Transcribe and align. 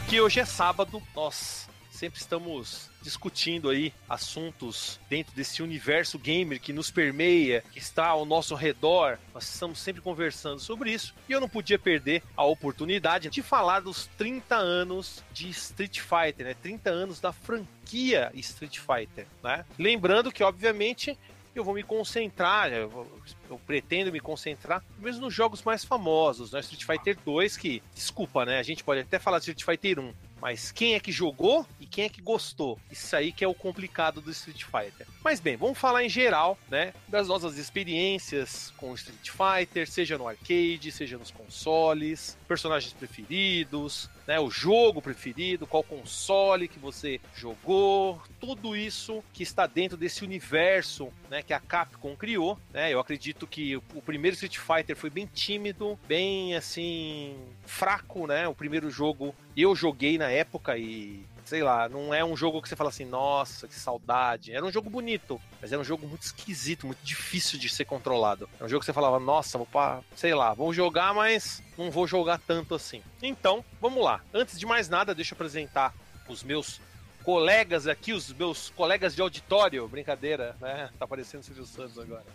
porque 0.00 0.18
hoje 0.20 0.40
é 0.40 0.44
sábado, 0.46 1.02
nós 1.14 1.68
sempre 1.90 2.18
estamos 2.18 2.88
discutindo 3.02 3.68
aí 3.68 3.92
assuntos 4.08 4.98
dentro 5.10 5.34
desse 5.34 5.62
universo 5.62 6.18
gamer 6.18 6.58
que 6.58 6.72
nos 6.72 6.90
permeia, 6.90 7.62
que 7.70 7.78
está 7.78 8.06
ao 8.06 8.24
nosso 8.24 8.54
redor. 8.54 9.18
Nós 9.34 9.44
estamos 9.44 9.78
sempre 9.78 10.00
conversando 10.00 10.58
sobre 10.58 10.90
isso 10.90 11.14
e 11.28 11.32
eu 11.32 11.40
não 11.40 11.48
podia 11.48 11.78
perder 11.78 12.22
a 12.34 12.44
oportunidade 12.44 13.28
de 13.28 13.42
falar 13.42 13.80
dos 13.80 14.06
30 14.16 14.56
anos 14.56 15.22
de 15.32 15.50
Street 15.50 16.00
Fighter, 16.00 16.46
né? 16.46 16.54
30 16.54 16.90
anos 16.90 17.20
da 17.20 17.32
franquia 17.32 18.30
Street 18.34 18.78
Fighter, 18.78 19.26
né? 19.42 19.66
Lembrando 19.78 20.32
que 20.32 20.42
obviamente 20.42 21.18
eu 21.60 21.64
vou 21.64 21.74
me 21.74 21.82
concentrar, 21.82 22.72
eu, 22.72 23.06
eu, 23.48 23.58
pretendo 23.66 24.10
me 24.10 24.20
concentrar 24.20 24.82
mesmo 24.98 25.22
nos 25.22 25.34
jogos 25.34 25.62
mais 25.62 25.84
famosos, 25.84 26.52
né? 26.52 26.60
Street 26.60 26.84
Fighter 26.84 27.16
2, 27.24 27.56
que, 27.56 27.82
desculpa, 27.94 28.44
né? 28.44 28.58
A 28.58 28.62
gente 28.62 28.82
pode 28.82 29.00
até 29.00 29.18
falar 29.18 29.38
de 29.38 29.50
Street 29.50 29.64
Fighter 29.64 30.00
1, 30.00 30.12
mas 30.40 30.72
quem 30.72 30.94
é 30.94 31.00
que 31.00 31.12
jogou 31.12 31.66
e 31.78 31.86
quem 31.86 32.04
é 32.04 32.08
que 32.08 32.22
gostou? 32.22 32.78
Isso 32.90 33.14
aí 33.14 33.30
que 33.30 33.44
é 33.44 33.48
o 33.48 33.54
complicado 33.54 34.20
do 34.20 34.30
Street 34.30 34.64
Fighter. 34.64 35.06
Mas 35.22 35.38
bem, 35.38 35.56
vamos 35.56 35.78
falar 35.78 36.02
em 36.02 36.08
geral, 36.08 36.58
né? 36.68 36.94
Das 37.06 37.28
nossas 37.28 37.58
experiências 37.58 38.72
com 38.76 38.94
Street 38.94 39.30
Fighter, 39.30 39.88
seja 39.88 40.16
no 40.16 40.26
arcade, 40.26 40.90
seja 40.90 41.18
nos 41.18 41.30
consoles, 41.30 42.38
personagens 42.48 42.92
preferidos, 42.94 44.08
né? 44.30 44.38
O 44.38 44.48
jogo 44.48 45.02
preferido, 45.02 45.66
qual 45.66 45.82
console 45.82 46.68
que 46.68 46.78
você 46.78 47.20
jogou, 47.34 48.22
tudo 48.38 48.76
isso 48.76 49.24
que 49.32 49.42
está 49.42 49.66
dentro 49.66 49.96
desse 49.96 50.22
universo, 50.22 51.08
né? 51.28 51.42
Que 51.42 51.52
a 51.52 51.58
Capcom 51.58 52.14
criou, 52.14 52.56
né? 52.72 52.94
Eu 52.94 53.00
acredito 53.00 53.44
que 53.44 53.76
o 53.76 54.00
primeiro 54.00 54.34
Street 54.34 54.56
Fighter 54.56 54.94
foi 54.94 55.10
bem 55.10 55.26
tímido, 55.26 55.98
bem 56.06 56.54
assim 56.54 57.38
fraco, 57.66 58.28
né? 58.28 58.46
O 58.46 58.54
primeiro 58.54 58.88
jogo 58.88 59.34
eu 59.56 59.74
joguei 59.74 60.16
na 60.16 60.30
época 60.30 60.78
e 60.78 61.24
sei 61.50 61.64
lá, 61.64 61.88
não 61.88 62.14
é 62.14 62.24
um 62.24 62.36
jogo 62.36 62.62
que 62.62 62.68
você 62.68 62.76
fala 62.76 62.90
assim, 62.90 63.04
nossa, 63.04 63.66
que 63.66 63.74
saudade. 63.74 64.52
Era 64.52 64.64
um 64.64 64.70
jogo 64.70 64.88
bonito, 64.88 65.40
mas 65.60 65.72
era 65.72 65.82
um 65.82 65.84
jogo 65.84 66.06
muito 66.06 66.22
esquisito, 66.22 66.86
muito 66.86 67.02
difícil 67.02 67.58
de 67.58 67.68
ser 67.68 67.86
controlado. 67.86 68.48
Era 68.54 68.66
um 68.66 68.68
jogo 68.68 68.78
que 68.78 68.86
você 68.86 68.92
falava, 68.92 69.18
nossa, 69.18 69.58
vou 69.58 69.66
pra, 69.66 70.00
sei 70.14 70.32
lá, 70.32 70.54
vou 70.54 70.72
jogar, 70.72 71.12
mas 71.12 71.60
não 71.76 71.90
vou 71.90 72.06
jogar 72.06 72.38
tanto 72.38 72.72
assim. 72.76 73.02
Então, 73.20 73.64
vamos 73.80 74.04
lá. 74.04 74.20
Antes 74.32 74.60
de 74.60 74.64
mais 74.64 74.88
nada, 74.88 75.12
deixa 75.12 75.34
eu 75.34 75.36
apresentar 75.36 75.92
os 76.28 76.44
meus 76.44 76.80
colegas 77.24 77.88
aqui, 77.88 78.12
os 78.12 78.32
meus 78.32 78.70
colegas 78.70 79.16
de 79.16 79.20
auditório. 79.20 79.88
Brincadeira, 79.88 80.54
né? 80.60 80.88
Tá 81.00 81.04
aparecendo 81.04 81.40
o 81.40 81.44
Silvio 81.44 81.66
Santos 81.66 81.98
agora. 81.98 82.26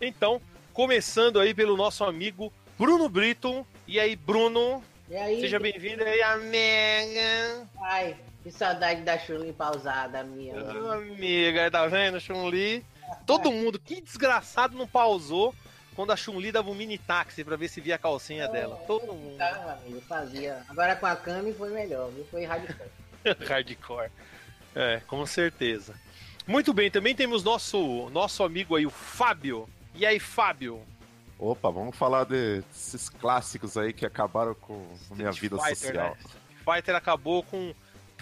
Então, 0.00 0.40
começando 0.72 1.40
aí 1.40 1.52
pelo 1.52 1.76
nosso 1.76 2.04
amigo 2.04 2.52
Bruno 2.78 3.08
Brito. 3.08 3.66
E 3.88 3.98
aí, 3.98 4.14
Bruno, 4.14 4.80
e 5.10 5.16
aí? 5.16 5.40
Seja 5.40 5.58
bem-vindo 5.58 6.04
aí, 6.04 6.22
amiga. 6.22 7.68
Ai, 7.82 8.16
que 8.42 8.50
saudade 8.50 9.02
da 9.02 9.18
Chun-Li 9.18 9.52
pausada, 9.52 10.22
minha. 10.24 10.54
Oh, 10.54 10.90
amiga, 10.92 11.70
tá 11.70 11.86
vendo, 11.86 12.20
Chun-Li? 12.20 12.84
Todo 13.26 13.50
mundo, 13.52 13.78
que 13.78 14.00
desgraçado 14.00 14.76
não 14.76 14.86
pausou 14.86 15.54
quando 15.94 16.12
a 16.12 16.16
Chun-Li 16.16 16.52
dava 16.52 16.70
um 16.70 16.74
mini 16.74 16.96
táxi 16.98 17.44
pra 17.44 17.56
ver 17.56 17.68
se 17.68 17.80
via 17.80 17.96
a 17.96 17.98
calcinha 17.98 18.48
dela. 18.48 18.76
Todo 18.86 19.12
mundo. 19.12 19.36
Tá, 19.36 19.78
amigo, 19.84 20.00
fazia. 20.02 20.62
Agora 20.68 20.96
com 20.96 21.06
a 21.06 21.16
Kami 21.16 21.52
foi 21.52 21.70
melhor, 21.70 22.10
viu? 22.10 22.24
Foi 22.30 22.44
hardcore. 22.44 22.90
hardcore. 23.46 24.10
É, 24.74 25.00
com 25.06 25.26
certeza. 25.26 25.94
Muito 26.46 26.72
bem, 26.72 26.90
também 26.90 27.14
temos 27.14 27.44
nosso, 27.44 28.08
nosso 28.10 28.42
amigo 28.42 28.76
aí, 28.76 28.86
o 28.86 28.90
Fábio. 28.90 29.68
E 29.94 30.06
aí, 30.06 30.18
Fábio? 30.18 30.82
Opa, 31.38 31.70
vamos 31.70 31.96
falar 31.96 32.24
desses 32.24 33.08
clássicos 33.08 33.76
aí 33.76 33.92
que 33.92 34.04
acabaram 34.04 34.54
com 34.54 34.86
a 35.10 35.14
minha 35.14 35.32
vida 35.32 35.56
Fighter, 35.56 35.76
social. 35.76 36.10
Né? 36.10 36.16
Street 36.18 36.40
Fighter 36.64 36.94
acabou 36.94 37.42
com. 37.42 37.74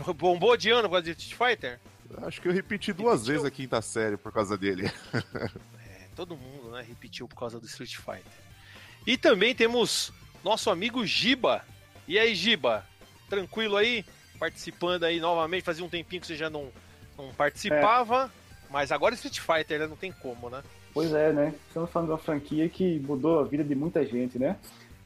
Bombou 0.16 0.56
de 0.56 0.70
ano 0.70 0.88
por 0.88 0.96
causa 0.96 1.04
de 1.04 1.10
Street 1.10 1.56
Fighter? 1.56 1.80
Acho 2.22 2.40
que 2.40 2.48
eu 2.48 2.52
repeti 2.52 2.92
duas 2.92 3.20
Repetiu? 3.20 3.32
vezes 3.32 3.46
a 3.46 3.50
quinta 3.50 3.82
série 3.82 4.16
por 4.16 4.32
causa 4.32 4.56
dele. 4.56 4.90
é, 5.14 6.06
todo 6.16 6.36
mundo, 6.36 6.70
né, 6.70 6.84
repetiu 6.86 7.28
por 7.28 7.36
causa 7.36 7.60
do 7.60 7.66
Street 7.66 7.96
Fighter. 7.96 8.32
E 9.06 9.16
também 9.16 9.54
temos 9.54 10.12
nosso 10.42 10.70
amigo 10.70 11.04
Giba. 11.04 11.62
E 12.06 12.18
aí, 12.18 12.34
Giba? 12.34 12.84
Tranquilo 13.28 13.76
aí? 13.76 14.04
Participando 14.38 15.04
aí 15.04 15.20
novamente. 15.20 15.64
Fazia 15.64 15.84
um 15.84 15.88
tempinho 15.88 16.20
que 16.20 16.26
você 16.26 16.36
já 16.36 16.48
não, 16.48 16.68
não 17.16 17.32
participava. 17.34 18.30
É. 18.34 18.48
Mas 18.70 18.92
agora 18.92 19.14
Street 19.14 19.40
Fighter, 19.40 19.80
né? 19.80 19.86
Não 19.86 19.96
tem 19.96 20.12
como, 20.12 20.48
né? 20.50 20.62
Pois 20.92 21.12
é, 21.12 21.32
né? 21.32 21.54
Estamos 21.66 21.90
falando 21.90 22.08
de 22.08 22.12
uma 22.12 22.18
franquia 22.18 22.68
que 22.68 22.98
mudou 23.00 23.40
a 23.40 23.44
vida 23.44 23.64
de 23.64 23.74
muita 23.74 24.04
gente, 24.04 24.38
né? 24.38 24.56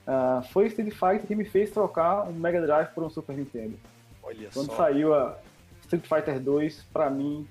Uh, 0.06 0.42
foi 0.48 0.66
Street 0.66 0.92
Fighter 0.92 1.26
que 1.26 1.34
me 1.34 1.44
fez 1.44 1.70
trocar 1.70 2.24
um 2.24 2.32
Mega 2.32 2.60
Drive 2.60 2.88
por 2.88 3.04
um 3.04 3.10
Super 3.10 3.36
Nintendo. 3.36 3.78
Olha 4.38 4.50
Quando 4.52 4.66
só. 4.66 4.76
saiu 4.76 5.14
a 5.14 5.38
Street 5.82 6.04
Fighter 6.06 6.40
2, 6.40 6.86
pra 6.92 7.10
mim. 7.10 7.46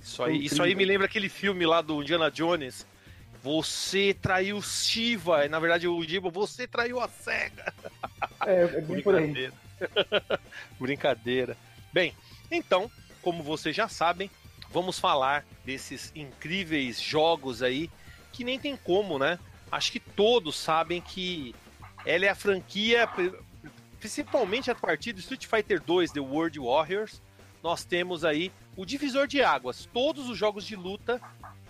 Isso 0.00 0.22
aí, 0.22 0.44
isso 0.44 0.62
aí 0.62 0.74
me 0.74 0.84
lembra 0.84 1.06
aquele 1.06 1.28
filme 1.28 1.64
lá 1.64 1.80
do 1.80 2.02
Indiana 2.02 2.30
Jones. 2.30 2.86
Você 3.42 4.14
traiu 4.14 4.60
Shiva, 4.62 5.44
e 5.44 5.48
na 5.48 5.58
verdade 5.58 5.86
o 5.86 6.02
Jibo, 6.02 6.30
você 6.30 6.66
traiu 6.66 7.00
a 7.00 7.08
SEGA. 7.08 7.72
É, 8.46 8.62
é 8.62 8.80
bem 8.80 9.02
aí. 9.14 9.52
Brincadeira. 10.80 11.56
Bem, 11.92 12.14
então, 12.50 12.90
como 13.22 13.42
vocês 13.42 13.74
já 13.76 13.88
sabem, 13.88 14.30
vamos 14.70 14.98
falar 14.98 15.44
desses 15.64 16.10
incríveis 16.14 17.00
jogos 17.00 17.62
aí 17.62 17.90
que 18.32 18.44
nem 18.44 18.58
tem 18.58 18.76
como, 18.76 19.18
né? 19.18 19.38
Acho 19.70 19.92
que 19.92 20.00
todos 20.00 20.56
sabem 20.56 21.00
que 21.00 21.54
ela 22.04 22.26
é 22.26 22.28
a 22.28 22.34
franquia, 22.34 23.08
principalmente 24.04 24.70
a 24.70 24.74
partir 24.74 25.14
do 25.14 25.20
Street 25.20 25.46
Fighter 25.46 25.80
2 25.80 26.12
The 26.12 26.20
World 26.20 26.60
Warriors, 26.60 27.22
nós 27.62 27.86
temos 27.86 28.22
aí 28.22 28.52
o 28.76 28.84
divisor 28.84 29.26
de 29.26 29.42
águas. 29.42 29.88
Todos 29.94 30.28
os 30.28 30.36
jogos 30.36 30.66
de 30.66 30.76
luta 30.76 31.18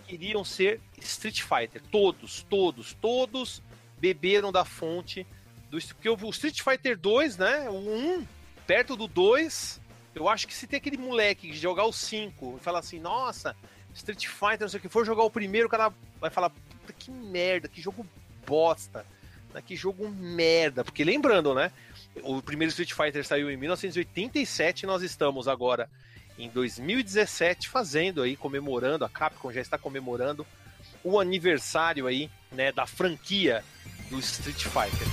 queriam 0.05 0.43
ser 0.43 0.81
Street 0.99 1.43
Fighter. 1.43 1.81
Todos, 1.89 2.45
todos, 2.49 2.93
todos 2.99 3.63
beberam 3.97 4.51
da 4.51 4.65
fonte 4.65 5.25
do 5.71 5.79
porque 5.79 6.09
o 6.09 6.29
Street 6.31 6.61
Fighter 6.61 6.97
2, 6.97 7.37
né? 7.37 7.69
O 7.69 8.19
1 8.19 8.27
perto 8.67 8.97
do 8.97 9.07
2 9.07 9.79
eu 10.13 10.27
acho 10.27 10.45
que 10.45 10.53
se 10.53 10.67
tem 10.67 10.75
aquele 10.75 10.97
moleque 10.97 11.47
que 11.47 11.55
jogar 11.55 11.85
o 11.85 11.93
5 11.93 12.57
e 12.59 12.63
falar 12.63 12.79
assim, 12.79 12.99
nossa, 12.99 13.55
Street 13.93 14.27
Fighter, 14.27 14.61
não 14.61 14.69
sei 14.69 14.79
o 14.79 14.81
que, 14.81 14.89
for 14.89 15.05
jogar 15.05 15.23
o 15.23 15.31
primeiro, 15.31 15.67
o 15.67 15.71
cara 15.71 15.93
vai 16.19 16.29
falar, 16.29 16.49
puta 16.49 16.91
que 16.91 17.11
merda, 17.11 17.69
que 17.69 17.81
jogo 17.81 18.05
bosta, 18.45 19.05
né, 19.53 19.61
que 19.65 19.75
jogo 19.75 20.09
merda. 20.09 20.83
Porque 20.83 21.03
lembrando, 21.03 21.55
né? 21.55 21.71
O 22.23 22.41
primeiro 22.41 22.69
Street 22.69 22.93
Fighter 22.93 23.25
saiu 23.25 23.51
em 23.51 23.57
1987 23.57 24.83
e 24.83 24.85
nós 24.87 25.01
estamos 25.01 25.47
agora 25.47 25.89
em 26.37 26.49
2017 26.49 27.69
fazendo 27.69 28.21
aí, 28.21 28.35
comemorando, 28.35 29.05
a 29.05 29.09
Capcom 29.09 29.51
já 29.51 29.61
está 29.61 29.77
comemorando 29.77 30.45
o 31.03 31.19
aniversário 31.19 32.07
aí, 32.07 32.29
né, 32.51 32.71
da 32.71 32.85
franquia 32.85 33.63
do 34.09 34.19
Street 34.19 34.63
Fighter. 34.63 35.07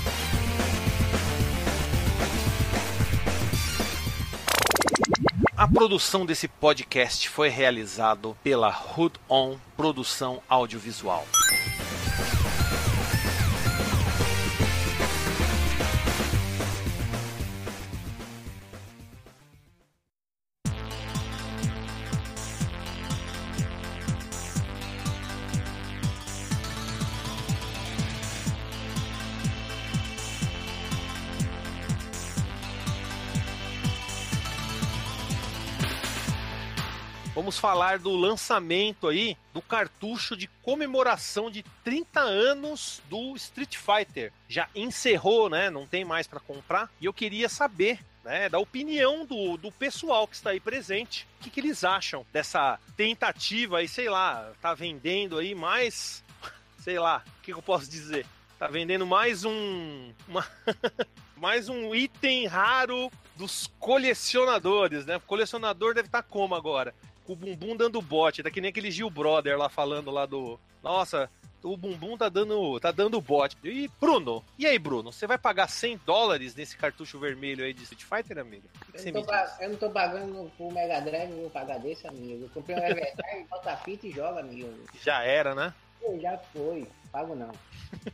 A 5.56 5.69
produção 5.69 6.26
desse 6.26 6.48
podcast 6.48 7.28
foi 7.28 7.48
realizado 7.48 8.36
pela 8.42 8.69
Hood 8.69 9.20
On 9.28 9.56
Produção 9.76 10.42
Audiovisual. 10.48 11.24
Falar 37.62 38.00
do 38.00 38.17
lançamento 38.17 39.06
aí 39.06 39.37
do 39.55 39.62
cartucho 39.62 40.37
de 40.37 40.49
comemoração 40.64 41.49
de 41.49 41.62
30 41.85 42.19
anos 42.19 43.00
do 43.09 43.37
Street 43.37 43.76
Fighter. 43.76 44.32
Já 44.49 44.69
encerrou, 44.75 45.49
né? 45.49 45.70
Não 45.70 45.87
tem 45.87 46.05
mais 46.05 46.26
para 46.26 46.41
comprar. 46.41 46.91
E 47.00 47.05
eu 47.05 47.12
queria 47.12 47.49
saber 47.49 48.00
né, 48.25 48.49
da 48.49 48.59
opinião 48.59 49.25
do, 49.25 49.56
do 49.56 49.70
pessoal 49.70 50.26
que 50.26 50.35
está 50.35 50.50
aí 50.50 50.59
presente. 50.59 51.25
O 51.38 51.44
que, 51.44 51.50
que 51.50 51.61
eles 51.61 51.85
acham 51.85 52.26
dessa 52.32 52.81
tentativa 52.97 53.79
aí, 53.79 53.87
sei 53.87 54.08
lá, 54.08 54.50
tá 54.61 54.75
vendendo 54.75 55.38
aí 55.38 55.55
mais. 55.55 56.25
Sei 56.82 56.99
lá, 56.99 57.23
o 57.25 57.43
que, 57.43 57.53
que 57.53 57.58
eu 57.58 57.62
posso 57.62 57.88
dizer? 57.88 58.26
Tá 58.58 58.67
vendendo 58.67 59.06
mais 59.06 59.44
um. 59.44 60.12
Uma 60.26 60.44
mais 61.37 61.69
um 61.69 61.94
item 61.94 62.49
raro 62.49 63.08
dos 63.37 63.70
colecionadores, 63.79 65.06
né? 65.06 65.17
O 65.17 65.20
colecionador 65.20 65.94
deve 65.94 66.08
estar 66.08 66.23
tá 66.23 66.29
como 66.29 66.56
agora? 66.56 66.93
Com 67.24 67.32
o 67.32 67.36
bumbum 67.36 67.76
dando 67.76 68.00
bote. 68.00 68.42
Tá 68.42 68.50
que 68.50 68.60
nem 68.60 68.70
aquele 68.70 68.90
Gil 68.90 69.10
Brother 69.10 69.56
lá 69.56 69.69
falando 69.69 70.10
lá 70.10 70.26
do. 70.26 70.58
Nossa, 70.82 71.30
o 71.62 71.76
bumbum 71.76 72.16
tá 72.16 72.28
dando, 72.28 72.78
tá 72.80 72.90
dando 72.90 73.20
bote. 73.20 73.56
E 73.62 73.88
Bruno, 74.00 74.44
e 74.58 74.66
aí, 74.66 74.78
Bruno? 74.78 75.12
Você 75.12 75.26
vai 75.26 75.38
pagar 75.38 75.69
100 75.69 76.00
dólares 76.04 76.54
nesse 76.54 76.76
cartucho 76.76 77.19
vermelho 77.19 77.64
aí 77.64 77.72
de 77.72 77.82
Street 77.84 78.02
Fighter, 78.02 78.38
amigo? 78.38 78.69
O 78.88 78.92
que 78.92 79.08
Eu 79.08 79.12
não, 79.12 79.24
eu 79.60 79.70
não 79.70 79.76
tô 79.76 79.90
pagando 79.90 80.50
pro 80.56 80.72
Mega 80.72 81.00
Drive, 81.00 81.32
vou 81.32 81.50
pagar 81.50 81.78
desse, 81.78 82.06
amigo. 82.06 82.44
Eu 82.44 82.50
comprei 82.50 82.76
um 82.76 82.80
Everdrive, 82.82 83.46
bota 83.48 83.72
a 83.72 83.76
fita 83.76 84.06
e 84.06 84.10
joga, 84.10 84.40
amigo. 84.40 84.72
Já 85.02 85.22
era, 85.22 85.54
né? 85.54 85.72
Já 86.20 86.36
foi, 86.52 86.88
pago 87.12 87.34
não. 87.34 87.52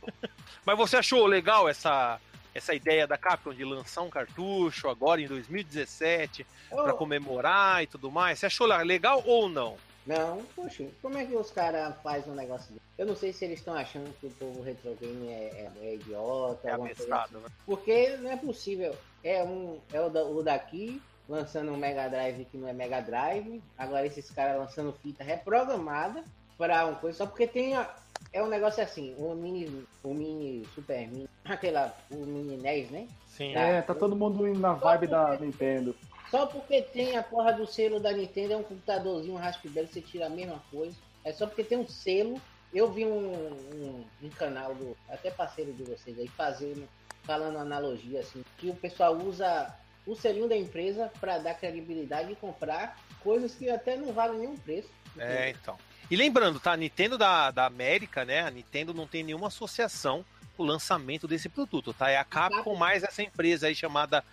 Mas 0.65 0.77
você 0.77 0.97
achou 0.97 1.25
legal 1.25 1.67
essa, 1.67 2.19
essa 2.53 2.73
ideia 2.73 3.05
da 3.07 3.17
Capcom 3.17 3.53
de 3.53 3.63
lançar 3.63 4.01
um 4.01 4.09
cartucho 4.09 4.89
agora 4.89 5.21
em 5.21 5.27
2017 5.27 6.45
pra 6.69 6.93
Ô, 6.93 6.97
comemorar 6.97 7.83
e 7.83 7.87
tudo 7.87 8.09
mais? 8.11 8.39
Você 8.39 8.45
achou 8.47 8.67
legal 8.67 9.23
ou 9.25 9.47
não? 9.49 9.77
Não, 10.05 10.43
poxa, 10.55 10.85
como 11.01 11.17
é 11.17 11.25
que 11.25 11.35
os 11.35 11.51
caras 11.51 11.93
fazem 12.01 12.31
um 12.31 12.35
negócio 12.35 12.67
desse? 12.73 12.81
Eu 12.97 13.05
não 13.05 13.15
sei 13.15 13.31
se 13.31 13.45
eles 13.45 13.59
estão 13.59 13.75
achando 13.75 14.11
que 14.19 14.25
o 14.27 14.31
povo 14.31 14.61
retro 14.61 14.97
game 14.99 15.27
é, 15.29 15.71
é- 15.81 15.87
é 15.87 15.95
idiota, 15.95 16.67
É 16.67 16.73
abestado, 16.73 17.39
né? 17.39 17.47
Porque 17.65 18.17
não 18.17 18.31
é 18.31 18.35
possível. 18.35 18.95
É 19.23 19.43
um 19.43 19.79
é 19.93 20.01
o, 20.01 20.09
da- 20.09 20.23
o 20.23 20.41
daqui 20.41 21.01
lançando 21.27 21.71
um 21.71 21.77
Mega 21.77 22.09
Drive 22.09 22.45
que 22.45 22.57
não 22.57 22.67
é 22.67 22.73
Mega 22.73 23.01
Drive. 23.01 23.61
Agora 23.77 24.05
esses 24.05 24.29
caras 24.31 24.57
lançando 24.57 24.91
fita 25.03 25.23
reprogramada 25.23 26.23
para 26.57 26.85
uma 26.87 26.95
coisa 26.95 27.19
só 27.19 27.25
porque 27.25 27.47
tem 27.47 27.75
a- 27.75 27.93
é 28.31 28.43
um 28.43 28.47
negócio 28.47 28.83
assim, 28.83 29.15
o 29.17 29.33
mini 29.33 29.85
o 30.03 30.13
mini 30.13 30.65
Super 30.75 31.07
Mini, 31.07 31.29
aquela 31.43 31.95
o 32.11 32.25
mini 32.25 32.57
NES, 32.57 32.89
né? 32.91 33.07
Sim. 33.27 33.53
Tá. 33.53 33.61
É, 33.61 33.81
tá 33.81 33.95
todo 33.95 34.15
mundo 34.15 34.47
indo 34.47 34.59
na 34.59 34.73
vibe 34.73 35.07
da 35.07 35.37
Nintendo. 35.37 35.95
Só 36.29 36.45
porque 36.45 36.81
tem 36.81 37.17
a 37.17 37.23
porra 37.23 37.51
do 37.53 37.65
selo 37.65 37.99
da 37.99 38.11
Nintendo, 38.11 38.53
é 38.53 38.57
um 38.57 38.63
computadorzinho, 38.63 39.33
um 39.33 39.37
Raspberry, 39.37 39.87
você 39.87 40.01
tira 40.01 40.27
a 40.27 40.29
mesma 40.29 40.61
coisa. 40.69 40.95
É 41.25 41.31
só 41.31 41.47
porque 41.47 41.63
tem 41.63 41.77
um 41.77 41.87
selo. 41.87 42.39
Eu 42.71 42.91
vi 42.91 43.03
um, 43.03 43.33
um, 43.33 44.05
um 44.21 44.29
canal 44.29 44.75
do 44.75 44.95
até 45.09 45.31
parceiro 45.31 45.73
de 45.73 45.83
vocês 45.83 46.19
aí 46.19 46.27
fazendo, 46.27 46.87
falando 47.23 47.57
analogia 47.57 48.19
assim, 48.19 48.43
que 48.57 48.69
o 48.69 48.75
pessoal 48.75 49.17
usa 49.17 49.75
o 50.05 50.15
selinho 50.15 50.47
da 50.47 50.55
empresa 50.55 51.11
para 51.19 51.39
dar 51.39 51.55
credibilidade 51.55 52.31
e 52.31 52.35
comprar 52.35 52.95
coisas 53.23 53.55
que 53.55 53.69
até 53.69 53.95
não 53.95 54.13
valem 54.13 54.39
nenhum 54.39 54.57
preço. 54.57 54.89
É, 55.17 55.49
então. 55.49 55.75
E 56.09 56.15
lembrando, 56.15 56.59
tá? 56.59 56.73
A 56.73 56.77
Nintendo 56.77 57.17
da, 57.17 57.51
da 57.51 57.65
América, 57.65 58.25
né? 58.25 58.41
A 58.41 58.49
Nintendo 58.49 58.93
não 58.93 59.05
tem 59.05 59.23
nenhuma 59.23 59.47
associação 59.47 60.25
com 60.57 60.63
o 60.63 60.65
lançamento 60.65 61.27
desse 61.27 61.47
produto, 61.47 61.93
tá? 61.93 62.09
É 62.09 62.17
a 62.17 62.23
Capcom 62.23 62.75
mais 62.75 63.03
essa 63.03 63.21
empresa 63.21 63.67
aí 63.67 63.75
chamada 63.75 64.23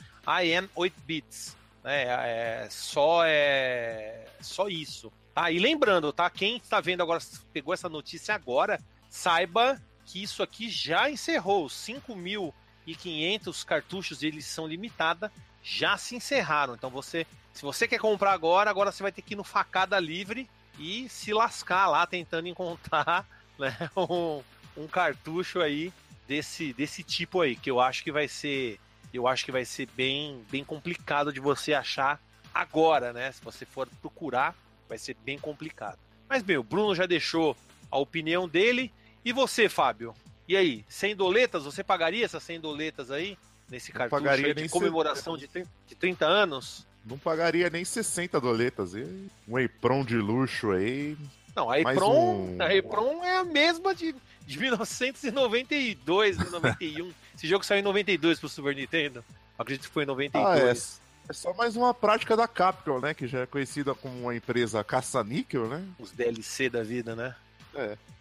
IM 0.43 0.69
8-Bits. 0.75 1.57
Né? 1.85 2.05
É, 2.05 2.69
só 2.71 3.23
é 3.25 4.27
só 4.41 4.69
isso. 4.69 5.13
Ah, 5.35 5.53
e 5.53 5.59
lembrando, 5.59 6.13
tá? 6.13 6.31
Quem 6.31 6.57
está 6.57 6.81
vendo 6.81 7.03
agora, 7.03 7.21
pegou 7.53 7.75
essa 7.75 7.91
notícia 7.91 8.35
agora, 8.35 8.81
saiba 9.11 9.81
que 10.07 10.23
isso 10.23 10.43
aqui 10.43 10.71
já 10.71 11.11
encerrou. 11.11 11.67
5.500 11.67 13.65
cartuchos 13.67 14.21
de 14.21 14.29
edição 14.29 14.67
limitada 14.67 15.31
já 15.63 15.99
se 15.99 16.17
encerraram. 16.17 16.75
Então 16.75 16.89
você, 16.89 17.27
se 17.53 17.61
você 17.61 17.87
quer 17.87 17.99
comprar 17.99 18.33
agora, 18.33 18.71
agora 18.71 18.91
você 18.91 19.03
vai 19.03 19.13
ter 19.13 19.21
que 19.21 19.35
ir 19.35 19.37
no 19.37 19.45
Facada 19.45 20.01
Livre 20.01 20.49
e 20.79 21.09
se 21.09 21.33
lascar 21.33 21.89
lá 21.89 22.07
tentando 22.07 22.49
encontrar 22.49 23.27
né, 23.59 23.75
um, 23.97 24.43
um 24.77 24.87
cartucho 24.87 25.61
aí 25.61 25.93
desse, 26.27 26.73
desse 26.73 27.03
tipo 27.03 27.41
aí, 27.41 27.57
que 27.57 27.71
eu 27.71 27.81
acho 27.81 28.03
que 28.03 28.13
vai 28.13 28.29
ser, 28.29 28.79
eu 29.13 29.27
acho 29.27 29.45
que 29.45 29.53
vai 29.53 29.65
ser 29.65 29.89
bem, 29.97 30.45
bem 30.51 30.65
complicado 30.65 31.33
de 31.33 31.41
você 31.41 31.73
achar 31.73 32.21
agora, 32.53 33.13
né? 33.13 33.31
Se 33.33 33.43
você 33.43 33.65
for 33.65 33.89
procurar, 34.01 34.55
vai 34.89 34.99
ser 34.99 35.17
bem 35.25 35.39
complicado. 35.39 35.99
Mas 36.29 36.43
bem, 36.43 36.57
o 36.57 36.63
Bruno 36.63 36.95
já 36.95 37.07
deixou 37.07 37.57
a 37.91 37.99
opinião 37.99 38.49
dele. 38.49 38.93
E 39.25 39.33
você, 39.33 39.69
Fábio? 39.69 40.15
E 40.49 40.57
aí, 40.57 40.85
100 40.89 41.17
doletas, 41.17 41.65
você 41.65 41.83
pagaria 41.83 42.25
essas 42.25 42.43
100 42.43 42.61
doletas 42.61 43.11
aí? 43.11 43.37
Nesse 43.69 43.91
cartucho 43.91 44.55
de 44.55 44.69
comemoração 44.69 45.37
de 45.37 45.49
30, 45.49 45.69
de 45.89 45.95
30 45.97 46.25
anos? 46.25 46.87
Não 47.09 47.17
pagaria 47.19 47.71
nem 47.71 47.85
60 47.85 48.41
doletas. 48.41 48.95
E 48.95 49.07
um 49.47 49.57
Apron 49.57 50.05
de 50.05 50.17
luxo 50.17 50.73
aí. 50.73 51.17
Não, 51.55 51.71
a 51.71 51.81
Mais 51.81 51.97
Epron, 51.97 52.35
um- 52.35 52.57
a 52.63 52.75
Epron 52.75 53.25
é 53.25 53.37
a 53.39 53.45
mesma 53.45 53.95
de, 53.95 54.15
de 54.47 54.59
1992, 54.59 56.37
de 56.39 56.51
91. 56.51 57.13
Esse 57.35 57.47
jogo 57.47 57.65
saiu 57.65 57.81
em 57.81 57.83
92 57.83 58.39
pro 58.41 58.49
Super 58.49 58.75
Nintendo. 58.75 59.25
Acredito 59.59 59.87
que 59.89 59.93
foi 59.95 60.03
em 60.03 60.07
Ah, 60.07 60.09
92. 60.09 61.01
é, 61.29 61.31
é 61.31 61.33
só 61.33 61.55
mais 61.55 61.77
uma 61.77 61.95
prática 61.95 62.37
da 62.37 62.47
Capcom, 62.49 62.99
né? 63.01 63.15
Que 63.15 63.27
já 63.27 63.41
é 63.41 63.47
conhecida 63.47 63.95
como 63.95 64.21
uma 64.23 64.35
empresa 64.37 64.83
caça-níquel, 64.85 65.67
né? 65.69 65.83
Os 65.99 66.11
DLC 66.13 66.69
da 66.69 66.83
vida, 66.83 67.15
né? 67.17 67.35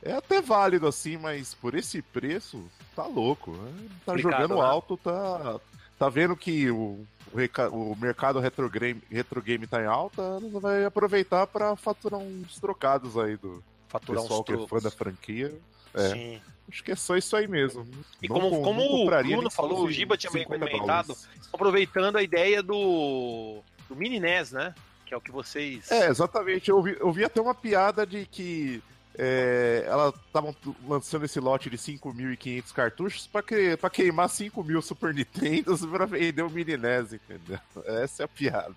É 0.03 0.11
até 0.13 0.41
válido 0.41 0.85
assim, 0.85 1.15
mas 1.17 1.53
por 1.53 1.75
esse 1.75 2.01
preço, 2.01 2.61
tá 2.95 3.05
louco. 3.07 3.51
né? 3.51 3.71
Tá 4.05 4.11
Complicado, 4.13 4.41
jogando 4.41 4.55
né? 4.61 4.67
alto, 4.67 4.97
tá, 4.97 5.59
tá 5.97 6.09
vendo 6.09 6.35
que 6.35 6.69
o, 6.71 7.05
o, 7.33 7.91
o 7.91 7.95
mercado 7.99 8.39
retro 8.39 8.69
game, 8.69 9.01
retro 9.09 9.41
game 9.41 9.65
tá 9.67 9.81
em 9.81 9.85
alta, 9.85 10.39
vai 10.61 10.85
aproveitar 10.85 11.47
pra 11.47 11.75
faturar 11.75 12.19
uns 12.19 12.59
trocados 12.59 13.17
aí 13.17 13.37
do 13.37 13.63
Faturar 13.87 14.21
pessoal 14.21 14.41
uns 14.41 14.45
que 14.45 14.53
é 14.53 14.67
fã 14.67 14.79
da 14.79 14.91
franquia. 14.91 15.53
É, 15.93 16.09
Sim. 16.09 16.41
acho 16.69 16.83
que 16.83 16.91
é 16.91 16.95
só 16.95 17.15
isso 17.15 17.35
aí 17.37 17.47
mesmo. 17.47 17.87
E 18.21 18.27
Não 18.27 18.35
como, 18.35 18.49
com- 18.49 18.61
como 18.63 18.79
não 18.81 19.19
o 19.19 19.23
Bruno 19.23 19.49
falou, 19.49 19.83
o 19.85 19.91
Giba 19.91 20.17
tinha 20.17 20.31
bem 20.31 20.43
50 20.43 20.65
comentado, 20.69 21.07
dólares. 21.07 21.29
aproveitando 21.53 22.17
a 22.17 22.23
ideia 22.23 22.61
do, 22.61 23.61
do 23.87 23.95
Mini 23.95 24.19
NES, 24.19 24.51
né? 24.51 24.73
Que 25.05 25.13
é 25.13 25.17
o 25.17 25.21
que 25.21 25.31
vocês... 25.31 25.89
É, 25.91 26.07
exatamente. 26.09 26.69
Eu 26.69 26.81
vi, 26.81 26.97
eu 26.99 27.11
vi 27.13 27.23
até 27.23 27.39
uma 27.39 27.55
piada 27.55 28.05
de 28.05 28.25
que 28.25 28.81
é, 29.17 29.83
elas 29.87 30.13
estavam 30.27 30.55
lançando 30.87 31.25
esse 31.25 31.39
lote 31.39 31.69
de 31.69 31.77
5.500 31.77 32.71
cartuchos 32.73 33.27
pra, 33.27 33.41
que, 33.41 33.77
pra 33.77 33.89
queimar 33.89 34.27
5.000 34.27 34.81
Super 34.81 35.13
Nintendos 35.13 35.85
pra 35.87 36.05
vender 36.05 36.41
o 36.43 36.49
Mini 36.49 36.77
NES, 36.77 37.13
entendeu? 37.13 37.59
Essa 37.85 38.23
é 38.23 38.25
a 38.25 38.27
piada. 38.27 38.75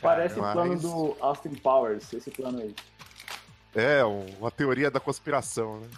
Parece 0.00 0.38
o 0.38 0.42
mas- 0.42 0.52
plano 0.52 0.78
do 0.78 1.16
Austin 1.20 1.54
Powers, 1.54 2.12
esse 2.12 2.30
plano 2.30 2.60
aí. 2.60 2.74
É, 3.74 4.04
um- 4.04 4.26
uma 4.38 4.50
teoria 4.50 4.90
da 4.90 4.98
conspiração, 5.00 5.80
né? 5.80 5.88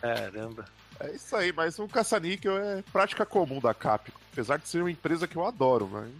Caramba. 0.00 0.64
É 1.00 1.10
isso 1.12 1.34
aí, 1.36 1.52
mas 1.52 1.78
um 1.78 1.88
caça-níquel 1.88 2.56
é 2.56 2.82
prática 2.92 3.24
comum 3.26 3.60
da 3.60 3.74
Capcom. 3.74 4.12
Apesar 4.32 4.58
de 4.58 4.68
ser 4.68 4.80
uma 4.80 4.90
empresa 4.90 5.26
que 5.26 5.36
eu 5.36 5.44
adoro, 5.44 5.88
mas... 5.90 6.10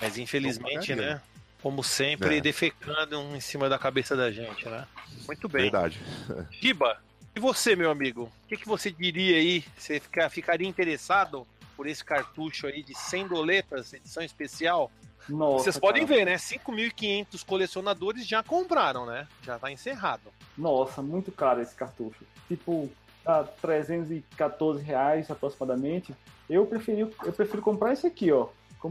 Mas 0.00 0.18
infelizmente, 0.18 0.94
né? 0.94 1.20
Como 1.66 1.82
sempre, 1.82 2.36
É. 2.36 2.40
defecando 2.40 3.16
em 3.34 3.40
cima 3.40 3.68
da 3.68 3.76
cabeça 3.76 4.14
da 4.16 4.30
gente, 4.30 4.68
né? 4.68 4.86
Muito 5.26 5.48
bem. 5.48 5.62
Verdade. 5.62 6.00
Giba, 6.48 6.96
e 7.34 7.40
você, 7.40 7.74
meu 7.74 7.90
amigo? 7.90 8.30
O 8.44 8.46
que, 8.46 8.56
que 8.56 8.68
você 8.68 8.88
diria 8.88 9.36
aí? 9.36 9.64
Você 9.76 9.98
fica- 9.98 10.30
ficaria 10.30 10.68
interessado 10.68 11.44
por 11.76 11.88
esse 11.88 12.04
cartucho 12.04 12.68
aí 12.68 12.84
de 12.84 12.94
100 12.96 13.26
doletas, 13.26 13.92
edição 13.92 14.22
especial? 14.22 14.92
Nossa, 15.28 15.64
Vocês 15.64 15.76
podem 15.76 16.06
cara. 16.06 16.20
ver, 16.20 16.24
né? 16.26 16.38
5.500 16.38 17.42
colecionadores 17.42 18.24
já 18.24 18.44
compraram, 18.44 19.04
né? 19.04 19.26
Já 19.42 19.58
tá 19.58 19.68
encerrado. 19.72 20.22
Nossa, 20.56 21.02
muito 21.02 21.32
caro 21.32 21.60
esse 21.60 21.74
cartucho. 21.74 22.24
Tipo, 22.46 22.88
tá 23.24 23.42
314 23.42 24.80
reais 24.84 25.28
aproximadamente. 25.32 26.14
Eu 26.48 26.64
preferi, 26.64 27.00
eu 27.00 27.32
prefiro 27.32 27.60
comprar 27.60 27.92
esse 27.92 28.06
aqui, 28.06 28.30
ó. 28.30 28.46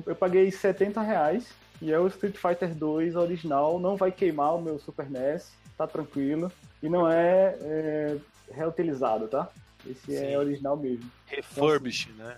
Eu 0.06 0.16
paguei 0.16 0.52
70 0.52 1.02
reais 1.02 1.48
e 1.82 1.92
é 1.92 2.00
o 2.00 2.08
Street 2.08 2.36
Fighter 2.36 2.74
2 2.74 3.16
original. 3.16 3.80
Não 3.80 3.96
vai 3.96 4.12
queimar 4.12 4.56
o 4.56 4.62
meu 4.62 4.80
Super 4.80 5.10
NES, 5.10 5.52
tá 5.78 5.88
tranquilo. 5.88 6.52
E 6.82 6.90
não 6.90 7.10
é, 7.10 7.58
é 7.62 8.18
reutilizado, 8.52 9.28
tá? 9.28 9.50
Esse 9.86 10.18
Sim. 10.18 10.26
é 10.26 10.38
original 10.38 10.76
mesmo. 10.76 11.10
Refurbish, 11.28 12.10
né? 12.18 12.38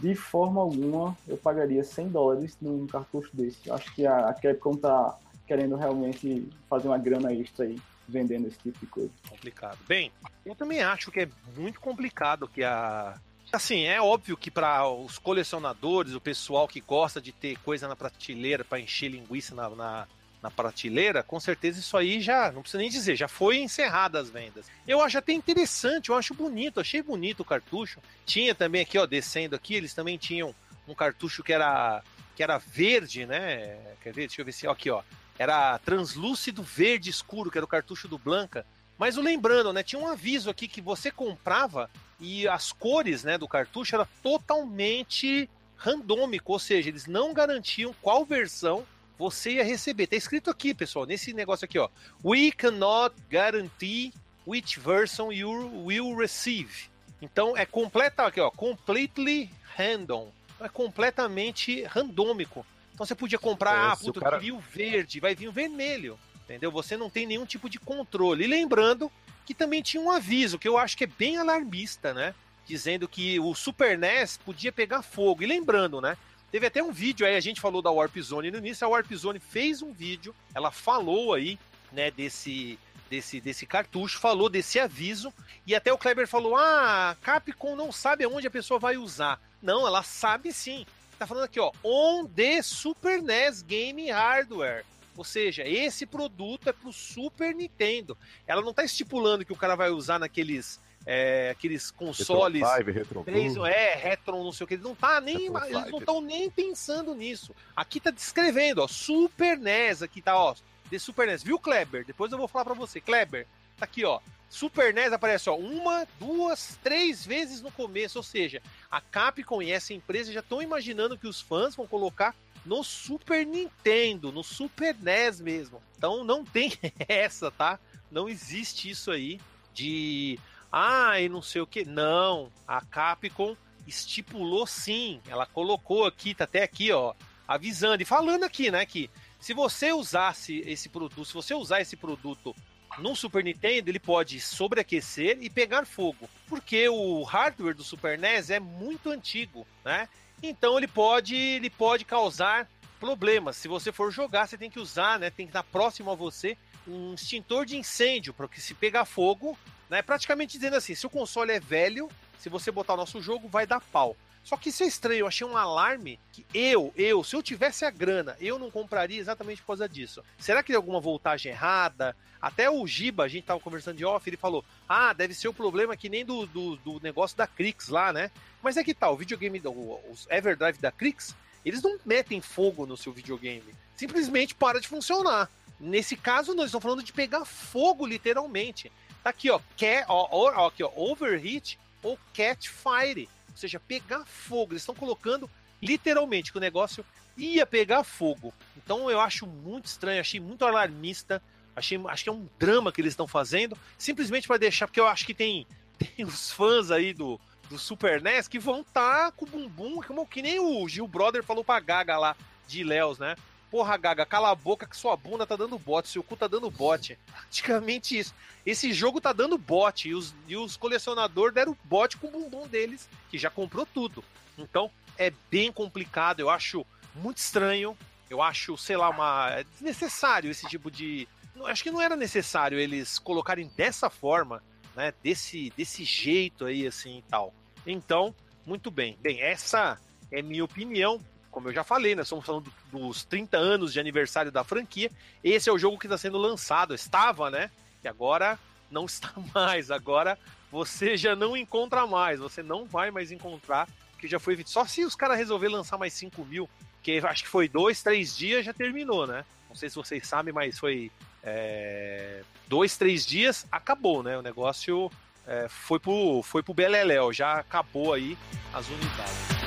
De 0.00 0.14
forma 0.14 0.60
alguma, 0.60 1.16
eu 1.26 1.36
pagaria 1.36 1.82
100 1.82 2.08
dólares 2.08 2.56
num 2.60 2.86
cartucho 2.86 3.30
desse. 3.32 3.70
Acho 3.70 3.94
que 3.94 4.06
a 4.06 4.28
a 4.28 4.34
Capcom 4.34 4.76
tá 4.76 5.16
querendo 5.46 5.76
realmente 5.76 6.48
fazer 6.68 6.88
uma 6.88 6.98
grana 6.98 7.32
extra 7.32 7.64
aí, 7.64 7.78
vendendo 8.08 8.48
esse 8.48 8.58
tipo 8.58 8.78
de 8.78 8.86
coisa. 8.86 9.10
Complicado. 9.28 9.78
Bem, 9.86 10.12
eu 10.44 10.54
também 10.54 10.82
acho 10.82 11.10
que 11.10 11.20
é 11.20 11.28
muito 11.56 11.80
complicado 11.80 12.48
que 12.48 12.62
a. 12.62 13.18
Assim, 13.54 13.84
é 13.84 14.00
óbvio 14.00 14.36
que 14.36 14.50
para 14.50 14.88
os 14.88 15.16
colecionadores, 15.16 16.12
o 16.14 16.20
pessoal 16.20 16.66
que 16.66 16.80
gosta 16.80 17.20
de 17.20 17.30
ter 17.30 17.56
coisa 17.58 17.86
na 17.86 17.94
prateleira 17.94 18.64
para 18.64 18.80
encher 18.80 19.08
linguiça 19.08 19.54
na, 19.54 19.70
na, 19.70 20.08
na 20.42 20.50
prateleira, 20.50 21.22
com 21.22 21.38
certeza 21.38 21.78
isso 21.78 21.96
aí 21.96 22.20
já, 22.20 22.50
não 22.50 22.62
precisa 22.62 22.80
nem 22.80 22.90
dizer, 22.90 23.14
já 23.14 23.28
foi 23.28 23.58
encerrada 23.58 24.18
as 24.18 24.28
vendas. 24.28 24.66
Eu 24.88 25.00
acho 25.00 25.18
até 25.18 25.32
interessante, 25.32 26.10
eu 26.10 26.16
acho 26.16 26.34
bonito, 26.34 26.80
achei 26.80 27.00
bonito 27.00 27.40
o 27.40 27.44
cartucho. 27.44 28.00
Tinha 28.26 28.54
também 28.54 28.82
aqui, 28.82 28.98
ó, 28.98 29.06
descendo 29.06 29.54
aqui, 29.54 29.74
eles 29.74 29.94
também 29.94 30.18
tinham 30.18 30.54
um 30.88 30.94
cartucho 30.94 31.42
que 31.42 31.52
era 31.52 32.02
que 32.34 32.42
era 32.42 32.58
verde, 32.58 33.24
né? 33.24 33.78
Quer 34.02 34.12
ver? 34.12 34.26
Deixa 34.26 34.40
eu 34.40 34.44
ver 34.44 34.52
se 34.52 34.66
aqui, 34.66 34.90
ó. 34.90 35.02
Era 35.38 35.78
translúcido 35.78 36.62
verde 36.62 37.08
escuro, 37.08 37.50
que 37.50 37.56
era 37.58 37.64
o 37.64 37.68
cartucho 37.68 38.08
do 38.08 38.18
Blanca. 38.18 38.66
Mas 38.98 39.16
o 39.16 39.20
lembrando, 39.22 39.72
né? 39.72 39.82
Tinha 39.82 40.00
um 40.00 40.06
aviso 40.08 40.48
aqui 40.48 40.68
que 40.68 40.80
você 40.80 41.10
comprava 41.10 41.90
e 42.20 42.46
as 42.46 42.72
cores, 42.72 43.24
né, 43.24 43.36
do 43.36 43.48
cartucho 43.48 43.94
era 43.94 44.06
totalmente 44.22 45.48
randômico, 45.76 46.52
ou 46.52 46.58
seja, 46.58 46.88
eles 46.88 47.06
não 47.06 47.34
garantiam 47.34 47.94
qual 48.00 48.24
versão 48.24 48.86
você 49.18 49.54
ia 49.54 49.64
receber. 49.64 50.06
Tá 50.06 50.16
escrito 50.16 50.50
aqui, 50.50 50.72
pessoal, 50.72 51.06
nesse 51.06 51.32
negócio 51.32 51.64
aqui, 51.64 51.78
ó. 51.78 51.88
We 52.24 52.50
cannot 52.52 53.14
guarantee 53.30 54.12
which 54.46 54.78
version 54.78 55.32
you 55.32 55.50
will 55.84 56.16
receive. 56.16 56.88
Então 57.20 57.56
é 57.56 57.64
completa 57.66 58.24
aqui, 58.26 58.40
ó, 58.40 58.50
completely 58.50 59.50
random. 59.76 60.30
É 60.60 60.68
completamente 60.68 61.82
randômico. 61.84 62.64
Então 62.94 63.04
você 63.04 63.14
podia 63.14 63.38
comprar, 63.38 63.72
É, 63.72 63.92
ah, 63.92 63.96
puta, 63.96 64.20
cara- 64.20 64.38
queria 64.38 64.54
o 64.54 64.60
verde, 64.60 65.20
vai 65.20 65.34
vir 65.34 65.48
o 65.48 65.52
vermelho. 65.52 66.18
Entendeu? 66.54 66.70
Você 66.70 66.96
não 66.96 67.10
tem 67.10 67.26
nenhum 67.26 67.44
tipo 67.44 67.68
de 67.68 67.80
controle. 67.80 68.44
E 68.44 68.46
lembrando 68.46 69.10
que 69.44 69.52
também 69.52 69.82
tinha 69.82 70.00
um 70.00 70.10
aviso, 70.10 70.58
que 70.58 70.68
eu 70.68 70.78
acho 70.78 70.96
que 70.96 71.02
é 71.02 71.08
bem 71.08 71.36
alarmista, 71.36 72.14
né? 72.14 72.32
Dizendo 72.64 73.08
que 73.08 73.40
o 73.40 73.54
Super 73.54 73.98
NES 73.98 74.38
podia 74.38 74.70
pegar 74.70 75.02
fogo. 75.02 75.42
E 75.42 75.46
lembrando, 75.46 76.00
né? 76.00 76.16
Teve 76.52 76.68
até 76.68 76.80
um 76.80 76.92
vídeo 76.92 77.26
aí, 77.26 77.34
a 77.34 77.40
gente 77.40 77.60
falou 77.60 77.82
da 77.82 77.90
Warp 77.90 78.16
Zone 78.18 78.52
no 78.52 78.58
início, 78.58 78.86
a 78.86 78.88
Warp 78.88 79.12
Zone 79.12 79.40
fez 79.40 79.82
um 79.82 79.92
vídeo, 79.92 80.32
ela 80.54 80.70
falou 80.70 81.34
aí, 81.34 81.58
né, 81.90 82.12
desse, 82.12 82.78
desse, 83.10 83.40
desse 83.40 83.66
cartucho, 83.66 84.20
falou 84.20 84.48
desse 84.48 84.78
aviso, 84.78 85.34
e 85.66 85.74
até 85.74 85.92
o 85.92 85.98
Kleber 85.98 86.28
falou: 86.28 86.56
ah, 86.56 87.16
Capcom 87.20 87.74
não 87.74 87.90
sabe 87.90 88.22
aonde 88.22 88.46
a 88.46 88.52
pessoa 88.52 88.78
vai 88.78 88.96
usar. 88.96 89.40
Não, 89.60 89.84
ela 89.84 90.04
sabe 90.04 90.52
sim. 90.52 90.86
Tá 91.18 91.26
falando 91.26 91.44
aqui, 91.44 91.58
ó, 91.58 91.72
on 91.82 92.26
the 92.26 92.62
Super 92.62 93.20
NES 93.20 93.62
Game 93.62 94.08
Hardware. 94.08 94.84
Ou 95.16 95.24
seja, 95.24 95.62
esse 95.66 96.06
produto 96.06 96.68
é 96.68 96.72
pro 96.72 96.92
Super 96.92 97.54
Nintendo. 97.54 98.16
Ela 98.46 98.62
não 98.62 98.74
tá 98.74 98.84
estipulando 98.84 99.44
que 99.44 99.52
o 99.52 99.56
cara 99.56 99.76
vai 99.76 99.90
usar 99.90 100.18
naqueles 100.18 100.80
é, 101.06 101.50
aqueles 101.50 101.90
consoles 101.90 102.62
Retro 102.62 102.78
5, 102.78 102.98
Retro 102.98 103.24
Três, 103.24 103.54
Blue. 103.54 103.66
é, 103.66 103.94
Retron, 103.94 104.42
não 104.42 104.52
sei 104.52 104.64
o 104.64 104.66
que. 104.66 104.74
Eles 104.74 104.84
não 104.84 104.94
tá 104.94 105.20
nem. 105.20 105.46
Eles 105.46 105.90
não 105.90 105.98
estão 105.98 106.20
nem 106.20 106.50
pensando 106.50 107.14
nisso. 107.14 107.54
Aqui 107.76 108.00
tá 108.00 108.10
descrevendo, 108.10 108.82
ó. 108.82 108.88
Super 108.88 109.58
NES, 109.58 110.02
aqui 110.02 110.22
tá, 110.22 110.36
ó. 110.36 110.54
De 110.90 110.98
Super 110.98 111.26
NES. 111.26 111.42
Viu, 111.42 111.58
Kleber? 111.58 112.04
Depois 112.04 112.32
eu 112.32 112.38
vou 112.38 112.48
falar 112.48 112.64
pra 112.64 112.74
você. 112.74 113.00
Kleber, 113.00 113.46
tá 113.78 113.84
aqui, 113.84 114.04
ó. 114.04 114.20
Super 114.48 114.94
NES 114.94 115.12
aparece, 115.12 115.50
ó, 115.50 115.56
uma, 115.56 116.06
duas, 116.20 116.78
três 116.82 117.26
vezes 117.26 117.60
no 117.60 117.72
começo. 117.72 118.18
Ou 118.18 118.22
seja, 118.22 118.62
a 118.90 119.00
Capcom 119.00 119.60
e 119.60 119.72
essa 119.72 119.92
empresa 119.92 120.32
já 120.32 120.40
estão 120.40 120.62
imaginando 120.62 121.18
que 121.18 121.26
os 121.26 121.40
fãs 121.40 121.74
vão 121.74 121.86
colocar 121.86 122.34
no 122.64 122.82
Super 122.82 123.46
Nintendo, 123.46 124.32
no 124.32 124.42
Super 124.42 124.96
NES 124.98 125.40
mesmo. 125.40 125.82
Então 125.96 126.24
não 126.24 126.44
tem 126.44 126.72
essa, 127.08 127.50
tá? 127.50 127.78
Não 128.10 128.28
existe 128.28 128.90
isso 128.90 129.10
aí 129.10 129.40
de 129.72 130.38
ah, 130.72 131.20
e 131.20 131.28
não 131.28 131.40
sei 131.40 131.60
o 131.60 131.66
que. 131.66 131.84
Não, 131.84 132.50
a 132.66 132.80
Capcom 132.80 133.56
estipulou 133.86 134.66
sim. 134.66 135.20
Ela 135.28 135.46
colocou 135.46 136.04
aqui, 136.06 136.34
tá 136.34 136.44
até 136.44 136.62
aqui, 136.62 136.90
ó, 136.90 137.14
avisando 137.46 138.02
e 138.02 138.06
falando 138.06 138.44
aqui, 138.44 138.70
né, 138.70 138.84
que 138.84 139.10
se 139.38 139.52
você 139.52 139.92
usasse 139.92 140.62
esse 140.66 140.88
produto, 140.88 141.24
se 141.24 141.34
você 141.34 141.54
usar 141.54 141.80
esse 141.80 141.96
produto 141.96 142.56
no 142.98 143.14
Super 143.14 143.44
Nintendo, 143.44 143.90
ele 143.90 143.98
pode 143.98 144.40
sobreaquecer 144.40 145.38
e 145.40 145.50
pegar 145.50 145.84
fogo, 145.84 146.28
porque 146.48 146.88
o 146.88 147.22
hardware 147.22 147.74
do 147.74 147.84
Super 147.84 148.18
NES 148.18 148.50
é 148.50 148.58
muito 148.58 149.10
antigo, 149.10 149.66
né? 149.84 150.08
Então 150.48 150.76
ele 150.76 150.86
pode, 150.86 151.34
ele 151.34 151.70
pode 151.70 152.04
causar 152.04 152.68
problemas. 153.00 153.56
Se 153.56 153.68
você 153.68 153.90
for 153.90 154.10
jogar, 154.10 154.46
você 154.46 154.58
tem 154.58 154.70
que 154.70 154.78
usar, 154.78 155.18
né? 155.18 155.30
Tem 155.30 155.46
que 155.46 155.50
estar 155.50 155.62
próximo 155.62 156.10
a 156.10 156.14
você 156.14 156.56
um 156.86 157.14
extintor 157.14 157.64
de 157.64 157.76
incêndio 157.76 158.34
para 158.34 158.46
que 158.46 158.60
se 158.60 158.74
pegar 158.74 159.04
fogo, 159.04 159.58
né? 159.88 160.02
Praticamente 160.02 160.58
dizendo 160.58 160.76
assim, 160.76 160.94
se 160.94 161.06
o 161.06 161.10
console 161.10 161.52
é 161.52 161.60
velho, 161.60 162.10
se 162.38 162.48
você 162.48 162.70
botar 162.70 162.94
o 162.94 162.98
nosso 162.98 163.22
jogo, 163.22 163.48
vai 163.48 163.66
dar 163.66 163.80
pau. 163.80 164.16
Só 164.44 164.56
que 164.58 164.68
isso 164.68 164.82
é 164.82 164.86
estranho, 164.86 165.20
eu 165.20 165.26
achei 165.26 165.46
um 165.46 165.56
alarme 165.56 166.20
que 166.30 166.44
eu, 166.52 166.92
eu, 166.96 167.24
se 167.24 167.34
eu 167.34 167.42
tivesse 167.42 167.84
a 167.84 167.90
grana, 167.90 168.36
eu 168.38 168.58
não 168.58 168.70
compraria 168.70 169.18
exatamente 169.18 169.62
por 169.62 169.68
causa 169.68 169.88
disso. 169.88 170.22
Será 170.38 170.62
que 170.62 170.66
tem 170.68 170.76
alguma 170.76 171.00
voltagem 171.00 171.50
errada? 171.50 172.14
Até 172.42 172.68
o 172.68 172.86
Giba, 172.86 173.24
a 173.24 173.28
gente 173.28 173.44
tava 173.46 173.58
conversando 173.58 173.96
de 173.96 174.04
off, 174.04 174.28
ele 174.28 174.36
falou: 174.36 174.62
Ah, 174.86 175.14
deve 175.14 175.32
ser 175.32 175.48
o 175.48 175.54
problema 175.54 175.96
que 175.96 176.10
nem 176.10 176.26
do, 176.26 176.44
do, 176.46 176.76
do 176.76 177.00
negócio 177.02 177.34
da 177.36 177.46
Crix 177.46 177.88
lá, 177.88 178.12
né? 178.12 178.30
Mas 178.62 178.76
é 178.76 178.84
que 178.84 178.92
tal, 178.92 179.14
o 179.14 179.16
videogame, 179.16 179.62
os 180.10 180.26
Everdrive 180.28 180.78
da 180.78 180.92
Crix, 180.92 181.34
eles 181.64 181.80
não 181.82 181.98
metem 182.04 182.42
fogo 182.42 182.84
no 182.84 182.98
seu 182.98 183.12
videogame. 183.14 183.74
Simplesmente 183.96 184.54
para 184.54 184.78
de 184.78 184.88
funcionar. 184.88 185.48
Nesse 185.80 186.16
caso, 186.16 186.54
nós 186.54 186.66
estamos 186.66 186.82
falando 186.82 187.02
de 187.02 187.12
pegar 187.14 187.46
fogo, 187.46 188.06
literalmente. 188.06 188.92
Tá 189.22 189.30
aqui, 189.30 189.50
ó, 189.50 189.58
ca- 189.78 190.04
ó, 190.08 190.28
ó, 190.30 190.66
aqui, 190.66 190.84
ó 190.84 190.90
overheat 190.94 191.78
ou 192.02 192.18
catch 192.34 192.68
fire. 192.68 193.26
Ou 193.54 193.58
seja, 193.58 193.78
pegar 193.78 194.24
fogo. 194.26 194.72
Eles 194.72 194.82
estão 194.82 194.94
colocando 194.94 195.48
literalmente 195.80 196.50
que 196.50 196.58
o 196.58 196.60
negócio 196.60 197.04
ia 197.36 197.64
pegar 197.64 198.02
fogo. 198.04 198.52
Então 198.76 199.10
eu 199.10 199.20
acho 199.20 199.46
muito 199.46 199.86
estranho, 199.86 200.20
achei 200.20 200.40
muito 200.40 200.64
alarmista. 200.64 201.40
Achei, 201.76 202.00
acho 202.08 202.24
que 202.24 202.28
é 202.28 202.32
um 202.32 202.48
drama 202.58 202.92
que 202.92 203.00
eles 203.00 203.12
estão 203.12 203.26
fazendo, 203.26 203.76
simplesmente 203.98 204.46
para 204.46 204.58
deixar, 204.58 204.86
porque 204.86 205.00
eu 205.00 205.08
acho 205.08 205.26
que 205.26 205.34
tem, 205.34 205.66
tem 205.98 206.24
os 206.24 206.52
fãs 206.52 206.90
aí 206.90 207.12
do, 207.12 207.40
do 207.68 207.78
Super 207.78 208.22
NES 208.22 208.46
que 208.46 208.58
vão 208.58 208.80
estar 208.82 209.32
com 209.32 209.44
o 209.44 209.48
bumbum, 209.48 210.00
como 210.02 210.26
que 210.26 210.40
nem 210.40 210.60
o 210.60 210.88
Gil 210.88 211.08
Brother 211.08 211.42
falou 211.42 211.64
pra 211.64 211.80
Gaga 211.80 212.16
lá 212.16 212.36
de 212.66 212.84
Léus, 212.84 213.18
né? 213.18 213.34
Porra, 213.74 213.96
Gaga, 213.96 214.24
cala 214.24 214.52
a 214.52 214.54
boca 214.54 214.86
que 214.86 214.96
sua 214.96 215.16
bunda 215.16 215.44
tá 215.44 215.56
dando 215.56 215.76
bote, 215.76 216.08
seu 216.08 216.22
cu 216.22 216.36
tá 216.36 216.46
dando 216.46 216.70
bote. 216.70 217.18
Praticamente 217.26 218.16
isso. 218.16 218.32
Esse 218.64 218.92
jogo 218.92 219.20
tá 219.20 219.32
dando 219.32 219.58
bote 219.58 220.10
e 220.10 220.14
os, 220.14 220.32
e 220.46 220.56
os 220.56 220.76
colecionadores 220.76 221.52
deram 221.52 221.76
bote 221.82 222.16
com 222.16 222.28
o 222.28 222.30
bumbum 222.30 222.68
deles, 222.68 223.08
que 223.28 223.36
já 223.36 223.50
comprou 223.50 223.84
tudo. 223.84 224.22
Então 224.56 224.92
é 225.18 225.32
bem 225.50 225.72
complicado, 225.72 226.38
eu 226.38 226.50
acho 226.50 226.86
muito 227.16 227.38
estranho. 227.38 227.98
Eu 228.30 228.40
acho, 228.40 228.76
sei 228.76 228.96
lá, 228.96 229.10
uma. 229.10 229.50
É 229.50 229.64
desnecessário 229.64 230.52
esse 230.52 230.68
tipo 230.68 230.88
de. 230.88 231.26
Acho 231.64 231.82
que 231.82 231.90
não 231.90 232.00
era 232.00 232.14
necessário 232.14 232.78
eles 232.78 233.18
colocarem 233.18 233.66
dessa 233.76 234.08
forma, 234.08 234.62
né? 234.94 235.12
Desse, 235.20 235.72
desse 235.76 236.04
jeito 236.04 236.64
aí, 236.64 236.86
assim 236.86 237.18
e 237.18 237.22
tal. 237.22 237.52
Então, 237.84 238.32
muito 238.64 238.88
bem. 238.88 239.18
Bem, 239.20 239.42
essa 239.42 239.98
é 240.30 240.40
minha 240.42 240.64
opinião. 240.64 241.20
Como 241.54 241.68
eu 241.68 241.72
já 241.72 241.84
falei, 241.84 242.16
nós 242.16 242.26
estamos 242.26 242.44
falando 242.44 242.74
dos 242.90 243.22
30 243.22 243.56
anos 243.56 243.92
de 243.92 244.00
aniversário 244.00 244.50
da 244.50 244.64
franquia. 244.64 245.08
Esse 245.42 245.70
é 245.70 245.72
o 245.72 245.78
jogo 245.78 246.00
que 246.00 246.06
está 246.06 246.18
sendo 246.18 246.36
lançado. 246.36 246.92
Estava, 246.92 247.48
né? 247.48 247.70
Que 248.02 248.08
agora 248.08 248.58
não 248.90 249.04
está 249.06 249.32
mais. 249.54 249.88
Agora 249.88 250.36
você 250.68 251.16
já 251.16 251.36
não 251.36 251.56
encontra 251.56 252.08
mais. 252.08 252.40
Você 252.40 252.60
não 252.60 252.84
vai 252.84 253.12
mais 253.12 253.30
encontrar. 253.30 253.88
Que 254.18 254.26
já 254.26 254.40
foi. 254.40 254.60
Só 254.66 254.84
se 254.84 255.04
os 255.04 255.14
caras 255.14 255.38
resolverem 255.38 255.76
lançar 255.76 255.96
mais 255.96 256.12
5 256.14 256.44
mil. 256.44 256.68
Que 257.00 257.18
acho 257.18 257.44
que 257.44 257.48
foi 257.48 257.68
dois, 257.68 258.02
três 258.02 258.36
dias, 258.36 258.64
já 258.64 258.72
terminou, 258.72 259.24
né? 259.24 259.44
Não 259.68 259.76
sei 259.76 259.88
se 259.88 259.94
vocês 259.94 260.26
sabem, 260.26 260.52
mas 260.52 260.76
foi. 260.76 261.12
é, 261.40 262.42
dois, 262.66 262.96
três 262.96 263.24
dias, 263.24 263.64
acabou, 263.70 264.24
né? 264.24 264.36
O 264.36 264.42
negócio 264.42 265.08
é, 265.46 265.68
foi 265.68 266.00
pro, 266.00 266.42
foi 266.42 266.64
pro 266.64 266.74
Beleléu, 266.74 267.32
já 267.32 267.60
acabou 267.60 268.12
aí 268.12 268.36
as 268.72 268.88
unidades. 268.88 269.63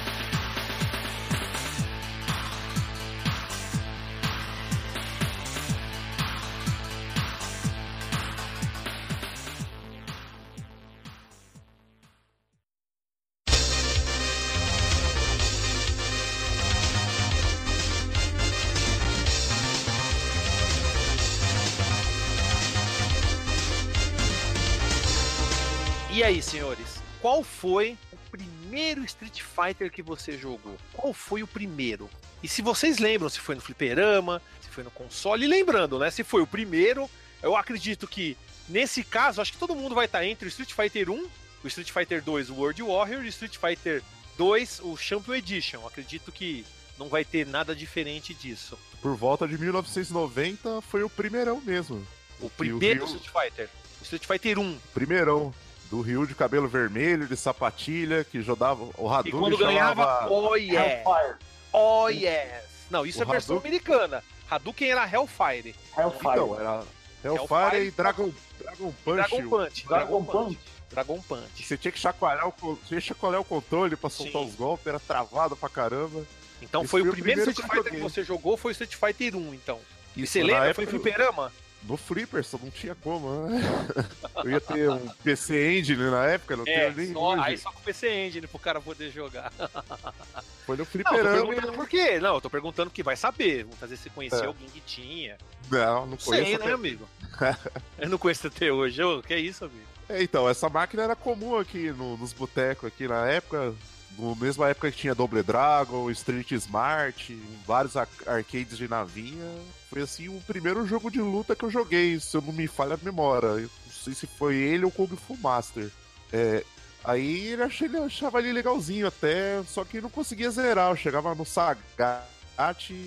Qual 27.27 27.43
foi 27.43 27.98
o 28.13 28.17
primeiro 28.31 29.03
Street 29.03 29.41
Fighter 29.41 29.91
que 29.91 30.01
você 30.01 30.38
jogou? 30.38 30.77
Qual 30.93 31.13
foi 31.13 31.43
o 31.43 31.48
primeiro? 31.48 32.10
E 32.41 32.48
se 32.48 32.62
vocês 32.62 33.00
lembram, 33.00 33.27
se 33.27 33.41
foi 33.41 33.53
no 33.53 33.60
fliperama, 33.60 34.41
se 34.62 34.69
foi 34.69 34.81
no 34.81 34.91
console, 34.91 35.43
e 35.43 35.48
lembrando, 35.48 36.00
né, 36.00 36.10
se 36.10 36.24
foi 36.24 36.41
o 36.41 36.48
primeiro, 36.48 37.10
eu 37.43 37.53
acredito 37.57 38.07
que 38.07 38.38
nesse 38.69 39.03
caso, 39.03 39.41
acho 39.41 39.51
que 39.51 39.57
todo 39.57 39.75
mundo 39.75 39.93
vai 39.93 40.05
estar 40.05 40.24
entre 40.25 40.46
o 40.46 40.48
Street 40.48 40.72
Fighter 40.72 41.10
1, 41.10 41.27
o 41.65 41.67
Street 41.67 41.91
Fighter 41.91 42.24
2, 42.24 42.50
o 42.50 42.53
World 42.53 42.81
Warrior, 42.81 43.22
e 43.24 43.25
o 43.25 43.29
Street 43.29 43.57
Fighter 43.57 44.01
2, 44.38 44.79
o 44.84 44.96
Champion 44.96 45.34
Edition. 45.36 45.86
Acredito 45.86 46.31
que 46.31 46.65
não 46.98 47.10
vai 47.10 47.25
ter 47.25 47.46
nada 47.46 47.75
diferente 47.75 48.34
disso. 48.34 48.79
Por 49.01 49.17
volta 49.17 49.46
de 49.46 49.57
1990 49.57 50.81
foi 50.81 51.03
o 51.03 51.10
primeirão 51.10 51.60
mesmo. 51.60 52.07
O 52.39 52.50
primeiro 52.50 53.05
Ryu- 53.05 53.17
Street 53.17 53.34
Fighter. 53.50 53.69
O 54.00 54.03
Street 54.03 54.25
Fighter 54.25 54.57
1. 54.60 54.79
Primeirão. 54.93 55.53
Do 55.89 56.01
Ryu 56.01 56.25
de 56.27 56.36
cabelo 56.36 56.67
vermelho, 56.67 57.27
de 57.27 57.38
sapatilha, 57.38 58.24
que 58.24 58.41
jogava 58.41 58.84
o 58.98 59.08
E 59.10 59.13
Hadouken 59.13 59.39
quando 59.39 59.58
ganhava, 59.58 60.03
chamava... 60.03 60.29
oh 60.32 60.56
yeah! 60.56 60.94
Hellfire. 61.01 61.36
Oh 61.72 62.10
yes! 62.10 62.63
Não, 62.89 63.06
isso 63.06 63.20
O 63.20 63.24
é 63.24 63.25
versão 63.25 63.56
Hadouken- 63.58 63.70
americana. 63.72 64.24
Hadouken 64.50 64.89
era 64.91 65.06
Hellfire. 65.10 65.75
Hellfire. 65.98 66.32
Então, 66.32 66.60
era 66.60 66.84
Hellfire, 67.24 67.53
Hellfire 67.74 67.88
e 67.88 67.91
Dragon, 67.91 68.32
Dragon 68.60 68.94
Punch. 69.03 69.15
Dragon 69.15 69.50
Punch. 69.50 69.88
Dragon 69.88 70.24
Punch. 70.25 70.60
Dragon 70.89 71.22
Punch. 71.22 71.63
Você 71.65 71.77
tinha 71.77 71.91
que 71.91 72.00
chacoalhar 72.00 72.48
o, 72.48 72.79
tinha 72.86 73.00
que 73.01 73.08
chacoalhar 73.08 73.41
o 73.41 73.46
controle 73.46 73.96
pra 73.96 74.10
soltar 74.10 74.41
Sim. 74.41 74.48
os 74.50 74.56
golpes, 74.56 74.88
era 74.88 75.00
travado 75.00 75.56
pra 75.56 75.67
caramba. 75.70 76.24
Então 76.62 76.82
foi 76.86 77.01
foi 77.01 77.10
o 77.10 77.12
o 77.12 77.15
primeiro 77.15 77.41
primeiro 77.41 77.51
Street 77.51 77.70
que 77.70 77.75
Fighter 77.75 77.91
que 77.91 77.98
joguei. 78.00 78.10
você 78.15 78.24
jogou, 78.24 78.58
foi 78.58 78.72
o 78.72 78.74
Street 78.74 78.96
Fighter 78.96 79.36
1, 79.38 79.53
então. 79.53 79.79
E 80.15 80.25
você 80.25 80.41
lembra? 80.41 80.65
época- 80.70 80.75
Foi 80.75 80.86
fliperama? 80.88 81.51
No 81.84 81.96
Flipper, 81.96 82.43
só 82.43 82.57
não 82.62 82.69
tinha 82.69 82.93
como, 82.96 83.48
né? 83.48 83.62
Eu 84.43 84.51
ia 84.51 84.60
ter 84.60 84.89
um 84.89 85.07
PC 85.24 85.77
Engine 85.79 86.10
na 86.12 86.25
época, 86.25 86.57
não 86.57 86.65
É, 86.67 86.91
tenho 86.91 86.98
nem. 86.98 87.13
só, 87.13 87.34
hoje. 87.34 87.41
aí 87.43 87.57
só 87.57 87.72
com 87.72 87.79
o 87.79 87.84
PC 87.84 88.10
Engine 88.27 88.48
pro 88.48 88.60
cara 88.60 88.81
poder 88.81 89.10
jogar. 89.12 89.51
Foi 90.65 90.75
no 90.75 90.79
Não, 90.79 90.86
tô 90.86 90.91
Flipperama. 90.91 91.31
perguntando 91.48 91.74
por 91.74 91.88
quê? 91.88 92.19
Não, 92.19 92.36
eu 92.36 92.41
tô 92.41 92.50
perguntando 92.50 92.91
que 92.91 93.01
vai 93.03 93.15
saber. 93.15 93.63
Vamos 93.63 93.79
fazer 93.79 93.96
se 93.96 94.10
conhecer 94.10 94.43
É. 94.43 94.48
alguém 94.48 94.67
que 94.67 94.81
tinha. 94.81 95.38
Não, 95.72 96.05
não 96.05 96.17
conheço. 96.17 96.46
Sei, 96.46 96.55
até- 96.55 96.65
né, 96.65 96.74
amigo? 96.74 97.07
eu 97.98 98.10
não 98.10 98.17
conheço 98.17 98.48
até 98.48 98.72
hoje. 98.72 99.00
Que 99.25 99.36
isso, 99.38 99.63
amigo? 99.65 99.79
É, 100.10 100.22
então, 100.24 100.50
essa 100.50 100.67
máquina 100.67 101.03
era 101.03 101.15
comum 101.15 101.57
aqui 101.57 101.91
no- 101.91 102.17
nos 102.17 102.34
botecos 102.34 102.88
aqui 102.88 103.07
na 103.07 103.25
época. 103.27 103.74
No 104.17 104.36
mesma 104.36 104.67
época 104.67 104.91
que 104.91 104.98
tinha 104.98 105.13
Double 105.15 105.43
Dragon, 105.43 106.10
Street 106.12 106.51
Smart, 106.53 107.34
vários 107.65 107.96
ar- 107.96 108.07
arcades 108.25 108.77
de 108.77 108.88
navinha. 108.88 109.55
Foi 109.89 110.01
assim 110.01 110.27
o 110.27 110.41
primeiro 110.41 110.86
jogo 110.86 111.10
de 111.10 111.22
luta 111.22 111.56
que 111.56 111.63
eu 111.63 111.70
joguei, 111.72 112.20
se 112.20 112.36
eu 112.36 112.41
não 112.41 112.51
me 112.53 112.67
falha 112.67 112.96
a 112.96 113.00
memória. 113.01 113.48
Eu 113.48 113.62
não 113.62 113.94
sei 114.03 114.13
se 114.13 114.27
foi 114.27 114.56
ele 114.56 114.86
ou 114.86 114.91
Kung 114.91 115.08
Fu 115.15 115.38
Master. 115.38 115.89
É, 116.32 116.63
aí 117.03 117.48
ele 117.48 117.63
achei, 117.63 117.88
ele 117.88 117.98
achava 117.98 118.39
ele 118.39 118.51
legalzinho 118.51 119.08
até, 119.08 119.63
só 119.63 119.86
que 119.86 120.01
não 120.01 120.10
conseguia 120.10 120.51
zerar. 120.51 120.91
Eu 120.91 120.96
chegava 120.98 121.34
no 121.34 121.46
Sagat 121.46 122.24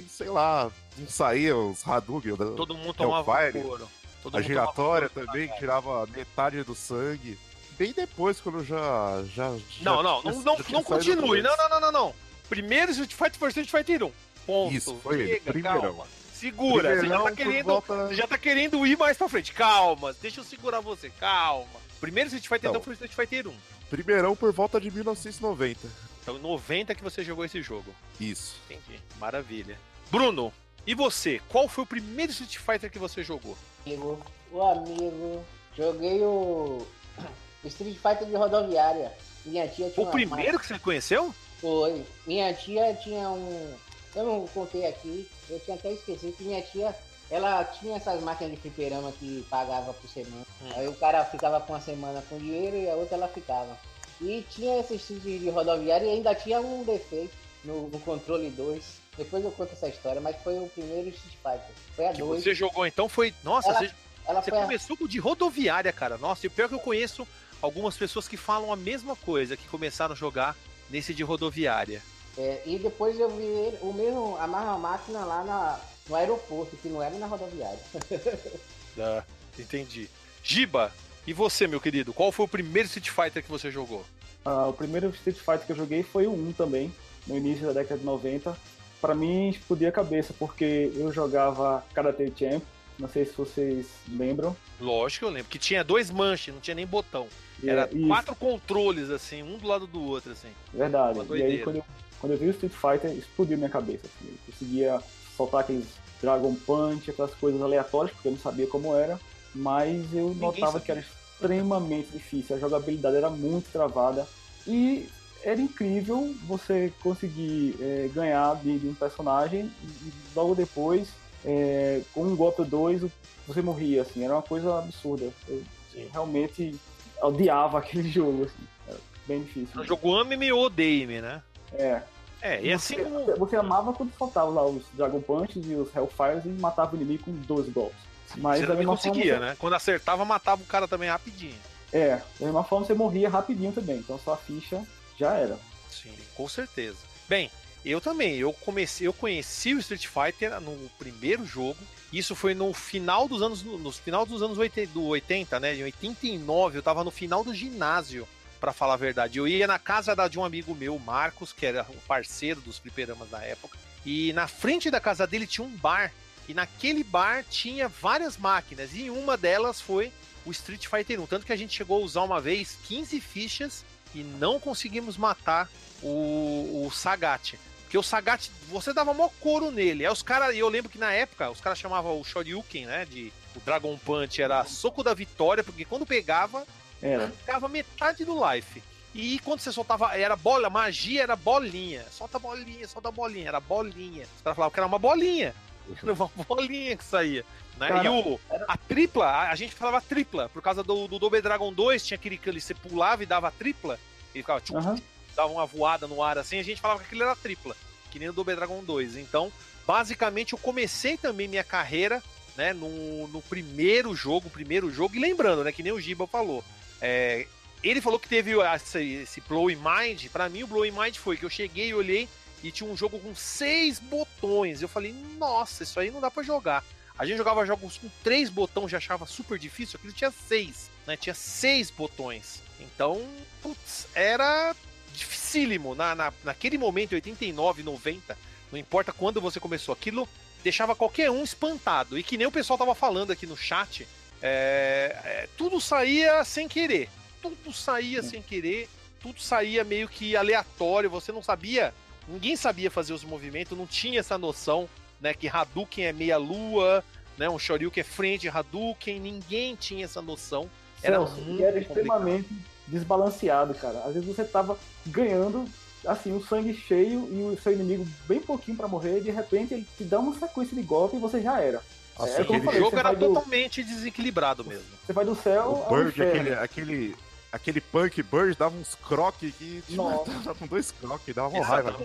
sei 0.09 0.29
lá, 0.29 0.71
não 0.97 1.09
saía 1.09 1.57
os 1.57 1.87
Hadouken. 1.87 2.35
da- 2.37 2.53
Todo 2.53 2.75
mundo 2.75 2.95
tomava 2.95 3.43
Hellfire. 3.45 3.63
couro. 3.65 3.89
Todo 4.23 4.37
a 4.37 4.43
giratória 4.43 5.09
couro, 5.09 5.27
também, 5.27 5.49
que 5.49 5.59
tirava 5.59 6.07
metade 6.07 6.63
do 6.63 6.75
sangue. 6.75 7.39
Bem 7.79 7.93
depois, 7.93 8.39
quando 8.41 8.59
eu 8.59 8.65
já. 8.65 9.23
já, 9.35 9.51
já 9.57 9.83
Não, 9.83 10.03
não, 10.03 10.21
tinha- 10.21 10.33
não, 10.35 10.43
não, 10.43 10.57
já 10.59 10.65
tinha 10.65 10.79
não 10.79 10.85
saído 10.87 11.17
continue. 11.17 11.43
Não, 11.43 11.57
não, 11.57 11.69
não, 11.71 11.81
não, 11.81 11.93
não. 11.93 12.15
Primeiro 12.49 12.91
Street 12.93 13.13
Fighter 13.15 13.39
foi 13.39 13.49
Street 13.49 13.71
Fighter 13.71 14.05
1. 14.05 14.13
Ponto. 14.47 14.75
Isso, 14.75 14.95
foi 15.03 15.21
ele, 15.21 15.41
primeirão. 15.41 15.81
calma. 15.81 16.07
Segura, 16.41 16.97
você 17.01 17.07
já 17.09 17.23
tá 17.23 17.33
querendo. 17.33 17.65
volta- 17.67 18.07
Você 18.09 18.15
já 18.15 18.27
tá 18.27 18.39
querendo 18.39 18.87
ir 18.87 18.97
mais 18.97 19.17
pra 19.17 19.29
frente. 19.29 19.53
Calma, 19.53 20.13
deixa 20.21 20.41
eu 20.41 20.45
segurar 20.45 20.81
você, 20.81 21.11
calma. 21.11 21.69
Primeiro 22.01 22.29
Street 22.29 22.47
Fighter 22.49 22.65
Não. 22.65 22.71
então 22.71 22.83
foi 22.83 22.95
Street 22.95 23.13
Fighter 23.15 23.49
1. 23.49 23.55
Primeirão 23.91 24.35
por 24.35 24.53
volta 24.53 24.81
de 24.81 24.91
1990. 24.91 25.87
Então, 26.23 26.37
em 26.37 26.41
90 26.41 26.95
que 26.95 27.03
você 27.03 27.23
jogou 27.23 27.45
esse 27.45 27.61
jogo. 27.63 27.95
Isso. 28.21 28.57
Entendi. 28.71 29.01
Maravilha. 29.19 29.79
Bruno, 30.11 30.53
e 30.87 30.95
você? 30.95 31.41
Qual 31.49 31.69
foi 31.69 31.85
o 31.85 31.87
primeiro 31.87 32.33
Street 32.33 32.57
Fighter 32.59 32.91
que 32.91 32.99
você 32.99 33.23
jogou? 33.23 33.57
amigo, 33.87 34.21
o 34.53 34.63
amigo. 34.63 35.45
Joguei 35.77 36.21
o 36.23 36.87
Street 37.65 37.97
Fighter 37.97 38.27
de 38.27 38.35
rodoviária. 38.35 39.13
Minha 39.45 39.67
tia 39.69 39.91
tinha 39.91 40.07
o 40.07 40.11
primeiro 40.11 40.59
que 40.59 40.67
você 40.67 40.79
conheceu? 40.79 41.35
Foi. 41.61 42.05
Minha 42.27 42.53
tia 42.55 42.95
tinha 42.95 43.29
um. 43.29 43.75
Eu 44.15 44.25
não 44.25 44.47
contei 44.49 44.87
aqui, 44.87 45.29
eu 45.49 45.61
tinha 45.61 45.77
até 45.77 45.93
esquecido 45.93 46.33
que 46.37 46.43
minha 46.45 46.61
tia, 46.63 46.95
ela 47.31 47.63
tinha 47.65 47.97
essas 47.97 48.21
máquinas 48.23 48.53
de 48.55 48.61
fliperama 48.61 49.13
que 49.13 49.47
pagava 49.49 49.93
por 49.95 50.09
semana. 50.11 50.45
Hum. 50.63 50.69
Aí 50.75 50.89
o 50.89 50.95
cara 50.95 51.25
ficava 51.25 51.61
com 51.61 51.73
uma 51.73 51.81
semana 51.81 52.23
com 52.29 52.39
dinheiro 52.39 52.77
e 52.77 52.91
a 52.91 52.95
outra 52.97 53.17
ela 53.17 53.29
ficava. 53.29 53.77
E 54.21 54.45
tinha 54.51 54.81
esse 54.81 54.95
estilo 54.97 55.21
de 55.21 55.49
rodoviária 55.49 56.05
e 56.07 56.11
ainda 56.11 56.35
tinha 56.35 56.61
um 56.61 56.83
defeito 56.85 57.33
no, 57.65 57.89
no 57.89 58.01
controle 58.01 58.51
2. 58.51 59.01
Depois 59.17 59.45
eu 59.45 59.51
conto 59.53 59.73
essa 59.73 59.89
história, 59.89 60.21
mas 60.21 60.37
foi 60.43 60.59
o 60.59 60.69
primeiro 60.69 61.09
Street 61.11 61.35
Fighter. 61.37 61.75
Foi 61.95 62.07
a 62.07 62.13
Que 62.13 62.19
2. 62.19 62.43
você 62.43 62.55
jogou 62.55 62.87
então 62.87 63.09
foi. 63.09 63.33
Nossa, 63.45 63.69
Ela- 63.71 63.79
você, 63.79 63.91
Ela 64.27 64.43
você 64.43 64.51
foi 64.51 64.59
a... 64.59 64.63
começou 64.63 64.97
com 64.97 65.05
o 65.05 65.09
de 65.09 65.19
rodoviária, 65.19 65.93
cara. 65.93 66.19
Nossa, 66.19 66.45
e 66.45 66.49
o 66.49 66.51
pior 66.51 66.69
que 66.69 66.75
eu 66.75 66.79
conheço 66.81 67.27
algumas 67.63 67.97
pessoas 67.97 68.27
que 68.29 68.37
falam 68.37 68.73
a 68.73 68.77
mesma 68.77 69.15
coisa, 69.17 69.57
que 69.57 69.69
começaram 69.69 70.13
a 70.13 70.17
jogar 70.17 70.57
nesse 70.91 71.15
de 71.15 71.23
rodoviária. 71.23 72.03
É, 72.39 72.63
e 72.67 72.79
depois 72.79 73.19
eu 73.19 73.29
vi 73.31 73.43
ele- 73.43 73.79
o 73.83 73.93
mesmo, 73.93 74.37
a 74.39 74.47
mesma 74.47 74.79
máquina 74.79 75.25
lá 75.25 75.45
na, 75.45 75.81
no 76.09 76.15
aeroporto, 76.17 76.77
que 76.77 76.89
não 76.89 77.03
era 77.03 77.17
na 77.19 77.27
rodoviária. 77.27 77.79
Ah, 78.99 79.23
entendi. 79.59 80.11
Giba, 80.43 80.93
e 81.27 81.33
você, 81.33 81.67
meu 81.69 81.81
querido? 81.81 82.13
Qual 82.13 82.33
foi 82.33 82.45
o 82.45 82.49
primeiro 82.49 82.87
Street 82.89 83.09
Fighter 83.09 83.43
que 83.43 83.51
você 83.51 83.71
jogou? 83.71 84.05
Ah, 84.45 84.67
o 84.67 84.73
primeiro 84.73 85.11
Street 85.11 85.37
Fighter 85.39 85.61
que 85.67 85.73
eu 85.73 85.77
joguei 85.77 86.03
foi 86.03 86.27
o 86.27 86.33
1 86.33 86.53
também, 86.53 86.93
no 87.27 87.37
início 87.37 87.67
da 87.69 87.73
década 87.73 87.99
de 88.01 88.05
90. 88.05 88.57
Pra 89.01 89.15
mim, 89.15 89.49
explodia 89.49 89.89
a 89.89 89.93
cabeça, 89.93 90.35
porque 90.39 90.91
eu 90.97 91.11
jogava 91.13 91.85
Karate 91.95 92.33
Champ, 92.37 92.63
não 92.99 93.09
sei 93.09 93.25
se 93.25 93.33
vocês 93.35 93.87
lembram. 94.09 94.55
Lógico 94.81 95.21
que 95.21 95.25
eu 95.25 95.31
lembro, 95.35 95.49
que 95.51 95.59
tinha 95.59 95.85
dois 95.85 96.11
manches, 96.11 96.53
não 96.53 96.61
tinha 96.61 96.75
nem 96.75 96.87
botão. 96.87 97.29
E 97.63 97.71
Era 97.71 97.83
é- 97.83 98.07
quatro 98.09 98.35
controles, 98.35 99.09
assim, 99.09 99.43
um 99.43 99.57
do 99.57 99.67
lado 99.69 99.87
do 99.87 100.03
outro, 100.03 100.33
assim. 100.33 100.51
Verdade. 100.75 101.21
E 101.31 101.43
aí, 101.43 101.59
quando 101.63 101.77
eu, 101.77 101.85
quando 102.21 102.33
eu 102.33 102.39
vi 102.39 102.47
o 102.47 102.51
Street 102.51 102.73
Fighter, 102.73 103.11
explodiu 103.17 103.57
minha 103.57 103.71
cabeça. 103.71 104.07
Assim. 104.07 104.29
Eu 104.31 104.53
conseguia 104.53 105.01
soltar 105.37 105.63
aqueles 105.63 105.87
Dragon 106.21 106.55
Punch, 106.55 107.11
aquelas 107.11 107.35
coisas 107.35 107.61
aleatórias, 107.63 108.13
porque 108.13 108.29
eu 108.29 108.33
não 108.33 108.39
sabia 108.39 108.67
como 108.67 108.95
era. 108.95 109.19
Mas 109.55 110.13
eu 110.13 110.35
notava 110.35 110.73
sabia. 110.73 110.81
que 110.81 110.91
era 110.93 111.01
extremamente 111.01 112.11
difícil. 112.13 112.57
A 112.57 112.59
jogabilidade 112.59 113.17
era 113.17 113.31
muito 113.31 113.71
travada. 113.73 114.27
E 114.67 115.09
era 115.43 115.61
incrível 115.61 116.35
você 116.47 116.93
conseguir 117.03 117.77
é, 117.81 118.11
ganhar 118.13 118.57
de, 118.57 118.79
de 118.79 118.89
um 118.89 118.95
personagem 118.95 119.71
e, 119.83 120.13
logo 120.37 120.55
depois, 120.55 121.09
é, 121.45 122.03
com 122.13 122.25
um 122.25 122.37
golpe 122.37 122.61
ou 122.61 122.67
dois, 122.67 123.03
você 123.49 123.63
morria. 123.63 124.03
Assim. 124.03 124.23
Era 124.23 124.35
uma 124.35 124.43
coisa 124.43 124.79
absurda. 124.79 125.33
Eu 125.49 125.63
Sim. 125.93 126.07
realmente 126.13 126.75
odiava 127.23 127.79
aquele 127.81 128.11
jogo. 128.11 128.45
Assim. 128.45 128.67
Era 128.87 128.99
bem 129.27 129.43
difícil. 129.43 129.71
Era 129.73 129.83
um 129.83 129.87
jogo 129.87 130.15
ame-me 130.15 130.53
ou 130.53 130.67
odeie-me, 130.67 131.23
né? 131.23 131.43
É. 131.73 132.03
É, 132.43 132.63
e 132.63 132.73
assim 132.73 132.97
você, 132.97 133.05
como. 133.05 133.37
você 133.37 133.57
amava 133.57 133.93
quando 133.93 134.13
faltava 134.13 134.49
lá 134.49 134.65
os 134.65 134.83
Dragon 134.95 135.21
Punches 135.21 135.63
e 135.67 135.75
os 135.75 135.95
Hellfires 135.95 136.45
e 136.47 136.49
matava 136.49 136.95
o 136.95 136.97
inimigo 136.97 137.25
com 137.25 137.33
12 137.33 137.71
golpes. 137.71 137.99
Mas 138.37 138.61
você 138.61 138.67
mesma 138.75 138.97
conseguia, 138.97 139.35
forma, 139.35 139.47
né? 139.47 139.57
Quando 139.59 139.75
acertava, 139.75 140.25
matava 140.25 140.63
o 140.63 140.67
cara 140.67 140.89
também 140.89 141.09
rapidinho. 141.09 141.57
É, 141.93 142.17
da 142.39 142.47
mesma 142.47 142.65
forma 142.65 142.87
você 142.87 142.95
morria 142.95 143.29
rapidinho 143.29 143.73
também. 143.73 143.99
Então 143.99 144.19
sua 144.19 144.37
ficha 144.37 144.83
já 145.19 145.35
era. 145.35 145.59
Sim, 145.91 146.15
com 146.35 146.49
certeza. 146.49 146.99
Bem, 147.29 147.51
eu 147.85 148.01
também. 148.01 148.37
Eu 148.37 148.53
comecei, 148.53 149.07
eu 149.07 149.13
conheci 149.13 149.75
o 149.75 149.79
Street 149.79 150.07
Fighter 150.07 150.61
no 150.61 150.77
primeiro 150.99 151.45
jogo. 151.45 151.79
Isso 152.13 152.35
foi 152.35 152.55
no 152.55 152.73
final 152.73 153.29
dos 153.29 153.43
anos, 153.43 153.63
no 153.63 153.93
final 153.93 154.27
dos 154.27 154.43
anos 154.43 154.59
80, 154.59 154.93
do 154.93 155.05
80, 155.07 155.61
né? 155.61 155.77
Em 155.77 155.85
89, 155.85 156.79
eu 156.79 156.83
tava 156.83 157.05
no 157.05 157.11
final 157.11 157.45
do 157.45 157.55
ginásio, 157.55 158.27
pra 158.61 158.73
falar 158.73 158.95
a 158.95 158.99
verdade. 158.99 159.39
Eu 159.39 159.49
ia 159.49 159.67
na 159.67 159.79
casa 159.79 160.15
da- 160.15 160.29
de 160.29 160.39
um 160.39 160.45
amigo 160.45 160.75
meu, 160.75 160.95
o 160.95 161.01
Marcos, 161.01 161.53
que 161.53 161.65
era 161.67 161.87
um 161.91 161.99
parceiro 162.07 162.61
dos 162.61 162.79
fliperamas 162.79 163.29
da 163.31 163.41
época. 163.43 163.79
E 164.05 164.33
na 164.35 164.47
frente 164.47 164.91
da 164.91 165.01
casa 165.01 165.27
dele 165.27 165.47
tinha 165.47 165.67
um 165.67 165.71
bar. 165.77 166.13
E 166.49 166.55
naquele 166.55 167.03
bar 167.03 167.45
tinha 167.49 167.89
várias 167.89 168.37
máquinas. 168.37 168.91
E 168.95 169.09
uma 169.11 169.37
delas 169.37 169.81
foi 169.81 170.13
o 170.45 170.51
Street 170.51 170.87
Fighter 170.87 171.21
1. 171.21 171.27
Tanto 171.27 171.47
que 171.47 171.53
a 171.53 171.57
gente 171.57 171.75
chegou 171.77 172.01
a 172.01 172.05
usar 172.05 172.23
uma 172.23 172.41
vez 172.41 172.77
15 172.85 173.21
fichas 173.21 173.85
e 174.15 174.23
não 174.23 174.59
conseguimos 174.61 175.17
matar 175.17 175.69
o, 176.03 176.85
o 176.87 176.91
Sagat. 176.93 177.55
Porque 177.83 177.99
o 177.99 178.03
Sagat, 178.03 178.49
você 178.69 178.93
dava 178.93 179.13
mó 179.13 179.29
couro 179.41 179.71
nele. 179.71 180.07
Aí 180.07 180.13
os 180.13 180.23
caras, 180.23 180.55
eu 180.57 180.69
lembro 180.69 180.91
que 180.91 180.99
na 180.99 181.13
época, 181.13 181.51
os 181.51 181.61
caras 181.61 181.79
chamavam 181.79 182.21
o 182.21 182.25
Shoryuken, 182.25 182.87
né? 182.87 183.05
De, 183.05 183.33
o 183.57 183.61
Dragon 183.61 183.97
Punch 183.99 184.41
era 184.41 184.65
soco 184.65 185.03
da 185.03 185.13
vitória, 185.13 185.63
porque 185.65 185.85
quando 185.85 186.07
pegava, 186.07 186.65
Era. 187.03 187.29
ficava 187.29 187.69
metade 187.69 188.25
do 188.25 188.35
life. 188.35 188.83
E 189.15 189.39
quando 189.41 189.61
você 189.61 189.73
soltava, 189.73 190.17
era 190.17 190.37
bola, 190.37 190.71
magia 190.71 191.23
era 191.23 191.35
bolinha. 191.35 192.05
Solta 192.11 192.39
bolinha, 192.39 192.87
solta 192.87 193.11
bolinha, 193.11 193.49
era 193.49 193.61
bolinha. 193.61 194.27
Os 194.37 194.43
caras 194.43 194.57
falavam 194.57 194.71
que 194.73 194.79
era 194.79 194.87
uma 194.87 194.99
bolinha. 194.99 195.55
Era 196.03 196.13
uma 196.13 196.31
bolinha 196.47 196.97
que 196.97 197.05
saía. 197.05 197.45
Né? 197.81 197.89
Cara, 197.89 198.05
e 198.05 198.09
o, 198.09 198.39
a 198.69 198.77
tripla, 198.77 199.25
a, 199.25 199.51
a 199.51 199.55
gente 199.55 199.75
falava 199.75 200.01
tripla, 200.01 200.49
por 200.51 200.63
causa 200.63 200.83
do, 200.83 201.09
do 201.09 201.19
Double 201.19 201.41
Dragon 201.41 201.73
2, 201.73 202.07
tinha 202.07 202.17
aquele 202.17 202.37
que 202.37 202.53
você 202.61 202.75
pulava 202.75 203.23
e 203.23 203.27
dava 203.27 203.51
tripla, 203.51 203.99
ele 204.35 204.43
ficava 204.43 204.61
tchum, 204.61 204.77
Aham. 204.77 204.99
dava 205.35 205.51
uma 205.51 205.65
voada 205.65 206.07
no 206.07 206.23
ar 206.23 206.37
assim, 206.37 206.59
a 206.59 206.63
gente 206.63 206.81
falava 206.81 207.01
que 207.01 207.07
aquilo 207.07 207.23
era 207.23 207.35
tripla, 207.35 207.75
que 208.11 208.19
nem 208.19 208.29
o 208.29 208.35
Double 208.35 208.55
Dragon 208.55 208.85
2. 208.85 209.17
Então, 209.17 209.51
basicamente, 209.87 210.53
eu 210.53 210.59
comecei 210.59 211.17
também 211.17 211.49
minha 211.49 211.65
carreira, 211.65 212.23
né, 212.55 212.75
no, 212.75 213.27
no 213.29 213.41
primeiro 213.41 214.15
jogo, 214.15 214.51
primeiro 214.51 214.91
jogo, 214.91 215.17
e 215.17 215.19
lembrando, 215.19 215.65
né, 215.65 215.73
que 215.73 215.83
nem 215.83 215.93
o 215.93 216.01
Giba 216.01 216.27
falou, 216.27 216.63
é, 217.01 217.47
ele 217.83 218.01
falou 218.01 218.19
que 218.19 218.29
teve 218.29 218.53
esse, 218.75 219.03
esse 219.23 219.41
Blow 219.43 219.71
in 219.71 219.77
Mind, 219.77 220.27
pra 220.29 220.49
mim 220.49 220.63
o 220.63 220.67
Blow 220.67 220.85
in 220.85 220.91
Mind 220.91 221.17
foi 221.17 221.37
que 221.37 221.45
eu 221.45 221.51
cheguei 221.51 221.95
olhei 221.95 222.29
e 222.63 222.71
tinha 222.71 222.89
um 222.89 222.97
jogo 222.97 223.19
com 223.19 223.35
seis 223.35 223.99
botões, 223.99 224.83
eu 224.83 224.89
falei, 224.89 225.15
nossa, 225.39 225.83
isso 225.83 225.99
aí 225.99 226.11
não 226.11 226.21
dá 226.21 226.31
pra 226.31 226.43
jogar. 226.43 226.85
A 227.19 227.27
gente 227.27 227.37
jogava 227.37 227.67
jogos 227.67 227.99
com 227.99 228.09
três 228.23 228.49
botões, 228.49 228.91
já 228.91 228.99
achava 228.99 229.27
super 229.27 229.59
difícil, 229.59 229.99
aquilo 229.99 230.13
tinha 230.13 230.31
seis, 230.31 230.91
né? 231.07 231.19
Tinha 231.19 231.35
seis 231.35 231.91
botões. 231.91 232.63
Então, 232.81 233.23
putz, 233.63 234.07
era 234.15 234.75
dificílimo. 235.13 235.95
Na, 235.95 236.15
na, 236.15 236.33
naquele 236.43 236.79
momento, 236.79 237.15
89, 237.15 237.83
90, 237.83 238.39
não 238.73 238.79
importa 238.79 239.13
quando 239.13 239.39
você 239.39 239.61
começou, 239.61 239.93
aquilo 239.93 240.27
deixava 240.63 240.95
qualquer 240.95 241.31
um 241.31 241.45
espantado. 241.45 242.19
E 242.19 242.23
que 242.23 242.39
nem 242.39 242.47
o 242.47 242.53
pessoal 242.53 242.79
tava 242.79 242.95
falando 242.95 243.33
aqui 243.33 243.47
no 243.47 243.57
chat, 243.57 244.09
é, 244.43 245.17
é, 245.25 245.49
tudo 245.57 245.81
saía 245.81 246.43
sem 246.45 246.69
querer. 246.69 247.09
Tudo 247.43 247.73
saía 247.73 248.23
sem 248.23 248.43
querer, 248.43 248.89
tudo 249.21 249.41
saía 249.41 249.83
meio 249.83 250.09
que 250.09 250.37
aleatório, 250.37 251.09
você 251.09 251.33
não 251.33 251.43
sabia, 251.43 251.95
ninguém 252.29 252.55
sabia 252.55 252.91
fazer 252.91 253.15
os 253.15 253.25
movimentos, 253.25 253.77
não 253.77 253.87
tinha 253.87 254.21
essa 254.21 254.37
noção, 254.37 254.87
né, 255.19 255.33
que 255.33 255.49
Hadouken 255.49 256.05
é 256.05 256.13
meia 256.13 256.37
lua 256.37 257.03
né? 257.41 257.49
Um 257.49 257.59
Shoryuken 257.59 258.05
frente, 258.05 258.49
Hadouken, 258.49 259.19
ninguém 259.19 259.75
tinha 259.75 260.05
essa 260.05 260.21
noção. 260.21 260.69
Era 261.03 261.17
Celso, 261.17 261.41
muito 261.41 261.65
era 261.65 261.81
extremamente 261.81 262.49
desbalanceado, 262.87 263.73
cara. 263.73 264.01
Às 264.01 264.13
vezes 264.13 264.29
você 264.29 264.45
tava 264.45 264.79
ganhando, 265.07 265.65
assim, 266.05 266.37
o 266.37 266.45
sangue 266.45 266.75
cheio 266.75 267.27
e 267.33 267.43
o 267.43 267.59
seu 267.59 267.73
inimigo 267.73 268.07
bem 268.29 268.41
pouquinho 268.41 268.77
pra 268.77 268.87
morrer, 268.87 269.19
e 269.19 269.23
de 269.23 269.31
repente 269.31 269.73
ele 269.73 269.87
te 269.97 270.05
dá 270.05 270.19
uma 270.19 270.39
sequência 270.39 270.77
de 270.77 270.83
golpe 270.83 271.17
e 271.17 271.19
você 271.19 271.41
já 271.41 271.59
era. 271.59 271.83
Nossa, 272.19 272.41
É, 272.43 272.45
falei, 272.45 272.79
jogo 272.81 272.99
era 272.99 273.13
do- 273.15 273.29
totalmente 273.29 273.83
desequilibrado 273.83 274.65
mesmo. 274.65 274.85
Você 275.07 275.13
vai 275.13 275.25
do 275.25 275.35
céu 275.35 275.87
O 275.89 275.95
Bird, 275.95 276.23
aquele, 276.23 276.55
aquele, 276.55 277.17
aquele 277.51 277.81
punk 277.81 278.23
Bird 278.23 278.55
dava 278.59 278.77
uns 278.77 278.95
croques 278.95 279.55
que 279.57 279.83
matava 279.97 280.55
com 280.59 280.67
dois 280.67 280.91
croques, 280.91 281.35
dava 281.35 281.49
uma 281.49 281.65
raiva. 281.65 281.97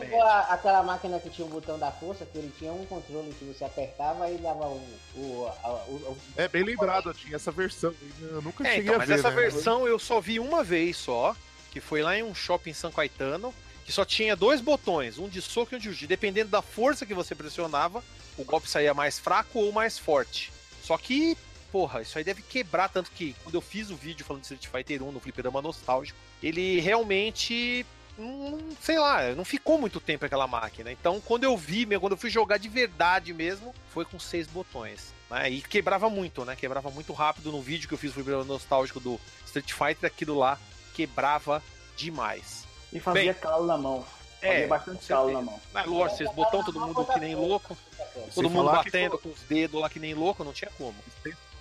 Aquela 0.50 0.84
máquina 0.84 1.20
que 1.20 1.30
tinha 1.30 1.46
o 1.46 1.50
botão 1.50 1.78
da 1.78 1.92
força, 1.92 2.26
que 2.26 2.38
ele 2.38 2.52
tinha 2.58 2.72
um 2.72 2.86
controle 2.86 3.34
que 3.38 3.44
você 3.46 3.66
apertava 3.66 4.30
e 4.30 4.38
dava 4.38 4.68
o. 4.68 4.82
o, 5.16 5.48
a- 5.64 5.84
o- 5.88 5.96
o- 6.12 6.18
É 6.38 6.48
bem 6.48 6.64
lembrado, 6.64 7.14
tinha 7.14 7.36
essa 7.36 7.52
versão. 7.52 7.94
Eu 8.22 8.42
nunca 8.42 8.64
É, 8.66 8.76
cheguei 8.76 8.84
então, 8.84 8.96
a 8.96 9.00
mas 9.00 9.08
ver, 9.10 9.16
essa 9.20 9.30
né? 9.30 9.36
versão 9.36 9.86
eu 9.88 10.00
só 10.00 10.22
vi 10.22 10.40
uma 10.40 10.64
vez 10.64 10.96
só, 10.96 11.36
que 11.72 11.82
foi 11.82 12.02
lá 12.02 12.18
em 12.18 12.24
um 12.24 12.34
shopping 12.34 12.70
em 12.70 12.74
São 12.74 12.92
Caetano, 12.92 13.54
que 13.86 13.92
só 13.92 14.04
tinha 14.04 14.36
dois 14.36 14.60
botões, 14.60 15.20
um 15.20 15.30
de 15.30 15.42
soco 15.42 15.74
e 15.74 15.76
um 15.76 15.80
de 15.80 15.90
chute. 15.90 16.08
Dependendo 16.08 16.50
da 16.50 16.62
força 16.62 17.06
que 17.06 17.14
você 17.14 17.36
pressionava, 17.36 18.04
o 18.36 18.44
golpe 18.44 18.68
saía 18.68 18.94
mais 18.94 19.20
fraco 19.20 19.60
ou 19.60 19.72
mais 19.72 19.98
forte. 19.98 20.52
Só 20.84 20.98
que, 20.98 21.38
porra, 21.72 22.02
isso 22.02 22.18
aí 22.18 22.24
deve 22.24 22.42
quebrar, 22.42 22.90
tanto 22.90 23.12
que 23.12 23.36
quando 23.44 23.56
eu 23.56 23.62
fiz 23.62 23.92
o 23.92 23.96
vídeo 23.96 24.26
falando 24.26 24.42
de 24.42 24.48
Street 24.48 24.68
Fighter 24.68 25.04
1 25.04 25.12
no 25.12 25.20
Fliperama 25.20 25.62
Nostálgico, 25.62 26.18
ele 26.42 26.80
realmente, 26.80 27.86
não, 28.18 28.60
sei 28.82 28.98
lá, 28.98 29.36
não 29.36 29.46
ficou 29.46 29.80
muito 29.80 30.00
tempo 30.00 30.26
aquela 30.26 30.48
máquina. 30.48 30.92
Então, 30.92 31.22
quando 31.22 31.44
eu 31.44 31.56
vi, 31.56 31.86
quando 32.00 32.14
eu 32.14 32.18
fui 32.18 32.32
jogar 32.32 32.58
de 32.58 32.68
verdade 32.68 33.34
mesmo, 33.34 33.74
foi 33.94 34.04
com 34.04 34.20
seis 34.20 34.48
botões. 34.48 35.14
Né? 35.30 35.52
E 35.52 35.62
quebrava 35.62 36.10
muito, 36.10 36.44
né? 36.44 36.56
Quebrava 36.56 36.90
muito 36.90 37.14
rápido 37.14 37.52
no 37.52 37.62
vídeo 37.62 37.88
que 37.88 37.94
eu 37.94 38.00
fiz 38.00 38.10
no 38.10 38.16
Fliperama 38.16 38.46
Nostálgico 38.46 39.00
do 39.00 39.20
Street 39.46 39.72
Fighter, 39.72 40.08
aquilo 40.08 40.38
lá 40.38 40.60
quebrava 40.96 41.62
demais. 41.98 42.66
E 42.96 43.00
fazia 43.00 43.34
Bem, 43.34 43.42
calo 43.42 43.66
na 43.66 43.78
mão. 43.78 44.06
Fazia 44.40 44.58
É, 44.60 44.68
bastante 44.68 45.06
calo 45.06 45.32
na 45.32 45.42
mão. 45.42 45.60
Mas 45.74 45.86
lógico, 45.86 46.18
vocês 46.18 46.32
botão 46.34 46.64
todo 46.64 46.80
mundo 46.80 47.06
que 47.06 47.20
nem 47.20 47.36
louco, 47.36 47.78
Sem 47.98 48.32
todo 48.36 48.50
mundo 48.50 48.72
batendo 48.72 49.18
com 49.18 49.30
os 49.30 49.42
dedos 49.42 49.82
lá 49.82 49.90
que 49.90 50.00
nem 50.00 50.14
louco, 50.14 50.44
não 50.44 50.54
tinha 50.54 50.72
como. 50.78 50.96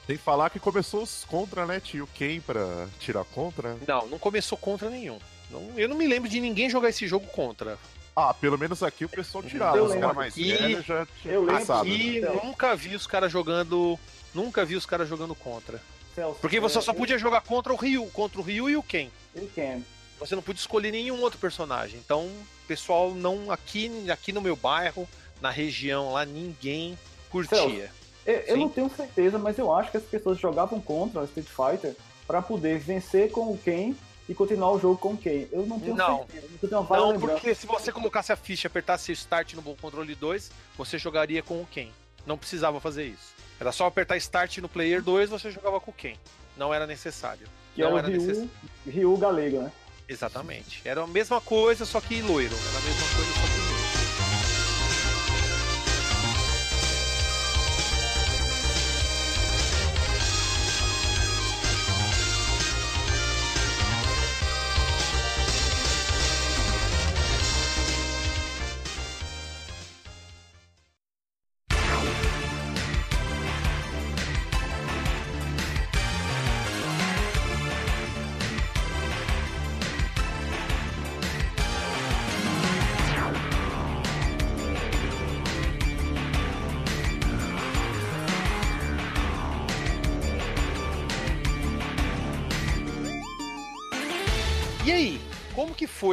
Tem 0.06 0.16
que 0.16 0.22
falar 0.22 0.50
que 0.50 0.60
começou 0.60 1.02
os 1.02 1.24
contra, 1.24 1.66
né? 1.66 1.80
Tinha 1.80 2.04
o 2.04 2.06
Ken 2.06 2.40
pra 2.40 2.86
tirar 3.00 3.24
contra. 3.24 3.76
Não, 3.86 4.06
não 4.06 4.18
começou 4.18 4.56
contra 4.56 4.88
nenhum. 4.90 5.18
Não- 5.50 5.72
eu 5.76 5.88
não 5.88 5.96
me 5.96 6.06
lembro 6.06 6.28
de 6.28 6.40
ninguém 6.40 6.70
jogar 6.70 6.90
esse 6.90 7.06
jogo 7.08 7.26
contra. 7.28 7.78
Ah, 8.14 8.32
pelo 8.32 8.56
menos 8.56 8.82
aqui 8.82 9.04
o 9.04 9.08
pessoal 9.08 9.42
tirava. 9.42 9.76
Eu 9.76 9.86
Os 9.86 9.94
caras 9.94 10.14
mais 10.14 10.36
E- 10.36 10.52
velhos 10.54 10.84
já 10.86 11.06
tinham 11.20 11.34
eu 11.34 11.40
lembro 11.44 11.58
passado. 11.66 11.88
E 11.88 12.20
né? 12.20 12.40
nunca 12.44 12.76
vi 12.76 12.94
os 12.94 13.06
caras 13.08 13.32
jogando. 13.32 13.98
Nunca 14.32 14.64
vi 14.64 14.76
os 14.76 14.86
caras 14.86 15.08
jogando 15.08 15.34
contra. 15.34 15.80
Celso, 16.14 16.38
Porque 16.40 16.60
você 16.60 16.78
é, 16.78 16.80
só 16.80 16.92
podia 16.94 17.18
jogar 17.18 17.40
contra 17.40 17.72
o 17.72 17.76
Ryu, 17.76 18.06
contra 18.12 18.38
o 18.40 18.42
Ryu 18.44 18.70
e 18.70 18.76
o 18.76 18.82
Ken. 18.84 19.08
Ele 19.34 19.50
can. 19.52 19.80
Você 20.18 20.34
não 20.34 20.42
podia 20.42 20.60
escolher 20.60 20.90
nenhum 20.92 21.20
outro 21.22 21.38
personagem. 21.38 21.98
Então, 22.04 22.30
pessoal 22.66 23.12
não. 23.12 23.50
Aqui, 23.50 24.10
aqui 24.10 24.32
no 24.32 24.40
meu 24.40 24.56
bairro, 24.56 25.08
na 25.40 25.50
região 25.50 26.12
lá, 26.12 26.24
ninguém 26.24 26.98
curtia. 27.30 27.90
Eu, 28.24 28.34
eu 28.46 28.56
não 28.56 28.68
tenho 28.68 28.88
certeza, 28.88 29.38
mas 29.38 29.58
eu 29.58 29.72
acho 29.74 29.90
que 29.90 29.96
as 29.98 30.02
pessoas 30.04 30.38
jogavam 30.38 30.80
contra 30.80 31.20
o 31.20 31.24
Street 31.24 31.46
Fighter 31.48 31.94
pra 32.26 32.40
poder 32.40 32.78
vencer 32.78 33.30
com 33.30 33.52
o 33.52 33.58
Ken 33.58 33.94
e 34.26 34.34
continuar 34.34 34.72
o 34.72 34.80
jogo 34.80 34.96
com 34.96 35.10
o 35.12 35.16
Ken. 35.16 35.46
Eu 35.52 35.66
não 35.66 35.78
tenho 35.78 35.94
Não. 35.94 36.18
certeza. 36.18 36.46
Eu 36.62 36.68
tenho 36.68 36.86
Não, 36.88 37.10
lembrança. 37.10 37.34
porque 37.34 37.54
se 37.54 37.66
você 37.66 37.92
colocasse 37.92 38.32
a 38.32 38.36
ficha 38.36 38.66
e 38.66 38.68
apertasse 38.68 39.10
o 39.10 39.12
Start 39.12 39.52
no 39.52 39.62
controle 39.76 40.14
2, 40.14 40.50
você 40.78 40.96
jogaria 40.98 41.42
com 41.42 41.60
o 41.60 41.66
Ken. 41.66 41.88
Não 42.24 42.38
precisava 42.38 42.80
fazer 42.80 43.04
isso. 43.04 43.34
Era 43.60 43.70
só 43.72 43.84
apertar 43.86 44.16
Start 44.16 44.58
no 44.58 44.68
Player 44.68 45.02
2, 45.02 45.28
você 45.28 45.50
jogava 45.50 45.78
com 45.78 45.90
o 45.90 45.94
Ken. 45.94 46.16
Não 46.56 46.72
era 46.72 46.86
necessário. 46.86 47.46
Que 47.74 47.82
não 47.82 47.90
é 47.90 47.92
o 47.92 47.98
era 47.98 48.08
Ryu, 48.08 48.20
necessário. 48.22 48.50
Ryu 48.86 49.16
galego, 49.18 49.58
né? 49.62 49.72
Exatamente. 50.08 50.80
Era 50.84 51.02
a 51.02 51.06
mesma 51.06 51.40
coisa, 51.40 51.84
só 51.84 52.00
que 52.00 52.20
loiro. 52.20 52.54
Era 52.54 52.78
a 52.78 52.82
mesma 52.82 53.06
coisa, 53.16 53.32
só 53.32 53.54
que 53.54 53.63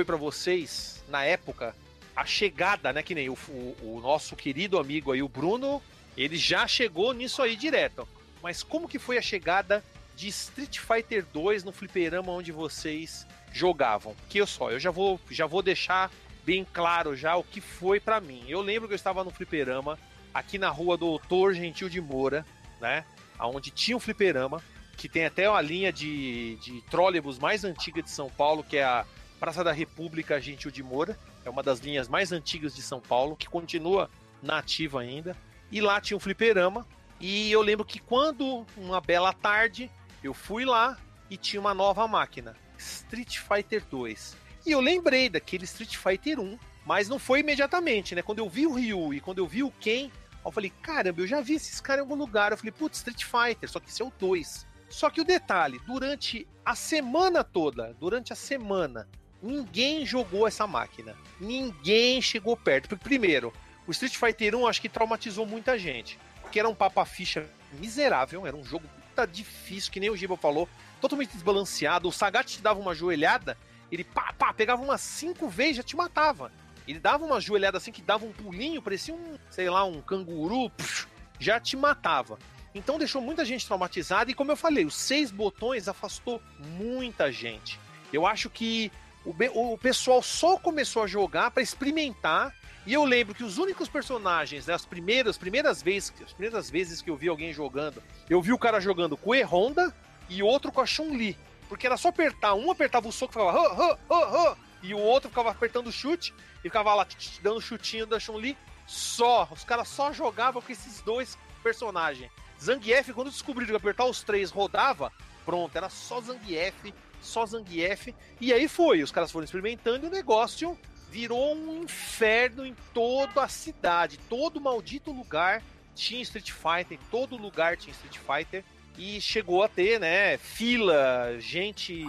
foi 0.02 0.06
pra 0.06 0.18
vocês, 0.18 1.04
na 1.10 1.24
época, 1.24 1.76
a 2.16 2.26
chegada, 2.26 2.92
né? 2.92 3.04
Que 3.04 3.14
nem 3.14 3.30
o, 3.30 3.34
o- 3.50 3.76
o 3.98 4.00
nosso 4.02 4.36
querido 4.36 4.80
amigo 4.80 5.12
aí, 5.12 5.22
o 5.22 5.28
Bruno, 5.30 5.80
ele 6.18 6.38
já 6.38 6.68
chegou 6.68 7.14
nisso 7.14 7.42
aí 7.42 7.56
direto. 7.56 8.08
Mas 8.42 8.64
como 8.64 8.88
que 8.88 8.98
foi 8.98 9.18
a 9.20 9.22
chegada 9.22 9.84
de 10.16 10.28
Street 10.30 10.80
Fighter 10.80 11.24
2 11.32 11.64
no 11.64 11.72
fliperama 11.72 12.32
onde 12.32 12.52
vocês 12.52 13.28
jogavam? 13.54 14.16
Que 14.28 14.40
eu 14.40 14.48
só, 14.48 14.72
eu 14.72 14.80
já 14.80 14.90
vou, 14.90 15.20
já 15.30 15.46
vou 15.46 15.62
deixar 15.62 16.10
bem 16.44 16.66
claro 16.74 17.16
já 17.16 17.36
o 17.36 17.44
que 17.44 17.62
foi 17.62 18.00
pra 18.00 18.20
mim. 18.20 18.44
Eu 18.48 18.62
lembro 18.62 18.88
que 18.88 18.94
eu 18.96 18.98
estava 18.98 19.24
no 19.24 19.30
fliperama 19.30 20.00
aqui 20.34 20.58
na 20.58 20.70
rua 20.70 20.98
Doutor 20.98 21.54
Gentil 21.54 21.88
de 21.90 22.02
Moura, 22.02 22.44
né? 22.80 23.06
Onde 23.40 23.70
tinha 23.70 23.96
um 23.96 24.00
fliperama 24.00 24.64
que 24.98 25.08
tem 25.08 25.26
até 25.26 25.48
uma 25.48 25.62
linha 25.62 25.94
de, 25.94 26.56
de 26.56 26.82
trólebus 26.90 27.38
mais 27.38 27.64
antiga 27.64 28.02
de 28.02 28.10
São 28.10 28.30
Paulo, 28.32 28.64
que 28.64 28.78
é 28.78 28.84
a 28.84 29.06
Praça 29.42 29.64
da 29.64 29.72
República 29.72 30.40
Gentil 30.40 30.70
de 30.70 30.84
Moura. 30.84 31.18
É 31.44 31.50
uma 31.50 31.64
das 31.64 31.80
linhas 31.80 32.08
mais 32.08 32.32
antigas 32.32 32.76
de 32.76 32.84
São 32.84 33.02
Paulo, 33.02 33.36
que 33.36 33.50
continua 33.50 34.08
na 34.40 34.60
ativa 34.60 35.02
ainda. 35.02 35.36
E 35.72 35.82
lá 35.82 36.00
tinha 36.00 36.16
um 36.16 36.20
fliperama. 36.20 36.86
E 37.20 37.52
eu 37.52 37.60
lembro 37.64 37.84
que 37.84 37.98
quando, 38.00 38.64
uma 38.78 39.02
bela 39.02 39.34
tarde, 39.34 39.90
eu 40.24 40.32
fui 40.32 40.64
lá 40.64 40.96
e 41.28 41.38
tinha 41.38 41.60
uma 41.60 41.74
nova 41.74 42.08
máquina, 42.08 42.56
Street 42.78 43.40
Fighter 43.40 43.84
2. 43.90 44.38
E 44.64 44.72
eu 44.74 44.80
lembrei 44.80 45.28
daquele 45.28 45.64
Street 45.64 45.98
Fighter 45.98 46.40
1, 46.40 46.60
mas 46.86 47.10
não 47.10 47.18
foi 47.18 47.40
imediatamente, 47.40 48.14
né? 48.14 48.22
Quando 48.22 48.40
eu 48.40 48.48
vi 48.48 48.68
o 48.68 48.76
Ryu 48.76 49.12
e 49.12 49.20
quando 49.20 49.40
eu 49.40 49.48
vi 49.48 49.64
o 49.64 49.72
Ken, 49.72 50.12
eu 50.46 50.52
falei, 50.52 50.72
caramba, 50.84 51.20
eu 51.20 51.26
já 51.26 51.42
vi 51.42 51.56
esses 51.56 51.82
caras 51.82 52.02
em 52.02 52.08
algum 52.08 52.16
lugar. 52.16 52.52
Eu 52.52 52.60
falei, 52.60 52.72
putz, 52.72 53.00
Street 53.00 53.24
Fighter, 53.24 53.68
só 53.68 53.80
que 53.80 53.90
esse 53.90 54.04
é 54.04 54.06
o 54.06 54.14
2. 54.20 54.68
Só 54.88 55.10
que 55.10 55.20
o 55.20 55.26
detalhe, 55.26 55.80
durante 55.88 56.48
a 56.64 56.76
semana 56.76 57.44
toda, 57.44 57.96
durante 58.00 58.32
a 58.32 58.36
semana, 58.36 59.10
ninguém 59.42 60.06
jogou 60.06 60.48
essa 60.48 60.68
máquina. 60.68 61.16
Ninguém 61.40 62.22
chegou 62.22 62.56
perto. 62.56 62.90
Porque, 62.90 63.04
primeiro, 63.04 63.54
o 63.88 63.92
Street 63.92 64.16
Fighter 64.16 64.56
1 64.56 64.68
acho 64.68 64.82
que 64.82 64.90
traumatizou 64.90 65.46
muita 65.46 65.78
gente. 65.78 66.20
Porque 66.42 66.60
era 66.60 66.70
um 66.70 66.76
papa-ficha 66.76 67.48
miserável, 67.80 68.46
era 68.46 68.56
um 68.56 68.64
jogo 68.64 68.88
puta 69.10 69.26
difícil, 69.26 69.92
que 69.92 70.00
nem 70.00 70.10
o 70.10 70.16
Giba 70.16 70.38
falou, 70.38 70.68
totalmente 71.00 71.34
desbalanceado. 71.34 72.08
O 72.08 72.12
Sagat 72.12 72.46
te 72.46 72.62
dava 72.62 72.80
uma 72.80 72.96
joelhada, 72.96 73.58
ele 73.92 74.04
pá, 74.04 74.34
pá, 74.38 74.54
pegava 74.54 74.82
umas 74.82 75.02
cinco 75.02 75.48
vezes 75.50 75.78
já 75.78 75.84
te 75.84 75.96
matava. 75.96 76.52
Ele 76.88 77.00
dava 77.00 77.26
uma 77.26 77.40
joelhada 77.40 77.78
assim 77.78 77.92
que 77.92 78.02
dava 78.02 78.26
um 78.26 78.32
pulinho, 78.32 78.82
parecia 78.82 79.14
um, 79.14 79.38
sei 79.50 79.70
lá, 79.70 79.84
um 79.84 80.02
canguru, 80.02 80.70
psh, 80.72 81.08
já 81.40 81.60
te 81.60 81.78
matava. 81.78 82.40
Então 82.74 82.98
deixou 82.98 83.22
muita 83.22 83.44
gente 83.44 83.66
traumatizada 83.66 84.32
e 84.32 84.34
como 84.34 84.52
eu 84.52 84.58
falei, 84.58 84.86
os 84.86 84.96
seis 84.96 85.30
botões 85.30 85.88
afastou 85.88 86.42
muita 86.78 87.32
gente. 87.32 87.80
Eu 88.12 88.26
acho 88.26 88.50
que 88.50 88.92
o, 89.26 89.74
o 89.74 89.78
pessoal 89.78 90.22
só 90.22 90.58
começou 90.58 91.04
a 91.04 91.08
jogar 91.08 91.52
para 91.52 91.64
experimentar. 91.64 92.54
E 92.86 92.94
eu 92.94 93.06
lembro 93.06 93.36
que 93.36 93.44
os 93.44 93.60
únicos 93.60 93.88
personagens, 93.88 94.66
né, 94.66 94.74
as 94.74 94.86
primeiras, 94.86 95.38
primeiras 95.38 95.84
vezes, 95.84 96.12
as 96.26 96.34
primeiras 96.34 96.70
vezes 96.70 97.02
que 97.02 97.12
eu 97.12 97.16
vi 97.16 97.28
alguém 97.28 97.54
jogando, 97.54 98.02
eu 98.28 98.42
vi 98.42 98.52
o 98.52 98.58
cara 98.58 98.80
jogando 98.80 99.16
com 99.16 99.30
o 99.30 99.36
E-Honda 99.36 99.96
e 100.28 100.42
outro 100.42 100.72
com 100.72 100.82
a 100.82 100.86
Chun-Li. 100.86 101.38
Porque 101.70 101.86
era 101.86 101.96
só 101.96 102.10
apertar, 102.10 102.56
um 102.56 102.72
apertava 102.72 103.08
o 103.08 103.12
soco 103.12 103.32
e 103.32 103.34
ficava 103.34 103.58
"Hã, 103.58 103.70
hã, 103.78 103.98
hã, 104.10 104.50
hã", 104.50 104.58
e 104.82 104.94
o 104.96 104.98
outro 104.98 105.30
ficava 105.30 105.52
apertando 105.52 105.88
o 105.88 105.92
chute 105.92 106.34
e 106.60 106.64
ficava 106.64 106.94
lá 106.96 107.06
dando 107.42 107.62
chutinho 107.62 108.08
da 108.08 108.20
Chun-Li. 108.20 108.58
Só, 108.88 109.48
os 109.52 109.64
caras 109.64 109.88
só 109.88 110.12
jogavam 110.12 110.62
com 110.62 110.72
esses 110.72 111.02
dois 111.02 111.38
personagens. 111.62 112.32
Zangief, 112.60 113.14
quando 113.14 113.30
descobriram 113.30 113.72
que 113.72 113.78
apertar 113.78 114.06
os 114.06 114.22
três 114.22 114.52
rodava, 114.52 115.12
pronto, 115.46 115.76
era 115.76 115.90
só 115.90 116.20
Zangief, 116.20 116.94
só 117.22 117.46
Zangief. 117.46 118.14
E 118.40 118.52
aí 118.52 118.68
foi, 118.68 119.02
os 119.02 119.12
caras 119.12 119.32
foram 119.32 119.46
experimentando 119.46 120.06
e 120.06 120.10
o 120.10 120.12
negócio 120.12 120.78
virou 121.10 121.56
um 121.56 121.84
inferno 121.84 122.66
em 122.66 122.76
toda 122.94 123.44
a 123.44 123.48
cidade. 123.48 124.18
Todo 124.30 124.62
maldito 124.62 125.12
lugar 125.12 125.62
tinha 125.94 126.22
Street 126.22 126.52
Fighter, 126.52 126.98
em 126.98 127.10
todo 127.10 127.38
lugar 127.38 127.78
tinha 127.78 127.94
Street 127.94 128.18
Fighter. 128.18 128.64
E 128.98 129.22
chegou 129.22 129.64
a 129.64 129.70
ter, 129.70 130.00
né, 130.00 130.38
fila, 130.38 131.38
gente 131.40 132.06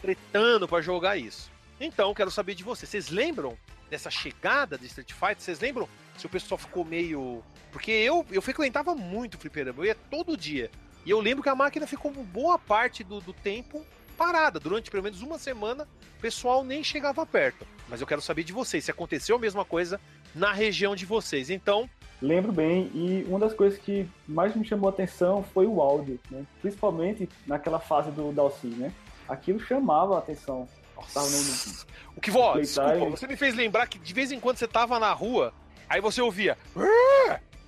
tretando 0.00 0.66
para 0.66 0.82
jogar 0.82 1.16
isso. 1.16 1.50
Então, 1.80 2.14
quero 2.14 2.30
saber 2.30 2.54
de 2.54 2.64
vocês. 2.64 2.88
Vocês 2.88 3.08
lembram 3.08 3.56
dessa 3.90 4.10
chegada 4.10 4.78
de 4.78 4.86
Street 4.86 5.12
Fighter? 5.12 5.40
Vocês 5.40 5.60
lembram 5.60 5.88
se 6.16 6.26
o 6.26 6.28
pessoal 6.28 6.58
ficou 6.58 6.84
meio. 6.84 7.42
Porque 7.72 7.90
eu, 7.90 8.24
eu 8.30 8.40
frequentava 8.40 8.94
muito 8.94 9.34
o 9.34 9.38
fliperama, 9.38 9.80
eu 9.80 9.86
ia 9.86 9.94
todo 9.94 10.36
dia. 10.36 10.70
E 11.04 11.10
eu 11.10 11.20
lembro 11.20 11.42
que 11.42 11.48
a 11.48 11.54
máquina 11.54 11.86
ficou 11.86 12.10
boa 12.10 12.58
parte 12.58 13.04
do, 13.04 13.20
do 13.20 13.32
tempo 13.32 13.84
parada. 14.14 14.58
Durante 14.58 14.90
pelo 14.90 15.02
menos 15.02 15.20
uma 15.22 15.38
semana, 15.38 15.88
o 16.18 16.20
pessoal 16.20 16.64
nem 16.64 16.82
chegava 16.82 17.26
perto. 17.26 17.66
Mas 17.88 18.00
eu 18.00 18.06
quero 18.06 18.22
saber 18.22 18.44
de 18.44 18.52
vocês, 18.52 18.84
se 18.84 18.90
aconteceu 18.90 19.36
a 19.36 19.38
mesma 19.38 19.64
coisa 19.64 20.00
na 20.34 20.52
região 20.52 20.96
de 20.96 21.04
vocês. 21.04 21.50
Então. 21.50 21.88
Lembro 22.22 22.52
bem, 22.52 22.90
e 22.94 23.24
uma 23.28 23.38
das 23.38 23.52
coisas 23.52 23.78
que 23.78 24.08
mais 24.26 24.56
me 24.56 24.64
chamou 24.64 24.88
a 24.88 24.92
atenção 24.92 25.44
foi 25.52 25.66
o 25.66 25.80
áudio, 25.82 26.18
né? 26.30 26.46
principalmente 26.62 27.28
naquela 27.46 27.78
fase 27.78 28.10
do 28.10 28.32
Dalcy, 28.32 28.68
né? 28.68 28.92
Aquilo 29.28 29.60
chamava 29.60 30.14
a 30.14 30.18
atenção. 30.18 30.66
Nossa. 30.96 31.86
O 32.16 32.20
que 32.20 32.30
vó, 32.30 32.56
desculpa, 32.56 33.10
você 33.10 33.26
me 33.26 33.36
fez 33.36 33.54
lembrar 33.54 33.86
que 33.88 33.98
de 33.98 34.14
vez 34.14 34.30
em 34.32 34.40
quando 34.40 34.56
você 34.56 34.68
tava 34.68 34.98
na 34.98 35.12
rua, 35.12 35.52
aí 35.88 36.00
você 36.00 36.20
ouvia. 36.22 36.56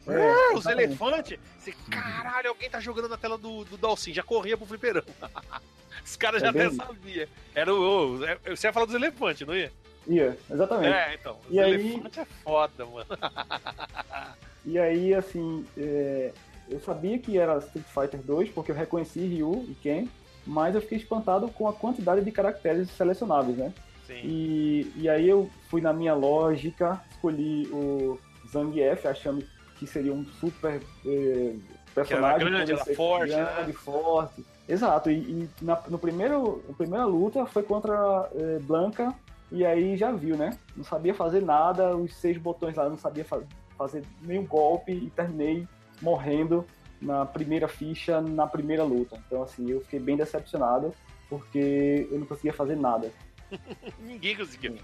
É, 0.09 0.55
os 0.55 0.67
elefantes. 0.67 1.39
Você, 1.59 1.73
caralho, 1.91 2.51
alguém 2.51 2.71
tá 2.71 2.79
jogando 2.81 3.09
na 3.09 3.17
tela 3.17 3.37
do, 3.37 3.65
do 3.65 3.77
Dalcin, 3.77 4.15
já 4.15 4.23
corria 4.23 4.57
pro 4.57 4.67
fliperão. 4.67 5.03
Os 6.05 6.15
caras 6.15 6.41
já 6.41 6.49
é 6.49 6.51
até 6.51 6.71
sabiam. 6.71 7.27
Era 7.55 7.75
o, 7.75 8.25
é, 8.25 8.39
Você 8.55 8.69
ia 8.69 8.73
falar 8.73 8.87
dos 8.87 8.95
elefantes, 8.95 9.47
não 9.47 9.55
ia? 9.55 9.73
Ia, 10.07 10.39
exatamente. 10.49 10.95
É, 10.95 11.15
então. 11.15 11.37
Os 11.49 11.55
e 11.55 11.59
elefantes 11.59 12.19
aí... 12.19 12.25
é 12.25 12.27
foda, 12.45 12.87
mano. 12.87 13.07
e 14.65 14.79
aí, 14.79 15.15
assim, 15.15 15.67
é... 15.77 16.33
eu 16.69 16.79
sabia 16.81 17.19
que 17.19 17.37
era 17.37 17.59
Street 17.59 17.87
Fighter 17.87 18.21
2, 18.23 18.51
porque 18.51 18.71
eu 18.71 18.77
reconheci 18.77 19.19
Ryu 19.19 19.67
e 19.69 19.75
Ken, 19.75 20.07
mas 20.47 20.77
eu 20.77 20.81
fiquei 20.81 20.99
espantado 20.99 21.49
com 21.49 21.67
a 21.67 21.73
quantidade 21.73 22.25
de 22.25 22.31
caracteres 22.31 22.89
selecionáveis, 22.91 23.57
né? 23.57 23.73
Sim. 24.07 24.21
E, 24.23 24.93
e 24.95 25.09
aí 25.09 25.29
eu 25.29 25.51
fui 25.69 25.81
na 25.81 25.93
minha 25.93 26.15
lógica, 26.15 27.03
escolhi 27.11 27.67
o 27.73 28.21
Zangief, 28.49 29.05
achando 29.07 29.45
que 29.79 29.87
seria 29.87 30.13
um 30.13 30.25
super 30.25 30.81
eh, 31.05 31.55
personagem. 31.95 32.39
Que 32.39 32.45
era 32.45 32.65
grande, 32.65 32.73
era 32.73 32.85
forte. 32.95 33.29
Grande, 33.29 33.67
né? 33.69 33.73
forte. 33.73 34.45
Exato, 34.69 35.11
e, 35.11 35.15
e 35.15 35.49
na 35.63 35.81
no 35.89 35.99
primeiro, 35.99 36.65
a 36.69 36.73
primeira 36.73 37.05
luta 37.05 37.47
foi 37.47 37.63
contra 37.63 38.29
eh, 38.35 38.59
Blanca, 38.63 39.15
e 39.51 39.65
aí 39.65 39.97
já 39.97 40.11
viu, 40.11 40.37
né? 40.37 40.59
Não 40.77 40.85
sabia 40.85 41.15
fazer 41.15 41.43
nada, 41.43 41.97
os 41.97 42.15
seis 42.15 42.37
botões 42.37 42.75
lá, 42.75 42.89
não 42.89 42.99
sabia 42.99 43.25
fa 43.25 43.41
fazer 43.79 44.05
nenhum 44.23 44.47
golpe, 44.47 44.91
e 44.91 45.11
terminei 45.11 45.69
morrendo 46.01 46.65
na 47.01 47.27
primeira 47.27 47.69
ficha, 47.69 48.21
na 48.21 48.47
primeira 48.47 48.83
luta. 48.83 49.21
Então, 49.27 49.43
assim, 49.43 49.71
eu 49.71 49.83
fiquei 49.83 50.01
bem 50.01 50.17
decepcionado, 50.17 50.95
porque 51.29 52.09
eu 52.11 52.19
não 52.19 52.27
conseguia 52.27 52.55
fazer 52.55 52.77
nada. 52.77 53.13
Ninguém 54.01 54.35
conseguia. 54.35 54.75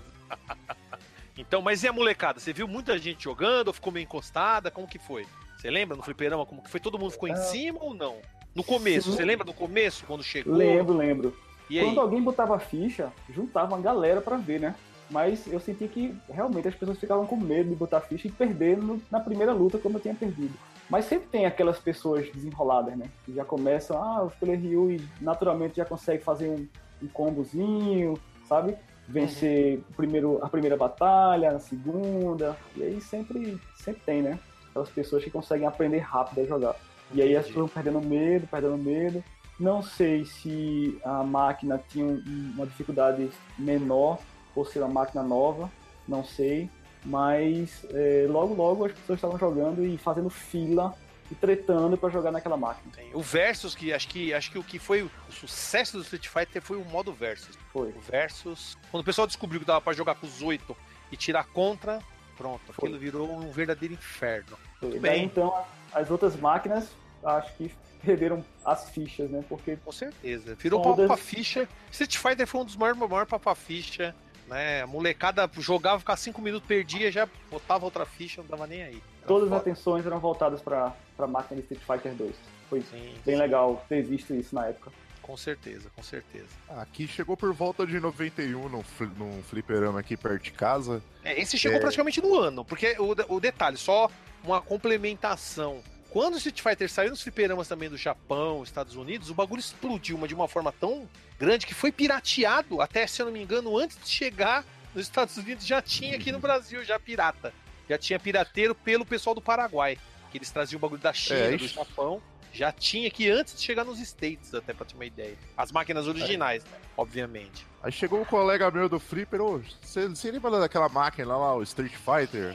Então, 1.37 1.62
mas 1.62 1.83
e 1.83 1.88
a 1.88 1.92
molecada? 1.92 2.38
Você 2.38 2.53
viu 2.53 2.68
muita 2.68 2.99
gente 2.99 3.25
jogando 3.25 3.68
ou 3.68 3.73
ficou 3.73 3.92
meio 3.92 4.05
encostada? 4.05 4.71
Como 4.71 4.87
que 4.87 4.99
foi? 4.99 5.27
Você 5.57 5.71
lembra 5.71 5.97
no 5.97 6.03
fliperama 6.03 6.45
como 6.45 6.62
que 6.62 6.71
foi? 6.71 6.81
Todo 6.81 6.99
mundo 6.99 7.12
ficou 7.12 7.29
em 7.29 7.33
é... 7.33 7.37
cima 7.37 7.79
ou 7.81 7.95
não? 7.95 8.16
No 8.55 8.62
começo, 8.62 9.11
Sim. 9.11 9.16
você 9.16 9.25
lembra 9.25 9.47
do 9.47 9.55
começo, 9.55 10.05
quando 10.07 10.23
chegou? 10.23 10.55
Lembro, 10.55 10.95
lembro. 10.95 11.37
E 11.71 11.81
quando 11.81 11.92
aí? 11.92 11.99
alguém 11.99 12.23
botava 12.23 12.59
ficha, 12.59 13.11
juntava 13.31 13.75
uma 13.75 13.81
galera 13.81 14.21
para 14.21 14.37
ver, 14.37 14.61
né? 14.61 14.75
Mas 15.09 15.47
eu 15.47 15.59
senti 15.59 15.88
que 15.88 16.14
realmente 16.29 16.68
as 16.68 16.75
pessoas 16.75 16.99
ficavam 16.99 17.27
com 17.27 17.37
medo 17.37 17.71
de 17.71 17.75
botar 17.75 18.01
ficha 18.01 18.29
e 18.29 18.31
perder 18.31 18.77
no, 18.77 19.01
na 19.11 19.21
primeira 19.21 19.53
luta 19.53 19.79
como 19.79 19.97
eu 19.97 20.01
tinha 20.01 20.14
perdido. 20.14 20.53
Mas 20.88 21.07
sempre 21.07 21.29
tem 21.29 21.47
aquelas 21.47 21.79
pessoas 21.79 22.31
desenroladas, 22.31 22.97
né? 22.97 23.07
Que 23.25 23.33
já 23.33 23.45
começam, 23.45 24.03
ah, 24.03 24.18
eu 24.21 24.29
escolhi 24.29 24.55
Ryu 24.55 24.90
e 24.90 25.09
naturalmente 25.21 25.77
já 25.77 25.85
consegue 25.85 26.23
fazer 26.23 26.49
um, 26.51 26.66
um 27.03 27.09
combozinho, 27.09 28.18
sabe? 28.47 28.77
Vencer 29.12 29.81
primeiro, 29.94 30.42
a 30.42 30.48
primeira 30.48 30.77
batalha, 30.77 31.51
a 31.51 31.59
segunda. 31.59 32.57
E 32.75 32.83
aí 32.83 33.01
sempre, 33.01 33.61
sempre 33.77 34.03
tem, 34.05 34.22
né? 34.22 34.38
Aquelas 34.70 34.88
pessoas 34.88 35.22
que 35.22 35.31
conseguem 35.31 35.66
aprender 35.66 35.98
rápido 35.98 36.40
a 36.40 36.46
jogar. 36.46 36.77
E 37.12 37.20
aí 37.20 37.37
as 37.37 37.46
pessoas 37.46 37.70
perdendo 37.70 38.01
medo, 38.01 38.46
perdendo 38.46 38.79
medo. 38.79 39.22
Não 39.61 39.83
sei 39.83 40.25
se 40.25 40.98
a 41.05 41.22
máquina 41.22 41.81
tinha 41.90 42.07
uma 42.07 42.66
dificuldade 42.66 43.31
menor 43.59 44.18
por 44.55 44.66
ser 44.66 44.79
uma 44.79 44.88
máquina 44.88 45.22
nova, 45.22 45.70
não 46.09 46.25
sei. 46.25 46.70
Mas 47.05 47.85
é, 47.90 48.27
logo, 48.29 48.55
logo 48.55 48.87
as 48.87 48.92
pessoas 48.92 49.18
estavam 49.18 49.38
jogando 49.38 49.85
e 49.85 49.98
fazendo 49.98 50.31
fila 50.31 50.94
e 51.33 51.35
tretando 51.35 51.97
para 51.97 52.11
jogar 52.11 52.31
naquela 52.31 52.59
máquina. 52.59 52.92
O 53.14 53.23
Versus, 53.23 53.75
que 53.75 53.90
acho 53.90 54.07
que 54.07 54.35
acho 54.35 54.51
que 54.51 54.59
o 54.59 54.62
que 54.62 54.79
foi 54.79 55.03
o 55.03 55.11
sucesso 55.31 55.97
do 55.97 56.03
Street 56.03 56.29
Fighter 56.29 56.61
foi 56.61 56.77
o 56.77 56.85
modo 56.85 57.11
Versus. 57.12 57.59
Foi. 57.73 57.88
O 57.88 58.01
Versus. 58.01 58.77
Quando 58.90 59.01
o 59.01 59.05
pessoal 59.05 59.27
descobriu 59.27 59.59
que 59.59 59.66
dava 59.66 59.81
para 59.81 59.95
jogar 59.95 60.14
com 60.16 60.27
os 60.27 60.42
oito 60.42 60.77
e 61.11 61.16
tirar 61.16 61.45
contra, 61.47 62.01
pronto, 62.37 62.61
foi. 62.73 62.75
aquilo 62.87 62.99
virou 62.99 63.33
um 63.35 63.51
verdadeiro 63.51 63.95
inferno. 63.95 64.59
Foi. 64.79 64.99
Bem, 64.99 65.25
então 65.25 65.55
as 65.90 66.11
outras 66.11 66.37
máquinas 66.37 66.90
acho 67.25 67.55
que 67.55 67.75
perderam 68.05 68.45
as 68.62 68.90
fichas, 68.90 69.31
né? 69.31 69.42
Porque. 69.49 69.77
Com 69.77 69.92
certeza. 69.92 70.55
Virou 70.57 70.83
todas... 70.83 71.09
papa-ficha. 71.09 71.66
Street 71.90 72.18
Fighter 72.18 72.47
foi 72.47 72.61
um 72.61 72.64
dos 72.66 72.77
maiores, 72.77 73.01
maiores 73.01 73.31
papa-ficha. 73.31 74.14
Né? 74.49 74.83
A 74.83 74.87
molecada 74.87 75.51
jogava, 75.59 75.99
ficava 75.99 76.16
5 76.18 76.42
minutos, 76.42 76.68
perdia, 76.68 77.11
já 77.11 77.27
botava 77.51 77.87
outra 77.87 78.05
ficha, 78.05 78.42
não 78.42 78.49
dava 78.49 78.66
nem 78.66 78.83
aí. 78.83 79.03
Era 79.23 79.29
Todas 79.29 79.53
as 79.53 79.61
atenções 79.61 80.05
eram 80.05 80.19
voltadas 80.19 80.61
para 80.61 80.93
a 81.19 81.27
máquina 81.27 81.61
de 81.61 81.73
Street 81.73 82.03
Fighter 82.03 82.15
2. 82.15 82.35
Foi 82.69 82.81
sim, 82.81 83.15
bem 83.25 83.37
sim. 83.37 83.41
legal 83.41 83.85
ter 83.89 84.03
visto 84.03 84.35
isso 84.35 84.55
na 84.55 84.67
época. 84.67 84.91
Com 85.23 85.37
certeza, 85.37 85.89
com 85.95 86.03
certeza. 86.03 86.49
Aqui 86.69 87.07
chegou 87.07 87.37
por 87.37 87.53
volta 87.53 87.87
de 87.87 88.01
91 88.01 88.69
num, 88.69 88.83
num 89.17 89.43
fliperama 89.45 90.01
aqui 90.01 90.17
perto 90.17 90.43
de 90.43 90.51
casa. 90.51 91.01
É, 91.23 91.41
esse 91.41 91.57
chegou 91.57 91.79
é... 91.79 91.81
praticamente 91.81 92.21
no 92.21 92.37
ano, 92.37 92.65
porque 92.65 92.97
o, 92.99 93.15
o 93.37 93.41
detalhe, 93.41 93.77
só 93.77 94.11
uma 94.43 94.61
complementação. 94.61 95.81
Quando 96.11 96.35
o 96.35 96.37
Street 96.37 96.61
Fighter 96.61 96.91
saiu 96.91 97.11
nos 97.11 97.23
fliperamas 97.23 97.69
também 97.69 97.89
do 97.89 97.97
Japão, 97.97 98.63
Estados 98.63 98.97
Unidos, 98.97 99.31
o 99.31 99.35
bagulho 99.35 99.61
explodiu 99.61 100.19
mas 100.19 100.29
de 100.29 100.35
uma 100.35 100.49
forma 100.49 100.73
tão 100.73 101.09
grande 101.39 101.67
que 101.67 101.73
foi 101.73 101.91
pirateado, 101.91 102.83
até 102.83 103.07
se 103.07 103.23
eu 103.23 103.27
não 103.27 103.33
me 103.33 103.43
engano, 103.43 103.79
antes 103.79 103.97
de 103.97 104.09
chegar 104.09 104.65
nos 104.95 105.05
Estados 105.05 105.37
Unidos 105.37 105.65
já 105.65 105.81
tinha 105.81 106.17
aqui 106.17 106.31
no 106.31 106.39
Brasil, 106.39 106.85
já 106.85 106.99
pirata. 106.99 107.55
Já 107.88 107.99
tinha 107.99 108.18
pirateiro 108.18 108.75
pelo 108.75 109.05
pessoal 109.05 109.35
do 109.35 109.40
Paraguai. 109.40 109.99
Que 110.31 110.38
eles 110.38 110.51
traziam 110.51 110.79
o 110.79 110.81
bagulho 110.81 111.01
da 111.01 111.12
China, 111.12 111.38
é, 111.38 111.57
do 111.57 111.68
Japão 111.68 112.23
já 112.53 112.71
tinha 112.71 113.09
aqui 113.09 113.31
antes 113.31 113.57
de 113.57 113.62
chegar 113.62 113.83
nos 113.83 113.99
States, 113.99 114.55
até 114.55 114.75
pra 114.75 114.85
ter 114.85 114.95
uma 114.95 115.07
ideia. 115.07 115.37
As 115.57 115.73
máquinas 115.73 116.07
originais, 116.07 116.62
né? 116.64 116.79
Obviamente. 116.97 117.66
Aí 117.83 117.90
chegou 117.90 118.21
um 118.21 118.25
colega 118.25 118.71
meu 118.71 118.88
do 118.88 119.01
Flipper, 119.01 119.40
você 119.81 120.07
oh, 120.07 120.31
lembra 120.31 120.61
daquela 120.61 120.88
máquina 120.88 121.37
lá, 121.37 121.57
o 121.57 121.62
Street 121.62 121.95
Fighter? 121.95 122.55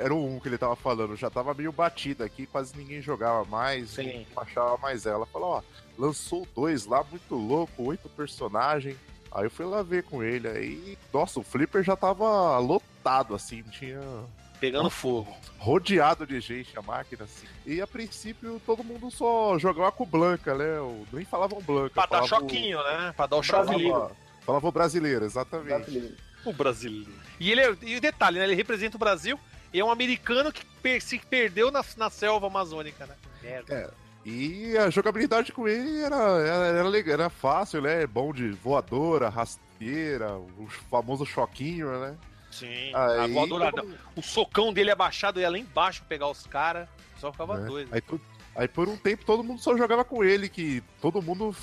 Era 0.00 0.14
o 0.14 0.36
1 0.36 0.40
que 0.40 0.48
ele 0.48 0.56
tava 0.56 0.76
falando, 0.76 1.16
já 1.16 1.28
tava 1.28 1.52
meio 1.52 1.72
batida 1.72 2.24
aqui, 2.24 2.46
quase 2.46 2.76
ninguém 2.76 3.02
jogava 3.02 3.44
mais, 3.44 3.90
Sim. 3.90 4.24
não 4.34 4.42
achava 4.42 4.78
mais 4.78 5.04
ela. 5.04 5.26
Falou, 5.26 5.50
ó, 5.50 5.62
lançou 5.98 6.46
dois 6.54 6.86
lá, 6.86 7.04
muito 7.04 7.34
louco, 7.34 7.82
oito 7.82 8.08
personagens. 8.08 8.96
Aí 9.32 9.44
eu 9.44 9.50
fui 9.50 9.66
lá 9.66 9.82
ver 9.82 10.04
com 10.04 10.22
ele, 10.22 10.48
aí, 10.48 10.96
nossa, 11.12 11.40
o 11.40 11.42
Flipper 11.42 11.82
já 11.82 11.96
tava 11.96 12.56
lotado, 12.58 13.34
assim, 13.34 13.62
tinha 13.64 14.00
Pegando 14.66 14.90
fogo. 14.90 15.32
Rodeado 15.58 16.26
de 16.26 16.40
gente, 16.40 16.76
a 16.76 16.82
máquina, 16.82 17.24
assim. 17.24 17.46
E 17.64 17.80
a 17.80 17.86
princípio 17.86 18.60
todo 18.66 18.82
mundo 18.82 19.10
só 19.10 19.56
jogava 19.58 19.92
com 19.92 20.04
Blanca, 20.04 20.56
né? 20.56 20.76
Nem 21.12 21.24
falavam 21.24 21.60
Blanca. 21.60 21.94
Pra 21.94 22.06
dar 22.06 22.26
choquinho, 22.26 22.80
o... 22.80 22.82
né? 22.82 23.14
Pra 23.16 23.26
dar 23.26 23.36
o 23.36 23.42
choquinho. 23.42 24.10
Falava 24.44 24.68
o 24.68 24.72
brasileiro, 24.72 25.24
exatamente. 25.24 25.68
Brasileiro. 25.68 26.16
O 26.44 26.52
brasileiro. 26.52 27.12
E, 27.38 27.52
ele 27.52 27.60
é, 27.60 27.76
e 27.82 27.96
o 27.96 28.00
detalhe, 28.00 28.38
né? 28.38 28.44
Ele 28.44 28.54
representa 28.54 28.96
o 28.96 29.00
Brasil 29.00 29.38
e 29.72 29.78
é 29.78 29.84
um 29.84 29.90
americano 29.90 30.52
que 30.52 30.64
per 30.82 31.00
se 31.00 31.18
perdeu 31.18 31.70
na, 31.70 31.84
na 31.96 32.10
selva 32.10 32.48
amazônica, 32.48 33.06
né? 33.06 33.14
Merda. 33.42 33.74
É. 33.74 33.90
E 34.28 34.76
a 34.76 34.90
jogabilidade 34.90 35.52
com 35.52 35.68
ele 35.68 36.00
era, 36.00 36.16
era, 36.16 36.66
era, 36.78 37.10
era 37.12 37.30
fácil, 37.30 37.82
né? 37.82 38.04
Bom 38.04 38.32
de 38.32 38.50
voadora, 38.50 39.28
rasteira, 39.28 40.36
o 40.36 40.66
famoso 40.90 41.24
choquinho, 41.24 41.88
né? 42.00 42.16
Sim, 42.58 42.94
aí, 42.94 43.20
a 43.20 43.26
voadora, 43.26 43.72
o 44.14 44.22
socão 44.22 44.72
dele 44.72 44.90
abaixado 44.90 45.40
ia 45.40 45.50
lá 45.50 45.58
embaixo 45.58 46.02
pegar 46.08 46.28
os 46.28 46.46
caras, 46.46 46.88
só 47.18 47.32
ficava 47.32 47.60
é. 47.60 47.64
doido. 47.64 47.88
Aí, 47.92 48.02
aí, 48.54 48.68
por 48.68 48.88
um 48.88 48.96
tempo 48.96 49.24
todo 49.24 49.44
mundo 49.44 49.60
só 49.60 49.76
jogava 49.76 50.04
com 50.04 50.24
ele, 50.24 50.48
que 50.48 50.82
todo 51.00 51.22
mundo 51.22 51.54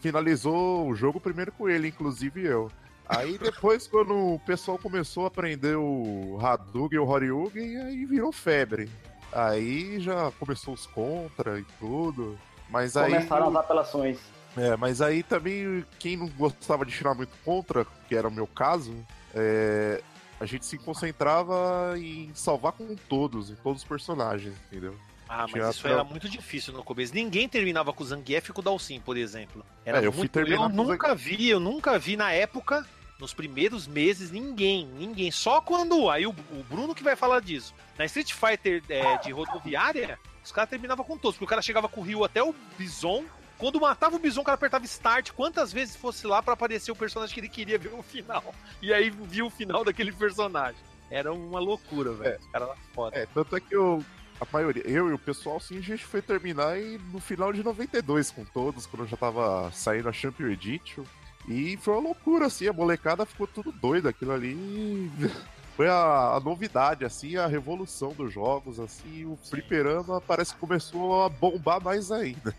finalizou 0.00 0.88
o 0.88 0.94
jogo 0.94 1.20
primeiro 1.20 1.52
com 1.52 1.68
ele, 1.68 1.88
inclusive 1.88 2.44
eu. 2.44 2.70
Aí 3.08 3.36
depois, 3.38 3.86
quando 3.86 4.14
o 4.14 4.38
pessoal 4.40 4.78
começou 4.78 5.24
a 5.24 5.28
aprender 5.28 5.76
o 5.76 6.38
Hadouken 6.40 6.96
e 6.96 6.98
o 6.98 7.06
Horyugen, 7.06 7.78
aí 7.78 8.04
virou 8.04 8.32
febre. 8.32 8.90
Aí 9.32 9.98
já 10.00 10.30
começou 10.38 10.74
os 10.74 10.86
contra 10.86 11.58
e 11.58 11.64
tudo. 11.78 12.38
Mas 12.68 12.92
Começaram 12.92 13.06
aí. 13.06 13.14
Começaram 13.14 13.48
as 13.48 13.56
apelações. 13.56 14.18
É, 14.56 14.76
mas 14.76 15.02
aí 15.02 15.22
também, 15.22 15.84
quem 15.98 16.16
não 16.16 16.28
gostava 16.28 16.86
de 16.86 16.92
tirar 16.92 17.14
muito 17.14 17.32
contra, 17.44 17.84
que 18.08 18.14
era 18.14 18.28
o 18.28 18.30
meu 18.30 18.46
caso, 18.46 18.94
é, 19.34 20.00
a 20.40 20.46
gente 20.46 20.66
se 20.66 20.78
concentrava 20.78 21.94
em 21.98 22.30
salvar 22.34 22.72
com 22.72 22.94
todos, 23.08 23.50
em 23.50 23.54
todos 23.56 23.82
os 23.82 23.88
personagens, 23.88 24.54
entendeu? 24.66 24.96
Ah, 25.28 25.46
mas 25.50 25.76
isso 25.76 25.88
era 25.88 26.04
muito 26.04 26.28
difícil 26.28 26.72
no 26.72 26.82
começo. 26.84 27.14
Ninguém 27.14 27.48
terminava 27.48 27.92
com 27.92 28.02
o 28.02 28.06
Zangief 28.06 28.50
e 28.50 28.52
com 28.52 28.60
o 28.60 28.64
Dalsim, 28.64 29.00
por 29.00 29.16
exemplo. 29.16 29.64
Era 29.84 30.02
É, 30.02 30.06
eu 30.06 30.12
muito... 30.12 30.38
eu 30.38 30.68
nunca 30.68 31.14
vi, 31.14 31.48
eu 31.48 31.58
nunca 31.58 31.98
vi 31.98 32.16
na 32.16 32.30
época, 32.30 32.86
nos 33.18 33.32
primeiros 33.32 33.86
meses, 33.86 34.30
ninguém, 34.30 34.86
ninguém. 34.86 35.30
Só 35.30 35.60
quando. 35.60 36.10
Aí 36.10 36.26
o, 36.26 36.30
o 36.30 36.64
Bruno 36.68 36.94
que 36.94 37.02
vai 37.02 37.16
falar 37.16 37.40
disso. 37.40 37.74
Na 37.98 38.04
Street 38.04 38.32
Fighter 38.34 38.82
é, 38.88 39.16
de 39.18 39.32
rodoviária, 39.32 40.18
os 40.44 40.52
caras 40.52 40.68
terminavam 40.68 41.04
com 41.04 41.16
todos, 41.16 41.36
porque 41.36 41.44
o 41.46 41.48
cara 41.48 41.62
chegava 41.62 41.88
com 41.88 42.00
o 42.00 42.04
Ryu 42.04 42.22
até 42.24 42.42
o 42.42 42.54
Bison. 42.76 43.24
Quando 43.58 43.80
matava 43.80 44.16
o 44.16 44.18
Bison, 44.18 44.40
o 44.40 44.44
cara 44.44 44.56
apertava 44.56 44.84
Start 44.84 45.32
quantas 45.32 45.72
vezes 45.72 45.96
fosse 45.96 46.26
lá 46.26 46.42
pra 46.42 46.54
aparecer 46.54 46.90
o 46.90 46.96
personagem 46.96 47.32
que 47.32 47.40
ele 47.40 47.48
queria 47.48 47.78
ver 47.78 47.94
o 47.94 48.02
final. 48.02 48.54
E 48.82 48.92
aí 48.92 49.10
viu 49.10 49.46
o 49.46 49.50
final 49.50 49.84
daquele 49.84 50.12
personagem. 50.12 50.80
Era 51.10 51.32
uma 51.32 51.60
loucura, 51.60 52.12
velho. 52.12 52.38
Os 52.40 52.46
caras 52.48 52.68
lá 52.68 52.76
foda. 52.92 53.16
É, 53.16 53.26
tanto 53.26 53.54
é 53.54 53.60
que 53.60 53.74
eu, 53.74 54.04
a 54.40 54.46
maioria, 54.52 54.82
eu 54.86 55.10
e 55.10 55.12
o 55.12 55.18
pessoal, 55.18 55.60
sim, 55.60 55.78
a 55.78 55.82
gente 55.82 56.04
foi 56.04 56.20
terminar 56.20 56.78
e 56.78 56.98
no 57.12 57.20
final 57.20 57.52
de 57.52 57.62
92 57.62 58.30
com 58.30 58.44
todos, 58.44 58.86
quando 58.86 59.08
já 59.08 59.16
tava 59.16 59.70
saindo 59.72 60.08
a 60.08 60.12
Champion 60.12 60.48
Edition. 60.48 61.04
E 61.48 61.76
foi 61.76 61.94
uma 61.94 62.02
loucura, 62.02 62.46
assim, 62.46 62.66
a 62.66 62.72
molecada 62.72 63.26
ficou 63.26 63.46
tudo 63.46 63.70
doida, 63.70 64.10
aquilo 64.10 64.32
ali. 64.32 65.10
Foi 65.76 65.88
a, 65.88 66.36
a 66.36 66.40
novidade, 66.40 67.04
assim, 67.04 67.36
a 67.36 67.48
revolução 67.48 68.12
dos 68.12 68.32
jogos, 68.32 68.78
assim, 68.78 69.24
o 69.24 69.36
fliperama 69.36 70.20
parece 70.20 70.54
que 70.54 70.60
começou 70.60 71.24
a 71.24 71.28
bombar 71.28 71.82
mais 71.82 72.12
ainda. 72.12 72.54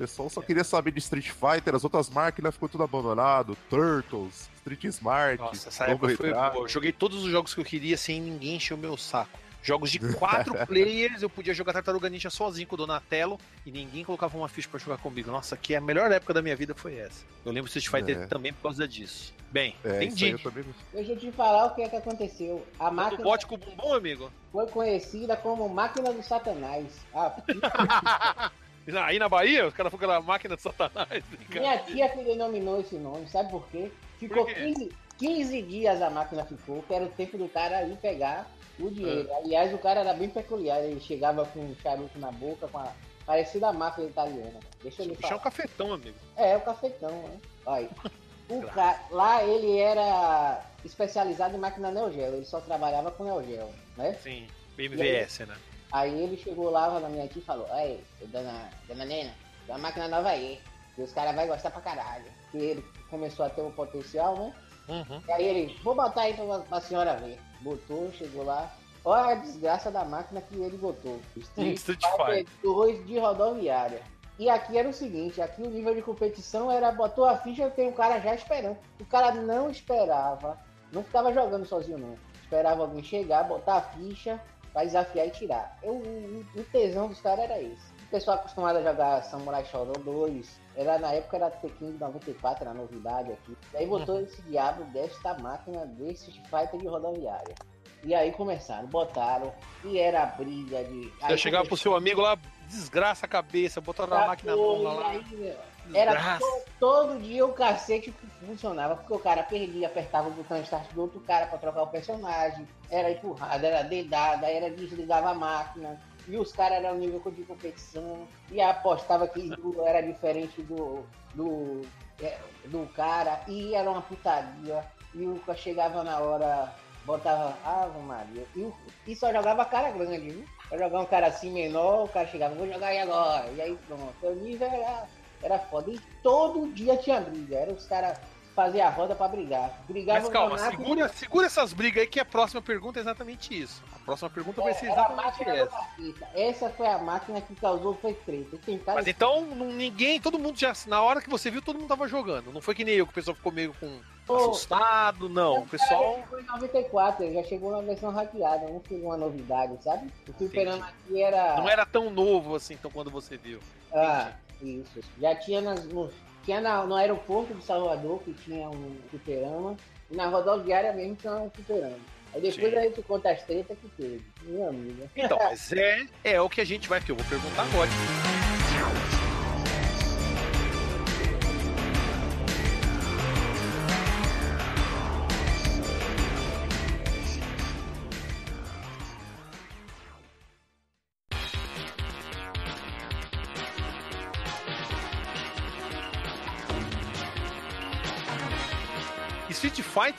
O 0.00 0.02
pessoal 0.02 0.30
só 0.30 0.40
queria 0.40 0.64
saber 0.64 0.92
de 0.92 0.98
Street 0.98 1.28
Fighter, 1.28 1.74
as 1.74 1.84
outras 1.84 2.08
máquinas 2.08 2.54
ficou 2.54 2.70
tudo 2.70 2.82
abandonado, 2.82 3.54
Turtles, 3.68 4.48
Street 4.56 4.84
Smart, 4.84 5.36
Nossa, 5.38 5.68
essa 5.68 5.84
época 5.84 6.16
foi 6.16 6.32
boa. 6.32 6.52
Eu 6.56 6.68
joguei 6.68 6.90
todos 6.90 7.22
os 7.22 7.30
jogos 7.30 7.52
que 7.52 7.60
eu 7.60 7.64
queria 7.66 7.98
sem 7.98 8.18
ninguém 8.18 8.56
encher 8.56 8.72
o 8.72 8.78
meu 8.78 8.96
saco. 8.96 9.38
Jogos 9.62 9.90
de 9.90 9.98
quatro 10.14 10.54
players, 10.66 11.20
eu 11.20 11.28
podia 11.28 11.52
jogar 11.52 11.74
Tartaruga 11.74 12.08
Ninja 12.08 12.30
sozinho 12.30 12.66
com 12.66 12.76
o 12.76 12.78
Donatello 12.78 13.38
e 13.66 13.70
ninguém 13.70 14.02
colocava 14.02 14.38
uma 14.38 14.48
ficha 14.48 14.70
pra 14.70 14.80
jogar 14.80 14.96
comigo. 14.96 15.30
Nossa, 15.30 15.54
que 15.54 15.74
a 15.76 15.82
melhor 15.82 16.10
época 16.10 16.32
da 16.32 16.40
minha 16.40 16.56
vida 16.56 16.74
foi 16.74 16.96
essa. 16.96 17.22
Eu 17.44 17.52
lembro 17.52 17.68
Street 17.68 17.86
Fighter 17.90 18.22
É. 18.22 18.26
também 18.26 18.54
por 18.54 18.62
causa 18.62 18.88
disso. 18.88 19.34
Bem, 19.52 19.76
É, 19.84 20.02
entendi. 20.02 20.30
eu 20.30 20.38
também 20.38 20.64
Deixa 20.94 21.12
eu 21.12 21.18
te 21.18 21.30
falar 21.32 21.66
o 21.66 21.74
que 21.74 21.82
é 21.82 21.88
que 21.90 21.96
aconteceu. 21.96 22.66
A 22.78 22.88
O 22.88 22.94
máquina 22.94 23.22
bote 23.22 23.46
com 23.46 23.56
o 23.56 23.58
bumbum, 23.58 23.92
amigo? 23.92 24.32
foi 24.50 24.66
conhecida 24.68 25.36
como 25.36 25.68
máquina 25.68 26.10
do 26.10 26.22
satanás. 26.22 26.86
Ah, 27.14 27.34
Aí 29.04 29.18
na 29.18 29.28
Bahia, 29.28 29.66
os 29.66 29.74
caras 29.74 29.90
foram 29.90 30.04
aquela 30.04 30.20
máquina 30.22 30.56
de 30.56 30.62
satanás. 30.62 31.22
minha 31.50 31.78
tia 31.78 32.08
que 32.08 32.24
denominou 32.24 32.80
esse 32.80 32.96
nome, 32.96 33.28
sabe 33.28 33.50
por 33.50 33.66
quê? 33.68 33.90
Ficou 34.18 34.44
Por 34.44 34.54
quê? 34.54 34.60
15, 34.74 34.92
15 35.18 35.62
dias 35.62 36.02
a 36.02 36.10
máquina 36.10 36.44
ficou, 36.44 36.82
que 36.82 36.94
era 36.94 37.04
o 37.04 37.10
tempo 37.10 37.38
do 37.38 37.48
cara 37.48 37.82
ir 37.84 37.96
pegar 37.96 38.50
o 38.78 38.90
dinheiro. 38.90 39.28
Aliás, 39.34 39.72
o 39.74 39.78
cara 39.78 40.00
era 40.00 40.14
bem 40.14 40.28
peculiar, 40.28 40.82
ele 40.82 41.00
chegava 41.00 41.44
com 41.46 41.60
um 41.60 41.76
charuto 41.76 42.18
na 42.18 42.32
boca, 42.32 42.66
com 42.68 42.78
a 42.78 42.92
parecida 43.26 43.68
a 43.68 43.72
máfia 43.72 44.04
italiana. 44.04 44.58
Deixa 44.82 45.04
eu 45.04 45.12
é 45.12 45.14
falar. 45.14 45.38
cafetão, 45.38 45.92
amigo. 45.92 46.16
É, 46.36 46.56
o 46.56 46.60
cafetão, 46.62 47.10
né? 47.10 47.40
Olha. 47.66 47.88
O 48.50 48.62
ca... 48.62 49.00
Lá 49.12 49.44
ele 49.44 49.78
era 49.78 50.60
especializado 50.84 51.54
em 51.54 51.60
máquina 51.60 51.92
Neo 51.92 52.10
Geo, 52.12 52.34
ele 52.34 52.44
só 52.44 52.60
trabalhava 52.60 53.12
com 53.12 53.22
Neo 53.22 53.40
Geo, 53.44 53.70
né? 53.96 54.14
Sim, 54.14 54.48
BMVS, 54.76 55.46
né? 55.46 55.56
Aí 55.92 56.22
ele 56.22 56.36
chegou 56.36 56.70
lá 56.70 57.00
na 57.00 57.08
minha 57.08 57.26
tia 57.26 57.42
e 57.42 57.44
falou, 57.44 57.66
aí, 57.70 58.02
dona, 58.26 58.70
dona 58.86 59.04
Nena, 59.04 59.34
tem 59.66 59.74
uma 59.74 59.78
máquina 59.78 60.08
nova 60.08 60.28
aí, 60.28 60.60
que 60.94 61.02
os 61.02 61.12
caras 61.12 61.34
vão 61.34 61.46
gostar 61.46 61.70
pra 61.70 61.80
caralho. 61.80 62.26
Que 62.50 62.58
ele 62.58 62.84
começou 63.08 63.44
a 63.44 63.50
ter 63.50 63.62
um 63.62 63.72
potencial, 63.72 64.36
né? 64.36 64.54
Uhum. 64.88 65.22
E 65.26 65.32
aí 65.32 65.44
ele, 65.44 65.78
vou 65.82 65.94
botar 65.94 66.22
aí 66.22 66.34
pra, 66.34 66.58
pra 66.60 66.80
senhora 66.80 67.16
ver. 67.16 67.38
Botou, 67.60 68.10
chegou 68.12 68.44
lá. 68.44 68.72
Olha 69.04 69.32
a 69.32 69.34
desgraça 69.36 69.90
da 69.90 70.04
máquina 70.04 70.40
que 70.40 70.54
ele 70.56 70.76
botou. 70.76 71.20
Street, 71.36 71.76
Street 71.76 72.00
Fighter 72.00 72.46
2 72.62 73.06
de 73.06 73.18
rodoviária. 73.18 74.02
E 74.38 74.48
aqui 74.48 74.78
era 74.78 74.88
o 74.88 74.92
seguinte, 74.92 75.40
aqui 75.42 75.62
o 75.62 75.68
nível 75.68 75.94
de 75.94 76.00
competição 76.00 76.70
era, 76.70 76.90
botou 76.90 77.26
a 77.26 77.36
ficha 77.36 77.68
tem 77.68 77.88
um 77.88 77.92
cara 77.92 78.18
já 78.20 78.34
esperando. 78.34 78.78
O 78.98 79.04
cara 79.04 79.34
não 79.34 79.70
esperava, 79.70 80.58
não 80.90 81.04
ficava 81.04 81.32
jogando 81.32 81.66
sozinho 81.66 81.98
não. 81.98 82.16
Esperava 82.42 82.82
alguém 82.82 83.02
chegar, 83.02 83.44
botar 83.44 83.76
a 83.76 83.82
ficha, 83.82 84.40
pra 84.72 84.84
desafiar 84.84 85.26
e 85.26 85.30
tirar. 85.30 85.78
Eu, 85.82 85.94
o, 85.94 86.46
o 86.56 86.64
tesão 86.64 87.08
dos 87.08 87.20
caras 87.20 87.44
era 87.44 87.60
esse. 87.60 88.00
O 88.04 88.10
pessoal 88.10 88.38
acostumado 88.38 88.78
a 88.78 88.82
jogar 88.82 89.22
Samurai 89.22 89.64
Shodown 89.64 90.02
2, 90.04 90.60
era, 90.76 90.98
na 90.98 91.12
época 91.12 91.36
era 91.36 91.50
Tekken 91.50 91.92
94, 91.92 92.64
era 92.64 92.74
novidade 92.74 93.32
aqui. 93.32 93.56
E 93.72 93.76
aí 93.76 93.86
botou 93.86 94.20
esse 94.20 94.42
diabo 94.42 94.84
desta 94.84 95.34
máquina 95.38 95.86
desse 95.86 96.32
Fighter 96.32 96.80
de 96.80 96.88
rodoviária. 96.88 97.54
E 98.02 98.14
aí 98.14 98.32
começaram, 98.32 98.88
botaram, 98.88 99.52
e 99.84 99.98
era 99.98 100.24
briga 100.24 100.82
de. 100.84 101.12
Você 101.20 101.36
chegava 101.36 101.66
pro 101.66 101.76
seu 101.76 101.94
amigo 101.94 102.20
lá, 102.20 102.36
desgraça 102.66 103.26
a 103.26 103.28
cabeça, 103.28 103.80
botaram 103.80 104.10
na 104.10 104.26
máquina 104.26 104.54
Pô, 104.54 104.78
nova 104.78 104.94
e 104.94 105.00
lá. 105.00 105.10
aí, 105.10 105.56
Era 105.92 106.12
Desgraça. 106.12 106.38
to- 106.44 106.64
todo 106.78 107.18
dia 107.20 107.44
o 107.44 107.52
cacete 107.52 108.14
funcionava, 108.46 108.96
porque 108.96 109.12
o 109.12 109.18
cara 109.18 109.42
perdia, 109.42 109.86
apertava 109.86 110.28
o 110.28 110.32
botão 110.32 110.60
start 110.62 110.90
do 110.92 111.02
outro 111.02 111.20
cara 111.20 111.46
pra 111.46 111.58
trocar 111.58 111.82
o 111.82 111.86
personagem, 111.88 112.66
era 112.90 113.10
empurrada, 113.10 113.66
era 113.66 113.82
dedada, 113.82 114.46
era 114.48 114.70
desligava 114.70 115.30
a 115.30 115.34
máquina, 115.34 116.00
e 116.28 116.36
os 116.36 116.52
caras 116.52 116.78
eram 116.84 116.96
nível 116.96 117.20
de 117.30 117.42
competição, 117.42 118.26
e 118.50 118.60
apostava 118.60 119.26
que 119.26 119.50
era 119.84 120.00
diferente 120.00 120.62
do, 120.62 121.04
do, 121.34 121.82
é, 122.22 122.38
do 122.66 122.86
cara, 122.94 123.40
e 123.48 123.74
era 123.74 123.90
uma 123.90 124.02
putaria, 124.02 124.84
e 125.14 125.26
o 125.26 125.40
cara 125.40 125.58
chegava 125.58 126.04
na 126.04 126.18
hora, 126.20 126.72
botava, 127.04 127.56
Ave 127.64 127.98
Maria, 128.00 128.46
e, 128.54 128.70
e 129.06 129.16
só 129.16 129.32
jogava 129.32 129.64
cara 129.64 129.90
grande, 129.90 130.30
viu? 130.30 130.44
Pra 130.68 130.78
jogar 130.78 131.00
um 131.00 131.06
cara 131.06 131.26
assim 131.26 131.50
menor, 131.50 132.04
o 132.04 132.08
cara 132.08 132.28
chegava, 132.28 132.54
vou 132.54 132.66
jogar 132.72 132.88
aí 132.88 132.98
agora, 133.00 133.48
e 133.50 133.60
aí 133.60 133.76
pronto, 133.88 134.14
o 134.22 134.34
nível 134.36 134.68
era 134.68 135.04
era 135.42 135.58
foda. 135.58 135.90
E 135.90 135.98
todo 136.22 136.68
dia 136.72 136.96
tinha 136.96 137.20
briga. 137.20 137.56
Era 137.56 137.72
os 137.72 137.86
caras 137.86 138.18
faziam 138.54 138.86
a 138.86 138.90
roda 138.90 139.14
pra 139.14 139.28
brigar. 139.28 139.70
Brigavam 139.88 140.22
Mas 140.22 140.32
calma, 140.32 140.56
na 140.56 140.62
máquina, 140.64 140.82
segura, 140.82 141.08
segura 141.08 141.46
essas 141.46 141.72
brigas 141.72 142.02
aí 142.02 142.06
que 142.08 142.20
a 142.20 142.24
próxima 142.24 142.60
pergunta 142.60 142.98
é 142.98 143.02
exatamente 143.02 143.58
isso. 143.58 143.82
A 143.94 143.98
próxima 144.00 144.28
pergunta 144.28 144.60
vai 144.60 144.74
ser 144.74 144.90
exatamente 144.90 145.48
essa. 145.48 145.86
Essa 146.34 146.70
foi 146.70 146.86
a 146.86 146.98
máquina 146.98 147.40
que 147.40 147.54
causou 147.54 147.94
foi 147.94 148.12
treta. 148.14 148.58
E 148.68 148.80
Mas 148.86 149.06
então, 149.06 149.46
não- 149.46 149.66
ninguém, 149.72 150.20
todo 150.20 150.38
mundo 150.38 150.58
já, 150.58 150.72
na 150.86 151.00
hora 151.02 151.20
que 151.20 151.30
você 151.30 151.50
viu, 151.50 151.62
todo 151.62 151.78
mundo 151.78 151.88
tava 151.88 152.08
jogando. 152.08 152.52
Não 152.52 152.60
foi 152.60 152.74
que 152.74 152.84
nem 152.84 152.94
eu, 152.94 153.06
que 153.06 153.12
o 153.12 153.14
pessoal 153.14 153.34
ficou 153.36 153.52
meio 153.52 153.72
com 153.74 154.00
Pô, 154.26 154.36
assustado, 154.36 155.28
não. 155.28 155.60
O 155.60 155.66
pessoal. 155.66 156.22
Foi 156.28 156.42
em 156.42 156.46
94, 156.46 157.24
ele 157.24 157.34
já 157.34 157.42
chegou 157.44 157.72
na 157.72 157.80
versão 157.80 158.10
hackeada, 158.10 158.68
não 158.68 158.80
foi 158.80 159.00
uma 159.00 159.16
novidade, 159.16 159.82
sabe? 159.82 160.10
O 160.28 160.32
fliperama 160.32 160.86
aqui 160.86 161.22
era. 161.22 161.56
Não 161.56 161.68
era 161.68 161.86
tão 161.86 162.10
novo 162.10 162.54
assim, 162.54 162.74
então, 162.74 162.90
quando 162.90 163.10
você 163.10 163.36
viu. 163.36 163.60
Ah, 163.92 164.32
isso. 164.62 165.00
Já 165.20 165.34
tinha 165.34 165.60
nas, 165.60 165.84
no, 165.86 166.10
tinha 166.44 166.60
na- 166.60 166.84
no 166.84 166.94
aeroporto 166.94 167.54
de 167.54 167.64
Salvador, 167.64 168.20
que 168.22 168.32
tinha 168.34 168.68
um 168.68 168.96
fliperama, 169.10 169.76
e 170.10 170.16
na 170.16 170.26
rodoviária 170.26 170.92
mesmo 170.92 171.16
tinha 171.16 171.32
um 171.34 171.50
fliperama. 171.50 171.96
Aí 172.32 172.40
depois 172.40 172.72
Sim. 172.72 172.78
a 172.78 172.82
gente 172.82 173.02
conta 173.02 173.30
as 173.30 173.42
tretas 173.42 173.76
que 173.78 173.88
teve. 173.90 174.22
Meu 174.44 174.68
amigo. 174.68 175.08
Então, 175.16 175.36
mas 175.38 175.72
é, 175.72 176.06
é 176.24 176.40
o 176.40 176.48
que 176.48 176.60
a 176.60 176.64
gente 176.64 176.88
vai, 176.88 177.00
que 177.00 177.10
eu 177.10 177.16
vou 177.16 177.24
perguntar 177.26 177.62
agora. 177.62 177.90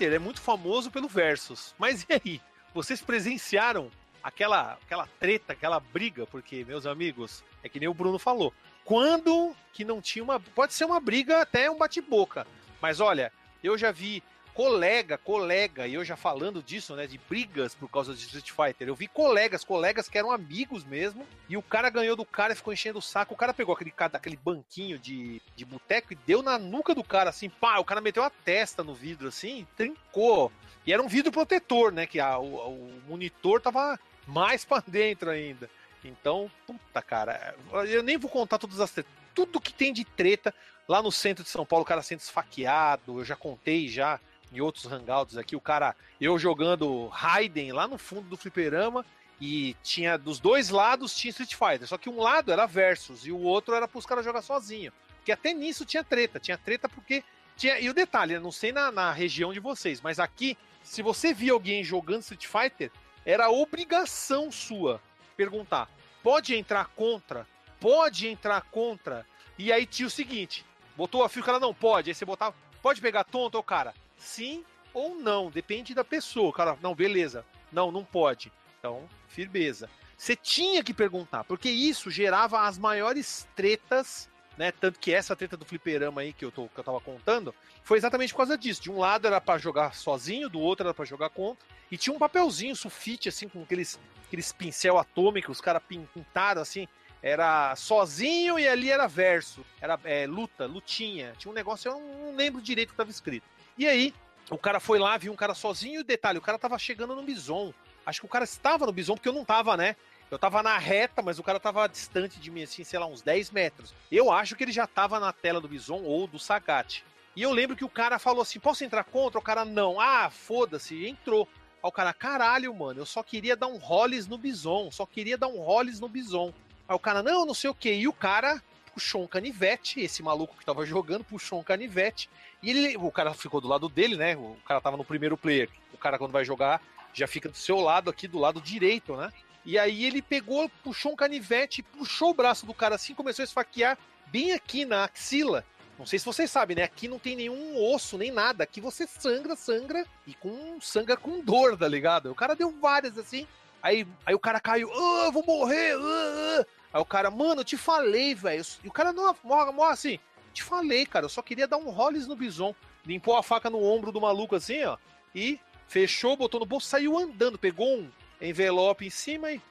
Fighter 0.02 0.14
é 0.14 0.20
muito 0.20 0.42
famoso 0.42 0.90
pelo 0.90 1.08
Versus. 1.08 1.76
Mas 1.78 2.06
e 2.10 2.14
aí? 2.14 2.42
Vocês 2.74 3.02
presenciaram 3.02 3.92
aquela, 4.24 4.80
aquela 4.84 5.08
treta, 5.20 5.54
aquela 5.54 5.80
briga? 5.80 6.26
Porque, 6.26 6.66
meus 6.66 6.88
amigos, 6.88 7.44
é 7.64 7.70
que 7.70 7.80
nem 7.80 7.88
o 7.88 7.94
Bruno 7.94 8.18
falou. 8.18 8.52
Quando 8.84 9.56
que 9.72 9.86
não 9.86 10.02
tinha 10.02 10.24
uma. 10.24 10.40
Pode 10.40 10.74
ser 10.74 10.86
uma 10.86 11.00
briga, 11.00 11.42
até 11.42 11.70
um 11.70 11.78
bate-boca. 11.78 12.48
Mas 12.82 13.00
olha, 13.00 13.32
eu 13.64 13.78
já 13.78 13.92
vi 13.92 14.24
colega, 14.54 15.18
colega, 15.18 15.88
e 15.88 15.94
eu 15.94 16.04
já 16.04 16.16
falando 16.16 16.62
disso, 16.62 16.96
né, 16.96 17.08
de 17.08 17.18
brigas 17.18 17.74
por 17.74 17.90
causa 17.90 18.14
de 18.14 18.22
Street 18.22 18.52
Fighter. 18.52 18.88
Eu 18.88 18.96
vi 18.96 19.08
colegas, 19.08 19.64
colegas 19.64 20.08
que 20.10 20.18
eram 20.18 20.32
amigos 20.32 20.84
mesmo, 20.84 21.26
e 21.48 21.56
o 21.58 21.62
cara 21.62 21.90
ganhou 21.90 22.16
do 22.16 22.26
cara 22.26 22.54
e 22.54 22.56
ficou 22.56 22.74
enchendo 22.74 23.00
o 23.00 23.02
saco. 23.02 23.34
O 23.34 23.38
cara 23.38 23.54
pegou 23.54 23.74
aquele, 23.74 23.94
aquele 23.98 24.38
banquinho 24.38 25.00
de, 25.00 25.42
de 25.56 25.66
boteco 25.66 26.14
e 26.14 26.16
deu 26.16 26.42
na 26.42 26.60
nuca 26.60 26.94
do 26.94 27.04
cara, 27.04 27.30
assim, 27.30 27.50
pá, 27.50 27.80
o 27.80 27.86
cara 27.86 28.02
meteu 28.02 28.24
a 28.24 28.30
testa 28.30 28.84
no 28.84 28.94
vidro, 28.94 29.28
assim, 29.30 29.66
trincou. 29.78 30.52
E 30.86 30.92
era 30.92 31.02
um 31.02 31.08
vidro 31.08 31.32
protetor, 31.32 31.92
né, 31.92 32.06
que 32.06 32.20
a- 32.20 32.38
o, 32.40 32.56
o 32.76 33.02
monitor 33.08 33.62
tava 33.62 34.00
mais 34.28 34.64
pra 34.66 34.84
dentro 34.86 35.30
ainda. 35.30 35.70
Então, 36.04 36.50
puta, 36.66 37.02
cara, 37.02 37.56
eu 37.88 38.02
nem 38.02 38.18
vou 38.18 38.30
contar 38.30 38.58
todas 38.58 38.80
as. 38.80 38.94
Tudo 39.36 39.62
que 39.62 39.72
tem 39.72 39.94
de 39.94 40.04
treta 40.04 40.54
lá 40.88 41.02
no 41.02 41.12
centro 41.12 41.44
de 41.44 41.50
São 41.50 41.66
Paulo, 41.66 41.84
o 41.84 41.88
cara 41.88 42.02
sendo 42.02 42.20
esfaqueado, 42.20 43.20
eu 43.20 43.24
já 43.24 43.36
contei 43.36 43.88
já 43.88 44.20
em 44.52 44.60
outros 44.60 44.86
hangouts 44.86 45.38
aqui, 45.38 45.56
o 45.56 45.62
cara, 45.62 45.96
eu 46.20 46.38
jogando 46.38 47.08
Raiden 47.08 47.72
lá 47.72 47.88
no 47.88 47.98
fundo 47.98 48.28
do 48.28 48.38
fliperama 48.38 49.06
E 49.40 49.76
tinha 49.82 50.18
dos 50.18 50.40
dois 50.40 50.70
lados 50.70 51.16
tinha 51.16 51.32
Street 51.32 51.56
Fighter, 51.56 51.88
só 51.88 51.98
que 51.98 52.10
um 52.10 52.20
lado 52.20 52.52
era 52.52 52.66
versus 52.66 53.26
e 53.26 53.32
o 53.32 53.40
outro 53.40 53.74
era 53.74 53.88
pros 53.88 54.06
caras 54.06 54.26
jogar 54.26 54.42
sozinho. 54.42 54.92
Porque 55.18 55.32
até 55.32 55.54
nisso 55.54 55.86
tinha 55.86 56.04
treta, 56.04 56.40
tinha 56.40 56.58
treta 56.58 56.90
porque 56.90 57.24
tinha 57.56 57.80
e 57.80 57.90
o 57.90 57.94
detalhe, 57.94 58.34
eu 58.34 58.42
não 58.42 58.52
sei 58.52 58.72
na, 58.72 58.92
na 58.92 59.12
região 59.12 59.54
de 59.54 59.60
vocês, 59.60 60.02
mas 60.02 60.20
aqui 60.20 60.58
se 60.84 61.02
você 61.02 61.34
via 61.34 61.54
alguém 61.54 61.84
jogando 61.84 62.22
Street 62.22 62.48
Fighter, 62.48 62.92
era 63.26 63.50
obrigação 63.50 64.52
sua 64.52 65.02
perguntar: 65.38 65.90
pode 66.24 66.56
entrar 66.56 66.88
contra? 66.96 67.48
Pode 67.80 68.28
entrar 68.28 68.62
contra? 68.64 69.26
E 69.58 69.72
aí 69.72 69.86
tinha 69.86 70.08
o 70.08 70.12
seguinte: 70.12 70.66
botou 70.96 71.24
a 71.24 71.30
fio, 71.30 71.42
o 71.42 71.46
cara 71.46 71.60
não 71.60 71.74
pode. 71.74 72.10
Aí 72.10 72.16
você 72.16 72.26
botava, 72.26 72.56
pode 72.82 73.02
pegar 73.02 73.24
tonto, 73.24 73.58
o 73.58 73.64
cara, 73.64 73.94
sim 74.22 74.64
ou 74.94 75.16
não, 75.16 75.50
depende 75.50 75.94
da 75.94 76.04
pessoa. 76.04 76.54
Cara, 76.54 76.78
não, 76.82 76.96
beleza, 76.96 77.46
não, 77.72 77.92
não 77.92 78.04
pode. 78.04 78.52
Então, 78.80 79.08
firmeza. 79.28 79.90
Você 80.18 80.36
tinha 80.36 80.84
que 80.84 80.94
perguntar, 80.94 81.44
porque 81.44 81.70
isso 81.70 82.12
gerava 82.12 82.62
as 82.62 82.78
maiores 82.78 83.48
tretas 83.56 84.30
né? 84.58 84.72
Tanto 84.72 85.00
que 85.00 85.14
essa 85.14 85.36
treta 85.36 85.58
do 85.58 85.66
fliperama 85.66 86.22
aí 86.22 86.34
que 86.34 86.46
eu, 86.46 86.52
tô, 86.52 86.68
que 86.68 86.80
eu 86.80 86.84
tava 86.84 87.00
contando 87.00 87.54
foi 87.84 87.98
exatamente 87.98 88.32
por 88.34 88.38
causa 88.38 88.58
disso. 88.58 88.82
De 88.82 88.92
um 88.92 89.00
lado 89.00 89.26
era 89.26 89.42
para 89.42 89.58
jogar 89.58 89.96
sozinho, 89.96 90.50
do 90.50 90.60
outro 90.60 90.86
era 90.86 90.94
para 90.94 91.06
jogar 91.06 91.30
contra. 91.30 91.66
E 91.90 91.98
tinha 91.98 92.16
um 92.16 92.20
papelzinho, 92.20 92.76
sulfite, 92.76 93.28
assim, 93.28 93.48
com 93.48 93.64
aqueles, 93.64 94.00
aqueles 94.28 94.54
pincel 94.54 94.98
atômico, 94.98 95.52
os 95.52 95.62
caras 95.62 95.82
pintaram 95.88 96.62
assim. 96.62 96.88
Era 97.24 97.76
sozinho 97.76 98.58
e 98.58 98.68
ali 98.68 98.92
era 98.92 99.08
verso. 99.08 99.66
Era 99.80 100.00
é, 100.04 100.26
luta, 100.28 100.66
lutinha. 100.66 101.34
Tinha 101.38 101.52
um 101.52 101.56
negócio, 101.56 101.90
eu 101.90 102.00
não 102.00 102.36
lembro 102.36 102.62
direito 102.62 102.90
o 102.90 102.92
que 102.92 102.98
tava 102.98 103.12
escrito. 103.12 103.46
E 103.78 103.88
aí, 103.88 104.14
o 104.50 104.58
cara 104.58 104.80
foi 104.80 105.00
lá, 105.00 105.18
viu 105.18 105.32
um 105.32 105.36
cara 105.36 105.54
sozinho 105.54 106.02
e 106.02 106.04
detalhe, 106.04 106.38
o 106.38 106.42
cara 106.42 106.60
tava 106.60 106.78
chegando 106.78 107.16
no 107.16 107.24
bison. 107.24 107.74
Acho 108.06 108.22
que 108.22 108.26
o 108.26 108.30
cara 108.30 108.44
estava 108.44 108.86
no 108.86 108.92
bison, 108.92 109.16
porque 109.16 109.30
eu 109.30 109.34
não 109.34 109.46
tava, 109.46 109.78
né? 109.78 109.96
Eu 110.32 110.40
tava 110.40 110.64
na 110.64 110.78
reta, 110.78 111.22
mas 111.22 111.40
o 111.40 111.44
cara 111.44 111.60
tava 111.60 111.88
distante 111.88 112.40
de 112.40 112.50
mim, 112.50 112.64
assim, 112.64 112.86
sei 112.86 112.98
lá, 112.98 113.06
uns 113.06 113.22
10 113.22 113.52
metros. 113.52 113.94
Eu 114.10 114.32
acho 114.32 114.56
que 114.56 114.64
ele 114.64 114.72
já 114.72 114.88
tava 114.88 115.20
na 115.20 115.34
tela 115.34 115.60
do 115.60 115.68
Bison 115.68 116.02
ou 116.04 116.26
do 116.26 116.40
Sagat. 116.40 117.04
E 117.36 117.42
eu 117.42 117.52
lembro 117.52 117.76
que 117.76 117.84
o 117.84 117.90
cara 117.90 118.18
falou 118.18 118.42
assim: 118.42 118.58
posso 118.58 118.84
entrar 118.84 119.04
contra? 119.04 119.38
O 119.38 119.44
cara, 119.44 119.66
não. 119.66 120.00
Ah, 120.00 120.30
foda-se, 120.30 121.06
entrou. 121.06 121.50
Aí 121.84 121.90
o 121.90 121.92
cara, 121.92 122.14
caralho, 122.14 122.74
mano, 122.74 123.02
eu 123.02 123.06
só 123.06 123.22
queria 123.22 123.58
dar 123.58 123.68
um 123.68 123.78
rolles 123.78 124.26
no 124.26 124.38
Bison, 124.38 124.90
só 124.90 125.06
queria 125.06 125.38
dar 125.38 125.48
um 125.48 125.60
rolles 125.60 126.00
no 126.00 126.08
Bison. 126.08 126.54
Aí 126.88 126.96
o 126.96 127.00
cara, 127.00 127.22
não, 127.22 127.46
não 127.46 127.54
sei 127.54 127.70
o 127.70 127.76
que. 127.76 127.92
E 127.92 128.08
o 128.08 128.14
cara 128.14 128.64
puxou 128.94 129.24
um 129.24 129.28
canivete, 129.28 130.00
esse 130.00 130.22
maluco 130.22 130.58
que 130.58 130.66
tava 130.66 130.86
jogando 130.86 131.24
puxou 131.24 131.60
um 131.60 131.64
canivete. 131.64 132.30
E 132.62 132.70
ele, 132.70 132.98
o 132.98 133.12
cara 133.12 133.34
ficou 133.34 133.62
do 133.62 133.68
lado 133.68 133.90
dele, 133.90 134.16
né? 134.16 134.36
O 134.36 134.58
cara 134.66 134.82
tava 134.82 134.98
no 134.98 135.06
primeiro 135.06 135.38
player. 135.38 135.70
O 135.94 135.98
cara, 135.98 136.18
quando 136.18 136.32
vai 136.32 136.46
jogar, 136.46 136.82
já 137.14 137.28
fica 137.28 137.50
do 137.50 137.58
seu 137.58 137.80
lado 137.80 138.10
aqui, 138.10 138.28
do 138.28 138.40
lado 138.40 138.62
direito, 138.62 139.16
né? 139.16 139.32
E 139.66 139.78
aí 139.78 140.06
ele 140.06 140.22
pegou, 140.22 140.70
puxou 140.84 141.14
um 141.14 141.16
canivete, 141.16 141.84
puxou 141.84 142.32
o 142.32 142.34
braço 142.34 142.66
do 142.66 142.74
cara 142.74 142.96
assim, 142.96 143.14
começou 143.14 143.44
a 143.44 143.46
esfaquear 143.46 143.98
bem 144.28 144.54
aqui 144.54 144.86
na 144.86 145.04
axila. 145.04 145.64
Não 146.00 146.06
sei 146.06 146.18
se 146.18 146.26
vocês 146.26 146.50
sabem, 146.50 146.76
né? 146.76 146.84
Aqui 146.84 147.08
não 147.08 147.20
tem 147.20 147.36
nenhum 147.36 147.78
osso, 147.94 148.18
nem 148.18 148.32
nada. 148.32 148.64
Aqui 148.64 148.82
você 148.82 149.06
sangra, 149.06 149.56
sangra 149.56 150.06
e 150.26 150.34
com 150.34 150.80
sangra 150.82 151.16
com 151.16 151.42
dor, 151.42 151.78
tá 151.78 151.88
ligado? 151.88 152.32
O 152.32 152.36
cara 152.36 152.56
deu 152.56 152.72
várias 152.72 153.18
assim. 153.20 153.46
Aí, 153.84 154.08
aí 154.26 154.34
o 154.34 154.40
cara 154.40 154.60
caiu, 154.60 154.92
ah, 154.92 155.30
vou 155.32 155.46
morrer, 155.46 155.94
ah, 155.96 156.60
ah. 156.60 156.66
Aí 156.94 157.02
o 157.02 157.06
cara, 157.06 157.32
mano, 157.32 157.62
eu 157.62 157.66
te 157.66 157.78
falei, 157.78 158.36
velho. 158.36 158.64
E 158.84 158.88
o 158.88 158.92
cara 158.92 159.14
não 159.14 159.36
morre, 159.44 159.94
assim. 159.94 160.20
Te 160.54 160.64
falei, 160.64 161.06
cara, 161.06 161.26
eu 161.26 161.30
só 161.30 161.42
queria 161.42 161.68
dar 161.68 161.78
um 161.78 161.90
roles 161.90 162.28
no 162.28 162.36
bison. 162.36 162.76
Limpou 163.06 163.38
a 163.38 163.44
faca 163.44 163.70
no 163.70 163.82
ombro 163.82 164.12
do 164.12 164.20
maluco 164.20 164.56
assim, 164.56 164.84
ó. 164.84 164.98
E 165.34 165.60
fechou, 165.88 166.36
botou 166.36 166.60
no 166.60 166.66
bolso, 166.66 166.88
saiu 166.88 167.18
andando, 167.18 167.58
pegou 167.58 167.98
um, 167.98 168.12
envelope 168.42 169.06
em 169.06 169.10
cima 169.10 169.52
e. 169.52 169.62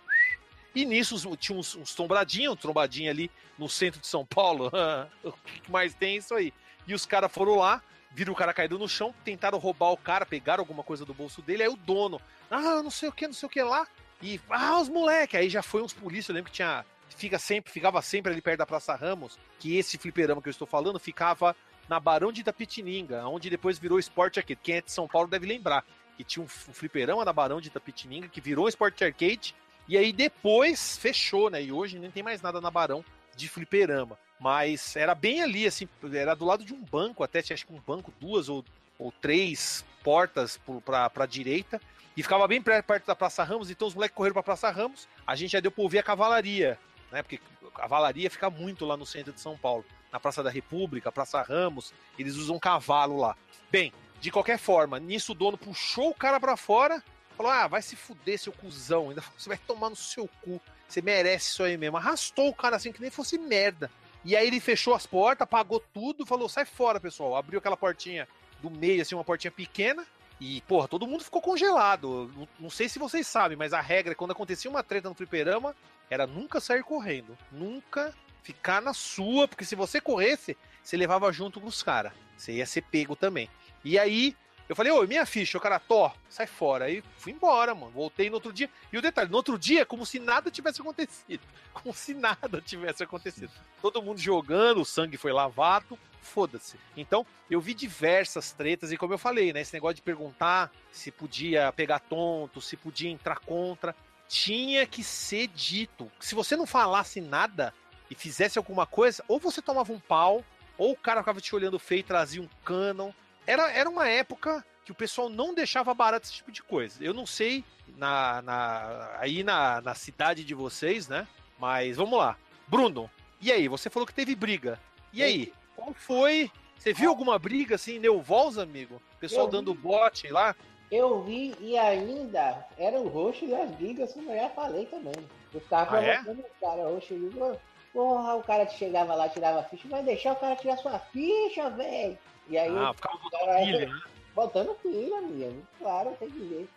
E 0.72 0.84
nisso 0.84 1.36
tinha 1.36 1.58
uns, 1.58 1.74
uns 1.74 1.94
tombradinhos, 1.96 2.52
um 2.52 2.56
trombadinho 2.56 3.10
ali 3.10 3.28
no 3.58 3.68
centro 3.68 4.00
de 4.00 4.06
São 4.06 4.24
Paulo. 4.24 4.70
o 5.24 5.32
que 5.32 5.70
mais 5.70 5.94
tem 5.94 6.14
é 6.14 6.18
isso 6.18 6.32
aí? 6.32 6.54
E 6.86 6.94
os 6.94 7.04
caras 7.04 7.30
foram 7.32 7.56
lá, 7.56 7.82
viram 8.12 8.32
o 8.32 8.36
cara 8.36 8.54
caído 8.54 8.78
no 8.78 8.88
chão, 8.88 9.12
tentaram 9.24 9.58
roubar 9.58 9.90
o 9.90 9.96
cara, 9.96 10.24
pegaram 10.24 10.62
alguma 10.62 10.84
coisa 10.84 11.04
do 11.04 11.12
bolso 11.12 11.42
dele, 11.42 11.64
aí 11.64 11.68
o 11.68 11.76
dono, 11.76 12.20
ah, 12.48 12.82
não 12.84 12.90
sei 12.90 13.08
o 13.08 13.12
que, 13.12 13.26
não 13.26 13.34
sei 13.34 13.48
o 13.48 13.50
que 13.50 13.60
lá. 13.62 13.84
E, 14.22 14.40
ah, 14.48 14.78
os 14.80 14.88
moleque, 14.88 15.36
aí 15.36 15.50
já 15.50 15.62
foi 15.62 15.82
uns 15.82 15.92
polícias, 15.92 16.28
eu 16.28 16.36
lembro 16.36 16.52
que 16.52 16.56
tinha, 16.56 16.84
fica 17.16 17.38
sempre, 17.38 17.72
ficava 17.72 18.00
sempre 18.02 18.32
ali 18.32 18.40
perto 18.40 18.58
da 18.58 18.66
Praça 18.66 18.94
Ramos, 18.94 19.38
que 19.58 19.76
esse 19.76 19.98
fliperama 19.98 20.40
que 20.40 20.48
eu 20.48 20.52
estou 20.52 20.66
falando 20.66 20.98
ficava 20.98 21.54
na 21.88 21.98
Barão 21.98 22.32
de 22.32 22.40
Itapetininga, 22.40 23.26
onde 23.26 23.50
depois 23.50 23.78
virou 23.78 23.98
esporte 23.98 24.38
aqui. 24.38 24.54
Quem 24.54 24.76
é 24.76 24.80
de 24.80 24.92
São 24.92 25.08
Paulo 25.08 25.28
deve 25.28 25.46
lembrar 25.46 25.84
que 26.16 26.24
tinha 26.24 26.44
um, 26.44 26.48
fliperama 26.48 27.24
da 27.24 27.32
Barão 27.32 27.60
de 27.60 27.68
Itapetininga, 27.68 28.28
que 28.28 28.40
virou 28.40 28.68
Sport 28.68 29.00
Arcade, 29.00 29.54
e 29.88 29.96
aí 29.96 30.12
depois 30.12 30.98
fechou, 30.98 31.48
né? 31.48 31.62
E 31.62 31.72
hoje 31.72 31.98
nem 31.98 32.10
tem 32.10 32.22
mais 32.22 32.42
nada 32.42 32.60
na 32.60 32.70
Barão 32.70 33.02
de 33.34 33.48
fliperama. 33.48 34.18
Mas 34.38 34.96
era 34.96 35.14
bem 35.14 35.42
ali, 35.42 35.66
assim, 35.66 35.88
era 36.12 36.34
do 36.34 36.44
lado 36.44 36.64
de 36.64 36.74
um 36.74 36.84
banco, 36.84 37.24
até 37.24 37.40
tinha 37.40 37.54
acho 37.54 37.66
que 37.66 37.72
um 37.72 37.80
banco, 37.80 38.12
duas 38.20 38.48
ou, 38.48 38.64
ou 38.98 39.10
três 39.12 39.84
portas 40.04 40.60
para 40.84 41.10
a 41.14 41.26
direita, 41.26 41.80
e 42.16 42.22
ficava 42.22 42.46
bem 42.46 42.60
perto 42.60 43.06
da 43.06 43.16
Praça 43.16 43.42
Ramos, 43.42 43.70
então 43.70 43.88
os 43.88 43.94
moleques 43.94 44.14
correram 44.14 44.34
para 44.34 44.42
Praça 44.42 44.70
Ramos, 44.70 45.08
a 45.26 45.34
gente 45.34 45.52
já 45.52 45.60
deu 45.60 45.70
para 45.70 45.82
ouvir 45.82 45.98
a 45.98 46.02
cavalaria, 46.02 46.78
né? 47.10 47.22
Porque 47.22 47.40
a 47.66 47.70
cavalaria 47.70 48.30
fica 48.30 48.50
muito 48.50 48.84
lá 48.84 48.96
no 48.96 49.06
centro 49.06 49.32
de 49.32 49.40
São 49.40 49.56
Paulo, 49.56 49.84
na 50.12 50.20
Praça 50.20 50.42
da 50.42 50.50
República, 50.50 51.12
Praça 51.12 51.42
Ramos, 51.42 51.92
eles 52.18 52.36
usam 52.36 52.58
cavalo 52.58 53.16
lá. 53.16 53.36
Bem, 53.70 53.92
de 54.20 54.30
qualquer 54.30 54.58
forma, 54.58 54.98
nisso 54.98 55.32
o 55.32 55.34
dono 55.34 55.56
puxou 55.56 56.10
o 56.10 56.14
cara 56.14 56.38
para 56.38 56.56
fora, 56.56 57.02
falou: 57.36 57.52
Ah, 57.52 57.66
vai 57.66 57.82
se 57.82 57.96
fuder, 57.96 58.38
seu 58.38 58.52
cuzão. 58.52 59.10
Ainda 59.10 59.22
você 59.36 59.48
vai 59.48 59.58
tomar 59.58 59.90
no 59.90 59.96
seu 59.96 60.28
cu. 60.42 60.60
Você 60.86 61.00
merece 61.00 61.50
isso 61.50 61.62
aí 61.62 61.76
mesmo. 61.76 61.96
Arrastou 61.96 62.48
o 62.48 62.54
cara 62.54 62.76
assim 62.76 62.92
que 62.92 63.00
nem 63.00 63.10
fosse 63.10 63.38
merda. 63.38 63.90
E 64.24 64.36
aí 64.36 64.46
ele 64.46 64.60
fechou 64.60 64.94
as 64.94 65.06
portas, 65.06 65.44
apagou 65.44 65.80
tudo, 65.94 66.26
falou: 66.26 66.48
sai 66.48 66.64
fora, 66.64 67.00
pessoal. 67.00 67.36
Abriu 67.36 67.58
aquela 67.58 67.76
portinha 67.76 68.28
do 68.60 68.70
meio, 68.70 69.00
assim, 69.00 69.14
uma 69.14 69.24
portinha 69.24 69.50
pequena. 69.50 70.06
E, 70.40 70.62
porra, 70.62 70.88
todo 70.88 71.06
mundo 71.06 71.22
ficou 71.22 71.42
congelado. 71.42 72.32
Não, 72.34 72.48
não 72.58 72.70
sei 72.70 72.88
se 72.88 72.98
vocês 72.98 73.26
sabem, 73.26 73.58
mas 73.58 73.74
a 73.74 73.80
regra, 73.80 74.14
quando 74.14 74.30
acontecia 74.30 74.70
uma 74.70 74.82
treta 74.82 75.08
no 75.08 75.14
fliperama, 75.14 75.76
era 76.08 76.26
nunca 76.26 76.60
sair 76.60 76.82
correndo. 76.82 77.36
Nunca 77.52 78.14
ficar 78.42 78.80
na 78.80 78.94
sua, 78.94 79.46
porque 79.46 79.66
se 79.66 79.76
você 79.76 80.00
corresse, 80.00 80.56
você 80.82 80.96
levava 80.96 81.30
junto 81.30 81.60
com 81.60 81.66
os 81.66 81.82
caras. 81.82 82.12
Você 82.36 82.52
ia 82.52 82.64
ser 82.64 82.82
pego 82.82 83.14
também. 83.14 83.50
E 83.84 83.98
aí, 83.98 84.34
eu 84.66 84.74
falei, 84.74 84.90
ô, 84.92 85.06
minha 85.06 85.26
ficha, 85.26 85.58
o 85.58 85.60
cara, 85.60 85.78
Tó, 85.78 86.14
sai 86.28 86.46
fora. 86.46 86.86
Aí 86.86 87.02
fui 87.18 87.32
embora, 87.32 87.74
mano. 87.74 87.92
Voltei 87.92 88.30
no 88.30 88.36
outro 88.36 88.52
dia. 88.52 88.70
E 88.90 88.96
o 88.96 89.02
detalhe, 89.02 89.28
no 89.28 89.36
outro 89.36 89.58
dia, 89.58 89.84
como 89.84 90.06
se 90.06 90.18
nada 90.18 90.50
tivesse 90.50 90.80
acontecido. 90.80 91.42
Como 91.74 91.94
se 91.94 92.14
nada 92.14 92.60
tivesse 92.60 93.02
acontecido. 93.02 93.50
Todo 93.80 94.02
mundo 94.02 94.18
jogando, 94.18 94.80
o 94.80 94.84
sangue 94.84 95.16
foi 95.16 95.32
lavado, 95.32 95.96
foda-se. 96.20 96.76
Então, 96.96 97.26
eu 97.50 97.60
vi 97.60 97.74
diversas 97.74 98.52
tretas, 98.52 98.92
e 98.92 98.96
como 98.96 99.14
eu 99.14 99.18
falei, 99.18 99.52
né? 99.52 99.60
Esse 99.60 99.74
negócio 99.74 99.96
de 99.96 100.02
perguntar 100.02 100.70
se 100.92 101.10
podia 101.10 101.72
pegar 101.72 101.98
tonto, 101.98 102.60
se 102.60 102.76
podia 102.76 103.10
entrar 103.10 103.38
contra. 103.40 103.94
Tinha 104.28 104.86
que 104.86 105.02
ser 105.02 105.48
dito. 105.48 106.10
Se 106.20 106.34
você 106.34 106.56
não 106.56 106.66
falasse 106.66 107.20
nada 107.20 107.74
e 108.10 108.14
fizesse 108.14 108.58
alguma 108.58 108.86
coisa, 108.86 109.24
ou 109.26 109.38
você 109.38 109.60
tomava 109.60 109.92
um 109.92 110.00
pau, 110.00 110.44
ou 110.78 110.92
o 110.92 110.96
cara 110.96 111.20
ficava 111.20 111.40
te 111.40 111.54
olhando 111.54 111.78
feio 111.78 112.00
e 112.00 112.04
trazia 112.04 112.40
um 112.40 112.48
canon 112.64 113.12
era, 113.50 113.70
era 113.72 113.90
uma 113.90 114.08
época 114.08 114.64
que 114.84 114.92
o 114.92 114.94
pessoal 114.94 115.28
não 115.28 115.54
deixava 115.54 115.92
barato 115.94 116.26
esse 116.26 116.34
tipo 116.34 116.52
de 116.52 116.62
coisa. 116.62 117.02
Eu 117.02 117.12
não 117.12 117.26
sei 117.26 117.64
na, 117.96 118.40
na, 118.42 119.16
aí 119.18 119.42
na, 119.42 119.80
na 119.80 119.94
cidade 119.94 120.44
de 120.44 120.54
vocês, 120.54 121.08
né? 121.08 121.26
Mas 121.58 121.96
vamos 121.96 122.18
lá. 122.18 122.36
Bruno, 122.68 123.10
e 123.40 123.50
aí? 123.50 123.66
Você 123.68 123.90
falou 123.90 124.06
que 124.06 124.14
teve 124.14 124.34
briga. 124.34 124.78
E 125.12 125.22
aí? 125.22 125.52
Qual 125.80 125.94
foi? 125.94 126.50
Você 126.76 126.92
viu 126.92 127.08
alguma 127.08 127.38
briga 127.38 127.76
assim, 127.76 127.98
Neuvols, 127.98 128.58
amigo? 128.58 129.00
Pessoal 129.18 129.48
dando 129.48 129.72
bote 129.74 130.28
lá? 130.28 130.54
Eu 130.90 131.22
vi 131.22 131.54
e 131.58 131.78
ainda 131.78 132.66
era 132.76 133.00
o 133.00 133.08
roxo 133.08 133.46
e 133.46 133.54
as 133.54 133.70
brigas, 133.70 134.12
como 134.12 134.30
eu 134.30 134.36
já 134.36 134.50
falei 134.50 134.84
também. 134.86 135.14
Eu 135.54 135.60
ficava 135.60 135.96
ah, 135.96 136.04
é? 136.04 136.20
o 136.20 136.44
cara, 136.60 136.84
roxo 136.84 137.14
e 137.14 137.58
Porra, 137.94 138.34
o 138.36 138.42
cara 138.42 138.68
chegava 138.68 139.14
lá, 139.14 139.28
tirava 139.28 139.60
a 139.60 139.64
ficha, 139.64 139.88
vai 139.88 140.02
deixar 140.02 140.32
o 140.32 140.36
cara 140.36 140.54
tirar 140.54 140.76
sua 140.76 140.98
ficha, 140.98 141.70
velho. 141.70 142.16
E 142.48 142.58
aí. 142.58 142.76
Ah, 142.76 142.92
ficava 142.94 143.16
botando 143.18 143.56
pilha, 143.56 143.86
né? 143.86 144.00
Botando 144.34 144.74
pilha, 144.82 145.18
amigo. 145.18 145.62
Claro, 145.78 146.16
tem 146.18 146.30
que 146.30 146.38
ver. 146.38 146.68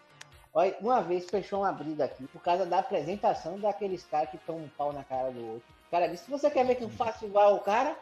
Olha, 0.53 0.75
uma 0.79 1.01
vez 1.01 1.29
fechou 1.29 1.59
uma 1.59 1.71
briga 1.71 2.05
aqui 2.05 2.25
por 2.27 2.41
causa 2.41 2.65
da 2.65 2.79
apresentação 2.79 3.59
daqueles 3.59 4.03
caras 4.05 4.29
que 4.29 4.37
estão 4.37 4.57
um 4.57 4.69
pau 4.69 4.93
na 4.93 5.03
cara 5.03 5.31
do 5.31 5.53
outro. 5.53 5.72
Cara 5.93 6.07
disse: 6.07 6.25
se 6.25 6.31
você 6.31 6.49
quer 6.49 6.65
ver 6.65 6.73
que 6.73 6.83
eu 6.83 6.89
faço 6.89 7.23
igual 7.23 7.53
o 7.53 7.59
cara, 7.59 7.95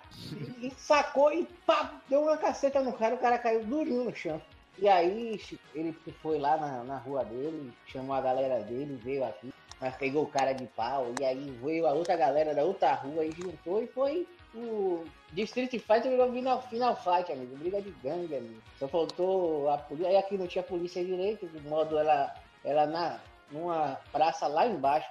e, 0.62 0.72
sacou 0.78 1.30
e 1.34 1.46
pá, 1.66 2.00
deu 2.08 2.22
uma 2.22 2.38
caceta 2.38 2.80
no 2.80 2.94
cara, 2.94 3.16
o 3.16 3.18
cara 3.18 3.38
caiu 3.38 3.66
durinho 3.66 4.06
no 4.06 4.16
chão. 4.16 4.42
E 4.80 4.88
aí 4.88 5.38
ele 5.76 5.92
foi 6.22 6.40
lá 6.40 6.56
na, 6.56 6.86
na 6.86 6.98
rua 7.00 7.26
dele, 7.26 7.74
chamou 7.86 8.16
a 8.16 8.22
galera 8.22 8.62
dele, 8.62 8.98
veio 9.04 9.26
aqui, 9.26 9.54
mas 9.82 9.94
pegou 9.98 10.24
o 10.24 10.28
cara 10.28 10.54
de 10.54 10.66
pau, 10.68 11.14
e 11.20 11.26
aí 11.26 11.52
veio 11.62 11.86
a 11.86 11.92
outra 11.92 12.16
galera 12.16 12.56
da 12.56 12.64
outra 12.64 12.94
rua 12.94 13.26
e 13.26 13.32
juntou 13.34 13.84
e 13.84 13.88
foi 13.88 14.26
o 14.56 15.04
de 15.34 15.42
Street 15.42 15.72
Fighter 15.72 16.12
virou 16.12 16.32
final, 16.32 16.62
final 16.62 16.96
Fight, 16.96 17.30
amigo. 17.30 17.58
Briga 17.58 17.82
de 17.82 17.92
gangue, 18.02 18.38
amigo. 18.38 18.62
Só 18.80 18.88
faltou 18.88 19.70
a 19.70 19.78
polícia. 19.78 20.08
Aí 20.08 20.16
aqui 20.16 20.38
não 20.38 20.48
tinha 20.48 20.64
polícia 20.64 21.04
direito, 21.04 21.46
de 21.46 21.60
modo 21.68 22.00
ela, 22.00 22.34
ela 22.64 22.86
na, 22.86 23.20
numa 23.52 24.00
praça 24.14 24.48
lá 24.48 24.66
embaixo, 24.66 25.10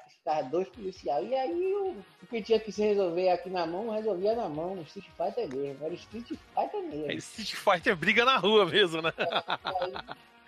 dois 0.51 0.69
policiais. 0.69 1.29
E 1.29 1.35
aí 1.35 1.75
o, 1.75 1.91
o 2.23 2.27
que 2.29 2.43
tinha 2.43 2.59
que 2.61 2.71
se 2.73 2.83
resolver 2.83 3.31
aqui 3.31 3.51
na 3.51 3.67
mão, 3.67 3.91
resolvia 3.91 4.35
na 4.35 4.49
mão. 4.49 4.75
O 4.75 4.83
Street 4.83 5.07
Fighter 5.17 5.49
mesmo. 5.57 5.85
Era 5.85 5.95
Street 5.95 6.27
Fighter 6.29 6.83
mesmo. 6.83 7.11
É 7.11 7.15
Street 7.15 7.55
Fighter 7.55 7.97
briga 7.97 8.25
na 8.25 8.37
rua 8.37 8.65
mesmo, 8.67 9.03
né? 9.03 9.13
Aí, 9.19 9.93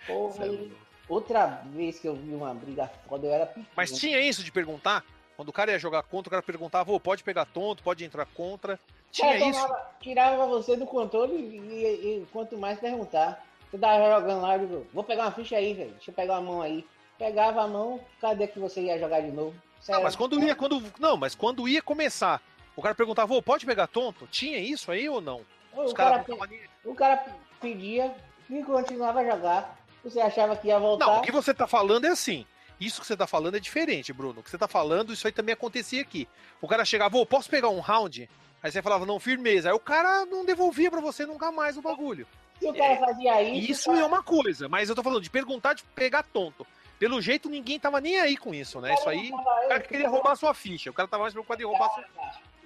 porra, 0.07 0.45
é 0.45 0.49
aí, 0.49 0.71
outra 1.09 1.45
vez 1.65 1.99
que 1.99 2.07
eu 2.07 2.15
vi 2.15 2.33
uma 2.33 2.53
briga 2.53 2.89
foda, 3.07 3.27
eu 3.27 3.33
era 3.33 3.45
pequeno. 3.45 3.67
Mas 3.75 3.91
tinha 3.91 4.19
isso 4.19 4.43
de 4.43 4.51
perguntar? 4.51 5.03
Quando 5.35 5.49
o 5.49 5.53
cara 5.53 5.71
ia 5.71 5.79
jogar 5.79 6.03
contra, 6.03 6.27
o 6.29 6.31
cara 6.31 6.43
perguntava, 6.43 6.91
ô, 6.91 6.99
pode 6.99 7.23
pegar 7.23 7.45
tonto, 7.45 7.81
pode 7.81 8.05
entrar 8.05 8.25
contra. 8.27 8.79
Tinha 9.11 9.33
Cara, 9.33 9.49
isso. 9.49 9.59
tomava- 9.61 9.91
tirava 9.99 10.45
você 10.47 10.75
do 10.75 10.85
controle 10.85 11.33
e, 11.33 11.57
e- 11.57 12.17
e 12.21 12.25
quanto 12.31 12.57
mais 12.57 12.79
perguntar. 12.79 13.43
Você 13.69 13.77
tava 13.79 14.19
jogando 14.19 14.41
lá, 14.41 14.55
eu 14.55 14.59
digo, 14.67 14.87
vou 14.93 15.03
pegar 15.03 15.23
uma 15.23 15.31
ficha 15.31 15.55
aí, 15.57 15.73
velho. 15.73 15.91
Deixa 15.93 16.11
eu 16.11 16.15
pegar 16.15 16.37
a 16.37 16.41
mão 16.41 16.61
aí. 16.61 16.85
Pegava 17.17 17.61
a 17.63 17.67
mão, 17.67 17.99
cadê 18.21 18.47
que 18.47 18.59
você 18.59 18.81
ia 18.81 18.99
jogar 18.99 19.21
de 19.21 19.31
novo? 19.31 19.55
Não, 19.87 20.03
mas 20.03 20.15
quando 20.15 20.39
ia, 20.43 20.55
quando. 20.55 20.83
Não, 20.99 21.17
mas 21.17 21.35
quando 21.35 21.67
ia 21.67 21.81
começar, 21.81 22.41
o 22.75 22.81
cara 22.81 22.95
perguntava, 22.95 23.39
pode 23.41 23.65
pegar 23.65 23.87
tonto? 23.87 24.27
Tinha 24.31 24.57
isso 24.59 24.91
aí 24.91 25.07
ou 25.09 25.19
não? 25.21 25.41
Os 25.75 25.91
o, 25.91 25.95
cara, 25.95 26.19
pe- 26.19 26.35
nem- 26.49 26.61
o 26.85 26.93
cara 26.95 27.25
pedia 27.59 28.13
e 28.49 28.61
continuava 28.63 29.19
a 29.19 29.25
jogar. 29.25 29.77
Você 30.03 30.19
achava 30.19 30.55
que 30.55 30.67
ia 30.67 30.79
voltar? 30.79 31.05
Não, 31.05 31.19
o 31.19 31.21
que 31.21 31.31
você 31.31 31.53
tá 31.53 31.65
falando 31.67 32.05
é 32.05 32.09
assim. 32.09 32.45
Isso 32.79 32.99
que 33.01 33.07
você 33.07 33.15
tá 33.15 33.25
falando 33.25 33.55
é 33.55 33.59
diferente, 33.59 34.11
Bruno. 34.11 34.39
O 34.41 34.43
que 34.43 34.49
você 34.49 34.57
tá 34.57 34.67
falando, 34.67 35.13
isso 35.13 35.25
aí 35.25 35.31
também 35.31 35.53
acontecia 35.53 36.01
aqui. 36.01 36.27
O 36.61 36.67
cara 36.67 36.83
chegava, 36.83 37.17
ô, 37.17 37.25
posso 37.25 37.49
pegar 37.49 37.69
um 37.69 37.79
round? 37.79 38.29
Aí 38.61 38.71
você 38.71 38.81
falava, 38.81 39.05
não, 39.05 39.19
firmeza. 39.19 39.69
Aí 39.69 39.75
o 39.75 39.79
cara 39.79 40.25
não 40.25 40.43
devolvia 40.43 40.89
pra 40.91 40.99
você 40.99 41.25
nunca 41.25 41.51
mais 41.51 41.77
o 41.77 41.81
bagulho. 41.81 42.27
Se 42.59 42.67
o 42.67 42.73
cara 42.73 42.97
fazia 42.97 43.41
isso, 43.41 43.71
Isso 43.71 43.91
é 43.91 44.05
uma 44.05 44.21
coisa, 44.23 44.67
mas 44.69 44.89
eu 44.89 44.95
tô 44.95 45.03
falando 45.03 45.21
de 45.21 45.29
perguntar 45.29 45.73
de 45.73 45.83
pegar 45.95 46.23
tonto. 46.23 46.65
Pelo 47.03 47.21
jeito, 47.21 47.49
ninguém 47.49 47.77
tava 47.77 47.99
nem 47.99 48.17
aí 48.17 48.37
com 48.37 48.53
isso, 48.53 48.79
né? 48.79 48.93
Isso 48.93 49.09
aí, 49.09 49.29
o 49.29 49.67
cara 49.67 49.79
queria 49.81 50.07
roubar 50.07 50.37
sua 50.37 50.53
ficha. 50.53 50.89
O 50.89 50.93
cara 50.93 51.05
tava 51.05 51.23
mais 51.23 51.33
preocupado 51.33 51.61
em 51.61 51.65
roubar 51.65 51.89
sua 51.89 52.05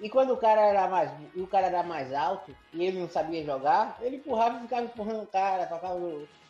E 0.00 0.08
quando 0.08 0.32
o 0.32 0.36
cara 0.36 0.60
era 0.60 0.86
mais, 0.86 1.10
o 1.34 1.44
cara 1.44 1.66
era 1.66 1.82
mais 1.82 2.14
alto 2.14 2.54
e 2.72 2.84
ele 2.84 3.00
não 3.00 3.08
sabia 3.08 3.44
jogar, 3.44 3.98
ele 4.00 4.18
empurrava 4.18 4.58
e 4.58 4.62
ficava 4.62 4.82
empurrando 4.82 5.22
o 5.24 5.26
cara, 5.26 5.66
tocava, 5.66 5.98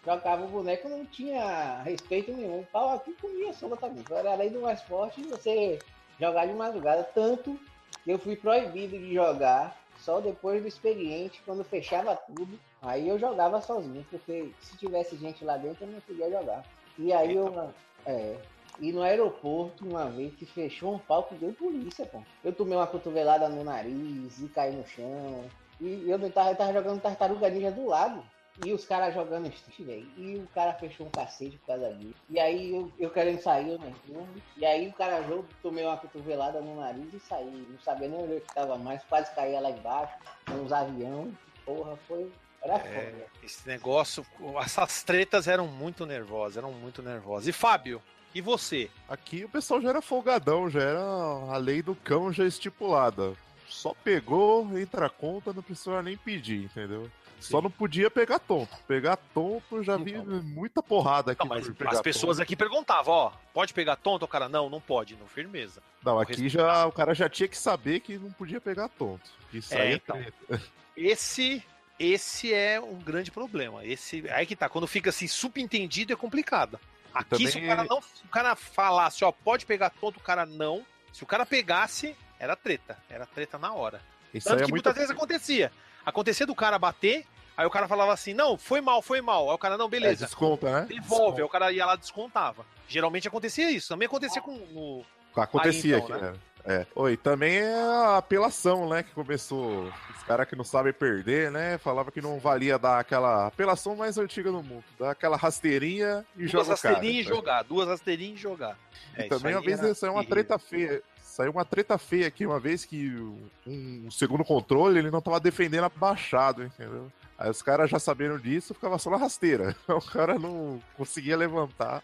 jogava 0.05 0.45
o 0.45 0.49
boneco, 0.49 0.86
não 0.86 1.07
tinha 1.07 1.80
respeito 1.80 2.30
nenhum. 2.30 2.61
O 2.61 2.66
pau 2.66 2.91
aqui 2.91 3.11
comia 3.14 3.55
soltamente. 3.55 4.12
Era 4.12 4.32
a 4.32 4.36
lei 4.36 4.51
do 4.51 4.61
mais 4.61 4.82
forte 4.82 5.22
você 5.22 5.78
jogar 6.20 6.45
de 6.45 6.53
madrugada. 6.53 7.05
Tanto 7.14 7.59
que 8.05 8.11
eu 8.11 8.18
fui 8.18 8.36
proibido 8.36 8.99
de 8.99 9.14
jogar 9.14 9.74
só 9.97 10.20
depois 10.20 10.61
do 10.61 10.68
experiente, 10.68 11.41
quando 11.43 11.64
fechava 11.64 12.14
tudo. 12.14 12.61
Aí 12.82 13.09
eu 13.09 13.18
jogava 13.18 13.62
sozinho, 13.62 14.07
porque 14.11 14.53
se 14.61 14.76
tivesse 14.76 15.16
gente 15.16 15.43
lá 15.43 15.57
dentro 15.57 15.86
eu 15.86 15.91
não 15.91 16.01
podia 16.03 16.30
jogar. 16.30 16.62
E 16.99 17.12
aí 17.12 17.34
eu. 17.34 17.72
É, 18.05 18.36
e 18.80 18.92
no 18.92 19.03
aeroporto, 19.03 19.84
uma 19.84 20.09
vez 20.09 20.34
que 20.34 20.46
fechou 20.46 20.94
um 20.94 21.22
que 21.22 21.34
deu 21.34 21.53
polícia, 21.53 22.07
pô. 22.07 22.22
Eu 22.44 22.53
tomei 22.53 22.76
uma 22.76 22.86
cotovelada 22.86 23.49
no 23.49 23.64
nariz 23.64 24.38
e 24.40 24.49
caí 24.49 24.74
no 24.74 24.86
chão. 24.86 25.44
E 25.80 26.09
eu 26.09 26.18
tava, 26.30 26.51
eu 26.51 26.57
tava 26.57 26.72
jogando 26.72 27.01
tartaruga 27.01 27.51
ninja 27.51 27.70
do 27.70 27.86
lado. 27.86 28.22
E 28.64 28.72
os 28.72 28.84
caras 28.84 29.14
jogando 29.14 29.49
street, 29.49 29.80
velho. 29.80 30.09
E 30.16 30.36
o 30.36 30.49
cara 30.49 30.74
fechou 30.74 31.07
um 31.07 31.11
cacete 31.11 31.59
por 31.59 31.66
causa 31.68 31.92
disso. 31.94 32.16
E 32.28 32.40
aí 32.40 32.74
eu, 32.74 32.92
eu 32.99 33.11
querendo 33.11 33.40
sair, 33.40 33.70
eu 33.70 33.78
não. 33.78 34.26
E 34.57 34.66
aí 34.66 34.88
o 34.88 34.92
cara 34.92 35.22
jogou, 35.22 35.44
tomei 35.62 35.84
uma 35.84 35.96
cotovelada 35.96 36.61
no 36.61 36.76
nariz 36.76 37.12
e 37.14 37.20
saí. 37.20 37.66
Não 37.70 37.78
sabia 37.80 38.09
nem 38.09 38.20
onde 38.20 38.32
eu 38.32 38.42
tava 38.53 38.76
mais. 38.76 39.03
Quase 39.05 39.32
caía 39.34 39.61
lá 39.61 39.70
embaixo. 39.70 40.12
Uns 40.51 40.72
aviões. 40.72 41.34
Porra, 41.64 41.96
foi. 42.09 42.32
Era 42.62 42.74
É, 42.76 42.78
foda. 43.12 43.26
esse 43.42 43.66
negócio, 43.68 44.26
essas 44.64 45.02
tretas 45.02 45.46
eram 45.48 45.66
muito 45.66 46.04
nervosas, 46.04 46.56
eram 46.56 46.72
muito 46.72 47.02
nervosas. 47.02 47.46
E 47.48 47.52
Fábio, 47.52 48.02
e 48.34 48.40
você? 48.40 48.90
Aqui 49.09 49.44
o 49.44 49.48
pessoal 49.48 49.80
já 49.80 49.90
era 49.90 50.02
folgadão, 50.02 50.68
já 50.68 50.80
era 50.82 51.00
a 51.00 51.56
lei 51.56 51.82
do 51.82 51.94
cão 51.94 52.32
já 52.32 52.44
estipulada. 52.44 53.34
Só 53.68 53.94
pegou, 54.02 54.76
entra 54.78 55.06
a 55.06 55.11
conta, 55.11 55.52
não 55.52 55.62
precisa 55.62 56.02
nem 56.02 56.16
pedir, 56.16 56.64
entendeu? 56.64 57.11
Só 57.38 57.62
não 57.62 57.70
podia 57.70 58.11
pegar 58.11 58.40
tonto. 58.40 58.76
Pegar 58.88 59.16
tonto, 59.32 59.80
já 59.84 59.96
vi 59.96 60.14
Então. 60.14 60.42
muita 60.42 60.82
porrada 60.82 61.30
aqui. 61.32 61.40
Não, 61.40 61.46
mas 61.48 61.66
por 61.68 61.74
pegar 61.76 61.92
as 61.92 62.00
pessoas 62.00 62.38
tonto. 62.38 62.42
aqui 62.42 62.56
perguntavam, 62.56 63.14
ó, 63.14 63.32
pode 63.54 63.72
pegar 63.72 63.94
tonto? 63.94 64.24
O 64.24 64.28
cara, 64.28 64.48
não, 64.48 64.68
não 64.68 64.80
pode, 64.80 65.14
não, 65.14 65.26
firmeza. 65.28 65.80
Não, 66.04 66.18
aqui 66.18 66.48
já 66.48 66.84
o 66.86 66.90
cara 66.90 67.14
já 67.14 67.28
tinha 67.28 67.46
que 67.48 67.56
saber 67.56 68.00
que 68.00 68.18
não 68.18 68.32
podia 68.32 68.61
pegar 68.61 68.88
tonto. 68.88 69.30
Isso 69.52 69.72
É, 69.72 69.80
aí 69.82 69.92
é 69.92 69.94
então. 69.94 70.16
treta. 70.16 70.62
Esse, 70.96 71.62
esse 71.99 72.53
é 72.53 72.80
um 72.80 72.94
grande 72.99 73.30
problema. 73.30 73.84
Esse, 73.84 74.28
aí 74.30 74.46
que 74.46 74.57
tá, 74.57 74.68
quando 74.68 74.86
fica 74.86 75.11
assim, 75.11 75.26
subentendido 75.26 76.12
é 76.12 76.16
complicado. 76.16 76.78
Aqui, 77.12 77.30
também 77.30 77.46
se 77.49 77.59
o 77.59 77.66
cara 77.66 77.82
é- 77.82 77.86
não, 77.88 78.01
se 78.01 78.24
o 78.24 78.28
cara 78.28 78.55
falasse, 78.55 79.24
ó, 79.24 79.32
pode 79.32 79.66
pegar 79.66 79.90
tonto, 79.90 80.18
o 80.18 80.22
cara 80.22 80.46
não. 80.46 80.84
Se 81.12 81.22
o 81.22 81.26
cara 81.26 81.44
pegasse, 81.44 82.14
era 82.38 82.55
treta, 82.55 82.99
era 83.09 83.26
treta 83.26 83.59
na 83.59 83.72
hora. 83.72 84.01
Isso 84.32 84.49
Tanto 84.49 84.62
é 84.62 84.66
que 84.66 84.70
muitas 84.70 84.94
vezes 84.94 85.11
acontecia. 85.11 85.72
Acontecia 86.05 86.46
do 86.46 86.55
cara 86.55 86.78
bater, 86.78 87.26
aí 87.57 87.66
o 87.66 87.70
cara 87.70 87.88
falava 87.88 88.12
assim, 88.12 88.34
não, 88.34 88.57
foi 88.57 88.80
mal, 88.80 89.03
foi 89.03 89.20
mal. 89.20 89.49
Aí 89.49 89.55
o 89.55 89.59
cara, 89.59 89.76
não, 89.76 89.86
É, 89.86 89.90
beleza. 89.90 90.26
desconta, 90.26 90.70
né? 90.80 90.86
Devolve, 90.86 91.38
aí 91.38 91.44
o 91.44 91.49
cara 91.49 91.72
ia 91.72 91.86
lá 91.86 91.96
descontava. 91.96 92.64
Geralmente 92.86 93.26
acontecia 93.26 93.70
isso. 93.70 93.88
Também 93.88 94.07
acontecia 94.07 94.40
com 94.40 94.53
no, 94.53 95.05
Acontecia 95.42 95.96
Aí, 95.96 96.03
então, 96.03 96.16
aqui, 96.16 96.24
né? 96.24 96.34
É. 96.64 96.86
Oi, 96.94 97.16
também 97.16 97.56
é 97.56 97.74
a 97.74 98.18
apelação, 98.18 98.88
né? 98.88 99.02
Que 99.02 99.12
começou. 99.12 99.84
Os 100.14 100.22
caras 100.24 100.46
que 100.48 100.56
não 100.56 100.64
sabem 100.64 100.92
perder, 100.92 101.50
né? 101.50 101.78
Falava 101.78 102.12
que 102.12 102.20
não 102.20 102.38
valia 102.38 102.78
dar 102.78 102.98
aquela 102.98 103.46
apelação 103.46 103.96
mais 103.96 104.18
antiga 104.18 104.50
do 104.50 104.62
mundo. 104.62 104.84
Dar 104.98 105.12
aquela 105.12 105.36
rasteirinha 105.36 106.24
e 106.36 106.40
duas 106.46 106.50
jogar 106.50 106.74
o 106.74 106.78
cara. 106.78 106.94
rasteirinhas 106.94 107.26
e 107.26 107.28
jogar. 107.28 107.62
Duas 107.64 107.88
rasteirinhas 107.88 108.38
e 108.38 108.42
jogar. 108.42 108.78
E 109.16 109.20
É, 109.22 109.26
isso 109.26 109.28
também 109.28 109.54
uma 109.54 109.62
vez 109.62 109.78
era 109.80 109.94
saiu 109.94 110.12
uma 110.12 110.24
treta 110.24 110.59
feia. 110.59 111.02
Saiu 111.22 111.52
uma 111.52 111.64
treta 111.64 111.96
feia 111.96 112.26
aqui 112.26 112.44
uma 112.44 112.59
vez 112.59 112.84
que 112.84 113.14
um, 113.14 114.06
um 114.06 114.11
segundo 114.11 114.44
controle 114.44 114.98
ele 114.98 115.11
não 115.11 115.20
tava 115.22 115.38
defendendo 115.38 115.84
abaixado, 115.84 116.64
entendeu? 116.64 117.11
Aí 117.38 117.48
os 117.48 117.62
caras 117.62 117.88
já 117.88 118.00
sabendo 118.00 118.38
disso, 118.40 118.74
ficava 118.74 118.98
só 118.98 119.09
na 119.11 119.16
rasteira. 119.16 119.74
O 119.88 120.00
cara 120.02 120.38
não 120.38 120.82
conseguia 120.96 121.36
levantar. 121.36 122.02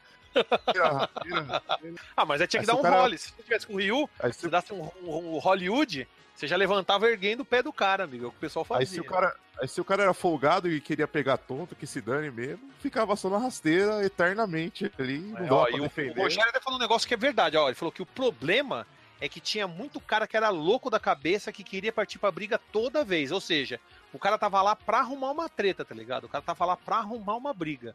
Tira. 0.72 1.62
Ah, 2.16 2.24
mas 2.24 2.41
aí 2.41 2.47
tinha 2.47 2.62
que 2.62 2.70
Aí 2.70 2.74
dar 2.74 2.80
um 2.80 2.82
cara- 2.82 3.01
role. 3.03 3.18
Se 3.18 3.28
você 3.30 3.43
tivesse 3.43 3.66
com 3.66 3.74
o 3.74 3.76
Ryu, 3.76 4.09
Aí 4.20 4.32
se 4.32 4.41
se, 4.41 4.49
dasse 4.49 4.72
um, 4.72 4.82
um- 5.03 5.35
um 5.37 5.39
Hollywood, 5.39 6.07
você 6.35 6.47
já 6.47 6.57
levantava 6.57 7.09
erguendo 7.09 7.41
o 7.41 7.45
pé 7.45 7.62
do 7.62 7.72
cara, 7.72 8.05
amigo. 8.05 8.24
É 8.24 8.28
o 8.28 8.30
que 8.30 8.37
o 8.37 8.41
pessoal 8.41 8.64
fazia. 8.64 8.80
aí 8.82 8.87
se 8.87 9.01
o 9.01 9.05
cara. 9.05 9.35
Aí 9.61 9.68
se 9.68 9.80
o 9.80 9.85
cara 9.85 10.03
era 10.03 10.12
folgado 10.14 10.68
e 10.68 10.80
queria 10.80 11.07
pegar 11.07 11.37
tonto, 11.37 11.76
que 11.76 11.87
se 11.87 12.01
dane 12.01 12.28
mesmo, 12.28 12.68
ficava 12.80 13.14
só 13.14 13.30
na 13.30 13.39
rasteira 13.39 14.05
eternamente 14.05 14.91
ali. 14.99 15.18
Não 15.18 15.39
É, 15.39 15.53
ó, 15.53 15.68
e 15.68 15.80
o, 15.80 15.85
o. 15.85 16.22
Rogério 16.22 16.51
até 16.51 16.61
falou 16.61 16.76
um 16.78 16.82
negócio 16.82 17.07
que 17.07 17.14
é 17.14 17.16
verdade. 17.16 17.57
Ó, 17.57 17.68
ele 17.68 17.76
falou 17.76 17.93
que 17.93 18.03
o 18.03 18.07
problema 18.07 18.85
é 19.20 19.28
que 19.28 19.39
tinha 19.39 19.68
muito 19.68 20.01
cara 20.01 20.26
que 20.26 20.37
era 20.37 20.49
louco 20.49 20.91
da 20.91 20.99
cabeça 20.99 21.53
que 21.53 21.62
queria 21.62 21.93
partir 21.93 22.18
pra 22.18 22.32
briga 22.32 22.59
toda 22.72 23.05
vez. 23.05 23.30
Ou 23.30 23.41
seja, 23.41 23.78
o 24.12 24.18
cara 24.18 24.37
tava 24.37 24.61
lá 24.61 24.74
pra 24.74 24.99
arrumar 24.99 25.30
uma 25.30 25.49
treta, 25.49 25.85
tá 25.85 25.95
ligado? 25.95 26.24
O 26.24 26.28
cara 26.28 26.43
tava 26.43 26.64
lá 26.66 26.76
pra 26.76 26.97
arrumar 26.97 27.37
uma 27.37 27.55
briga. 27.55 27.95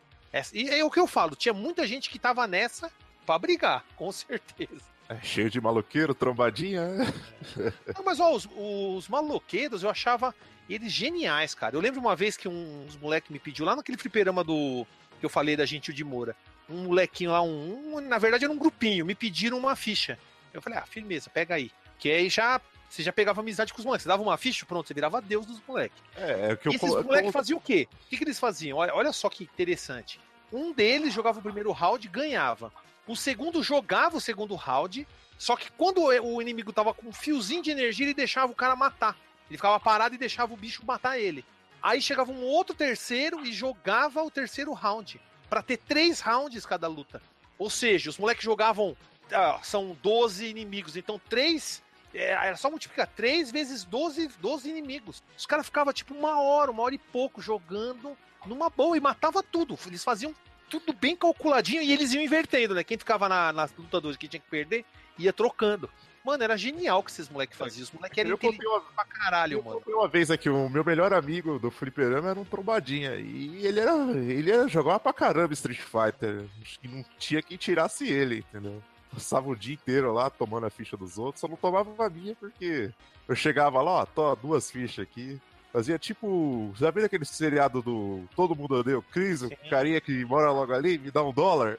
E 0.53 0.69
é 0.69 0.83
o 0.83 0.91
que 0.91 0.99
eu 0.99 1.07
falo, 1.07 1.35
tinha 1.35 1.53
muita 1.53 1.85
gente 1.87 2.09
que 2.09 2.19
tava 2.19 2.45
nessa 2.47 2.91
pra 3.25 3.37
brigar, 3.39 3.83
com 3.95 4.11
certeza. 4.11 4.81
É, 5.09 5.19
cheio 5.23 5.49
de 5.49 5.59
maloqueiro, 5.59 6.13
trombadinha, 6.13 6.87
né? 6.87 7.13
Não, 7.97 8.03
mas 8.05 8.19
ó, 8.19 8.31
os, 8.35 8.47
os 8.55 9.07
maloqueiros 9.07 9.81
eu 9.81 9.89
achava 9.89 10.35
eles 10.69 10.91
geniais, 10.91 11.55
cara. 11.55 11.75
Eu 11.75 11.81
lembro 11.81 11.99
uma 11.99 12.15
vez 12.15 12.37
que 12.37 12.47
um- 12.47 12.85
uns 12.85 12.95
moleques 12.95 13.31
me 13.31 13.39
pediu 13.39 13.65
lá 13.65 13.75
naquele 13.75 13.97
fliperama 13.97 14.43
do. 14.43 14.85
que 15.19 15.25
eu 15.25 15.29
falei 15.29 15.57
da 15.57 15.65
Gentil 15.65 15.95
de 15.95 16.03
Moura. 16.03 16.35
Um 16.69 16.83
molequinho 16.83 17.31
lá, 17.31 17.41
um, 17.41 17.95
um- 17.95 18.01
Na 18.01 18.19
verdade 18.19 18.43
era 18.45 18.53
um 18.53 18.57
grupinho, 18.57 19.03
me 19.03 19.15
pediram 19.15 19.57
uma 19.57 19.75
ficha. 19.75 20.19
Eu 20.53 20.61
falei, 20.61 20.77
ah, 20.77 20.85
firmeza, 20.85 21.27
pega 21.27 21.55
aí. 21.55 21.71
Que 21.97 22.11
aí 22.11 22.29
já. 22.29 22.61
Você 22.89 23.03
já 23.03 23.13
pegava 23.13 23.41
amizade 23.41 23.71
com 23.71 23.79
os 23.79 23.85
moleques. 23.85 24.03
Você 24.03 24.09
dava 24.09 24.23
uma 24.23 24.37
ficha, 24.37 24.65
pronto, 24.65 24.87
você 24.87 24.93
virava 24.93 25.21
Deus 25.21 25.45
dos 25.45 25.61
moleques. 25.67 26.01
É, 26.15 26.49
é 26.49 26.53
o 26.53 26.57
que 26.57 26.67
eu 26.67 26.71
E 26.71 26.75
esses 26.75 26.89
moleques 26.89 27.31
faziam 27.31 27.57
o 27.57 27.61
quê? 27.61 27.87
O 27.91 28.09
que, 28.09 28.17
que 28.17 28.23
eles 28.23 28.39
faziam? 28.39 28.77
Olha, 28.79 28.93
olha 28.95 29.13
só 29.13 29.29
que 29.29 29.43
interessante. 29.43 30.19
Um 30.51 30.73
deles 30.73 31.13
jogava 31.13 31.39
o 31.39 31.43
primeiro 31.43 31.71
round 31.71 32.05
e 32.05 32.09
ganhava. 32.09 32.73
O 33.07 33.15
segundo 33.15 33.61
jogava 33.61 34.17
o 34.17 34.21
segundo 34.21 34.55
round, 34.55 35.07
só 35.37 35.55
que 35.55 35.71
quando 35.71 36.01
o 36.03 36.41
inimigo 36.41 36.73
tava 36.73 36.93
com 36.93 37.09
um 37.09 37.13
fiozinho 37.13 37.61
de 37.61 37.71
energia, 37.71 38.05
ele 38.05 38.13
deixava 38.13 38.51
o 38.51 38.55
cara 38.55 38.75
matar. 38.75 39.15
Ele 39.49 39.57
ficava 39.57 39.79
parado 39.79 40.15
e 40.15 40.17
deixava 40.17 40.53
o 40.53 40.57
bicho 40.57 40.85
matar 40.85 41.19
ele. 41.19 41.45
Aí 41.81 42.01
chegava 42.01 42.31
um 42.31 42.43
outro 42.43 42.75
terceiro 42.75 43.45
e 43.45 43.53
jogava 43.53 44.21
o 44.23 44.29
terceiro 44.29 44.73
round. 44.73 45.19
Pra 45.49 45.63
ter 45.63 45.77
três 45.77 46.19
rounds 46.19 46.65
cada 46.65 46.87
luta. 46.87 47.21
Ou 47.57 47.69
seja, 47.69 48.09
os 48.09 48.17
moleques 48.17 48.43
jogavam. 48.43 48.95
ah, 49.31 49.59
são 49.63 49.97
12 50.01 50.45
inimigos, 50.45 50.95
então 50.95 51.19
três. 51.29 51.81
É, 52.13 52.31
era 52.31 52.55
só 52.57 52.69
multiplicar 52.69 53.07
3 53.07 53.51
vezes 53.51 53.83
12, 53.83 54.29
12 54.39 54.69
inimigos. 54.69 55.21
Os 55.37 55.45
caras 55.45 55.65
ficavam 55.65 55.93
tipo 55.93 56.13
uma 56.13 56.41
hora, 56.41 56.71
uma 56.71 56.83
hora 56.83 56.95
e 56.95 56.99
pouco 56.99 57.41
jogando 57.41 58.17
numa 58.45 58.69
boa 58.69 58.95
e 58.97 58.99
matava 58.99 59.43
tudo. 59.43 59.77
Eles 59.85 60.03
faziam 60.03 60.33
tudo 60.69 60.93
bem 60.93 61.15
calculadinho 61.15 61.81
e 61.81 61.91
eles 61.91 62.13
iam 62.13 62.23
invertendo, 62.23 62.75
né? 62.75 62.83
Quem 62.83 62.97
ficava 62.97 63.27
na, 63.27 63.51
na 63.51 63.69
luta 63.77 63.99
2 63.99 64.17
que 64.17 64.27
tinha 64.27 64.39
que 64.39 64.49
perder, 64.49 64.85
ia 65.17 65.33
trocando. 65.33 65.89
Mano, 66.23 66.43
era 66.43 66.57
genial 66.57 66.99
o 66.99 67.03
que 67.03 67.11
esses 67.11 67.29
moleques 67.29 67.57
faziam. 67.57 67.83
Os 67.83 67.91
moleques 67.91 68.17
eram 68.17 68.29
Eu 68.31 68.35
inteligentes 68.35 68.67
uma, 68.67 68.81
pra 68.81 69.05
caralho, 69.05 69.53
eu 69.57 69.63
mano. 69.63 69.77
comprei 69.77 69.95
uma 69.95 70.07
vez 70.07 70.29
aqui, 70.29 70.49
o 70.49 70.69
meu 70.69 70.83
melhor 70.83 71.13
amigo 71.13 71.57
do 71.57 71.71
fliperama 71.71 72.29
era 72.29 72.39
um 72.39 72.45
trombadinha. 72.45 73.15
E 73.15 73.65
ele 73.65 73.79
era. 73.79 73.93
Ele 74.11 74.51
era, 74.51 74.67
jogava 74.67 74.99
pra 74.99 75.13
caramba 75.13 75.53
Street 75.53 75.79
Fighter. 75.79 76.45
Acho 76.61 76.79
que 76.79 76.87
não 76.87 77.03
tinha 77.17 77.41
quem 77.41 77.57
tirasse 77.57 78.07
ele, 78.07 78.39
entendeu? 78.39 78.83
Passava 79.13 79.49
o 79.49 79.55
dia 79.55 79.73
inteiro 79.73 80.13
lá 80.13 80.29
tomando 80.29 80.65
a 80.65 80.69
ficha 80.69 80.95
dos 80.95 81.17
outros, 81.17 81.41
só 81.41 81.47
não 81.47 81.55
tomava 81.55 82.05
a 82.05 82.09
minha 82.09 82.35
porque 82.35 82.91
eu 83.27 83.35
chegava 83.35 83.81
lá, 83.81 83.91
ó, 83.91 84.05
tô 84.05 84.35
duas 84.35 84.69
fichas 84.69 85.03
aqui. 85.03 85.39
Fazia 85.71 85.99
tipo. 85.99 86.73
Já 86.75 86.89
viu 86.89 87.05
aquele 87.05 87.25
seriado 87.25 87.81
do 87.81 88.23
Todo 88.35 88.55
Mundo 88.55 88.75
Odeia 88.75 88.97
o 88.97 89.03
Chris, 89.03 89.43
o 89.43 89.49
carinha 89.69 90.01
que 90.01 90.25
mora 90.25 90.51
logo 90.51 90.73
ali, 90.73 90.97
me 90.97 91.11
dá 91.11 91.23
um 91.23 91.31
dólar? 91.31 91.77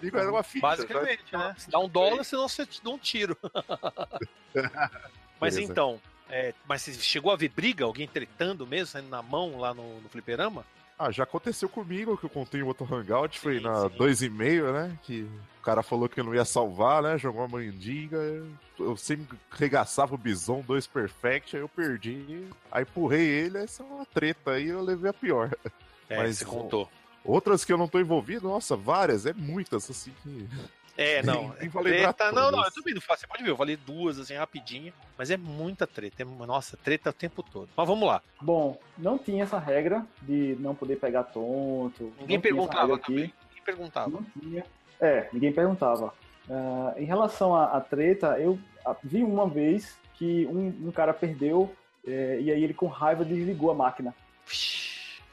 Digo, 0.00 0.18
era 0.18 0.30
uma 0.30 0.42
ficha. 0.42 0.66
Basicamente, 0.66 1.24
né? 1.32 1.54
Se 1.56 1.70
dá 1.70 1.78
um 1.78 1.88
dólar, 1.88 2.24
senão 2.24 2.48
você 2.48 2.66
te 2.66 2.82
dá 2.82 2.90
um 2.90 2.98
tiro. 2.98 3.36
mas 5.40 5.56
então, 5.56 5.98
é, 6.28 6.52
mas 6.66 6.82
você 6.82 6.92
chegou 6.94 7.32
a 7.32 7.36
ver 7.36 7.48
briga? 7.48 7.84
Alguém 7.84 8.06
tretando 8.06 8.66
mesmo, 8.66 8.88
saindo 8.88 9.08
na 9.08 9.22
mão 9.22 9.58
lá 9.58 9.72
no, 9.72 10.00
no 10.00 10.08
fliperama? 10.08 10.64
Ah, 10.98 11.10
já 11.10 11.24
aconteceu 11.24 11.68
comigo, 11.68 12.16
que 12.16 12.24
eu 12.24 12.30
contei 12.30 12.60
em 12.60 12.64
outro 12.64 12.86
hangout, 12.92 13.38
foi 13.38 13.58
Sim, 13.58 13.64
na 13.64 13.88
sim. 13.88 13.96
2,5, 13.96 14.72
né? 14.72 14.98
Que 15.02 15.22
o 15.58 15.62
cara 15.62 15.82
falou 15.82 16.08
que 16.08 16.20
eu 16.20 16.24
não 16.24 16.34
ia 16.34 16.44
salvar, 16.44 17.02
né? 17.02 17.18
Jogou 17.18 17.42
uma 17.42 17.58
mandinga. 17.58 18.18
Eu 18.78 18.96
sempre 18.96 19.38
regaçava 19.50 20.14
o 20.14 20.18
bison, 20.18 20.60
dois 20.60 20.86
perfect, 20.86 21.56
aí 21.56 21.62
eu 21.62 21.68
perdi. 21.68 22.46
Aí 22.70 22.82
empurrei 22.82 23.26
ele, 23.26 23.58
essa 23.58 23.82
é 23.82 23.86
uma 23.86 24.04
treta 24.06 24.52
aí, 24.52 24.68
eu 24.68 24.82
levei 24.82 25.10
a 25.10 25.14
pior. 25.14 25.50
É, 26.08 26.16
Mas 26.18 26.38
você 26.38 26.44
contou. 26.44 26.90
Outras 27.24 27.64
que 27.64 27.72
eu 27.72 27.78
não 27.78 27.86
tô 27.88 28.00
envolvido, 28.00 28.48
nossa, 28.48 28.76
várias, 28.76 29.26
é 29.26 29.32
muitas, 29.32 29.88
assim 29.90 30.12
que. 30.22 30.48
É, 30.96 31.22
não. 31.22 31.48
Nem- 31.60 31.70
nem 31.72 31.82
lembrar 31.84 32.12
treta, 32.12 32.32
não, 32.32 32.50
não, 32.50 32.64
eu 32.64 32.70
também 32.70 32.94
não 32.94 33.00
faço. 33.00 33.20
Você 33.20 33.26
pode 33.26 33.42
ver, 33.42 33.50
eu 33.50 33.56
falei 33.56 33.76
duas 33.76 34.18
assim 34.18 34.34
rapidinho, 34.34 34.92
mas 35.16 35.30
é 35.30 35.36
muita 35.36 35.86
treta. 35.86 36.22
É, 36.22 36.46
nossa, 36.46 36.76
treta 36.76 37.10
o 37.10 37.12
tempo 37.12 37.42
todo. 37.42 37.68
Mas 37.76 37.86
vamos 37.86 38.06
lá. 38.06 38.22
Bom, 38.40 38.78
não 38.98 39.18
tinha 39.18 39.44
essa 39.44 39.58
regra 39.58 40.06
de 40.20 40.56
não 40.60 40.74
poder 40.74 40.96
pegar 40.96 41.24
tonto. 41.24 42.12
Ninguém 42.20 42.40
perguntava 42.40 42.98
também. 42.98 43.32
Ninguém 43.48 43.64
perguntava. 43.64 44.10
Não 44.10 44.24
tinha. 44.38 44.64
É, 45.00 45.28
ninguém 45.32 45.52
perguntava. 45.52 46.12
Ah, 46.50 46.94
em 46.96 47.04
relação 47.04 47.54
à, 47.54 47.76
à 47.76 47.80
treta, 47.80 48.38
eu 48.38 48.58
ah, 48.84 48.96
vi 49.02 49.22
uma 49.22 49.48
vez 49.48 49.98
que 50.14 50.46
um, 50.46 50.88
um 50.88 50.92
cara 50.92 51.14
perdeu 51.14 51.74
é, 52.06 52.38
e 52.40 52.50
aí 52.50 52.62
ele 52.62 52.74
com 52.74 52.86
raiva 52.86 53.24
desligou 53.24 53.70
a 53.70 53.74
máquina. 53.74 54.14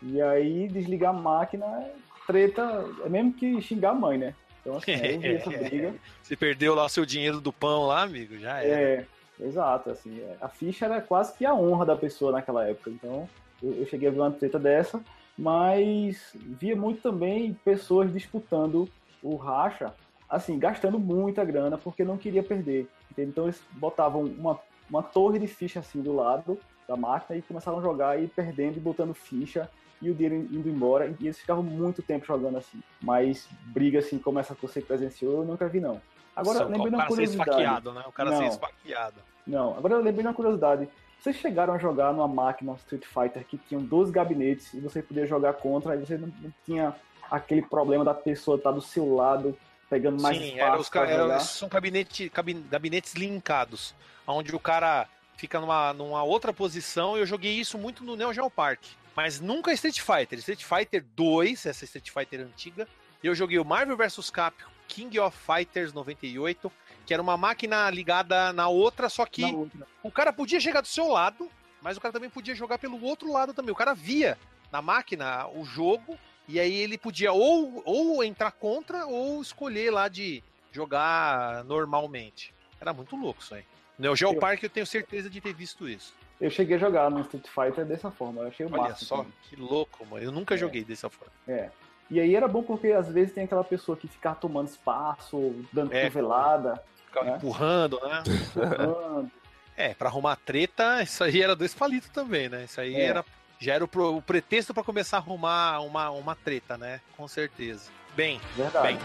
E 0.02 0.22
aí 0.22 0.68
desligar 0.68 1.10
a 1.10 1.18
máquina, 1.18 1.66
é 1.66 1.92
treta, 2.26 2.86
é 3.04 3.10
mesmo 3.10 3.34
que 3.34 3.62
xingar 3.62 3.90
a 3.90 3.96
mãe, 3.96 4.18
né? 4.18 4.34
Então 4.62 4.78
assim, 4.78 4.92
eu 4.92 5.20
vi 5.20 5.36
essa 5.36 5.50
briga. 5.58 5.96
Você 6.22 6.36
perdeu 6.36 6.76
lá 6.76 6.86
o 6.86 6.90
seu 6.90 7.06
dinheiro 7.06 7.40
do 7.40 7.52
pão 7.52 7.86
lá, 7.86 8.04
amigo? 8.04 8.38
Já 8.38 8.62
era. 8.62 8.82
É, 8.82 9.06
exato, 9.40 9.90
assim, 9.90 10.20
é, 10.20 10.36
a 10.42 10.48
ficha 10.48 10.86
era 10.86 11.02
quase 11.02 11.34
que 11.38 11.46
a 11.46 11.54
honra 11.54 11.86
da 11.86 11.96
pessoa 11.96 12.32
naquela 12.32 12.68
época, 12.68 12.90
então 12.90 13.28
eu, 13.62 13.74
eu 13.74 13.86
cheguei 13.88 14.08
a 14.08 14.12
ver 14.12 14.20
uma 14.20 14.32
treta 14.32 14.60
dessa, 14.60 15.02
mas 15.38 16.34
via 16.36 16.76
muito 16.76 17.02
também 17.02 17.54
pessoas 17.64 18.12
disputando 18.12 18.90
o 19.24 19.36
racha, 19.36 19.94
assim, 20.30 20.60
gastando 20.60 21.00
muita 21.00 21.44
grana 21.44 21.78
porque 21.78 22.04
não 22.04 22.18
queria 22.18 22.44
perder, 22.44 22.88
entende? 23.12 23.30
então 23.30 23.46
eles 23.46 23.62
botavam 23.72 24.24
uma, 24.24 24.60
uma 24.90 25.04
torre 25.04 25.40
de 25.40 25.48
ficha 25.48 25.80
assim 25.80 26.02
do 26.02 26.16
lado 26.16 26.60
da 26.88 26.98
máquina 26.98 27.38
e 27.38 27.42
começavam 27.42 27.80
a 27.80 27.84
jogar 27.84 28.22
e 28.22 28.28
perdendo 28.28 28.78
e 28.78 28.80
botando 28.80 29.14
ficha 29.14 29.70
e 30.02 30.10
o 30.10 30.14
dinheiro 30.14 30.36
indo 30.52 30.70
embora, 30.70 31.08
e 31.20 31.26
eles 31.26 31.40
ficavam 31.40 31.64
muito 31.64 32.02
tempo 32.02 32.26
jogando 32.26 32.58
assim, 32.58 32.82
mas 33.02 33.48
briga 33.66 34.00
assim 34.00 34.18
como 34.18 34.40
essa 34.40 34.56
que 34.56 34.62
você 34.62 34.82
presenciou 34.82 35.42
eu 35.42 35.46
nunca 35.46 35.68
vi 35.68 35.80
não. 35.80 36.02
Agora, 36.36 36.60
Nossa, 36.60 36.72
lembrei 36.72 36.90
de 36.90 36.96
uma 36.96 36.98
cara 37.00 37.10
ser 37.10 37.16
curiosidade. 37.16 37.50
esfaqueado, 37.50 37.94
né? 37.94 38.04
O 38.08 38.12
cara 38.12 38.32
ser 38.32 38.40
Não. 38.40 38.48
esfaqueado. 38.48 39.22
Não, 39.46 39.78
agora 39.78 39.94
eu 39.96 39.98
lembrei 39.98 40.22
de 40.22 40.28
uma 40.28 40.34
curiosidade. 40.34 40.88
Vocês 41.20 41.36
chegaram 41.36 41.74
a 41.74 41.78
jogar 41.78 42.14
numa 42.14 42.28
máquina 42.28 42.74
Street 42.76 43.04
Fighter 43.06 43.44
que 43.46 43.58
tinham 43.58 43.84
12 43.84 44.12
gabinetes 44.12 44.74
e 44.74 44.80
você 44.80 45.02
podia 45.02 45.26
jogar 45.26 45.54
contra, 45.54 45.96
e 45.96 46.00
você 46.00 46.18
não, 46.18 46.28
não 46.40 46.54
tinha 46.66 46.96
aquele 47.30 47.62
problema 47.62 48.06
da 48.06 48.14
pessoa 48.14 48.56
estar 48.58 48.72
do 48.72 48.82
seu 48.82 49.14
lado, 49.14 49.58
pegando 49.90 50.22
mais 50.22 50.38
Sim, 50.38 50.54
espaço 50.54 50.92
jogar. 50.94 51.40
são 51.42 51.68
gabinete, 51.68 52.32
gabinetes 52.70 53.14
linkados, 53.16 53.94
onde 54.26 54.56
o 54.56 54.60
cara 54.60 55.08
fica 55.40 55.60
numa, 55.60 55.94
numa 55.94 56.22
outra 56.22 56.52
posição. 56.52 57.18
Eu 57.18 57.26
joguei 57.26 57.54
isso 57.54 57.78
muito 57.78 58.04
no 58.04 58.18
Neo 58.18 58.34
Geo 58.34 58.50
Park, 58.50 58.82
mas 59.16 59.40
nunca 59.40 59.72
Street 59.72 60.02
Fighter. 60.02 60.38
Street 60.40 60.64
Fighter 60.64 61.06
2, 61.16 61.66
essa 61.66 61.86
Street 61.86 62.12
Fighter 62.12 62.42
antiga. 62.42 62.86
Eu 63.24 63.34
joguei 63.34 63.58
o 63.58 63.66
Marvel 63.66 63.96
vs 63.96 64.30
Capcom 64.30 64.70
King 64.88 65.20
of 65.20 65.38
Fighters 65.38 65.94
98, 65.94 66.72
que 67.06 67.14
era 67.14 67.22
uma 67.22 67.38
máquina 67.38 67.90
ligada 67.90 68.52
na 68.52 68.68
outra, 68.68 69.08
só 69.08 69.26
que 69.26 69.46
outra. 69.46 69.88
o 70.02 70.12
cara 70.12 70.34
podia 70.34 70.60
chegar 70.60 70.82
do 70.82 70.88
seu 70.88 71.08
lado, 71.08 71.50
mas 71.80 71.96
o 71.96 72.02
cara 72.02 72.12
também 72.12 72.30
podia 72.30 72.56
jogar 72.56 72.80
pelo 72.80 73.02
outro 73.04 73.32
lado 73.32 73.54
também. 73.54 73.72
O 73.72 73.76
cara 73.76 73.94
via 73.94 74.38
na 74.72 74.82
máquina 74.82 75.48
o 75.48 75.64
jogo 75.64 76.18
e 76.48 76.60
aí 76.60 76.74
ele 76.74 76.98
podia 76.98 77.32
ou, 77.32 77.84
ou 77.86 78.24
entrar 78.24 78.52
contra 78.52 79.06
ou 79.06 79.42
escolher 79.42 79.92
lá 79.92 80.08
de 80.08 80.44
jogar 80.72 81.64
normalmente. 81.66 82.54
Era 82.82 82.92
muito 82.92 83.16
louco 83.16 83.42
isso 83.42 83.54
aí. 83.54 83.64
No 84.00 84.04
Neo 84.04 84.16
Geo 84.16 84.32
Eu- 84.34 84.40
Park 84.40 84.64
eu 84.64 84.70
tenho 84.70 84.86
certeza 84.88 85.30
de 85.30 85.40
ter 85.42 85.54
visto 85.54 85.88
isso. 85.88 86.14
Eu 86.40 86.50
cheguei 86.50 86.78
a 86.78 86.80
jogar 86.80 87.12
no 87.12 87.20
Street 87.20 87.46
Fighter 87.48 87.86
dessa 87.86 88.10
forma, 88.10 88.42
eu 88.44 88.48
achei 88.48 88.66
o 88.66 88.70
Olha 88.72 88.84
máximo. 88.84 89.08
só, 89.08 89.18
também. 89.18 89.34
que 89.44 89.56
louco, 89.58 90.06
mano. 90.06 90.24
Eu 90.24 90.32
nunca 90.32 90.56
É. 90.56 90.58
joguei 90.58 90.84
dessa 90.86 91.10
forma. 91.10 91.34
É. 91.46 91.70
E 92.10 92.20
aí 92.20 92.34
era 92.34 92.48
bom 92.48 92.64
porque 92.64 92.88
às 92.88 93.12
vezes 93.12 93.34
tem 93.36 93.44
aquela 93.44 93.64
pessoa 93.64 93.96
que 93.98 94.08
fica 94.08 94.34
tomando 94.34 94.70
espaço, 94.70 95.54
dando 95.72 95.94
É. 95.94 96.04
cotovelada, 96.04 96.82
Ficava 97.06 97.30
É. 97.32 97.36
empurrando, 97.38 98.00
né? 98.04 98.24
empurrando. 98.28 99.32
É, 99.76 99.94
pra 99.96 100.10
arrumar 100.10 100.36
treta, 100.38 101.02
isso 101.02 101.24
aí 101.24 101.42
era 101.42 101.56
dois 101.56 101.74
palitos 101.74 102.10
também, 102.10 102.48
né? 102.48 102.66
Isso 102.66 102.80
aí 102.80 102.94
É. 102.96 103.04
era 103.06 103.26
já 103.62 103.74
era 103.74 103.84
o, 103.84 103.88
pro- 103.90 104.16
o 104.16 104.22
pretexto 104.22 104.74
pra 104.74 104.84
começar 104.84 105.18
a 105.18 105.20
arrumar 105.20 105.80
uma, 105.82 106.10
uma 106.12 106.34
treta, 106.36 106.78
né? 106.78 107.02
Com 107.18 107.28
certeza. 107.28 107.90
Bem, 108.16 108.40
Verdade. 108.56 108.98
Bem, 108.98 109.00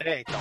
é, 0.00 0.20
então. 0.20 0.40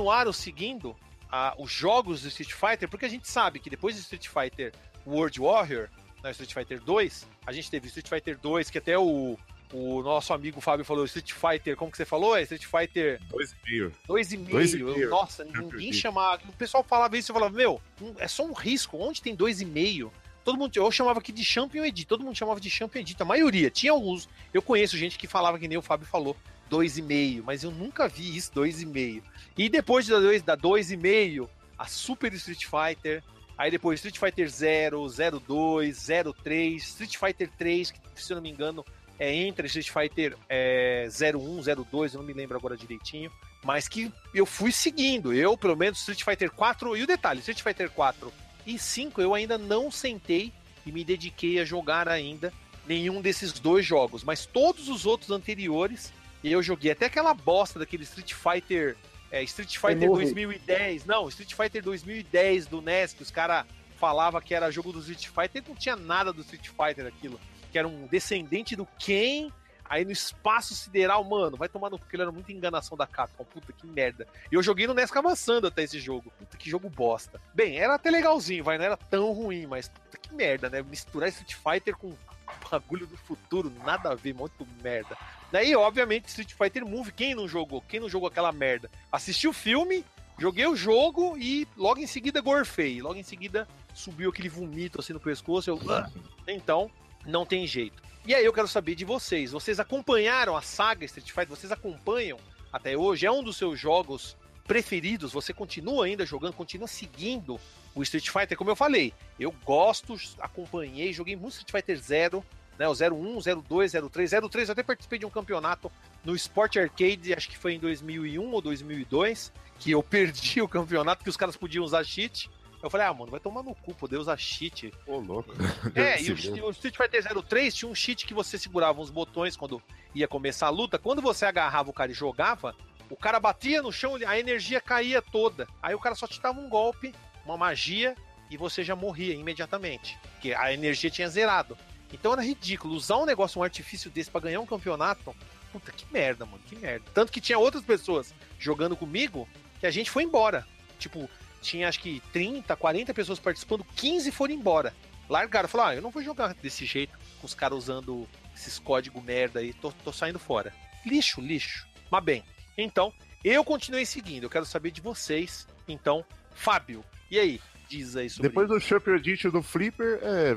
Continuaram 0.00 0.32
seguindo 0.32 0.96
ah, 1.30 1.54
os 1.58 1.70
jogos 1.70 2.22
do 2.22 2.28
Street 2.28 2.52
Fighter, 2.52 2.88
porque 2.88 3.04
a 3.04 3.08
gente 3.08 3.28
sabe 3.28 3.58
que 3.60 3.68
depois 3.68 3.94
do 3.94 4.00
Street 4.00 4.28
Fighter 4.28 4.72
World 5.06 5.38
Warrior, 5.38 5.88
né, 6.22 6.30
Street 6.30 6.52
Fighter 6.52 6.80
2, 6.80 7.28
a 7.46 7.52
gente 7.52 7.70
teve 7.70 7.86
Street 7.88 8.08
Fighter 8.08 8.38
2, 8.38 8.70
que 8.70 8.78
até 8.78 8.98
o, 8.98 9.38
o 9.72 10.02
nosso 10.02 10.32
amigo 10.32 10.60
Fábio 10.60 10.84
falou, 10.84 11.04
Street 11.04 11.32
Fighter, 11.32 11.76
como 11.76 11.90
que 11.90 11.98
você 11.98 12.04
falou? 12.06 12.34
É 12.36 12.42
Street 12.42 12.64
Fighter 12.64 13.20
Dois 13.28 13.52
e 13.52 13.56
meio. 13.70 13.90
2,5. 14.08 14.50
Dois 14.50 14.74
e 14.74 14.82
meio. 14.82 15.10
Nossa, 15.10 15.44
Já 15.44 15.60
ninguém 15.60 15.92
chamava. 15.92 16.42
O 16.48 16.52
pessoal 16.54 16.82
falava 16.82 17.16
isso 17.16 17.30
e 17.30 17.34
falava, 17.34 17.54
meu, 17.54 17.80
um- 18.00 18.14
é 18.18 18.26
só 18.26 18.44
um 18.44 18.52
risco. 18.54 18.96
Onde 18.98 19.20
tem 19.22 19.36
2,5? 19.36 20.10
Todo 20.42 20.56
mundo, 20.56 20.74
eu 20.74 20.90
chamava 20.90 21.20
aqui 21.20 21.30
de 21.32 21.44
Champion 21.44 21.84
Edit, 21.84 22.06
todo 22.08 22.24
mundo 22.24 22.34
chamava 22.34 22.58
de 22.58 22.70
Champion 22.70 23.02
Edit. 23.02 23.20
A 23.22 23.26
maioria, 23.26 23.70
tinha 23.70 23.92
alguns. 23.92 24.26
Eu 24.54 24.62
conheço 24.62 24.96
gente 24.96 25.18
que 25.18 25.26
falava 25.26 25.58
que 25.58 25.68
nem 25.68 25.76
o 25.76 25.82
Fábio 25.82 26.06
falou, 26.06 26.34
2,5, 26.70 27.42
mas 27.44 27.64
eu 27.64 27.70
nunca 27.70 28.08
vi 28.08 28.36
isso, 28.36 28.52
2,5. 28.52 29.22
E 29.58 29.68
depois 29.68 30.06
da 30.06 30.18
2,5, 30.18 30.42
da 30.44 30.56
2,5, 30.56 31.48
a 31.78 31.86
Super 31.86 32.32
Street 32.34 32.64
Fighter, 32.64 33.22
aí 33.58 33.70
depois 33.70 33.98
Street 33.98 34.18
Fighter 34.18 34.48
0, 34.48 35.06
02, 35.46 36.08
03, 36.42 36.82
Street 36.82 37.16
Fighter 37.16 37.50
3, 37.58 37.90
que 37.90 38.00
se 38.14 38.32
eu 38.32 38.36
não 38.36 38.42
me 38.42 38.50
engano 38.50 38.84
é 39.18 39.34
entre 39.34 39.66
Street 39.66 39.90
Fighter 39.90 40.34
é, 40.48 41.06
01, 41.10 41.84
02, 41.84 42.14
eu 42.14 42.20
não 42.20 42.26
me 42.26 42.32
lembro 42.32 42.56
agora 42.56 42.74
direitinho, 42.74 43.30
mas 43.62 43.86
que 43.86 44.10
eu 44.32 44.46
fui 44.46 44.72
seguindo. 44.72 45.32
Eu, 45.34 45.58
pelo 45.58 45.76
menos, 45.76 45.98
Street 45.98 46.24
Fighter 46.24 46.50
4, 46.50 46.96
e 46.96 47.02
o 47.02 47.06
detalhe, 47.06 47.40
Street 47.40 47.62
Fighter 47.62 47.90
4 47.90 48.32
e 48.66 48.78
5 48.78 49.20
eu 49.20 49.34
ainda 49.34 49.58
não 49.58 49.90
sentei 49.90 50.52
e 50.86 50.92
me 50.92 51.04
dediquei 51.04 51.60
a 51.60 51.64
jogar 51.64 52.08
ainda 52.08 52.52
nenhum 52.86 53.20
desses 53.20 53.52
dois 53.52 53.84
jogos, 53.84 54.24
mas 54.24 54.46
todos 54.46 54.88
os 54.88 55.06
outros 55.06 55.30
anteriores 55.30 56.12
eu 56.44 56.62
joguei. 56.62 56.92
Até 56.92 57.06
aquela 57.06 57.34
bosta 57.34 57.78
daquele 57.78 58.04
Street 58.04 58.32
Fighter. 58.32 58.96
É, 59.30 59.42
Street 59.42 59.76
Fighter 59.76 60.00
Remove. 60.00 60.24
2010. 60.24 61.04
Não, 61.04 61.28
Street 61.28 61.54
Fighter 61.54 61.82
2010 61.82 62.66
do 62.66 62.80
NES, 62.80 63.12
que 63.12 63.22
os 63.22 63.30
caras 63.30 63.66
falavam 63.98 64.40
que 64.40 64.54
era 64.54 64.70
jogo 64.70 64.92
do 64.92 65.00
Street 65.00 65.28
Fighter, 65.28 65.62
não 65.68 65.76
tinha 65.76 65.94
nada 65.94 66.32
do 66.32 66.40
Street 66.40 66.68
Fighter 66.68 67.06
aquilo. 67.06 67.38
Que 67.70 67.78
era 67.78 67.86
um 67.86 68.06
descendente 68.06 68.74
do 68.74 68.86
Ken. 68.98 69.50
Aí 69.84 70.04
no 70.04 70.12
espaço 70.12 70.72
sideral, 70.72 71.22
mano, 71.24 71.56
vai 71.56 71.68
tomar 71.68 71.90
no 71.90 71.98
porque 71.98 72.14
ele 72.14 72.22
era 72.22 72.30
muita 72.30 72.52
enganação 72.52 72.96
da 72.96 73.08
Capcom. 73.08 73.44
Puta 73.44 73.72
que 73.72 73.86
merda. 73.86 74.26
E 74.50 74.54
eu 74.54 74.62
joguei 74.62 74.86
no 74.86 74.94
NES 74.94 75.10
Cavaçando 75.10 75.66
até 75.66 75.82
esse 75.82 75.98
jogo. 75.98 76.32
Puta 76.38 76.56
que 76.56 76.70
jogo 76.70 76.88
bosta. 76.88 77.40
Bem, 77.52 77.76
era 77.76 77.94
até 77.96 78.08
legalzinho, 78.08 78.62
vai, 78.62 78.78
não 78.78 78.84
era 78.84 78.96
tão 78.96 79.32
ruim, 79.32 79.66
mas 79.66 79.88
puta 79.88 80.16
que 80.16 80.32
merda, 80.32 80.70
né? 80.70 80.80
Misturar 80.80 81.28
Street 81.28 81.54
Fighter 81.54 81.96
com 81.96 82.14
bagulho 82.70 83.06
do 83.06 83.16
futuro, 83.16 83.72
nada 83.84 84.10
a 84.10 84.14
ver, 84.14 84.34
muito 84.34 84.66
merda. 84.82 85.16
Daí, 85.50 85.74
obviamente, 85.74 86.28
Street 86.28 86.52
Fighter 86.54 86.86
Move, 86.86 87.12
quem 87.12 87.34
não 87.34 87.48
jogou? 87.48 87.82
Quem 87.82 88.00
não 88.00 88.08
jogou 88.08 88.28
aquela 88.28 88.52
merda? 88.52 88.90
Assisti 89.10 89.48
o 89.48 89.52
filme, 89.52 90.04
joguei 90.38 90.66
o 90.66 90.76
jogo 90.76 91.36
e 91.36 91.66
logo 91.76 92.00
em 92.00 92.06
seguida 92.06 92.40
gorfei. 92.40 93.02
Logo 93.02 93.16
em 93.16 93.22
seguida 93.22 93.66
subiu 93.94 94.30
aquele 94.30 94.48
vomito 94.48 95.00
assim 95.00 95.12
no 95.12 95.20
pescoço. 95.20 95.70
Eu... 95.70 95.80
Ah! 95.90 96.10
Então, 96.46 96.90
não 97.26 97.44
tem 97.44 97.66
jeito. 97.66 98.02
E 98.26 98.34
aí 98.34 98.44
eu 98.44 98.52
quero 98.52 98.68
saber 98.68 98.94
de 98.94 99.04
vocês. 99.04 99.52
Vocês 99.52 99.80
acompanharam 99.80 100.56
a 100.56 100.62
saga 100.62 101.04
Street 101.04 101.30
Fighter? 101.30 101.48
Vocês 101.48 101.72
acompanham 101.72 102.38
até 102.72 102.96
hoje? 102.96 103.26
É 103.26 103.32
um 103.32 103.42
dos 103.42 103.56
seus 103.56 103.78
jogos 103.78 104.36
preferidos? 104.64 105.32
Você 105.32 105.52
continua 105.52 106.04
ainda 106.04 106.24
jogando? 106.24 106.52
Continua 106.52 106.86
seguindo 106.86 107.58
o 107.94 108.02
Street 108.02 108.28
Fighter? 108.28 108.56
Como 108.56 108.70
eu 108.70 108.76
falei, 108.76 109.12
eu 109.38 109.54
gosto, 109.64 110.16
acompanhei, 110.38 111.12
joguei 111.12 111.36
muito 111.36 111.54
Street 111.54 111.70
Fighter 111.70 111.98
Zero, 111.98 112.44
né? 112.78 112.88
O 112.88 112.92
01, 112.92 113.62
02, 113.62 113.92
03, 114.10 114.30
03. 114.50 114.68
Eu 114.68 114.72
até 114.72 114.82
participei 114.82 115.18
de 115.18 115.26
um 115.26 115.30
campeonato 115.30 115.92
no 116.24 116.34
Sport 116.34 116.76
Arcade, 116.78 117.34
acho 117.34 117.48
que 117.48 117.58
foi 117.58 117.74
em 117.74 117.78
2001 117.78 118.50
ou 118.50 118.60
2002, 118.60 119.52
que 119.78 119.90
eu 119.90 120.02
perdi 120.02 120.62
o 120.62 120.68
campeonato, 120.68 121.22
que 121.22 121.30
os 121.30 121.36
caras 121.36 121.56
podiam 121.56 121.84
usar 121.84 122.02
cheat. 122.04 122.50
Eu 122.82 122.88
falei, 122.88 123.06
ah, 123.06 123.12
mano, 123.12 123.30
vai 123.30 123.40
tomar 123.40 123.62
no 123.62 123.74
cu, 123.74 123.94
poder 123.94 124.16
usar 124.16 124.38
cheat. 124.38 124.90
Ô, 125.06 125.18
louco. 125.18 125.52
É, 125.94 126.20
e 126.24 126.30
o, 126.30 126.66
o, 126.66 126.70
Street 126.70 126.96
Fighter 126.96 127.22
03 127.44 127.74
tinha 127.74 127.90
um 127.90 127.94
cheat 127.94 128.26
que 128.26 128.32
você 128.32 128.58
segurava 128.58 129.00
uns 129.00 129.10
botões 129.10 129.56
quando 129.56 129.82
ia 130.14 130.26
começar 130.26 130.68
a 130.68 130.70
luta. 130.70 130.98
Quando 130.98 131.20
você 131.20 131.44
agarrava 131.44 131.90
o 131.90 131.92
cara 131.92 132.10
e 132.10 132.14
jogava, 132.14 132.74
o 133.10 133.16
cara 133.16 133.38
batia 133.38 133.82
no 133.82 133.92
chão, 133.92 134.16
a 134.26 134.38
energia 134.38 134.80
caía 134.80 135.20
toda. 135.20 135.68
Aí 135.82 135.94
o 135.94 135.98
cara 135.98 136.14
só 136.14 136.26
te 136.26 136.40
dava 136.40 136.58
um 136.58 136.70
golpe, 136.70 137.12
uma 137.50 137.58
magia, 137.58 138.14
e 138.50 138.56
você 138.56 138.82
já 138.82 138.96
morria 138.96 139.34
imediatamente. 139.34 140.18
Porque 140.32 140.52
a 140.52 140.72
energia 140.72 141.10
tinha 141.10 141.28
zerado. 141.28 141.76
Então 142.12 142.32
era 142.32 142.42
ridículo. 142.42 142.94
Usar 142.94 143.18
um 143.18 143.24
negócio, 143.24 143.60
um 143.60 143.64
artifício 143.64 144.10
desse 144.10 144.30
para 144.30 144.40
ganhar 144.40 144.60
um 144.60 144.66
campeonato. 144.66 145.34
Puta, 145.72 145.92
que 145.92 146.04
merda, 146.12 146.44
mano, 146.44 146.62
que 146.66 146.74
merda. 146.74 147.04
Tanto 147.14 147.30
que 147.30 147.40
tinha 147.40 147.58
outras 147.58 147.84
pessoas 147.84 148.34
jogando 148.58 148.96
comigo 148.96 149.48
que 149.78 149.86
a 149.86 149.90
gente 149.90 150.10
foi 150.10 150.24
embora. 150.24 150.66
Tipo, 150.98 151.30
tinha 151.62 151.88
acho 151.88 152.00
que 152.00 152.20
30, 152.32 152.74
40 152.74 153.14
pessoas 153.14 153.38
participando, 153.38 153.84
15 153.96 154.32
foram 154.32 154.54
embora. 154.54 154.94
Largaram, 155.28 155.68
falaram, 155.68 155.90
ah, 155.90 155.94
eu 155.94 156.02
não 156.02 156.10
vou 156.10 156.22
jogar 156.22 156.54
desse 156.54 156.84
jeito, 156.84 157.16
com 157.40 157.46
os 157.46 157.54
caras 157.54 157.78
usando 157.78 158.28
esses 158.54 158.80
códigos 158.80 159.22
merda 159.22 159.60
aí, 159.60 159.72
tô, 159.72 159.92
tô 159.92 160.12
saindo 160.12 160.40
fora. 160.40 160.74
Lixo, 161.06 161.40
lixo. 161.40 161.86
Mas 162.10 162.24
bem, 162.24 162.44
então, 162.76 163.12
eu 163.44 163.62
continuei 163.62 164.04
seguindo, 164.04 164.44
eu 164.44 164.50
quero 164.50 164.66
saber 164.66 164.90
de 164.90 165.00
vocês. 165.00 165.68
Então, 165.86 166.24
Fábio, 166.52 167.04
e 167.30 167.38
aí? 167.38 167.60
Diz 167.88 168.16
aí 168.16 168.30
sobre 168.30 168.48
Depois 168.48 168.68
do 168.68 168.78
Champion 168.80 169.16
Edition 169.16 169.50
do 169.50 169.62
Flipper, 169.62 170.20
é, 170.22 170.56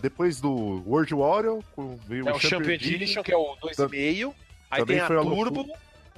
depois 0.00 0.40
do 0.40 0.82
World 0.86 1.14
Warrior, 1.14 1.62
veio 2.06 2.28
é 2.28 2.32
o 2.32 2.38
Champion 2.38 2.72
Edition, 2.72 3.22
que 3.22 3.32
é 3.32 3.36
o 3.36 3.56
2,5. 3.56 4.34
Aí 4.70 4.84
tem 4.84 5.00
a 5.00 5.06
Turbo. 5.06 5.66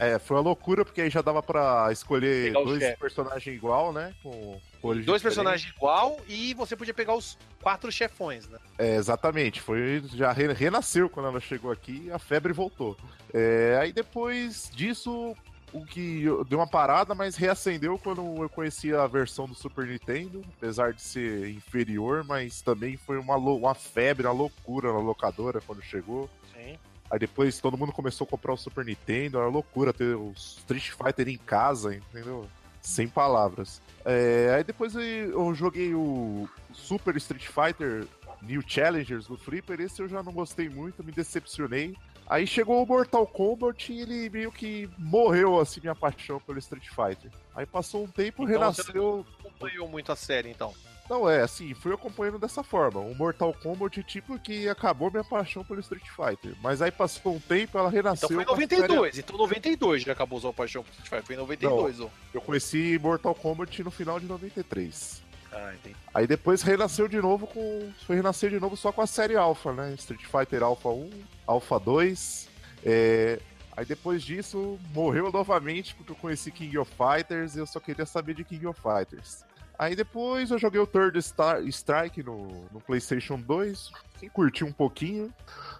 É, 0.00 0.18
foi 0.18 0.38
uma 0.38 0.42
loucura, 0.42 0.82
porque 0.82 1.02
aí 1.02 1.10
já 1.10 1.20
dava 1.20 1.42
pra 1.42 1.92
escolher 1.92 2.54
dois 2.54 2.96
personagens 2.96 3.54
igual, 3.54 3.92
né? 3.92 4.14
Com 4.22 4.58
dois 5.04 5.20
personagens 5.20 5.70
igual 5.76 6.18
e 6.26 6.54
você 6.54 6.74
podia 6.74 6.94
pegar 6.94 7.14
os 7.14 7.36
quatro 7.60 7.92
chefões, 7.92 8.48
né? 8.48 8.58
É, 8.78 8.96
exatamente. 8.96 9.60
Foi, 9.60 10.02
já 10.14 10.32
renasceu 10.32 11.10
quando 11.10 11.28
ela 11.28 11.38
chegou 11.38 11.70
aqui 11.70 12.10
a 12.10 12.18
febre 12.18 12.50
voltou. 12.50 12.96
É, 13.34 13.78
aí 13.78 13.92
depois 13.92 14.70
disso, 14.74 15.36
o 15.72 15.84
que 15.84 16.24
deu 16.48 16.58
uma 16.58 16.66
parada, 16.66 17.14
mas 17.14 17.36
reacendeu 17.36 17.98
quando 17.98 18.42
eu 18.42 18.48
conheci 18.48 18.94
a 18.94 19.06
versão 19.06 19.46
do 19.46 19.54
Super 19.54 19.86
Nintendo, 19.86 20.42
apesar 20.56 20.92
de 20.92 21.02
ser 21.02 21.50
inferior, 21.50 22.24
mas 22.24 22.60
também 22.62 22.96
foi 22.96 23.18
uma, 23.18 23.36
uma 23.36 23.74
febre, 23.74 24.26
uma 24.26 24.32
loucura 24.32 24.92
na 24.92 24.98
locadora 24.98 25.60
quando 25.60 25.82
chegou. 25.82 26.28
Sim. 26.52 26.76
Aí 27.10 27.18
depois 27.18 27.58
todo 27.58 27.76
mundo 27.76 27.92
começou 27.92 28.24
a 28.24 28.30
comprar 28.30 28.52
o 28.52 28.56
Super 28.56 28.84
Nintendo, 28.84 29.38
era 29.38 29.48
loucura 29.48 29.92
ter 29.92 30.14
o 30.14 30.32
Street 30.36 30.90
Fighter 30.90 31.28
em 31.28 31.38
casa, 31.38 31.94
entendeu? 31.94 32.46
Sem 32.80 33.08
palavras. 33.08 33.82
É, 34.04 34.54
aí 34.56 34.64
depois 34.64 34.94
eu 34.94 35.54
joguei 35.54 35.94
o 35.94 36.48
Super 36.72 37.16
Street 37.16 37.46
Fighter 37.46 38.06
New 38.42 38.62
Challengers 38.66 39.26
do 39.26 39.36
Flipper, 39.36 39.80
esse 39.80 40.00
eu 40.00 40.08
já 40.08 40.22
não 40.22 40.32
gostei 40.32 40.68
muito, 40.68 41.04
me 41.04 41.12
decepcionei. 41.12 41.94
Aí 42.30 42.46
chegou 42.46 42.80
o 42.80 42.86
Mortal 42.86 43.26
Kombat 43.26 43.92
e 43.92 44.02
ele 44.02 44.30
meio 44.30 44.52
que 44.52 44.88
morreu, 44.96 45.58
assim, 45.58 45.80
minha 45.80 45.96
paixão 45.96 46.38
pelo 46.38 46.60
Street 46.60 46.86
Fighter. 46.86 47.28
Aí 47.56 47.66
passou 47.66 48.04
um 48.04 48.06
tempo, 48.06 48.44
então, 48.44 48.54
renasceu. 48.54 48.84
Você 48.84 48.92
não 48.92 49.26
acompanhou 49.40 49.88
muito 49.88 50.12
a 50.12 50.16
série, 50.16 50.48
então. 50.48 50.72
Não, 51.08 51.28
é, 51.28 51.42
assim, 51.42 51.74
fui 51.74 51.92
acompanhando 51.92 52.38
dessa 52.38 52.62
forma. 52.62 53.00
O 53.00 53.12
Mortal 53.16 53.52
Kombat, 53.52 54.00
tipo, 54.04 54.38
que 54.38 54.68
acabou 54.68 55.10
minha 55.10 55.24
paixão 55.24 55.64
pelo 55.64 55.80
Street 55.80 56.04
Fighter. 56.04 56.54
Mas 56.62 56.80
aí 56.80 56.92
passou 56.92 57.34
um 57.34 57.40
tempo, 57.40 57.76
ela 57.76 57.90
renasceu. 57.90 58.28
Então 58.40 58.54
foi 58.54 58.62
em 58.64 58.68
92, 58.68 59.10
série... 59.10 59.24
então 59.26 59.36
92 59.36 60.02
já 60.02 60.12
acabou 60.12 60.40
sua 60.40 60.52
paixão 60.52 60.84
pelo 60.84 60.92
Street 60.92 61.08
Fighter. 61.08 61.26
Foi 61.26 61.34
em 61.34 61.38
92, 61.38 61.98
Não, 61.98 62.06
ó. 62.06 62.10
Eu 62.32 62.40
conheci 62.40 62.96
Mortal 63.02 63.34
Kombat 63.34 63.82
no 63.82 63.90
final 63.90 64.20
de 64.20 64.26
93. 64.26 65.29
Ah, 65.52 65.74
entendi. 65.74 65.96
Aí 66.14 66.26
depois 66.26 66.62
renasceu 66.62 67.08
de 67.08 67.20
novo 67.20 67.46
com. 67.46 67.92
Foi 68.06 68.16
renascer 68.16 68.50
de 68.50 68.60
novo 68.60 68.76
só 68.76 68.92
com 68.92 69.02
a 69.02 69.06
série 69.06 69.36
Alpha, 69.36 69.72
né? 69.72 69.94
Street 69.94 70.24
Fighter 70.24 70.62
Alpha 70.62 70.88
1, 70.88 71.10
Alpha 71.46 71.78
2. 71.78 72.48
É... 72.84 73.40
Aí 73.76 73.84
depois 73.84 74.22
disso, 74.22 74.78
morreu 74.92 75.32
novamente 75.32 75.94
porque 75.94 76.12
eu 76.12 76.16
conheci 76.16 76.50
King 76.50 76.76
of 76.78 76.92
Fighters 76.92 77.56
e 77.56 77.60
eu 77.60 77.66
só 77.66 77.80
queria 77.80 78.04
saber 78.04 78.34
de 78.34 78.44
King 78.44 78.66
of 78.66 78.80
Fighters. 78.80 79.44
Aí 79.78 79.96
depois 79.96 80.50
eu 80.50 80.58
joguei 80.58 80.78
o 80.78 80.86
Third 80.86 81.22
Star 81.22 81.62
Strike 81.62 82.22
no, 82.22 82.66
no 82.70 82.80
PlayStation 82.82 83.40
2, 83.40 83.90
que 84.18 84.28
curti 84.28 84.62
um 84.62 84.72
pouquinho. 84.72 85.32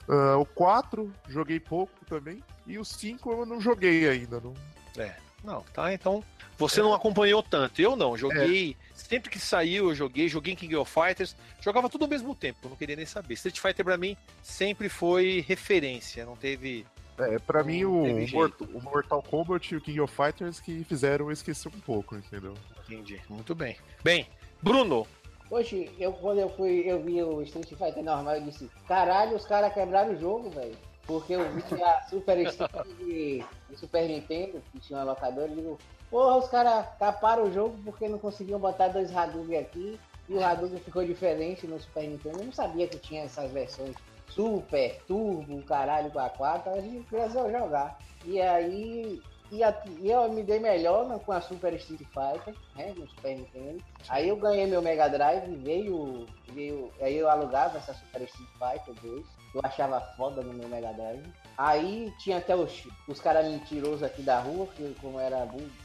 Uh, 0.09 0.39
o 0.41 0.47
4 0.47 1.13
joguei 1.29 1.61
pouco 1.61 1.93
também. 2.07 2.43
E 2.67 2.79
o 2.79 2.85
5 2.85 3.31
eu 3.31 3.45
não 3.45 3.61
joguei 3.61 4.09
ainda. 4.09 4.41
Não... 4.41 4.55
É, 4.97 5.15
não, 5.45 5.61
tá. 5.75 5.93
Então 5.93 6.25
você 6.57 6.81
é. 6.81 6.83
não 6.83 6.95
acompanhou 6.95 7.43
tanto. 7.43 7.83
Eu 7.83 7.95
não, 7.95 8.17
joguei. 8.17 8.75
É. 8.81 8.90
Sempre 9.09 9.31
que 9.31 9.39
saiu, 9.39 9.89
eu 9.89 9.95
joguei, 9.95 10.29
joguei 10.29 10.53
em 10.53 10.57
King 10.57 10.77
of 10.77 10.91
Fighters, 10.91 11.35
jogava 11.61 11.89
tudo 11.89 12.05
ao 12.05 12.11
mesmo 12.11 12.35
tempo, 12.35 12.59
eu 12.65 12.71
não 12.71 12.77
queria 12.77 12.97
nem 12.97 13.07
saber. 13.07 13.35
Street 13.35 13.59
Fighter 13.59 13.85
pra 13.85 13.97
mim 13.97 14.17
sempre 14.43 14.89
foi 14.89 15.45
referência, 15.47 16.25
não 16.25 16.37
teve 16.37 16.87
é, 17.19 17.39
pra 17.39 17.63
mim 17.63 17.85
o, 17.85 18.03
o, 18.03 18.83
Mortal 18.83 19.23
Kombat 19.23 19.75
e 19.75 19.77
o 19.77 19.81
King 19.81 20.01
of 20.01 20.15
Fighters 20.15 20.59
que 20.59 20.85
fizeram 20.85 21.27
eu 21.27 21.33
esquecer 21.33 21.69
um 21.69 21.81
pouco, 21.81 22.17
entendeu? 22.17 22.55
Entendi. 22.89 23.21
Muito 23.29 23.55
bem. 23.55 23.77
Bem, 24.03 24.27
Bruno. 24.63 25.07
Hoje, 25.51 25.91
eu, 25.99 26.13
quando 26.13 26.39
eu 26.39 26.49
fui, 26.51 26.83
eu 26.87 27.03
vi 27.03 27.23
o 27.23 27.43
Street 27.43 27.69
Fighter 27.69 28.03
normal, 28.03 28.37
eu 28.37 28.43
disse, 28.43 28.71
caralho, 28.87 29.37
os 29.37 29.45
caras 29.45 29.75
quebraram 29.75 30.15
o 30.15 30.21
jogo, 30.21 30.49
velho. 30.51 30.77
Porque 31.07 31.35
eu 31.35 31.53
vi 31.53 31.83
a 31.83 32.03
Super 32.03 32.39
Street 32.47 32.87
de, 32.99 33.45
de 33.69 33.77
Super 33.77 34.07
Nintendo, 34.09 34.63
que 34.71 34.79
tinha 34.79 34.99
uma 35.01 35.07
locadora, 35.07 35.51
e 35.51 35.57
digo, 35.57 35.79
porra, 36.11 36.37
os 36.37 36.49
caras 36.49 36.87
caparam 36.99 37.45
o 37.45 37.53
jogo 37.53 37.79
porque 37.85 38.09
não 38.09 38.19
conseguiam 38.19 38.59
botar 38.59 38.89
dois 38.89 39.15
Hadouken 39.15 39.59
aqui. 39.59 40.01
E 40.29 40.35
o 40.35 40.45
Hadouken 40.45 40.79
ficou 40.79 41.05
diferente 41.05 41.67
no 41.67 41.81
Super 41.81 42.09
Nintendo. 42.09 42.41
Eu 42.41 42.47
não 42.47 42.53
sabia 42.53 42.87
que 42.87 42.99
tinha 42.99 43.25
essas 43.25 43.51
versões 43.51 43.95
Super, 44.29 45.01
Turbo, 45.07 45.63
caralho, 45.63 46.11
com 46.11 46.21
a 46.21 46.29
4, 46.29 46.73
a 46.73 46.81
gente 46.81 47.05
precisou 47.07 47.51
jogar. 47.51 47.99
E 48.25 48.41
aí 48.41 49.21
e, 49.51 49.65
a, 49.65 49.75
e 49.99 50.09
eu 50.09 50.33
me 50.33 50.45
dei 50.45 50.61
melhor 50.61 51.19
com 51.21 51.33
a 51.33 51.41
Super 51.41 51.73
Street 51.75 52.03
Fighter, 52.03 52.55
né, 52.77 52.95
no 52.97 53.09
Super 53.09 53.37
Nintendo. 53.37 53.83
Aí 54.09 54.29
eu 54.29 54.37
ganhei 54.37 54.67
meu 54.67 54.81
Mega 54.81 55.09
Drive, 55.09 55.57
veio, 55.57 56.27
veio 56.53 56.93
aí 57.01 57.17
eu 57.17 57.29
alugava 57.29 57.79
essa 57.79 57.93
Super 57.93 58.23
Street 58.23 58.49
Fighter 58.53 58.95
2. 59.03 59.27
Eu 59.55 59.61
achava 59.65 60.01
foda 60.17 60.43
no 60.43 60.53
meu 60.53 60.69
Mega 60.69 60.93
Drive. 60.93 61.25
Aí 61.61 62.11
tinha 62.19 62.39
até 62.39 62.57
os, 62.57 62.89
os 63.07 63.21
caras 63.21 63.47
mentirosos 63.47 64.03
aqui 64.03 64.23
da 64.23 64.41
rua, 64.41 64.67
que 64.75 64.97
como 64.99 65.21
era 65.21 65.45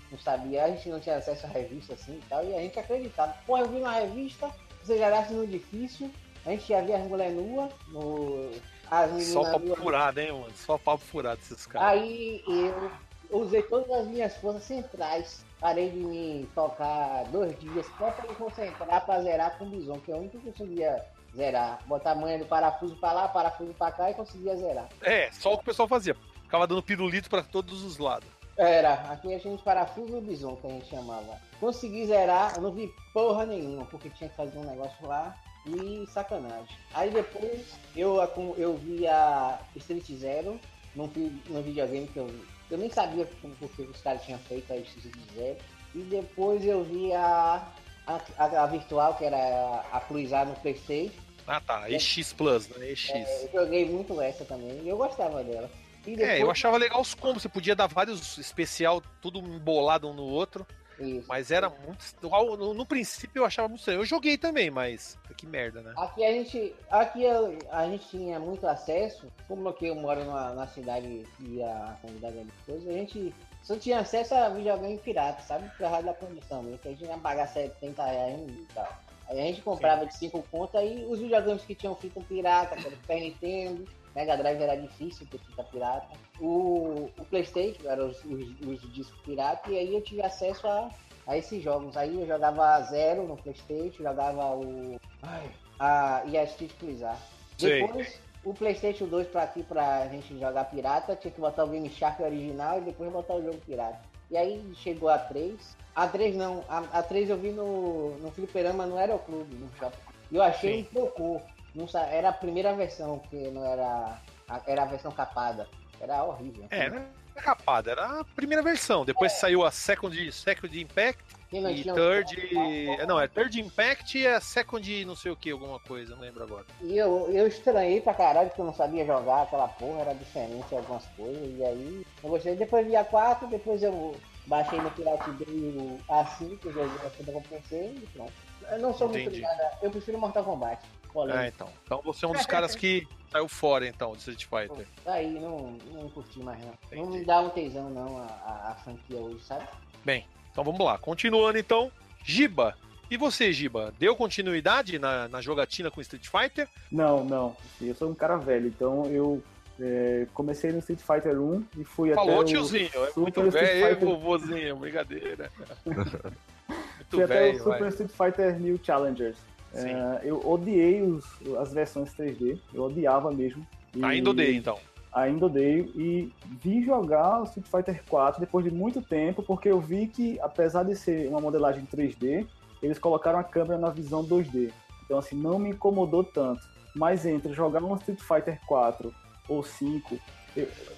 não 0.09 0.17
sabia, 0.17 0.63
a 0.63 0.69
gente 0.69 0.87
não 0.87 1.01
tinha 1.01 1.17
acesso 1.17 1.45
à 1.45 1.49
revista 1.49 1.95
assim 1.95 2.13
e 2.13 2.23
tal, 2.29 2.45
e 2.45 2.55
a 2.55 2.61
gente 2.61 2.79
acreditava. 2.79 3.35
Pô, 3.45 3.57
eu 3.57 3.67
vi 3.67 3.79
uma 3.79 3.91
revista, 3.91 4.49
você 4.81 4.97
já 4.97 5.29
no 5.29 5.45
difícil, 5.45 6.09
a 6.45 6.51
gente 6.51 6.65
já 6.65 6.79
via 6.79 6.95
as 6.95 7.03
mulheres 7.03 7.35
nuas, 7.35 7.73
no, 7.89 8.51
as 8.89 9.21
Só 9.25 9.43
papo 9.51 9.75
furado, 9.75 10.21
hein, 10.21 10.31
mano? 10.31 10.53
Só 10.55 10.77
papo 10.77 11.03
furado 11.03 11.41
esses 11.41 11.65
caras. 11.65 11.89
Aí 11.89 12.41
eu 12.47 13.39
usei 13.39 13.61
todas 13.63 13.91
as 13.91 14.07
minhas 14.07 14.33
forças 14.37 14.63
centrais. 14.63 15.43
Parei 15.59 15.89
de 15.89 15.97
me 15.97 16.49
tocar 16.55 17.25
dois 17.25 17.59
dias 17.59 17.85
só 17.97 18.11
pra 18.11 18.29
me 18.29 18.35
concentrar 18.35 19.05
pra 19.05 19.21
zerar 19.21 19.57
com 19.57 19.65
o 19.65 19.69
Bison, 19.69 19.99
que 19.99 20.09
é 20.09 20.15
o 20.15 20.19
único 20.19 20.39
que 20.39 20.51
conseguia 20.51 21.05
zerar. 21.35 21.79
Botar 21.85 22.11
a 22.11 22.15
manha 22.15 22.39
do 22.39 22.45
parafuso 22.45 22.95
pra 22.95 23.11
lá, 23.11 23.27
parafuso 23.27 23.73
pra 23.73 23.91
cá 23.91 24.09
e 24.09 24.13
conseguia 24.13 24.55
zerar. 24.55 24.87
É, 25.01 25.29
só 25.31 25.53
o 25.53 25.57
que 25.57 25.63
o 25.63 25.65
pessoal 25.65 25.87
fazia. 25.87 26.15
Ficava 26.43 26.67
dando 26.67 26.81
pirulito 26.83 27.29
pra 27.29 27.43
todos 27.43 27.83
os 27.83 27.97
lados. 27.97 28.27
Era, 28.57 28.93
aqui 29.11 29.33
a 29.33 29.37
gente 29.37 29.61
parafuso 29.63 30.21
bison 30.21 30.55
que 30.55 30.67
a 30.67 30.69
gente 30.69 30.89
chamava. 30.89 31.37
Consegui 31.59 32.05
zerar, 32.07 32.53
eu 32.55 32.61
não 32.61 32.71
vi 32.71 32.89
porra 33.13 33.45
nenhuma, 33.45 33.85
porque 33.85 34.09
tinha 34.09 34.29
que 34.29 34.35
fazer 34.35 34.57
um 34.57 34.63
negócio 34.63 35.05
lá. 35.05 35.35
e 35.65 36.05
sacanagem. 36.07 36.77
Aí 36.93 37.09
depois 37.09 37.73
eu, 37.95 38.17
eu 38.57 38.77
vi 38.77 39.05
a 39.07 39.59
Street 39.75 40.05
Zero 40.13 40.59
num, 40.95 41.11
num 41.49 41.61
videogame 41.61 42.07
que 42.07 42.17
eu, 42.17 42.29
eu 42.71 42.77
nem 42.77 42.89
sabia 42.89 43.27
porque 43.59 43.81
os 43.81 44.01
caras 44.01 44.23
tinham 44.23 44.39
feito 44.39 44.71
a 44.71 44.77
Street 44.77 45.15
Zero. 45.33 45.57
E 45.93 45.99
depois 45.99 46.63
eu 46.65 46.83
vi 46.83 47.13
a, 47.13 47.67
a, 48.07 48.21
a, 48.37 48.63
a 48.63 48.65
virtual, 48.67 49.15
que 49.15 49.25
era 49.25 49.83
a 49.91 49.99
cruzar 49.99 50.45
no 50.45 50.55
Playstation. 50.55 51.24
Ah 51.47 51.59
tá, 51.59 51.89
EX 51.89 52.33
Plus, 52.33 52.67
né? 52.69 52.91
EX. 52.91 53.09
É, 53.09 53.45
eu 53.45 53.61
joguei 53.61 53.85
muito 53.89 54.19
essa 54.21 54.43
também, 54.45 54.81
e 54.81 54.89
eu 54.89 54.97
gostava 54.97 55.43
dela. 55.43 55.69
Depois... 56.03 56.27
É, 56.27 56.41
eu 56.41 56.51
achava 56.51 56.77
legal 56.77 57.01
os 57.01 57.13
combos, 57.13 57.41
você 57.41 57.49
podia 57.49 57.75
dar 57.75 57.87
vários 57.87 58.37
especial, 58.37 59.01
tudo 59.21 59.39
embolado 59.39 60.07
um 60.07 60.13
no 60.13 60.23
outro. 60.23 60.65
Isso. 60.99 61.25
Mas 61.27 61.51
era 61.51 61.69
muito. 61.69 62.05
No, 62.21 62.73
no, 62.73 62.85
princípio 62.85 63.41
eu 63.41 63.45
achava 63.45 63.67
muito 63.67 63.79
estranho. 63.79 64.01
Eu 64.01 64.05
joguei 64.05 64.37
também, 64.37 64.69
mas. 64.69 65.17
Que 65.37 65.45
merda, 65.45 65.81
né? 65.81 65.93
Aqui 65.97 66.23
a 66.23 66.31
gente. 66.31 66.73
Aqui 66.89 67.27
a, 67.27 67.39
a 67.71 67.89
gente 67.89 68.07
tinha 68.07 68.39
muito 68.39 68.65
acesso. 68.65 69.31
Como 69.47 69.67
aqui 69.67 69.87
eu 69.87 69.95
moro 69.95 70.23
na, 70.23 70.53
na 70.53 70.67
cidade 70.67 71.27
e 71.41 71.61
a 71.61 71.97
comunidade 72.01 72.37
é 72.37 72.45
coisa, 72.65 72.89
a 72.89 72.93
gente 72.93 73.33
só 73.61 73.75
tinha 73.75 73.99
acesso 73.99 74.33
a 74.35 74.49
videogame 74.49 74.97
pirata, 74.99 75.41
sabe? 75.41 75.67
Por 75.71 75.79
causa 75.79 76.03
da 76.03 76.13
condição 76.13 76.63
mesmo. 76.63 76.79
Que 76.79 76.87
a 76.87 76.91
gente 76.91 77.03
ia 77.03 77.17
pagar 77.17 77.47
70 77.47 78.05
reais 78.05 78.49
e 78.49 78.67
tal. 78.73 79.04
Aí 79.27 79.39
a 79.39 79.43
gente 79.43 79.61
comprava 79.61 80.01
Sim. 80.01 80.07
de 80.07 80.17
5 80.17 80.43
contas 80.51 80.83
e 80.83 81.05
os 81.05 81.19
videogames 81.19 81.63
que 81.63 81.73
tinham 81.73 81.95
fita 81.95 82.21
pirata, 82.21 82.75
era 82.75 82.89
Super 82.91 83.19
Nintendo, 83.19 83.85
Mega 84.15 84.37
Drive 84.37 84.61
era 84.61 84.75
difícil 84.75 85.27
ter 85.29 85.39
fita 85.39 85.63
pirata. 85.63 86.15
O, 86.39 87.09
o 87.17 87.25
Playstation 87.29 87.89
era 87.89 88.05
os, 88.05 88.23
os, 88.23 88.61
os, 88.61 88.93
discos 88.93 89.19
pirata 89.21 89.69
e 89.69 89.77
aí 89.77 89.93
eu 89.93 90.01
tive 90.01 90.21
acesso 90.21 90.67
a, 90.67 90.89
a 91.27 91.37
esses 91.37 91.61
jogos. 91.61 91.97
Aí 91.97 92.19
eu 92.19 92.25
jogava 92.25 92.81
Zero 92.83 93.27
no 93.27 93.35
Playstation, 93.35 94.03
jogava 94.03 94.55
o. 94.55 94.99
Ai, 95.21 95.49
a, 95.79 96.23
e 96.27 96.37
a 96.37 96.43
Street 96.43 96.71
Cruzar. 96.79 97.17
Depois, 97.57 98.19
o 98.43 98.53
Playstation 98.53 99.07
2 99.07 99.27
pra 99.27 99.43
aqui, 99.43 99.63
pra 99.63 100.07
gente 100.07 100.39
jogar 100.39 100.65
pirata, 100.65 101.15
tinha 101.15 101.31
que 101.31 101.41
botar 101.41 101.65
o 101.65 101.69
Game 101.69 101.89
Shark 101.89 102.21
original 102.21 102.77
e 102.77 102.81
depois 102.81 103.11
botar 103.11 103.35
o 103.35 103.43
jogo 103.43 103.57
pirata. 103.65 103.99
E 104.31 104.37
aí 104.37 104.63
chegou 104.75 105.09
a 105.09 105.17
3. 105.17 105.77
A 105.95 106.07
3 106.07 106.35
não, 106.35 106.63
a, 106.67 106.79
a 106.99 107.03
3 107.03 107.29
eu 107.29 107.37
vi 107.37 107.51
no, 107.51 108.17
no 108.17 108.31
Fliperama, 108.31 108.85
no 108.85 108.97
Aeroclube, 108.97 109.55
no 109.55 109.69
shopping. 109.77 109.97
E 110.31 110.35
eu 110.35 110.43
achei 110.43 110.81
Sim. 110.81 110.81
um 110.81 110.93
pouco 110.93 111.41
não, 111.75 111.87
era 112.09 112.29
a 112.29 112.33
primeira 112.33 112.73
versão, 112.73 113.19
que 113.19 113.35
não 113.49 113.65
era. 113.65 114.17
Era 114.65 114.83
a 114.83 114.85
versão 114.85 115.11
capada. 115.11 115.67
Era 115.99 116.23
horrível. 116.23 116.65
É, 116.69 116.89
não 116.89 116.97
era 116.97 117.43
capada, 117.43 117.91
era 117.91 118.21
a 118.21 118.23
primeira 118.23 118.63
versão. 118.63 119.03
Depois 119.03 119.33
é. 119.33 119.35
saiu 119.35 119.65
a 119.65 119.71
Second, 119.71 120.31
Second 120.31 120.79
Impact. 120.79 121.23
E 121.51 121.83
Third. 121.83 122.49
Um... 122.55 123.05
Não, 123.07 123.19
é 123.19 123.27
Third 123.27 123.59
Impact 123.59 124.17
e 124.17 124.27
a 124.27 124.39
Second 124.39 125.05
não 125.05 125.15
sei 125.15 125.31
o 125.31 125.35
que, 125.35 125.51
alguma 125.51 125.79
coisa, 125.79 126.15
não 126.15 126.21
lembro 126.21 126.43
agora. 126.43 126.65
E 126.81 126.97
eu, 126.97 127.29
eu 127.31 127.47
estranhei 127.47 128.01
pra 128.01 128.13
caralho 128.13 128.49
porque 128.49 128.61
eu 128.61 128.65
não 128.65 128.73
sabia 128.73 129.05
jogar 129.05 129.43
aquela 129.43 129.67
porra, 129.67 130.01
era 130.01 130.13
diferente 130.13 130.73
algumas 130.73 131.05
coisas. 131.17 131.57
E 131.57 131.63
aí 131.63 132.05
eu 132.23 132.29
gostei. 132.29 132.55
Depois 132.55 132.85
vi 132.85 132.95
a 132.95 133.03
4, 133.03 133.47
depois 133.47 133.83
eu 133.83 134.15
baixei 134.47 134.79
no 134.79 134.91
Pirate 134.91 135.31
Bay 135.31 135.99
a 136.09 136.25
5, 136.25 136.71
joguei 136.71 136.83
a 137.05 137.09
segunda 137.09 137.31
com 137.33 137.41
PC 137.41 137.93
e 137.95 138.07
pronto. 138.13 138.33
Eu 138.71 138.79
não 138.79 138.93
sou 138.93 139.07
Entendi. 139.09 139.23
muito 139.23 139.35
ligado, 139.35 139.77
eu 139.83 139.91
prefiro 139.91 140.17
Mortal 140.17 140.43
Kombat. 140.43 140.85
Ah, 141.33 141.47
então. 141.47 141.69
Então 141.85 142.01
você 142.03 142.25
é 142.25 142.27
um 142.27 142.33
dos 142.33 142.45
caras 142.45 142.75
que 142.75 143.07
saiu 143.31 143.47
fora, 143.47 143.87
então, 143.87 144.11
do 144.11 144.17
Street 144.17 144.43
Fighter. 144.45 144.85
Aí, 145.05 145.39
não, 145.39 145.77
não 145.93 146.09
curti 146.09 146.39
mais, 146.39 146.59
não. 146.59 146.73
Entendi. 146.87 147.01
Não 147.01 147.09
me 147.09 147.25
dá 147.25 147.39
um 147.39 147.49
tesão, 147.49 147.89
não, 147.89 148.17
a, 148.17 148.25
a, 148.25 148.71
a 148.71 148.75
franquia 148.75 149.17
hoje, 149.17 149.41
sabe? 149.45 149.65
Bem, 150.03 150.27
então 150.51 150.63
vamos 150.63 150.83
lá. 150.83 150.97
Continuando, 150.97 151.57
então. 151.57 151.89
Giba, 152.21 152.75
e 153.09 153.17
você, 153.17 153.53
Giba, 153.53 153.93
deu 153.99 154.15
continuidade 154.15 154.97
na, 154.97 155.27
na 155.27 155.39
jogatina 155.39 155.91
com 155.91 156.01
Street 156.01 156.27
Fighter? 156.27 156.67
Não, 156.91 157.23
não. 157.23 157.55
Eu 157.79 157.93
sou 157.93 158.09
um 158.09 158.15
cara 158.15 158.35
velho, 158.35 158.67
então 158.67 159.05
eu 159.05 159.43
é, 159.79 160.27
comecei 160.33 160.71
no 160.71 160.79
Street 160.79 160.99
Fighter 160.99 161.39
1 161.39 161.63
e 161.77 161.83
fui 161.83 162.13
Falou, 162.13 162.23
até. 162.23 162.31
Falou, 162.31 162.43
tiozinho, 162.45 162.89
é 162.93 163.19
muito 163.19 163.51
velho, 163.51 163.87
Fighter... 163.89 164.07
vovozinho, 164.07 164.75
brincadeira. 164.77 165.51
muito 165.85 167.09
fui 167.09 167.25
velho, 167.25 167.49
até 167.49 167.51
o 167.51 167.57
Super 167.57 167.79
vai. 167.79 167.89
Street 167.89 168.11
Fighter 168.11 168.59
New 168.59 168.79
Challengers. 168.81 169.37
É, 169.73 170.21
eu 170.23 170.41
odiei 170.47 171.01
os, 171.01 171.25
as 171.59 171.73
versões 171.73 172.13
3D, 172.13 172.57
eu 172.73 172.83
odiava 172.83 173.31
mesmo. 173.31 173.65
E... 173.93 174.03
Ainda 174.03 174.29
odeio, 174.29 174.55
então 174.55 174.79
ainda 175.15 175.45
odeio 175.45 175.89
e 175.95 176.29
vi 176.61 176.83
jogar 176.83 177.39
o 177.39 177.43
Street 177.45 177.65
Fighter 177.65 178.03
4 178.09 178.41
depois 178.41 178.65
de 178.65 178.71
muito 178.71 179.01
tempo, 179.01 179.41
porque 179.41 179.69
eu 179.69 179.79
vi 179.79 180.07
que, 180.07 180.37
apesar 180.41 180.83
de 180.83 180.93
ser 180.93 181.29
uma 181.29 181.39
modelagem 181.39 181.85
3D, 181.85 182.45
eles 182.83 182.99
colocaram 182.99 183.39
a 183.39 183.43
câmera 183.43 183.79
na 183.79 183.89
visão 183.89 184.25
2D. 184.25 184.73
Então, 185.05 185.17
assim, 185.17 185.35
não 185.37 185.57
me 185.57 185.69
incomodou 185.69 186.23
tanto. 186.23 186.61
Mas 186.93 187.25
entre 187.25 187.53
jogar 187.53 187.81
um 187.81 187.95
Street 187.95 188.19
Fighter 188.19 188.59
4 188.67 189.13
ou 189.47 189.63
5, 189.63 190.19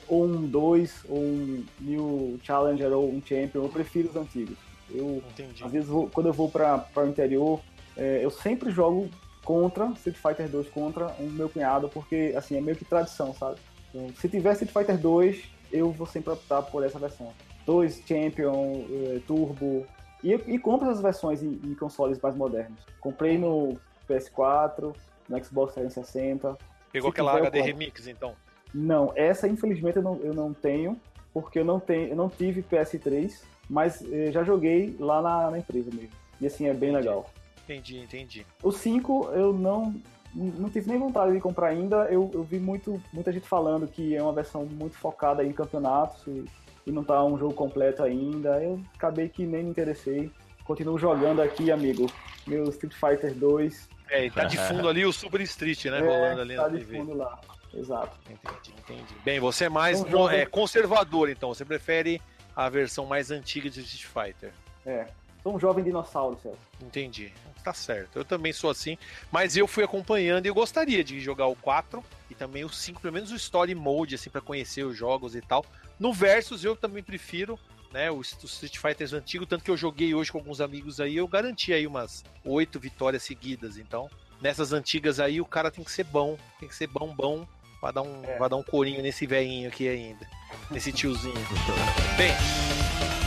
ou 0.08 0.26
um 0.26 0.48
2, 0.48 1.06
ou 1.10 1.20
um 1.20 1.66
New 1.80 2.40
Challenger, 2.44 2.92
ou 2.92 3.10
um 3.10 3.22
Champion, 3.22 3.64
eu 3.64 3.70
prefiro 3.70 4.10
os 4.10 4.16
antigos. 4.16 4.58
Eu, 4.90 5.22
Entendi. 5.32 5.64
às 5.64 5.72
vezes, 5.72 5.90
vou, 5.90 6.10
quando 6.10 6.28
eu 6.28 6.34
vou 6.34 6.50
para 6.50 6.88
o 6.96 7.08
interior, 7.08 7.60
é, 7.96 8.24
eu 8.24 8.30
sempre 8.30 8.72
jogo 8.72 9.10
contra 9.44 9.88
Street 9.92 10.18
Fighter 10.18 10.50
2 10.50 10.70
contra 10.70 11.08
o 11.20 11.24
meu 11.24 11.50
cunhado, 11.50 11.90
porque 11.90 12.34
assim, 12.38 12.58
é 12.58 12.62
meio 12.62 12.78
que 12.78 12.86
tradição, 12.86 13.34
sabe? 13.34 13.58
Então, 13.90 14.14
se 14.16 14.28
tiver 14.28 14.52
Street 14.54 14.72
Fighter 14.72 14.98
2, 14.98 15.44
eu 15.72 15.92
vou 15.92 16.06
sempre 16.06 16.34
optar 16.34 16.62
por 16.62 16.84
essa 16.84 17.00
versão. 17.00 17.32
2, 17.66 18.04
Champion, 18.08 18.86
é, 18.90 19.20
Turbo. 19.28 19.86
E, 20.24 20.34
e 20.34 20.58
compro 20.60 20.90
essas 20.90 21.02
versões 21.02 21.44
em, 21.44 21.60
em, 21.64 21.76
consoles 21.76 22.20
mais 22.20 22.36
modernos. 22.36 22.80
Comprei 23.00 23.38
no 23.38 23.78
PS4, 24.10 24.96
no 25.30 25.44
Xbox 25.44 25.74
360. 25.74 26.58
Pegou 26.98 27.10
aquela 27.12 27.38
HD 27.38 27.62
Remix, 27.62 28.08
então? 28.08 28.34
Não, 28.74 29.12
essa 29.16 29.48
infelizmente 29.48 29.98
eu 29.98 30.04
não, 30.04 30.20
eu 30.22 30.34
não 30.34 30.54
tenho, 30.54 31.00
porque 31.34 31.60
eu 31.60 31.66
não, 31.66 31.80
tenho, 31.80 32.10
eu 32.10 32.16
não 32.16 32.30
tive 32.30 32.64
PS3, 32.64 33.42
mas 33.70 34.02
eh, 34.12 34.32
já 34.32 34.44
joguei 34.44 34.96
lá 35.00 35.22
na, 35.22 35.52
na 35.52 35.60
empresa 35.60 35.90
mesmo. 35.92 36.16
E 36.42 36.48
assim, 36.48 36.68
é 36.68 36.74
bem 36.74 36.92
legal. 36.92 37.30
Entendi, 37.64 38.00
entendi. 38.00 38.46
O 38.64 38.72
5 38.72 39.32
eu 39.34 39.54
não 39.54 39.94
não 40.34 40.70
tive 40.70 40.90
nem 40.90 41.00
vontade 41.00 41.34
de 41.34 41.40
comprar 41.40 41.70
ainda. 41.70 42.06
Eu, 42.06 42.30
eu 42.34 42.44
vi 42.44 42.60
muito, 42.60 43.02
muita 43.12 43.32
gente 43.32 43.48
falando 43.48 43.88
que 43.88 44.16
é 44.16 44.22
uma 44.22 44.34
versão 44.34 44.66
muito 44.66 44.96
focada 44.98 45.44
em 45.44 45.52
campeonatos 45.52 46.26
e, 46.28 46.46
e 46.86 46.92
não 46.92 47.04
tá 47.04 47.24
um 47.24 47.38
jogo 47.38 47.54
completo 47.54 48.04
ainda. 48.04 48.62
Eu 48.62 48.80
acabei 48.96 49.30
que 49.30 49.46
nem 49.46 49.64
me 49.64 49.70
interessei. 49.70 50.32
Continuo 50.64 51.00
jogando 51.00 51.42
aqui, 51.42 51.72
amigo. 51.72 52.08
Meu 52.46 52.66
Street 52.70 52.94
Fighter 52.94 53.34
2. 53.34 53.90
É, 54.10 54.26
e 54.26 54.32
tá 54.32 54.46
de 54.46 54.58
fundo 54.58 54.88
ali 54.88 55.06
o 55.06 55.12
Super 55.12 55.42
Street, 55.42 55.86
né? 55.86 56.00
É, 56.00 56.02
rolando 56.02 56.42
ali 56.42 56.56
tá 56.56 56.64
na 56.64 56.70
de 56.70 56.86
TV. 56.86 56.98
fundo 56.98 57.14
lá. 57.16 57.40
Exato. 57.74 58.18
Entendi, 58.30 58.74
entendi. 58.80 59.16
Bem, 59.24 59.40
você 59.40 59.66
é 59.66 59.70
mais 59.70 60.02
um 60.02 60.30
é, 60.30 60.46
conservador, 60.46 61.30
então. 61.30 61.54
Você 61.54 61.66
prefere 61.66 62.22
a 62.56 62.70
versão 62.70 63.06
mais 63.06 63.30
antiga 63.30 63.70
de 63.70 63.82
Street 63.82 64.06
Fighter. 64.06 64.54
É. 64.86 65.08
Sou 65.44 65.56
um 65.56 65.60
jovem 65.60 65.84
dinossauro, 65.84 66.38
Celso. 66.42 66.58
Entendi. 66.82 67.32
Tá 67.64 67.74
certo. 67.74 68.18
Eu 68.18 68.26
também 68.26 68.52
sou 68.54 68.70
assim. 68.70 68.98
Mas 69.32 69.56
eu 69.56 69.68
fui 69.68 69.84
acompanhando 69.84 70.46
e 70.46 70.50
eu 70.50 70.54
gostaria 70.54 71.04
de 71.04 71.20
jogar 71.20 71.48
o 71.48 71.56
4 71.56 72.04
e 72.30 72.36
também 72.36 72.64
o 72.64 72.70
5, 72.70 73.02
pelo 73.02 73.14
menos 73.14 73.32
o 73.32 73.36
Story 73.36 73.76
Mode, 73.76 74.16
assim, 74.16 74.30
para 74.30 74.42
conhecer 74.42 74.84
os 74.84 74.98
jogos 74.98 75.36
e 75.36 75.42
tal. 75.42 75.66
No 76.00 76.14
Versus 76.14 76.64
eu 76.64 76.76
também 76.76 77.04
prefiro 77.04 77.60
né, 77.92 78.12
o 78.12 78.22
Street 78.22 78.78
Fighter 78.78 79.14
antigo, 79.14 79.46
tanto 79.46 79.64
que 79.64 79.72
eu 79.72 79.78
joguei 79.78 80.14
hoje 80.14 80.32
com 80.32 80.38
alguns 80.38 80.62
amigos 80.62 81.00
aí, 81.00 81.18
eu 81.18 81.28
garanti 81.28 81.74
aí 81.74 81.88
umas 81.88 82.24
oito 82.44 82.80
vitórias 82.80 83.24
seguidas. 83.24 83.78
Então, 83.78 84.10
nessas 84.42 84.74
antigas 84.74 85.20
aí, 85.20 85.40
o 85.42 85.46
cara 85.46 85.72
tem 85.72 85.84
que 85.84 85.92
ser 85.92 86.04
bom, 86.04 86.38
tem 86.60 86.68
que 86.68 86.76
ser 86.76 86.88
bom, 86.88 87.14
bom, 87.14 87.48
pra 87.80 87.92
dar 87.92 88.02
um, 88.02 88.24
é. 88.24 88.50
dar 88.50 88.56
um 88.56 88.64
corinho 88.64 89.02
nesse 89.02 89.26
velhinho 89.26 89.70
aqui 89.70 89.88
ainda, 89.88 90.28
nesse 90.70 90.92
tiozinho. 90.92 91.36
Bem. 92.18 93.27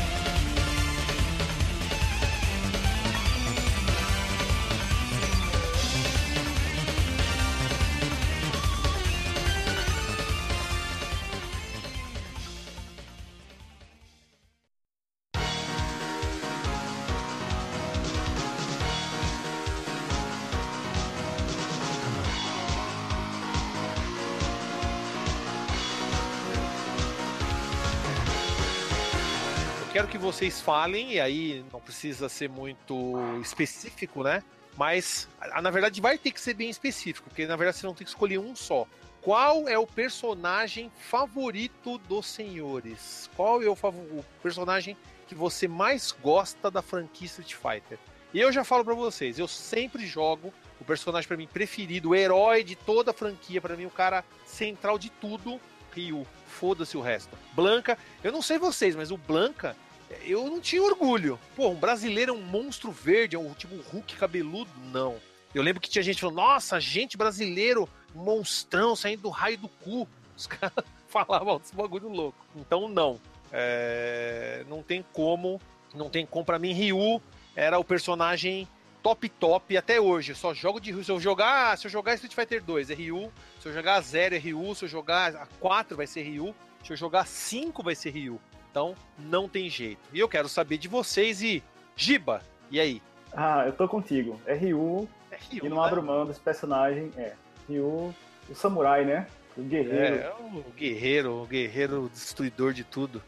Vocês 30.19 30.61
falem, 30.61 31.15
e 31.15 31.21
aí 31.21 31.65
não 31.73 31.81
precisa 31.81 32.29
ser 32.29 32.49
muito 32.49 33.15
específico, 33.41 34.23
né? 34.23 34.43
Mas, 34.77 35.29
na 35.63 35.71
verdade, 35.71 36.01
vai 36.01 36.17
ter 36.17 36.31
que 36.31 36.41
ser 36.41 36.55
bem 36.55 36.71
específico, 36.71 37.29
porque 37.29 37.47
na 37.47 37.57
verdade 37.57 37.79
você 37.79 37.87
não 37.87 37.95
tem 37.95 38.05
que 38.05 38.11
escolher 38.11 38.39
um 38.39 38.55
só. 38.57 38.87
Qual 39.21 39.69
é 39.69 39.79
o 39.79 39.87
personagem 39.87 40.91
favorito 40.99 41.99
dos 41.99 42.27
senhores? 42.27 43.29
Qual 43.37 43.63
é 43.63 43.67
o, 43.67 43.73
o 43.73 44.25
personagem 44.43 44.97
que 45.29 45.35
você 45.35 45.69
mais 45.69 46.13
gosta 46.13 46.71
da 46.71 46.81
franquia 46.81 47.27
Street 47.27 47.55
Fighter? 47.55 47.99
E 48.33 48.41
eu 48.41 48.51
já 48.53 48.65
falo 48.65 48.85
para 48.85 48.95
vocês, 48.95 49.39
eu 49.39 49.49
sempre 49.49 50.07
jogo 50.07 50.53
o 50.81 50.85
personagem 50.85 51.29
para 51.29 51.37
mim 51.37 51.47
preferido, 51.47 52.11
o 52.11 52.15
herói 52.15 52.65
de 52.65 52.75
toda 52.75 53.11
a 53.11 53.15
franquia, 53.15 53.61
para 53.61 53.77
mim 53.77 53.85
o 53.85 53.91
cara 53.91 54.25
central 54.47 54.99
de 54.99 55.11
tudo, 55.11 55.61
Ryu. 55.93 56.27
Foda-se 56.47 56.97
o 56.97 57.01
resto. 57.01 57.37
Blanca, 57.53 57.99
eu 58.25 58.33
não 58.33 58.41
sei 58.41 58.59
vocês, 58.59 58.97
mas 58.97 59.11
o 59.11 59.17
Blanca, 59.17 59.77
eu 60.25 60.47
não 60.47 60.61
tinha 60.61 60.83
orgulho. 60.83 61.39
Pô, 61.55 61.69
um 61.69 61.75
brasileiro 61.75 62.33
é 62.33 62.35
um 62.35 62.43
monstro 62.43 62.91
verde, 62.91 63.37
é 63.37 63.39
um 63.39 63.53
tipo 63.53 63.75
um 63.75 63.81
Hulk 63.81 64.17
cabeludo? 64.17 64.71
Não. 64.93 65.17
Eu 65.55 65.63
lembro 65.63 65.81
que 65.81 65.91
tinha 65.91 66.03
gente 66.03 66.21
falando, 66.21 66.37
nossa, 66.37 66.81
gente 66.81 67.17
brasileiro, 67.17 67.89
monstrão 68.15 68.95
saindo 68.95 69.23
do 69.23 69.31
raio 69.31 69.59
do 69.59 69.69
cu. 69.69 70.09
Os 70.37 70.47
caras 70.47 70.85
falavam 71.09 71.59
desse 71.59 71.75
bagulho 71.75 72.09
louco. 72.09 72.39
Então, 72.57 72.89
não. 72.89 73.21
É... 73.53 74.65
Não 74.69 74.83
tem 74.83 75.05
como. 75.13 75.61
Não 75.95 76.09
tem 76.09 76.25
como. 76.25 76.45
Pra 76.45 76.59
mim, 76.59 76.73
Ryu 76.73 77.21
era 77.55 77.79
o 77.79 77.85
personagem 77.85 78.67
top 79.03 79.29
top 79.29 79.77
até 79.77 80.01
hoje. 80.01 80.33
Eu 80.33 80.37
só 80.37 80.55
jogo 80.55 80.81
de 80.81 80.93
Ryu. 80.93 81.05
Se 81.05 81.13
eu 81.13 81.21
jogar, 81.21 81.77
se 81.77 81.87
eu 81.87 81.91
jogar 81.91 82.15
Street 82.15 82.35
Fighter 82.35 82.63
2 82.63 82.91
é 82.91 82.95
Ryu, 82.95 83.31
se 83.61 83.69
eu 83.69 83.73
jogar 83.73 84.01
0 84.01 84.35
é 84.35 84.39
Ryu, 84.39 84.75
se 84.75 84.85
eu 84.85 84.89
jogar 84.89 85.35
a 85.37 85.47
4 85.59 85.97
vai 85.97 86.07
ser 86.07 86.23
Ryu, 86.23 86.55
se 86.85 86.93
eu 86.93 86.97
jogar 86.97 87.27
5 87.27 87.83
vai 87.83 87.95
ser 87.95 88.11
Ryu. 88.11 88.41
Então 88.71 88.95
não 89.19 89.49
tem 89.49 89.69
jeito. 89.69 90.01
E 90.13 90.21
eu 90.21 90.29
quero 90.29 90.49
saber 90.49 90.79
de 90.79 90.89
vocês 90.89 91.43
e 91.43 91.63
Giba, 91.97 92.43
e 92.71 92.81
aí? 92.81 93.03
Ah, 93.33 93.65
eu 93.67 93.73
tô 93.73 93.89
contigo. 93.89 94.41
É 94.47 94.55
Ryu. 94.55 95.09
É 95.31 95.37
Ryu 95.37 95.67
e 95.67 95.69
não 95.69 95.79
né? 95.79 95.87
abro 95.87 96.03
mão 96.03 96.25
desse 96.25 96.41
personagem. 96.41 97.11
É 97.17 97.35
Ryu, 97.69 98.15
o 98.49 98.55
samurai, 98.55 99.05
né? 99.05 99.27
O 99.57 99.63
guerreiro. 99.63 100.17
É, 100.17 100.33
o 100.33 100.65
guerreiro, 100.77 101.43
o 101.43 101.47
guerreiro 101.47 102.11
destruidor 102.13 102.73
de 102.73 102.85
tudo. 102.85 103.23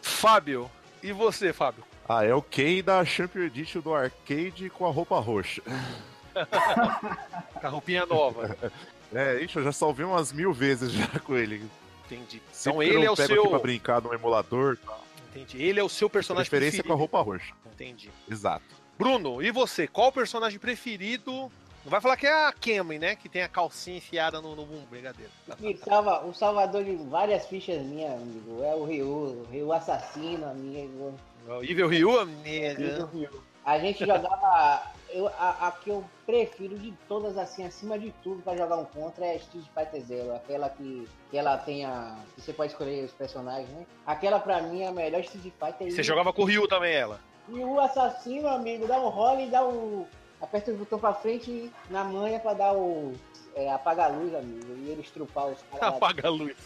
Fábio, 0.00 0.70
e 1.02 1.12
você, 1.12 1.52
Fábio? 1.52 1.84
Ah, 2.08 2.24
é 2.24 2.34
o 2.34 2.40
Ken 2.40 2.82
da 2.82 3.04
Champion 3.04 3.42
Edition 3.42 3.80
do 3.80 3.94
arcade 3.94 4.70
com 4.70 4.86
a 4.86 4.90
roupa 4.90 5.18
roxa. 5.20 5.62
com 7.60 7.66
a 7.66 7.70
roupinha 7.70 8.06
nova. 8.06 8.56
É, 9.10 9.42
isso, 9.42 9.58
eu 9.58 9.64
já 9.64 9.72
salvei 9.72 10.04
umas 10.04 10.34
mil 10.34 10.52
vezes 10.52 10.92
já 10.92 11.06
com 11.20 11.34
ele. 11.34 11.66
Entendi. 12.10 12.42
Então 12.60 12.82
ele 12.82 13.04
é 13.04 13.10
o 13.10 13.16
seu. 13.16 13.42
Aqui 13.42 13.50
pra 13.50 13.58
brincar 13.58 14.00
no 14.00 14.12
emulador. 14.14 14.76
Tá? 14.78 14.98
Entendi. 15.30 15.62
Ele 15.62 15.78
é 15.78 15.84
o 15.84 15.88
seu 15.88 16.08
personagem 16.08 16.48
preferência 16.48 16.82
preferido. 16.82 16.88
com 16.88 16.94
a 16.94 16.96
roupa 16.96 17.20
roxa. 17.20 17.54
Entendi. 17.72 18.10
Exato. 18.30 18.64
Bruno, 18.98 19.42
e 19.42 19.50
você? 19.50 19.86
Qual 19.86 20.08
o 20.08 20.12
personagem 20.12 20.58
preferido? 20.58 21.50
Não 21.84 21.90
vai 21.90 22.00
falar 22.00 22.16
que 22.16 22.26
é 22.26 22.48
a 22.48 22.52
Kemi, 22.52 22.98
né? 22.98 23.14
Que 23.14 23.28
tem 23.28 23.42
a 23.42 23.48
calcinha 23.48 23.98
enfiada 23.98 24.40
no, 24.40 24.56
no 24.56 24.66
bumbum, 24.66 24.84
brigadeiro. 24.90 25.30
Me 25.60 25.76
salva, 25.76 26.24
o 26.24 26.34
salvador 26.34 26.84
de 26.84 26.96
várias 26.96 27.46
fichas 27.46 27.80
minhas, 27.82 28.12
amigo. 28.12 28.62
É 28.62 28.74
o 28.74 28.84
Ryu, 28.84 29.06
o 29.06 29.46
Ryu 29.50 29.72
assassino, 29.72 30.46
amigo. 30.50 31.14
O 31.46 31.62
Evil 31.62 31.88
Ryu, 31.88 32.18
amigo. 32.18 33.42
A 33.64 33.78
gente 33.78 34.04
jogava. 34.04 34.97
Eu, 35.10 35.28
a, 35.28 35.68
a, 35.68 35.72
que 35.72 35.90
eu 35.90 36.04
prefiro 36.26 36.78
de 36.78 36.92
todas, 37.08 37.38
assim, 37.38 37.64
acima 37.64 37.98
de 37.98 38.12
tudo, 38.22 38.42
pra 38.42 38.56
jogar 38.56 38.76
um 38.76 38.84
contra 38.84 39.24
é 39.24 39.36
Street 39.36 39.64
Fighter 39.74 40.02
Zero. 40.02 40.34
Aquela 40.34 40.68
que, 40.68 41.08
que 41.30 41.38
ela 41.38 41.56
tem 41.56 41.84
a. 41.84 42.18
que 42.34 42.42
você 42.42 42.52
pode 42.52 42.72
escolher 42.72 43.04
os 43.04 43.12
personagens, 43.12 43.68
né? 43.70 43.86
Aquela 44.06 44.38
pra 44.38 44.60
mim 44.60 44.82
é 44.82 44.88
a 44.88 44.92
melhor 44.92 45.20
Street 45.20 45.52
Fighter. 45.58 45.90
Você 45.90 46.02
jogava 46.02 46.32
com 46.32 46.42
o 46.42 46.44
Ryu 46.44 46.68
também, 46.68 46.94
ela? 46.94 47.20
E 47.48 47.58
o 47.58 47.80
assassino, 47.80 48.48
amigo, 48.48 48.86
dá 48.86 49.00
um 49.00 49.08
role 49.08 49.46
e 49.46 49.50
dá 49.50 49.64
o. 49.64 50.06
Aperta 50.40 50.70
o 50.70 50.76
botão 50.76 51.00
pra 51.00 51.14
frente 51.14 51.72
na 51.90 52.04
manha 52.04 52.38
pra 52.38 52.52
dar 52.52 52.74
o. 52.74 53.14
É, 53.54 53.72
apagar 53.72 54.10
a 54.10 54.14
luz, 54.14 54.32
amigo. 54.34 54.66
E 54.78 54.90
ele 54.90 55.00
estrupar 55.00 55.46
os 55.46 55.58
caras. 55.72 55.96
Apaga 55.96 56.28
a 56.28 56.30
luz. 56.30 56.56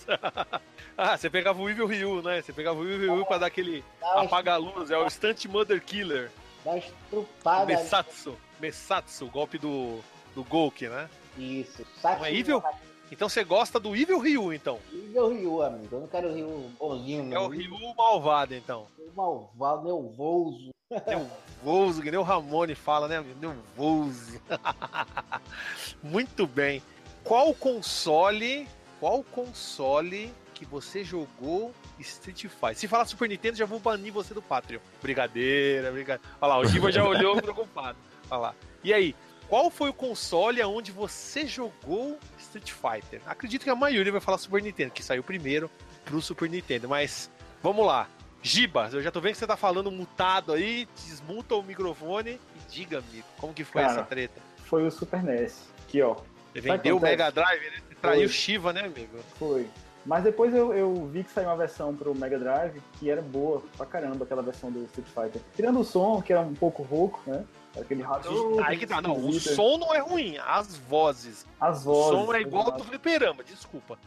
ah, 0.98 1.16
você 1.16 1.30
pegava 1.30 1.62
o 1.62 1.70
Evil 1.70 1.86
Ryu, 1.86 2.22
né? 2.22 2.42
Você 2.42 2.52
pegava 2.52 2.80
o 2.80 2.88
Evil 2.88 3.14
Ryu 3.14 3.24
pra 3.24 3.38
dar 3.38 3.46
aquele 3.46 3.84
apaga 4.02 4.54
a 4.54 4.56
luz. 4.56 4.90
É 4.90 4.98
o 4.98 5.08
Stunt 5.08 5.46
Mother 5.46 5.80
Killer. 5.82 6.30
Dá 6.64 6.76
estrupada. 6.78 7.66
Messatsu. 7.66 8.36
Messatsu, 8.60 9.26
golpe 9.26 9.58
do, 9.58 10.00
do 10.34 10.44
Golki, 10.44 10.88
né? 10.88 11.08
Isso. 11.36 11.84
Não 12.02 12.24
é 12.24 12.34
Evil? 12.34 12.62
Então 13.10 13.28
você 13.28 13.44
gosta 13.44 13.78
do 13.78 13.94
Evil 13.94 14.18
Ryu, 14.18 14.52
então? 14.52 14.78
Evil 14.92 15.28
Ryu, 15.28 15.62
amigo. 15.62 15.96
Eu 15.96 16.00
não 16.00 16.06
quero 16.06 16.28
o 16.28 16.34
Ryu 16.34 16.72
bonzinho, 16.78 17.24
não. 17.24 17.36
É 17.36 17.40
o 17.40 17.48
Ryu 17.48 17.94
malvado, 17.96 18.54
então. 18.54 18.86
O 18.98 19.12
malvado, 19.14 19.84
nervoso. 19.84 20.70
Nervoso, 21.06 22.02
que 22.02 22.10
nem 22.10 22.18
o 22.18 22.22
Ramone 22.22 22.74
fala, 22.74 23.08
né? 23.08 23.24
Nervoso. 23.40 24.40
Muito 26.02 26.46
bem. 26.46 26.82
Qual 27.24 27.54
console, 27.54 28.66
qual 28.98 29.22
console 29.24 30.32
que 30.62 30.70
você 30.70 31.02
jogou 31.02 31.74
Street 31.98 32.42
Fighter? 32.42 32.76
Se 32.76 32.88
falar 32.88 33.04
Super 33.04 33.28
Nintendo, 33.28 33.56
já 33.56 33.66
vou 33.66 33.80
banir 33.80 34.12
você 34.12 34.32
do 34.32 34.40
Patreon. 34.40 34.80
Brigadeira, 35.02 35.90
brigadeira. 35.90 36.32
Olha 36.40 36.54
lá, 36.54 36.58
o 36.60 36.64
Giva 36.66 36.92
já 36.92 37.04
olhou 37.04 37.36
preocupado. 37.42 37.98
Olha 38.30 38.40
lá. 38.40 38.54
E 38.84 38.94
aí, 38.94 39.14
qual 39.48 39.70
foi 39.70 39.90
o 39.90 39.92
console 39.92 40.62
onde 40.62 40.92
você 40.92 41.46
jogou 41.46 42.18
Street 42.38 42.70
Fighter? 42.70 43.20
Acredito 43.26 43.64
que 43.64 43.70
a 43.70 43.74
maioria 43.74 44.12
vai 44.12 44.20
falar 44.20 44.38
Super 44.38 44.62
Nintendo, 44.62 44.92
que 44.92 45.02
saiu 45.02 45.22
primeiro 45.22 45.68
pro 46.04 46.22
Super 46.22 46.48
Nintendo, 46.48 46.88
mas 46.88 47.28
vamos 47.62 47.84
lá. 47.84 48.08
Giba, 48.40 48.88
eu 48.92 49.02
já 49.02 49.10
tô 49.10 49.20
vendo 49.20 49.32
que 49.32 49.38
você 49.38 49.46
tá 49.46 49.56
falando 49.56 49.90
mutado 49.90 50.52
aí, 50.52 50.88
desmuta 50.96 51.54
o 51.54 51.62
microfone 51.62 52.40
e 52.56 52.70
diga, 52.70 52.98
amigo, 52.98 53.26
como 53.38 53.52
que 53.52 53.64
foi 53.64 53.82
Cara, 53.82 53.94
essa 53.94 54.02
treta? 54.04 54.40
Foi 54.64 54.86
o 54.86 54.90
Super 54.90 55.22
NES. 55.22 55.68
Aqui, 55.86 56.02
ó. 56.02 56.16
Você 56.52 56.60
vendeu 56.60 56.96
o 56.96 57.00
Mega 57.00 57.30
Drive, 57.30 57.62
né? 57.62 57.82
Você 57.88 57.94
traiu 57.94 58.26
o 58.26 58.28
Shiva, 58.28 58.72
né, 58.72 58.84
amigo? 58.84 59.18
Foi. 59.38 59.68
Mas 60.04 60.24
depois 60.24 60.54
eu, 60.54 60.74
eu, 60.74 61.06
vi 61.06 61.22
que 61.22 61.30
saiu 61.30 61.48
uma 61.48 61.56
versão 61.56 61.94
pro 61.94 62.14
Mega 62.14 62.38
Drive 62.38 62.82
que 62.98 63.08
era 63.08 63.22
boa 63.22 63.62
pra 63.76 63.86
caramba, 63.86 64.24
aquela 64.24 64.42
versão 64.42 64.70
do 64.70 64.84
Street 64.84 65.06
Fighter. 65.08 65.40
Tirando 65.54 65.80
o 65.80 65.84
som, 65.84 66.20
que 66.20 66.32
era 66.32 66.42
um 66.42 66.54
pouco 66.54 66.82
rouco, 66.82 67.22
né? 67.26 67.44
Aquele 67.80 68.02
rádio. 68.02 68.62
Aí 68.64 68.76
que 68.76 68.86
tá, 68.86 69.00
não, 69.00 69.16
o 69.16 69.32
som 69.32 69.78
não 69.78 69.94
é 69.94 69.98
ruim, 69.98 70.36
as 70.38 70.76
vozes. 70.76 71.46
As 71.60 71.84
vozes. 71.84 72.20
O 72.20 72.26
som 72.26 72.34
é 72.34 72.40
igual 72.40 72.70
ao 72.70 72.78
do 72.78 72.84
fliperama, 72.84 73.42
desculpa. 73.44 73.98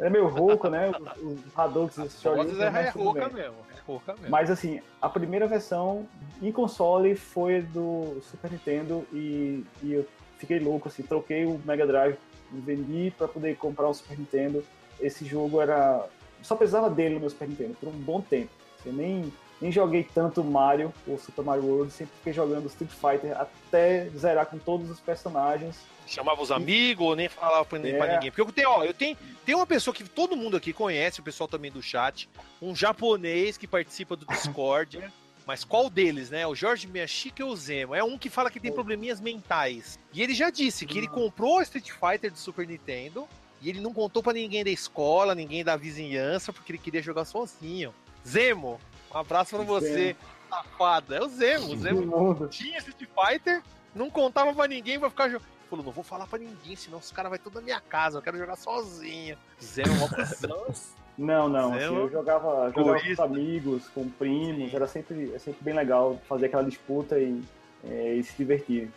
É 0.00 0.08
meio 0.08 0.28
rouco, 0.28 0.68
né? 0.68 0.90
Os 1.20 1.58
Hadoukens, 1.58 1.98
esses 1.98 2.22
joguinhos. 2.22 2.58
É, 2.60 2.66
é 2.66 2.88
rouca 2.90 3.28
mesmo, 3.28 3.56
é 3.74 3.80
rouca 3.86 4.12
mesmo. 4.14 4.30
Mas 4.30 4.50
assim, 4.50 4.80
a 5.00 5.08
primeira 5.08 5.46
versão 5.46 6.06
em 6.40 6.52
console 6.52 7.16
foi 7.16 7.62
do 7.62 8.20
Super 8.22 8.50
Nintendo 8.50 9.06
e, 9.12 9.64
e 9.82 9.94
eu 9.94 10.06
fiquei 10.38 10.60
louco, 10.60 10.88
assim, 10.88 11.02
troquei 11.02 11.44
o 11.44 11.60
Mega 11.64 11.86
Drive, 11.86 12.16
vendi 12.52 13.12
para 13.16 13.26
poder 13.26 13.56
comprar 13.56 13.88
o 13.88 13.94
Super 13.94 14.18
Nintendo. 14.18 14.64
Esse 15.00 15.24
jogo 15.24 15.60
era. 15.60 16.06
Só 16.42 16.54
precisava 16.54 16.88
dele 16.88 17.14
no 17.14 17.20
meu 17.20 17.30
Super 17.30 17.48
Nintendo 17.48 17.76
por 17.80 17.88
um 17.88 17.98
bom 17.98 18.20
tempo. 18.20 18.50
Eu 18.86 18.92
nem, 18.92 19.32
nem 19.60 19.72
joguei 19.72 20.06
tanto 20.14 20.44
Mario 20.44 20.92
ou 21.06 21.18
Super 21.18 21.44
Mario 21.44 21.64
World, 21.64 21.92
sempre 21.92 22.14
fiquei 22.18 22.32
jogando 22.32 22.66
Street 22.66 22.90
Fighter 22.90 23.36
até 23.36 24.08
zerar 24.16 24.46
com 24.46 24.58
todos 24.58 24.88
os 24.90 25.00
personagens 25.00 25.76
chamava 26.08 26.42
os 26.42 26.50
amigos 26.50 27.06
ou 27.06 27.14
nem 27.14 27.28
falava 27.28 27.64
pra, 27.64 27.78
é. 27.86 27.96
pra 27.96 28.14
ninguém. 28.14 28.30
Porque 28.30 28.40
eu 28.40 28.52
tenho, 28.52 28.70
ó, 28.70 28.84
eu 28.84 28.94
tenho, 28.94 29.16
tem 29.44 29.54
uma 29.54 29.66
pessoa 29.66 29.94
que 29.94 30.02
todo 30.04 30.36
mundo 30.36 30.56
aqui 30.56 30.72
conhece, 30.72 31.20
o 31.20 31.22
pessoal 31.22 31.46
também 31.46 31.70
do 31.70 31.82
chat, 31.82 32.28
um 32.60 32.74
japonês 32.74 33.56
que 33.56 33.66
participa 33.66 34.16
do 34.16 34.26
Discord. 34.26 35.02
Mas 35.46 35.64
qual 35.64 35.88
deles, 35.88 36.28
né? 36.28 36.46
O 36.46 36.54
Jorge 36.54 36.86
Miyashiki 36.86 37.42
ou 37.42 37.52
o 37.52 37.56
Zemo? 37.56 37.94
É 37.94 38.04
um 38.04 38.18
que 38.18 38.28
fala 38.28 38.50
que 38.50 38.60
tem 38.60 38.70
probleminhas 38.70 39.18
mentais. 39.18 39.98
E 40.12 40.22
ele 40.22 40.34
já 40.34 40.50
disse 40.50 40.84
que 40.84 40.98
ele 40.98 41.08
comprou 41.08 41.56
o 41.56 41.62
Street 41.62 41.90
Fighter 41.90 42.30
do 42.30 42.36
Super 42.36 42.66
Nintendo 42.66 43.26
e 43.60 43.68
ele 43.68 43.80
não 43.80 43.92
contou 43.92 44.22
para 44.22 44.34
ninguém 44.34 44.64
da 44.64 44.70
escola, 44.70 45.34
ninguém 45.34 45.64
da 45.64 45.76
vizinhança, 45.76 46.52
porque 46.52 46.72
ele 46.72 46.78
queria 46.78 47.02
jogar 47.02 47.24
sozinho. 47.24 47.92
Zemo, 48.26 48.80
um 49.12 49.18
abraço 49.18 49.56
para 49.56 49.64
você, 49.64 50.16
safada. 50.48 51.16
É 51.16 51.22
o 51.22 51.28
Zemo. 51.28 51.72
O 51.72 51.76
Zemo 51.76 52.48
tinha 52.48 52.78
Street 52.78 53.08
Fighter, 53.08 53.62
não 53.94 54.10
contava 54.10 54.54
para 54.54 54.68
ninguém, 54.68 54.98
vai 54.98 55.10
ficar 55.10 55.28
jogando 55.28 55.58
falou, 55.68 55.84
não 55.84 55.92
vou 55.92 56.02
falar 56.02 56.26
pra 56.26 56.38
ninguém, 56.38 56.74
senão 56.74 56.98
os 56.98 57.12
caras 57.12 57.30
vão 57.30 57.38
tudo 57.38 57.56
na 57.56 57.60
minha 57.60 57.80
casa, 57.80 58.18
eu 58.18 58.22
quero 58.22 58.38
jogar 58.38 58.56
sozinho. 58.56 59.36
Zero 59.62 59.92
uma. 59.92 60.08
Não, 61.18 61.48
não, 61.48 61.74
assim, 61.74 61.82
eu 61.82 62.08
jogava, 62.08 62.70
jogava 62.70 63.16
com 63.16 63.22
amigos, 63.24 63.88
com 63.88 64.08
primos, 64.08 64.72
era 64.72 64.86
sempre, 64.86 65.32
é 65.34 65.38
sempre 65.40 65.64
bem 65.64 65.74
legal 65.74 66.16
fazer 66.28 66.46
aquela 66.46 66.62
disputa 66.62 67.18
e, 67.18 67.42
é, 67.82 68.14
e 68.14 68.22
se 68.22 68.36
divertir. 68.36 68.88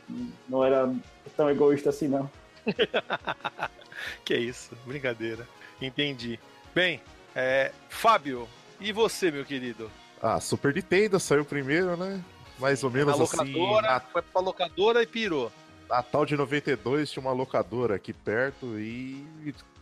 Não 0.47 0.64
era 0.64 0.93
tão 1.36 1.49
egoísta 1.49 1.89
assim, 1.89 2.07
não. 2.07 2.30
que 4.26 4.36
isso, 4.36 4.76
brincadeira. 4.86 5.47
Entendi. 5.82 6.39
Bem, 6.74 7.02
é, 7.36 7.72
Fábio, 7.89 8.47
e 8.80 8.91
você, 8.91 9.32
meu 9.32 9.45
querido? 9.45 9.89
Ah, 10.22 10.39
Super 10.39 10.74
Nintendo 10.74 11.20
saiu 11.20 11.43
primeiro, 11.43 11.97
né? 11.97 12.24
Mais 12.60 12.84
ou 12.84 12.91
menos 12.91 13.18
na 13.18 13.24
assim. 13.24 13.54
Locadora, 13.54 13.88
na... 13.93 13.99
Foi 13.99 14.22
pra 14.22 14.41
locadora 14.41 15.02
e 15.02 15.08
pirou. 15.08 15.52
Natal 15.89 16.26
de 16.26 16.38
92 16.38 17.12
tinha 17.12 17.22
uma 17.22 17.34
locadora 17.34 17.95
aqui 17.95 18.14
perto 18.14 18.80
e 18.80 19.26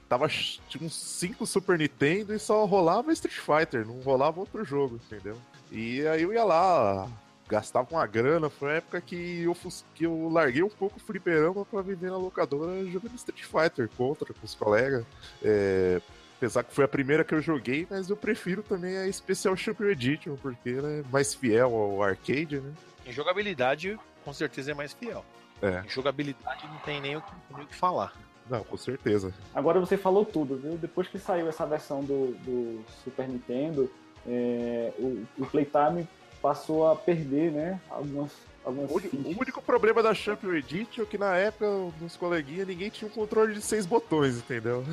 tava 0.07 0.27
tinha 0.27 0.83
uns 0.83 0.95
5 0.95 1.45
Super 1.45 1.77
Nintendo 1.77 2.33
e 2.33 2.39
só 2.39 2.65
rolava 2.65 3.13
Street 3.13 3.37
Fighter, 3.37 3.85
não 3.85 3.99
rolava 3.99 4.39
outro 4.39 4.65
jogo, 4.65 4.95
entendeu? 4.95 5.37
E 5.71 6.05
aí 6.07 6.23
eu 6.23 6.33
ia 6.33 6.43
lá, 6.43 7.07
gastava 7.49 7.87
uma 7.91 8.05
grana, 8.05 8.49
foi 8.49 8.71
a 8.71 8.75
época 8.75 9.01
que 9.01 9.41
eu, 9.41 9.57
que 9.95 10.05
eu 10.05 10.29
larguei 10.29 10.61
um 10.61 10.69
pouco 10.69 10.97
o 10.97 10.99
fliperama 10.99 11.65
pra 11.65 11.81
viver 11.81 12.11
na 12.11 12.17
locadora 12.17 12.85
jogando 12.85 13.15
Street 13.15 13.43
Fighter 13.43 13.89
contra 13.97 14.31
com 14.31 14.45
os 14.45 14.53
colegas. 14.53 15.03
É, 15.43 15.99
apesar 16.37 16.63
que 16.63 16.73
foi 16.73 16.85
a 16.85 16.87
primeira 16.87 17.23
que 17.23 17.33
eu 17.33 17.41
joguei, 17.41 17.87
mas 17.89 18.09
eu 18.09 18.15
prefiro 18.15 18.61
também 18.61 18.95
a 18.97 19.11
Special 19.11 19.55
Champion 19.57 19.87
Edition, 19.87 20.35
porque 20.35 20.69
ela 20.69 20.89
é 20.89 21.03
mais 21.11 21.33
fiel 21.33 21.73
ao 21.73 22.03
arcade, 22.03 22.61
né? 22.61 22.71
Em 23.05 23.11
jogabilidade, 23.11 23.99
com 24.23 24.31
certeza 24.31 24.71
é 24.71 24.73
mais 24.75 24.93
fiel. 24.93 25.25
É. 25.61 25.83
Jogabilidade 25.87 26.67
não 26.67 26.77
tem 26.79 27.01
nem 27.01 27.17
o 27.17 27.21
que, 27.21 27.31
nem 27.55 27.63
o 27.63 27.67
que 27.67 27.75
falar. 27.75 28.13
Não, 28.47 28.63
com 28.63 28.77
certeza. 28.77 29.33
Agora 29.53 29.79
você 29.79 29.97
falou 29.97 30.23
tudo, 30.23 30.55
viu? 30.55 30.77
Depois 30.77 31.07
que 31.07 31.19
saiu 31.19 31.49
essa 31.49 31.65
versão 31.65 32.03
do, 32.03 32.33
do 32.43 32.85
Super 33.03 33.27
Nintendo, 33.27 33.91
é, 34.27 34.93
o, 34.97 35.25
o 35.37 35.45
Playtime 35.45 36.07
passou 36.41 36.89
a 36.89 36.95
perder, 36.95 37.51
né? 37.51 37.79
Algumas, 37.89 38.31
algumas 38.63 38.89
O, 38.91 38.95
o 38.95 39.39
único 39.39 39.61
problema 39.61 40.01
da 40.01 40.13
Champion 40.13 40.53
Edition 40.53 41.03
é 41.03 41.05
que 41.05 41.17
na 41.17 41.35
época, 41.35 41.65
nos 41.99 42.15
coleguinhas, 42.15 42.67
ninguém 42.67 42.89
tinha 42.89 43.09
um 43.09 43.13
controle 43.13 43.53
de 43.53 43.61
seis 43.61 43.85
botões, 43.85 44.37
entendeu? 44.37 44.83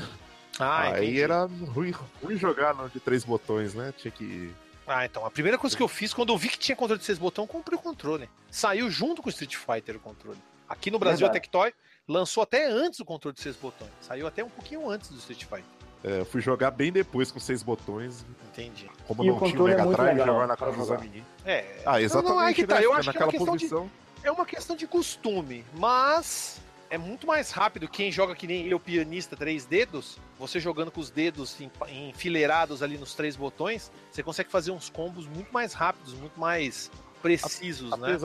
Ah, 0.59 0.93
Aí 0.93 1.05
entendi. 1.05 1.21
era 1.21 1.45
ruim, 1.45 1.93
ruim 2.23 2.37
jogar 2.37 2.75
no 2.75 2.89
de 2.89 2.99
três 2.99 3.25
botões, 3.25 3.75
né? 3.75 3.93
Tinha 3.97 4.11
que. 4.11 4.51
Ah, 4.87 5.05
então. 5.05 5.27
A 5.27 5.31
primeira 5.31 5.59
coisa 5.59 5.77
que 5.77 5.83
eu 5.83 5.89
fiz 5.89 6.15
quando 6.15 6.33
eu 6.33 6.39
vi 6.39 6.49
que 6.49 6.59
tinha 6.59 6.75
controle 6.77 6.99
de 6.99 7.05
seis 7.05 7.19
botões, 7.19 7.47
eu 7.47 7.53
comprei 7.53 7.79
o 7.79 7.83
controle. 7.83 8.29
Saiu 8.51 8.91
junto 8.91 9.21
com 9.21 9.29
o 9.29 9.31
Street 9.31 9.55
Fighter 9.57 9.97
o 9.97 10.01
controle. 10.01 10.39
Aqui 10.69 10.91
no 10.91 10.99
Brasil 10.99 11.27
Verdade. 11.27 11.39
a 11.39 11.41
Tectoy 11.43 11.73
lançou 12.09 12.43
até 12.43 12.67
antes 12.71 13.01
o 13.01 13.05
controle 13.05 13.35
de 13.35 13.41
seis 13.43 13.55
botões. 13.57 13.91
Saiu 14.01 14.27
até 14.27 14.43
um 14.43 14.49
pouquinho 14.49 14.89
antes 14.89 15.11
do 15.11 15.19
Street 15.19 15.45
Fighter. 15.45 15.65
É, 16.05 16.21
eu 16.21 16.25
fui 16.25 16.41
jogar 16.41 16.71
bem 16.71 16.93
depois 16.93 17.31
com 17.31 17.39
seis 17.41 17.63
botões. 17.63 18.25
Entendi. 18.53 18.89
Como 19.07 19.23
E 19.25 19.31
o 19.31 19.33
não 19.33 19.39
tinha 19.39 19.49
o 19.49 19.53
controle 19.53 19.73
é 19.73 19.77
Mega 19.77 19.87
muito 19.87 19.97
Drive, 20.03 20.19
jogava 20.19 20.47
na 20.47 20.57
casa 20.57 20.73
dos 20.73 20.87
jogar. 20.87 21.01
amiguinhos. 21.01 21.27
É. 21.45 21.83
Ah, 21.85 22.01
exatamente. 22.01 22.29
Não, 22.31 22.41
não, 22.41 22.49
é 22.49 22.55
que 22.55 22.67
tá. 22.67 22.75
né? 22.77 22.85
Eu 22.85 22.91
Fica 22.95 23.01
acho 23.01 23.13
que 23.13 23.19
é 23.19 23.25
uma 23.25 23.31
questão 23.33 23.57
de- 23.57 23.63
posição. 23.69 23.91
É 24.23 24.31
uma 24.31 24.47
questão 24.47 24.77
de 24.77 24.87
costume, 24.87 25.65
mas 25.75 26.61
é 26.91 26.97
muito 26.99 27.27
mais 27.27 27.51
rápido 27.51 27.87
quem 27.89 28.11
joga 28.11 28.35
que 28.35 28.47
nem 28.47 28.67
eu, 28.67 28.81
pianista, 28.81 29.37
três 29.37 29.65
dedos. 29.65 30.19
Você 30.39 30.59
jogando 30.59 30.91
com 30.91 31.01
os 31.01 31.11
dedos 31.11 31.57
em- 31.61 31.71
enfileirados 32.09 32.83
ali 32.83 32.97
nos 32.99 33.15
três 33.15 33.37
botões, 33.37 33.91
você 34.11 34.23
consegue 34.23 34.51
fazer 34.51 34.71
uns 34.71 34.89
combos 34.89 35.27
muito 35.27 35.53
mais 35.53 35.73
rápidos, 35.75 36.15
muito 36.15 36.39
mais 36.41 36.91
precisos, 37.23 37.91
né? 37.99 38.19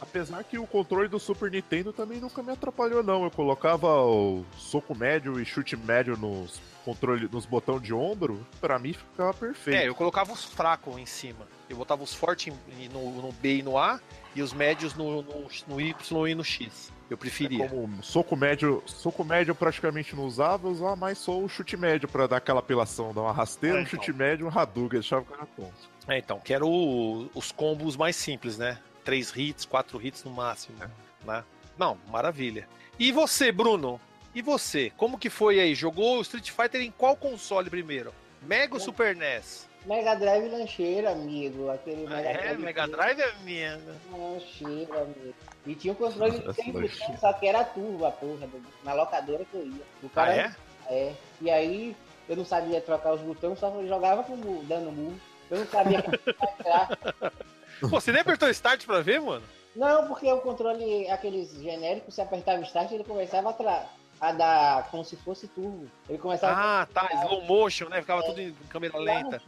Apesar, 0.00 0.42
que 0.44 0.58
o 0.58 0.66
controle 0.66 1.08
do 1.08 1.18
Super 1.18 1.50
Nintendo 1.50 1.92
também 1.92 2.20
nunca 2.20 2.42
me 2.42 2.52
atrapalhou, 2.52 3.02
não. 3.02 3.24
Eu 3.24 3.30
colocava 3.30 4.00
o 4.02 4.44
soco 4.56 4.94
médio 4.94 5.40
e 5.40 5.44
chute 5.44 5.76
médio 5.76 6.16
nos 6.16 6.60
controle, 6.84 7.28
nos 7.30 7.44
botões 7.44 7.82
de 7.82 7.92
ombro, 7.92 8.46
pra 8.60 8.78
mim 8.78 8.92
ficava 8.92 9.34
perfeito. 9.34 9.76
É, 9.76 9.88
eu 9.88 9.94
colocava 9.94 10.32
os 10.32 10.44
fracos 10.44 10.96
em 10.96 11.04
cima. 11.06 11.46
Eu 11.68 11.76
botava 11.76 12.02
os 12.02 12.14
fortes 12.14 12.54
no, 12.92 13.10
no 13.22 13.32
B 13.32 13.56
e 13.58 13.62
no 13.62 13.76
A 13.76 14.00
e 14.34 14.40
os 14.40 14.52
médios 14.52 14.94
no, 14.94 15.20
no, 15.22 15.46
no 15.66 15.80
Y 15.80 16.28
e 16.28 16.34
no 16.34 16.44
X. 16.44 16.90
Eu 17.10 17.16
preferia. 17.18 17.64
É 17.64 17.68
Como 17.68 18.02
soco 18.02 18.36
médio, 18.36 18.82
soco 18.86 19.24
médio 19.24 19.50
eu 19.52 19.54
praticamente 19.54 20.14
não 20.14 20.24
usava, 20.24 20.68
eu 20.68 20.72
usava 20.72 20.94
mais 20.96 21.18
só 21.18 21.38
o 21.38 21.48
chute 21.48 21.76
médio 21.76 22.06
pra 22.08 22.26
dar 22.26 22.36
aquela 22.36 22.60
apelação, 22.60 23.12
dar 23.14 23.22
uma 23.22 23.32
rasteira, 23.32 23.76
É, 23.76 23.80
um 23.80 23.82
então. 23.82 23.90
chute 23.98 24.12
médio, 24.12 24.46
um 24.46 24.50
Hadouken, 24.50 25.00
deixava 25.00 25.22
o 25.22 25.24
cara 25.24 25.46
tonto. 25.56 25.72
É, 26.06 26.18
então, 26.18 26.40
quero 26.42 26.66
o- 26.68 27.30
os 27.34 27.50
combos 27.52 27.96
mais 27.96 28.14
simples, 28.16 28.56
né? 28.58 28.78
Três 29.08 29.32
hits, 29.34 29.64
quatro 29.64 29.98
hits 30.06 30.22
no 30.22 30.30
máximo, 30.30 30.76
né? 31.24 31.42
Não, 31.78 31.96
maravilha. 32.08 32.68
E 32.98 33.10
você, 33.10 33.50
Bruno? 33.50 33.98
E 34.34 34.42
você? 34.42 34.92
Como 34.98 35.16
que 35.18 35.30
foi 35.30 35.58
aí? 35.58 35.74
Jogou 35.74 36.18
o 36.18 36.20
Street 36.20 36.50
Fighter 36.50 36.82
em 36.82 36.90
qual 36.90 37.16
console 37.16 37.70
primeiro? 37.70 38.12
Mega 38.42 38.74
ou 38.74 38.78
Super 38.80 39.16
NES? 39.16 39.66
Mega 39.86 40.14
Drive 40.14 40.50
lancheira, 40.50 41.12
amigo. 41.12 41.70
Aquele 41.70 42.04
Ah, 42.06 42.10
Mega 42.10 42.28
é, 42.28 42.32
Drive. 42.42 42.58
Mega 42.62 42.86
Drive 42.86 43.20
é 43.22 43.32
minha. 43.44 43.80
Lancheira, 44.12 45.00
amigo. 45.00 45.34
E 45.66 45.74
tinha 45.74 45.92
um 45.94 45.96
controle 45.96 46.38
de 46.40 46.44
Nossa, 46.46 46.62
100%, 46.62 46.74
lancheira. 46.74 47.16
só 47.18 47.32
que 47.32 47.46
era 47.48 47.64
turbo 47.64 48.04
a 48.04 48.10
porra, 48.10 48.46
do- 48.46 48.62
na 48.84 48.92
locadora 48.92 49.42
que 49.46 49.54
eu 49.54 49.64
ia. 49.68 49.82
O 50.02 50.06
Ah, 50.08 50.10
cara, 50.14 50.36
é? 50.36 50.54
é. 50.90 51.14
E 51.40 51.50
aí, 51.50 51.96
eu 52.28 52.36
não 52.36 52.44
sabia 52.44 52.78
trocar 52.82 53.14
os 53.14 53.22
botões, 53.22 53.58
só 53.58 53.70
jogava 53.86 54.22
com 54.22 54.34
o- 54.34 54.62
dando 54.68 54.92
murro. 54.92 55.18
Eu 55.50 55.60
não 55.60 55.66
sabia 55.66 56.02
como 56.02 56.14
entrar. 56.14 56.90
Pô, 57.80 57.88
você 58.00 58.12
nem 58.12 58.20
apertou 58.20 58.48
Start 58.48 58.84
pra 58.84 59.00
ver, 59.00 59.20
mano? 59.20 59.44
Não, 59.74 60.08
porque 60.08 60.30
o 60.32 60.40
controle, 60.40 61.08
aqueles 61.08 61.52
genéricos, 61.62 62.14
você 62.14 62.22
apertava 62.22 62.60
start, 62.62 62.90
ele 62.90 63.04
começava 63.04 63.50
a, 63.50 63.86
a 64.20 64.32
dar 64.32 64.90
como 64.90 65.04
se 65.04 65.14
fosse 65.16 65.46
turbo. 65.46 65.88
Ele 66.08 66.18
começava 66.18 66.82
Ah, 66.82 66.86
tá. 66.86 67.08
Slow 67.22 67.42
motion, 67.42 67.88
né? 67.88 68.00
Ficava 68.00 68.22
tudo 68.24 68.40
em 68.40 68.52
câmera 68.68 68.98
lenta. 68.98 69.40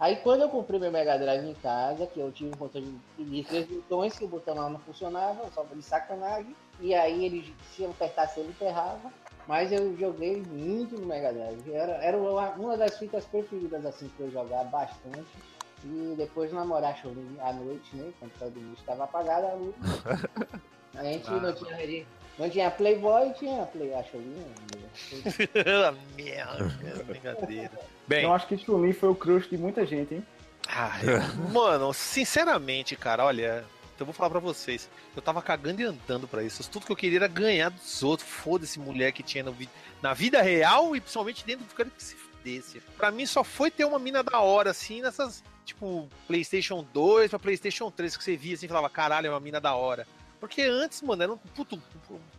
Aí 0.00 0.16
quando 0.16 0.42
eu 0.42 0.48
comprei 0.48 0.78
meu 0.78 0.92
Mega 0.92 1.18
Drive 1.18 1.44
em 1.44 1.54
casa, 1.54 2.06
que 2.06 2.20
eu 2.20 2.30
tive 2.30 2.50
um 2.50 2.56
controle 2.56 2.96
de 3.18 3.44
três 3.44 3.66
botões, 3.66 4.16
que 4.16 4.24
o 4.24 4.28
botão 4.28 4.54
lá 4.54 4.70
não 4.70 4.78
funcionava, 4.78 5.50
só 5.52 5.64
de 5.64 5.82
sacanagem. 5.82 6.54
E 6.80 6.94
aí 6.94 7.24
ele, 7.24 7.54
se 7.74 7.82
eu 7.82 7.90
apertasse 7.90 8.38
ele 8.40 8.52
ferrava. 8.52 9.12
Mas 9.46 9.72
eu 9.72 9.96
joguei 9.98 10.42
muito 10.42 10.98
no 11.00 11.06
Mega 11.06 11.32
Drive. 11.32 11.72
Era, 11.72 11.92
era 12.04 12.16
uma, 12.16 12.50
uma 12.50 12.76
das 12.76 12.96
fitas 12.98 13.24
preferidas 13.24 13.84
assim 13.84 14.08
que 14.16 14.20
eu 14.20 14.30
jogava 14.30 14.64
bastante. 14.64 15.26
E 15.84 16.14
depois 16.16 16.52
namorar 16.52 16.96
chorinho 16.96 17.36
à 17.40 17.52
noite, 17.52 17.94
né? 17.94 18.10
Quando 18.18 18.32
todo 18.38 18.60
mundo 18.60 18.76
estava 18.78 19.04
apagado 19.04 19.46
a 19.46 19.52
luz. 19.54 19.74
A 20.94 21.04
gente 21.04 21.28
Ah, 21.28 21.32
não 21.40 21.52
tinha 21.54 22.06
não 22.38 22.48
tinha 22.50 22.70
Playboy, 22.70 23.32
tinha 23.34 23.64
Play, 23.66 23.92
a 23.94 24.02
chorinha. 24.04 24.46
Merda, 26.16 27.04
brincadeira. 27.04 27.70
Bem, 28.06 28.24
Eu 28.24 28.32
acho 28.32 28.46
que 28.46 28.56
Chun-Li 28.58 28.92
foi 28.92 29.08
o 29.08 29.14
crush 29.14 29.48
de 29.48 29.58
muita 29.58 29.84
gente, 29.86 30.14
hein? 30.14 30.26
Ai, 30.68 31.02
mano, 31.52 31.92
sinceramente, 31.94 32.94
cara, 32.96 33.24
olha, 33.24 33.64
eu 33.98 34.04
vou 34.06 34.12
falar 34.14 34.30
pra 34.30 34.40
vocês. 34.40 34.88
Eu 35.16 35.22
tava 35.22 35.40
cagando 35.42 35.80
e 35.80 35.84
andando 35.84 36.28
pra 36.28 36.42
isso. 36.42 36.68
Tudo 36.70 36.86
que 36.86 36.92
eu 36.92 36.96
queria 36.96 37.18
era 37.18 37.28
ganhar 37.28 37.70
dos 37.70 38.02
outros. 38.02 38.28
Foda-se 38.28 38.78
mulher 38.78 39.12
que 39.12 39.22
tinha 39.22 39.42
no 39.42 39.52
vi- 39.52 39.68
na 40.02 40.12
vida 40.14 40.40
real 40.42 40.94
e 40.94 41.00
principalmente 41.00 41.44
dentro 41.44 41.64
do 41.64 41.74
cara 41.74 41.88
que 41.90 42.02
se 42.02 42.14
fudesse. 42.14 42.80
Pra 42.96 43.10
mim 43.10 43.26
só 43.26 43.42
foi 43.42 43.70
ter 43.70 43.84
uma 43.84 43.98
mina 43.98 44.22
da 44.22 44.40
hora, 44.40 44.70
assim, 44.70 45.00
nessas, 45.02 45.42
tipo, 45.68 46.08
PlayStation 46.26 46.84
2 46.92 47.30
pra 47.30 47.38
PlayStation 47.38 47.90
3, 47.90 48.16
que 48.16 48.24
você 48.24 48.36
via 48.36 48.54
assim 48.54 48.66
e 48.66 48.68
falava, 48.68 48.90
caralho, 48.90 49.26
é 49.28 49.30
uma 49.30 49.40
mina 49.40 49.60
da 49.60 49.74
hora. 49.74 50.06
Porque 50.40 50.62
antes, 50.62 51.02
mano, 51.02 51.22
era 51.22 51.32
um 51.32 51.36
puto 51.36 51.80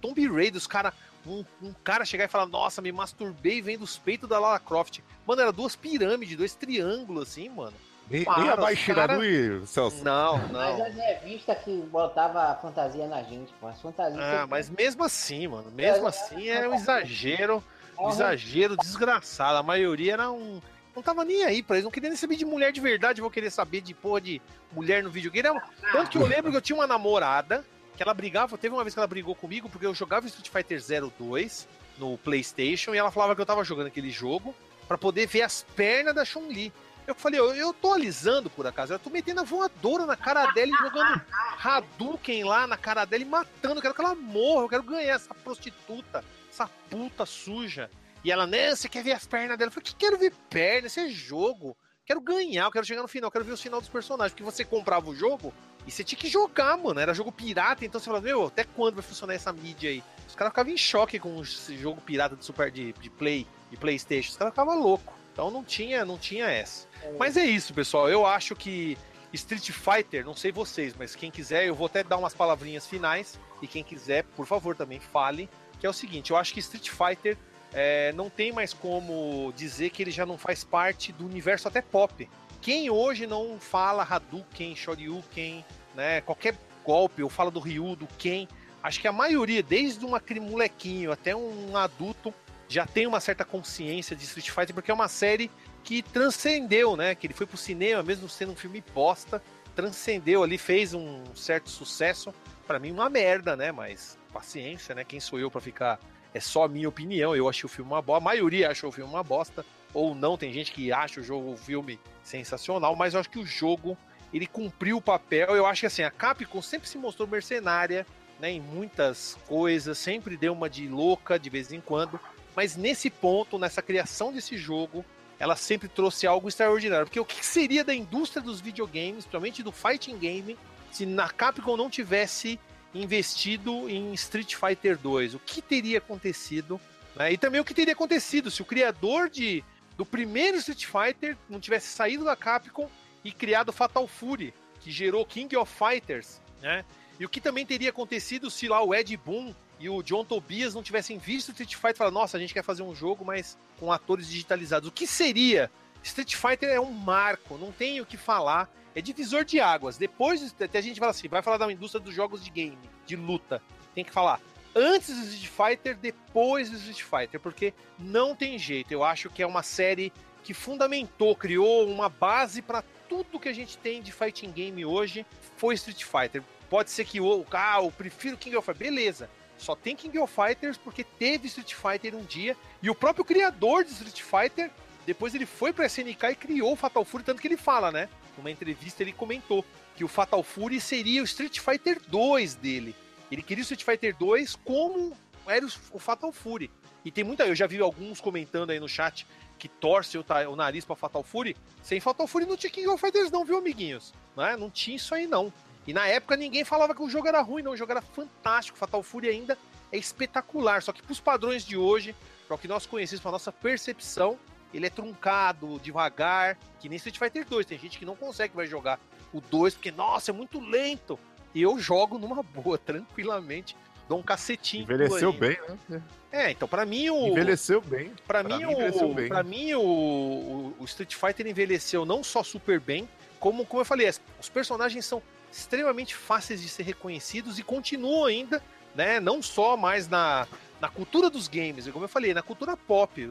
Tomb 0.01 0.27
Raider, 0.27 0.55
os 0.57 0.67
cara, 0.67 0.93
um, 1.27 1.43
um 1.61 1.73
cara 1.84 2.05
chegar 2.05 2.25
e 2.25 2.27
falar, 2.30 2.45
nossa, 2.45 2.82
me 2.82 2.91
masturbei 2.91 3.61
vendo 3.61 3.84
os 3.84 3.97
peitos 3.97 4.27
da 4.30 4.39
Lara 4.39 4.59
Croft. 4.59 4.99
Mano, 5.27 5.41
era 5.41 5.51
duas 5.51 5.75
pirâmides, 5.75 6.38
dois 6.38 6.55
triângulos, 6.55 7.30
assim, 7.30 7.49
mano. 7.49 7.73
Nem, 8.09 8.23
Para, 8.23 8.39
nem 8.41 8.49
a 8.49 8.53
os 8.55 8.59
Baixira 8.61 8.95
cara- 9.07 9.17
do 9.17 9.67
Celso. 9.67 10.03
Não, 10.03 10.38
Mas 10.47 10.51
não. 10.51 10.86
as 10.86 10.95
revistas 10.95 11.57
que 11.63 11.77
botava 11.91 12.41
a 12.51 12.55
fantasia 12.55 13.05
na 13.07 13.21
gente, 13.21 13.53
pô. 13.59 13.67
As 13.67 13.80
fantasias. 13.80 14.19
Ah, 14.19 14.47
mas 14.49 14.67
mesmo 14.69 15.03
assim, 15.03 15.47
mano, 15.47 15.69
mesmo 15.69 16.07
assim 16.07 16.47
é 16.49 16.67
um 16.67 16.73
exagero, 16.73 17.63
É 17.97 18.01
um 18.01 18.09
exagero 18.09 18.75
desgraçado. 18.77 19.57
A 19.59 19.63
maioria 19.63 20.13
era 20.13 20.32
um. 20.32 20.59
Não 21.00 21.04
tava 21.04 21.24
nem 21.24 21.45
aí 21.45 21.64
pra 21.64 21.78
eles, 21.78 21.86
não 21.86 21.91
queria 21.91 22.10
nem 22.10 22.18
saber 22.18 22.36
de 22.36 22.43
mulher 22.43 22.74
de 22.74 22.82
verdade, 22.82 23.22
vou 23.22 23.32
querer 23.32 23.50
saber 23.50 23.80
de 23.80 23.93
porra 23.93 24.20
de 24.20 24.41
mulher 24.70 25.02
no 25.02 25.10
videogame. 25.10 25.58
Tanto 25.93 26.10
que 26.10 26.18
eu 26.18 26.26
lembro 26.26 26.52
que 26.52 26.58
eu 26.58 26.62
tinha 26.62 26.76
uma 26.76 26.86
namorada 26.86 27.66
que 27.95 28.04
ela 28.04 28.14
brigava, 28.14 28.58
teve 28.58 28.76
uma 28.76 28.84
vez 28.84 28.93
que 28.93 29.00
ela 29.00 29.08
brigou 29.08 29.34
comigo 29.34 29.70
porque 29.70 29.86
eu 29.86 29.95
jogava 29.95 30.28
Street 30.28 30.50
Fighter 30.50 30.82
02 31.18 31.70
no 31.97 32.18
PlayStation 32.18 32.93
e 32.93 32.97
ela 32.97 33.12
falava 33.12 33.34
que 33.34 33.39
eu 33.39 33.45
tava 33.45 33.64
jogando 33.64 33.88
aquele 33.88 34.12
jogo 34.12 34.54
pra 34.89 34.97
poder 34.97 35.26
ver 35.26 35.43
as 35.43 35.64
pernas 35.74 36.14
da 36.14 36.26
Chun-Li. 36.26 36.74
Eu 37.08 37.16
falei, 37.16 37.39
eu, 37.39 37.56
eu 37.56 37.74
tô 37.74 37.93
alisando 37.93 38.50
por 38.50 38.68
acaso, 38.68 38.91
eu 38.91 39.00
tô 39.00 39.10
metendo 39.10 39.39
a 39.39 39.45
voadora 39.45 40.06
na 40.06 40.18
cara 40.18 40.47
dela 40.52 40.70
e 40.70 40.84
jogando 40.84 41.22
Hadouken 41.64 42.43
lá 42.43 42.68
na 42.68 42.76
cara 42.76 43.06
dela 43.06 43.24
e 43.24 43.26
matando, 43.26 43.78
eu 43.78 43.82
quero 43.82 43.93
que 43.93 44.02
ela 44.02 44.16
morra, 44.16 44.66
eu 44.66 44.70
quero 44.70 44.84
ganhar 44.84 45.16
essa 45.16 45.34
prostituta, 45.34 46.26
essa 46.51 46.70
puta 46.89 47.26
suja. 47.26 47.89
E 48.24 48.32
ela, 48.32 48.46
né, 48.46 48.75
você 48.75 48.89
quer 48.89 49.04
ver 49.04 49.13
as 49.13 49.25
pernas 49.25 49.58
dela? 49.58 49.70
Eu 49.70 49.74
falei, 49.74 49.86
que 49.86 49.96
quero 49.96 50.17
ver 50.17 50.33
perna, 50.50 50.87
esse 50.87 51.00
é 51.00 51.08
jogo. 51.08 51.75
Quero 52.05 52.21
ganhar, 52.21 52.66
eu 52.66 52.71
quero 52.71 52.86
chegar 52.86 53.01
no 53.01 53.08
final, 53.08 53.29
quero 53.29 53.46
ver 53.46 53.54
o 53.54 53.58
final 53.58 53.79
dos 53.79 53.89
personagens. 53.89 54.33
Porque 54.33 54.43
você 54.43 54.66
comprava 54.66 55.09
o 55.09 55.16
jogo 55.16 55.54
e 55.86 55.91
você 55.91 56.04
tinha 56.04 56.20
que 56.20 56.28
jogar, 56.28 56.78
mano. 56.78 57.00
Era 57.00 57.13
jogo 57.13 57.32
pirata, 57.32 57.86
então 57.86 58.00
você 58.00 58.05
falava, 58.05 58.25
meu, 58.25 58.47
até 58.47 58.63
quando 58.63 58.96
vai 58.96 59.04
funcionar 59.04 59.36
essa 59.36 59.54
mídia 59.54 59.89
aí? 59.89 60.04
Os 60.28 60.36
caras 60.36 60.51
ficavam 60.51 60.74
em 60.74 60.78
choque 60.78 61.20
com 61.20 61.41
esse 61.41 61.78
jogo 61.78 62.01
pirata 62.01 62.36
de 62.36 62.43
Super 62.43 62.71
de, 62.71 62.93
de 62.93 63.09
Play, 63.09 63.47
de 63.70 63.78
Playstation. 63.78 64.32
Os 64.32 64.37
caras 64.37 64.54
ficavam 64.54 64.79
loucos. 64.79 65.13
Então 65.32 65.51
não 65.51 65.63
tinha, 65.63 66.04
não 66.04 66.17
tinha 66.17 66.50
essa. 66.50 66.87
Mas 67.17 67.37
é 67.37 67.46
isso, 67.46 67.74
pessoal. 67.74 68.09
Eu 68.09 68.25
acho 68.25 68.55
que 68.55 68.97
Street 69.32 69.71
Fighter, 69.71 70.25
não 70.25 70.36
sei 70.36 70.51
vocês, 70.51 70.96
mas 70.97 71.16
quem 71.16 71.29
quiser, 71.29 71.66
eu 71.67 71.75
vou 71.75 71.86
até 71.86 72.04
dar 72.04 72.17
umas 72.17 72.33
palavrinhas 72.33 72.87
finais. 72.87 73.39
E 73.62 73.67
quem 73.67 73.83
quiser, 73.83 74.24
por 74.36 74.46
favor, 74.46 74.75
também 74.75 75.00
fale. 75.00 75.50
Que 75.79 75.86
é 75.86 75.89
o 75.89 75.93
seguinte: 75.93 76.32
eu 76.32 76.37
acho 76.37 76.54
que 76.54 76.59
Street 76.59 76.89
Fighter 76.89 77.37
é, 77.74 78.12
não 78.13 78.29
tem 78.29 78.51
mais 78.51 78.74
como 78.74 79.54
dizer 79.55 79.89
que 79.89 80.01
ele 80.01 80.12
já 80.12 80.25
não 80.25 80.37
faz 80.37 80.63
parte 80.63 81.12
do 81.12 81.25
universo 81.25 81.67
até 81.67 81.82
pop. 81.82 82.29
Quem 82.62 82.89
hoje 82.89 83.25
não 83.25 83.59
fala 83.59 84.04
Hadouken, 84.04 84.75
Shoryuken, 84.75 85.63
né, 85.96 86.21
qualquer 86.21 86.55
golpe, 86.83 87.24
ou 87.24 87.29
fala 87.29 87.51
do 87.51 87.59
Ryu, 87.59 87.96
do 87.96 88.08
Ken, 88.17 88.47
acho 88.82 89.00
que 89.00 89.08
a 89.08 89.12
maioria, 89.12 89.62
desde 89.62 90.05
um 90.05 90.12
molequinho 90.41 91.12
até 91.12 91.36
um 91.36 91.78
adulto, 91.78 92.33
já 92.67 92.86
tem 92.86 93.08
uma 93.08 93.20
certa 93.20 93.43
consciência 93.43 94.16
de 94.16 94.24
Street 94.24 94.50
Fighter, 94.50 94.75
porque 94.75 94.91
é 94.91 94.93
uma 94.93 95.08
série 95.08 95.50
que 95.83 96.04
transcendeu, 96.04 96.96
né? 96.96 97.16
Que 97.16 97.25
ele 97.25 97.33
foi 97.33 97.47
pro 97.47 97.58
cinema, 97.58 98.04
mesmo 98.04 98.29
sendo 98.29 98.51
um 98.51 98.55
filme 98.55 98.83
bosta, 98.93 99.41
transcendeu 99.75 100.43
ali, 100.43 100.58
fez 100.58 100.93
um 100.93 101.24
certo 101.33 101.70
sucesso. 101.70 102.33
Pra 102.67 102.78
mim, 102.78 102.91
uma 102.91 103.09
merda, 103.09 103.55
né? 103.55 103.71
Mas 103.71 104.17
paciência, 104.32 104.93
né? 104.93 105.04
Quem 105.04 105.20
sou 105.20 105.39
eu 105.39 105.50
pra 105.50 105.59
ficar. 105.59 106.00
É 106.34 106.39
só 106.39 106.68
minha 106.68 106.89
opinião. 106.89 107.36
Eu 107.36 107.50
achei 107.50 107.66
o 107.66 107.70
filme 107.70 107.92
uma 107.92 108.01
bosta. 108.01 108.22
A 108.22 108.24
maioria 108.24 108.70
achou 108.70 108.89
o 108.89 108.93
filme 108.93 109.10
uma 109.10 109.24
bosta. 109.24 109.66
Ou 109.93 110.14
não, 110.14 110.38
tem 110.38 110.54
gente 110.54 110.72
que 110.72 110.92
acha 110.92 111.20
o 111.20 111.24
jogo, 111.24 111.54
o 111.54 111.58
filme 111.58 112.00
sensacional, 112.24 112.96
mas 112.96 113.14
eu 113.14 113.20
acho 113.20 113.30
que 113.30 113.39
o 113.39 113.46
jogo 113.46 113.97
ele 114.32 114.46
cumpriu 114.46 114.97
o 114.97 115.01
papel. 115.01 115.56
Eu 115.56 115.66
acho 115.66 115.82
que 115.82 115.88
assim, 115.88 116.04
a 116.04 116.12
Capcom 116.12 116.62
sempre 116.62 116.88
se 116.88 116.97
mostrou 116.97 117.28
mercenária 117.28 118.06
né, 118.39 118.51
em 118.51 118.62
muitas 118.62 119.38
coisas, 119.47 119.97
sempre 119.97 120.38
deu 120.38 120.54
uma 120.54 120.70
de 120.70 120.88
louca 120.88 121.38
de 121.38 121.50
vez 121.50 121.74
em 121.74 121.82
quando, 121.82 122.20
mas 122.56 122.76
nesse 122.76 123.10
ponto, 123.10 123.60
nessa 123.60 123.82
criação 123.82 124.32
desse 124.32 124.58
jogo, 124.58 125.04
ela 125.38 125.56
sempre 125.56 125.88
trouxe 125.88 126.26
algo 126.26 126.47
extraordinário. 126.47 127.06
Porque 127.06 127.20
o 127.20 127.26
que 127.26 127.46
seria 127.46 127.84
da 127.84 127.93
indústria 127.93 128.42
dos 128.42 128.62
videogames, 128.62 129.26
principalmente 129.26 129.64
do 129.64 129.72
fighting 129.72 130.18
game, 130.18 130.58
se 130.92 131.06
na 131.06 131.30
Capcom 131.30 131.78
não 131.78 131.89
tivesse 131.89 132.60
investido 132.93 133.89
em 133.89 134.13
Street 134.13 134.55
Fighter 134.55 134.97
2? 134.97 135.36
O 135.36 135.39
que 135.39 135.61
teria 135.61 135.99
acontecido? 135.99 136.79
Né? 137.16 137.33
E 137.33 137.37
também 137.37 137.61
o 137.61 137.66
que 137.66 137.74
teria 137.74 137.93
acontecido 137.93 138.49
se 138.49 138.61
o 138.61 138.66
criador 138.66 139.29
de, 139.29 139.63
do 139.97 140.05
primeiro 140.05 140.57
Street 140.57 140.86
Fighter 140.86 141.37
não 141.49 141.59
tivesse 141.59 141.87
saído 141.87 142.24
da 142.24 142.36
Capcom 142.36 142.89
e 143.24 143.32
criado 143.32 143.71
Fatal 143.71 144.07
Fury, 144.07 144.53
que 144.79 144.91
gerou 144.91 145.25
King 145.25 145.55
of 145.57 145.71
Fighters, 145.71 146.41
né? 146.61 146.86
E 147.20 147.25
o 147.25 147.29
que 147.29 147.41
também 147.41 147.66
teria 147.66 147.89
acontecido 147.89 148.49
se 148.49 148.67
lá 148.70 148.82
o 148.82 148.95
Ed 148.95 149.16
Boon 149.17 149.53
e 149.78 149.89
o 149.89 150.01
John 150.01 150.24
Tobias 150.24 150.74
não 150.74 150.82
tivessem 150.82 151.17
visto 151.17 151.49
Street 151.49 151.75
Fighter 151.75 151.91
e 151.91 151.97
falaram, 151.97 152.13
nossa, 152.13 152.37
a 152.37 152.39
gente 152.39 152.53
quer 152.53 152.63
fazer 152.63 152.82
um 152.82 152.95
jogo, 152.95 153.25
mas 153.25 153.57
com 153.78 153.91
atores 153.91 154.29
digitalizados. 154.29 154.87
O 154.87 154.91
que 154.91 155.05
seria? 155.05 155.70
Street 156.01 156.36
Fighter 156.36 156.70
é 156.70 156.79
um 156.79 156.91
marco, 156.91 157.57
não 157.57 157.71
tem 157.71 157.99
o 157.99 158.05
que 158.05 158.16
falar. 158.16 158.70
É 158.95 159.01
divisor 159.01 159.45
de 159.45 159.59
águas. 159.59 159.97
Depois, 159.97 160.55
até 160.59 160.79
a 160.79 160.82
gente 160.82 160.99
fala 160.99 161.11
assim, 161.11 161.28
vai 161.28 161.41
falar 161.41 161.57
da 161.57 161.71
indústria 161.71 162.03
dos 162.03 162.13
jogos 162.13 162.43
de 162.43 162.49
game, 162.49 162.78
de 163.05 163.16
luta. 163.16 163.61
Tem 163.93 164.03
que 164.03 164.11
falar 164.11 164.39
antes 164.75 165.16
do 165.16 165.24
Street 165.25 165.47
Fighter, 165.47 165.97
depois 165.97 166.70
do 166.70 166.78
Street 166.78 167.01
Fighter, 167.01 167.39
porque 167.39 167.74
não 167.97 168.36
tem 168.36 168.57
jeito. 168.57 168.91
Eu 168.91 169.03
acho 169.03 169.29
que 169.29 169.41
é 169.41 169.47
uma 169.47 169.63
série 169.63 170.11
que 170.43 170.53
fundamentou, 170.53 171.36
criou 171.36 171.87
uma 171.87 172.09
base 172.09 172.61
para 172.61 172.83
tudo 173.07 173.39
que 173.39 173.49
a 173.49 173.53
gente 173.53 173.78
tem 173.78 174.01
de 174.01 174.11
fighting 174.11 174.51
game 174.51 174.86
hoje. 174.86 175.25
Foi 175.57 175.75
Street 175.75 176.03
Fighter. 176.03 176.43
Pode 176.70 176.91
ser 176.91 177.05
que 177.05 177.20
o, 177.20 177.45
ah, 177.51 177.79
eu 177.82 177.91
prefiro 177.91 178.37
King 178.37 178.55
of 178.55 178.66
Fighters, 178.66 178.89
beleza. 178.89 179.29
Só 179.57 179.75
tem 179.75 179.95
King 179.95 180.17
of 180.20 180.33
Fighters 180.33 180.78
porque 180.78 181.03
teve 181.03 181.47
Street 181.47 181.74
Fighter 181.74 182.16
um 182.16 182.24
dia 182.24 182.55
e 182.82 182.89
o 182.89 182.95
próprio 182.95 183.25
criador 183.25 183.83
de 183.83 183.91
Street 183.91 184.21
Fighter 184.21 184.71
depois 185.05 185.33
ele 185.33 185.45
foi 185.47 185.74
pra 185.74 185.87
SNK 185.87 186.24
e 186.32 186.36
criou 186.36 186.74
o 186.74 186.75
Fatal 186.75 187.03
Fury, 187.03 187.24
tanto 187.24 187.41
que 187.41 187.47
ele 187.47 187.57
fala, 187.57 187.91
né? 187.91 188.07
Numa 188.39 188.49
entrevista 188.49 189.03
ele 189.03 189.11
comentou 189.11 189.66
que 189.97 190.03
o 190.03 190.07
Fatal 190.07 190.41
Fury 190.41 190.79
seria 190.79 191.21
o 191.21 191.25
Street 191.25 191.59
Fighter 191.59 192.01
2 192.07 192.55
dele. 192.55 192.95
Ele 193.29 193.41
queria 193.41 193.61
o 193.61 193.63
Street 193.63 193.83
Fighter 193.83 194.16
2 194.16 194.55
como 194.63 195.16
era 195.45 195.66
o 195.91 195.99
Fatal 195.99 196.32
Fury. 196.32 196.71
E 197.03 197.11
tem 197.11 197.24
muita. 197.24 197.45
Eu 197.45 197.53
já 197.53 197.67
vi 197.67 197.79
alguns 197.79 198.21
comentando 198.21 198.70
aí 198.70 198.79
no 198.79 198.87
chat 198.87 199.28
que 199.57 199.67
torce 199.67 200.17
o, 200.17 200.25
o 200.49 200.55
nariz 200.55 200.86
pra 200.86 200.95
Fatal 200.95 201.21
Fury. 201.21 201.55
Sem 201.83 201.99
Fatal 201.99 202.28
Fury 202.28 202.45
não 202.45 202.55
tinha 202.55 202.71
King 202.71 202.87
of 202.87 203.01
Fighters, 203.01 203.29
não, 203.29 203.43
viu, 203.43 203.57
amiguinhos? 203.57 204.13
Não, 204.37 204.45
é? 204.45 204.55
não 204.55 204.70
tinha 204.70 204.95
isso 204.95 205.13
aí, 205.13 205.28
não. 205.28 205.51
E 205.86 205.91
na 205.91 206.07
época 206.07 206.37
ninguém 206.37 206.63
falava 206.63 206.95
que 206.95 207.01
o 207.01 207.09
jogo 207.09 207.28
era 207.28 207.41
ruim, 207.41 207.61
não. 207.61 207.74
O 207.74 207.78
jogo 207.78 207.91
era 207.91 208.01
fantástico. 208.01 208.78
Fatal 208.78 209.03
Fury 209.03 209.28
ainda 209.28 209.57
é 209.91 209.97
espetacular. 209.97 210.82
Só 210.82 210.93
que 210.93 211.03
pros 211.03 211.20
padrões 211.20 211.66
de 211.66 211.75
hoje, 211.75 212.16
para 212.47 212.55
o 212.55 212.57
que 212.57 212.70
nós 212.70 212.86
conhecemos, 212.86 213.21
pra 213.21 213.32
nossa 213.32 213.51
percepção, 213.51 214.39
ele 214.74 214.87
é 214.87 214.89
truncado, 214.89 215.79
devagar, 215.79 216.58
que 216.79 216.87
nem 216.87 216.97
Street 216.97 217.17
Fighter 217.17 217.46
2. 217.46 217.66
Tem 217.66 217.79
gente 217.79 217.97
que 217.97 218.05
não 218.05 218.16
consegue 218.16 218.55
vai 218.55 218.67
jogar 218.67 219.00
o 219.33 219.41
2 219.41 219.75
porque, 219.75 219.91
nossa, 219.91 220.32
é 220.32 220.33
muito 220.33 220.59
lento. 220.59 221.20
E 221.54 221.62
eu 221.62 221.79
jogo 221.79 222.17
numa 222.17 222.41
boa, 222.43 222.78
tranquilamente. 222.78 223.75
Dou 224.08 224.20
um 224.20 224.24
cacetinho. 224.24 224.83
Envelheceu 224.83 225.32
bem, 225.32 225.58
né? 225.87 226.01
É, 226.32 226.51
então 226.51 226.67
para 226.67 226.86
mim 226.86 227.09
o 227.09 227.28
envelheceu 227.28 227.79
bem. 227.79 228.12
Para 228.28 228.43
mim, 228.43 228.66
o 228.66 229.28
para 229.28 229.43
mim 229.43 229.74
o, 229.74 230.74
o, 230.79 230.86
Street 230.86 231.16
Fighter 231.16 231.47
envelheceu 231.47 232.05
não 232.05 232.24
só 232.24 232.43
super 232.43 232.79
bem, 232.79 233.08
como 233.39 233.66
como 233.66 233.82
eu 233.82 233.86
falei, 233.86 234.09
os 234.39 234.50
personagens 234.50 235.05
são 235.05 235.21
extremamente 235.51 236.16
fáceis 236.16 236.62
de 236.62 236.70
ser 236.70 236.83
reconhecidos 236.83 237.58
e 237.58 237.63
continuam 237.63 238.25
ainda, 238.25 238.63
né, 238.96 239.20
não 239.20 239.41
só 239.41 239.78
mais 239.78 240.08
na 240.08 240.47
na 240.79 240.87
cultura 240.87 241.29
dos 241.29 241.47
games, 241.47 241.87
como 241.89 242.05
eu 242.05 242.09
falei, 242.09 242.33
na 242.33 242.41
cultura 242.41 242.78
pop, 242.78 243.28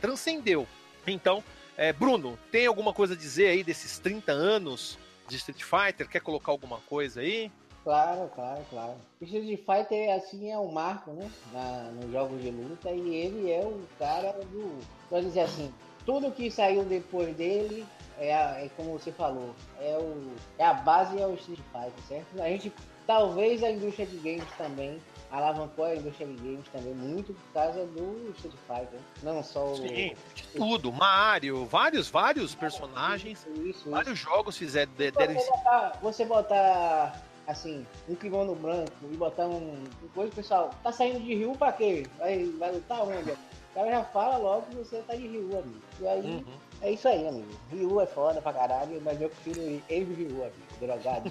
transcendeu. 0.00 0.66
Então, 1.06 1.42
é, 1.76 1.92
Bruno, 1.92 2.38
tem 2.50 2.66
alguma 2.66 2.92
coisa 2.92 3.14
a 3.14 3.16
dizer 3.16 3.48
aí 3.48 3.64
desses 3.64 3.98
30 3.98 4.32
anos 4.32 4.98
de 5.28 5.36
Street 5.36 5.62
Fighter? 5.62 6.08
Quer 6.08 6.20
colocar 6.20 6.52
alguma 6.52 6.78
coisa 6.80 7.20
aí? 7.20 7.50
Claro, 7.82 8.30
claro, 8.34 8.60
claro. 8.68 8.96
Street 9.22 9.60
Fighter, 9.64 10.14
assim, 10.14 10.50
é 10.50 10.58
um 10.58 10.70
marco, 10.70 11.12
né? 11.12 11.30
Na, 11.52 11.90
nos 11.92 12.12
jogos 12.12 12.42
de 12.42 12.50
luta 12.50 12.90
e 12.90 13.14
ele 13.14 13.50
é 13.50 13.64
o 13.64 13.80
cara 13.98 14.32
do. 14.32 14.78
Pode 15.08 15.26
dizer 15.26 15.40
assim, 15.40 15.72
tudo 16.04 16.30
que 16.30 16.50
saiu 16.50 16.84
depois 16.84 17.34
dele 17.36 17.86
é, 18.18 18.32
é 18.32 18.70
como 18.76 18.92
você 18.98 19.10
falou, 19.10 19.54
é, 19.80 19.96
o, 19.96 20.30
é 20.58 20.64
a 20.64 20.74
base 20.74 21.18
é 21.18 21.26
o 21.26 21.34
Street 21.34 21.60
Fighter, 21.72 22.04
certo? 22.06 22.42
A 22.42 22.48
gente, 22.48 22.70
talvez 23.06 23.64
a 23.64 23.70
indústria 23.70 24.06
de 24.06 24.16
games 24.18 24.52
também 24.58 25.00
alavancou 25.30 25.84
a 25.84 25.94
indústria 25.94 26.26
de 26.26 26.34
games 26.34 26.66
também 26.72 26.94
muito 26.94 27.32
por 27.32 27.52
causa 27.52 27.86
do 27.86 28.30
Street 28.36 28.54
Fighter. 28.66 29.00
Não 29.22 29.42
só 29.42 29.74
Sim, 29.76 30.12
o... 30.54 30.58
tudo. 30.58 30.92
Mario, 30.92 31.64
vários, 31.66 32.08
vários 32.08 32.54
personagens, 32.54 33.46
isso, 33.46 33.62
isso, 33.62 33.90
vários 33.90 34.18
isso. 34.18 34.24
jogos 34.28 34.56
fizeram. 34.56 34.90
Você, 34.96 35.50
botar, 35.50 35.98
você 36.02 36.24
botar 36.24 37.22
assim, 37.46 37.86
um 38.08 38.14
kimono 38.14 38.54
branco 38.54 38.92
e 39.10 39.16
botar 39.16 39.46
um, 39.46 39.84
um 40.02 40.08
coisa, 40.14 40.32
pessoal, 40.34 40.70
tá 40.82 40.92
saindo 40.92 41.20
de 41.20 41.34
Rio 41.34 41.52
pra 41.56 41.72
quê? 41.72 42.06
Vai, 42.18 42.44
vai 42.58 42.72
lutar 42.72 43.02
onde? 43.02 43.30
O 43.30 43.74
cara 43.74 43.90
já 43.90 44.04
fala 44.04 44.36
logo 44.36 44.62
que 44.62 44.76
você 44.76 44.98
tá 45.06 45.14
de 45.14 45.26
Rio, 45.26 45.58
amigo. 45.58 45.80
E 46.00 46.08
aí, 46.08 46.20
uhum. 46.20 46.44
é 46.82 46.92
isso 46.92 47.08
aí, 47.08 47.26
amigo. 47.26 47.48
Rio 47.70 48.00
é 48.00 48.06
foda 48.06 48.40
pra 48.40 48.52
caralho, 48.52 49.00
mas 49.04 49.20
eu 49.20 49.28
prefiro 49.28 49.82
ele 49.88 50.14
Rio, 50.14 50.42
amigo. 50.42 50.69
Drogado. 50.80 51.30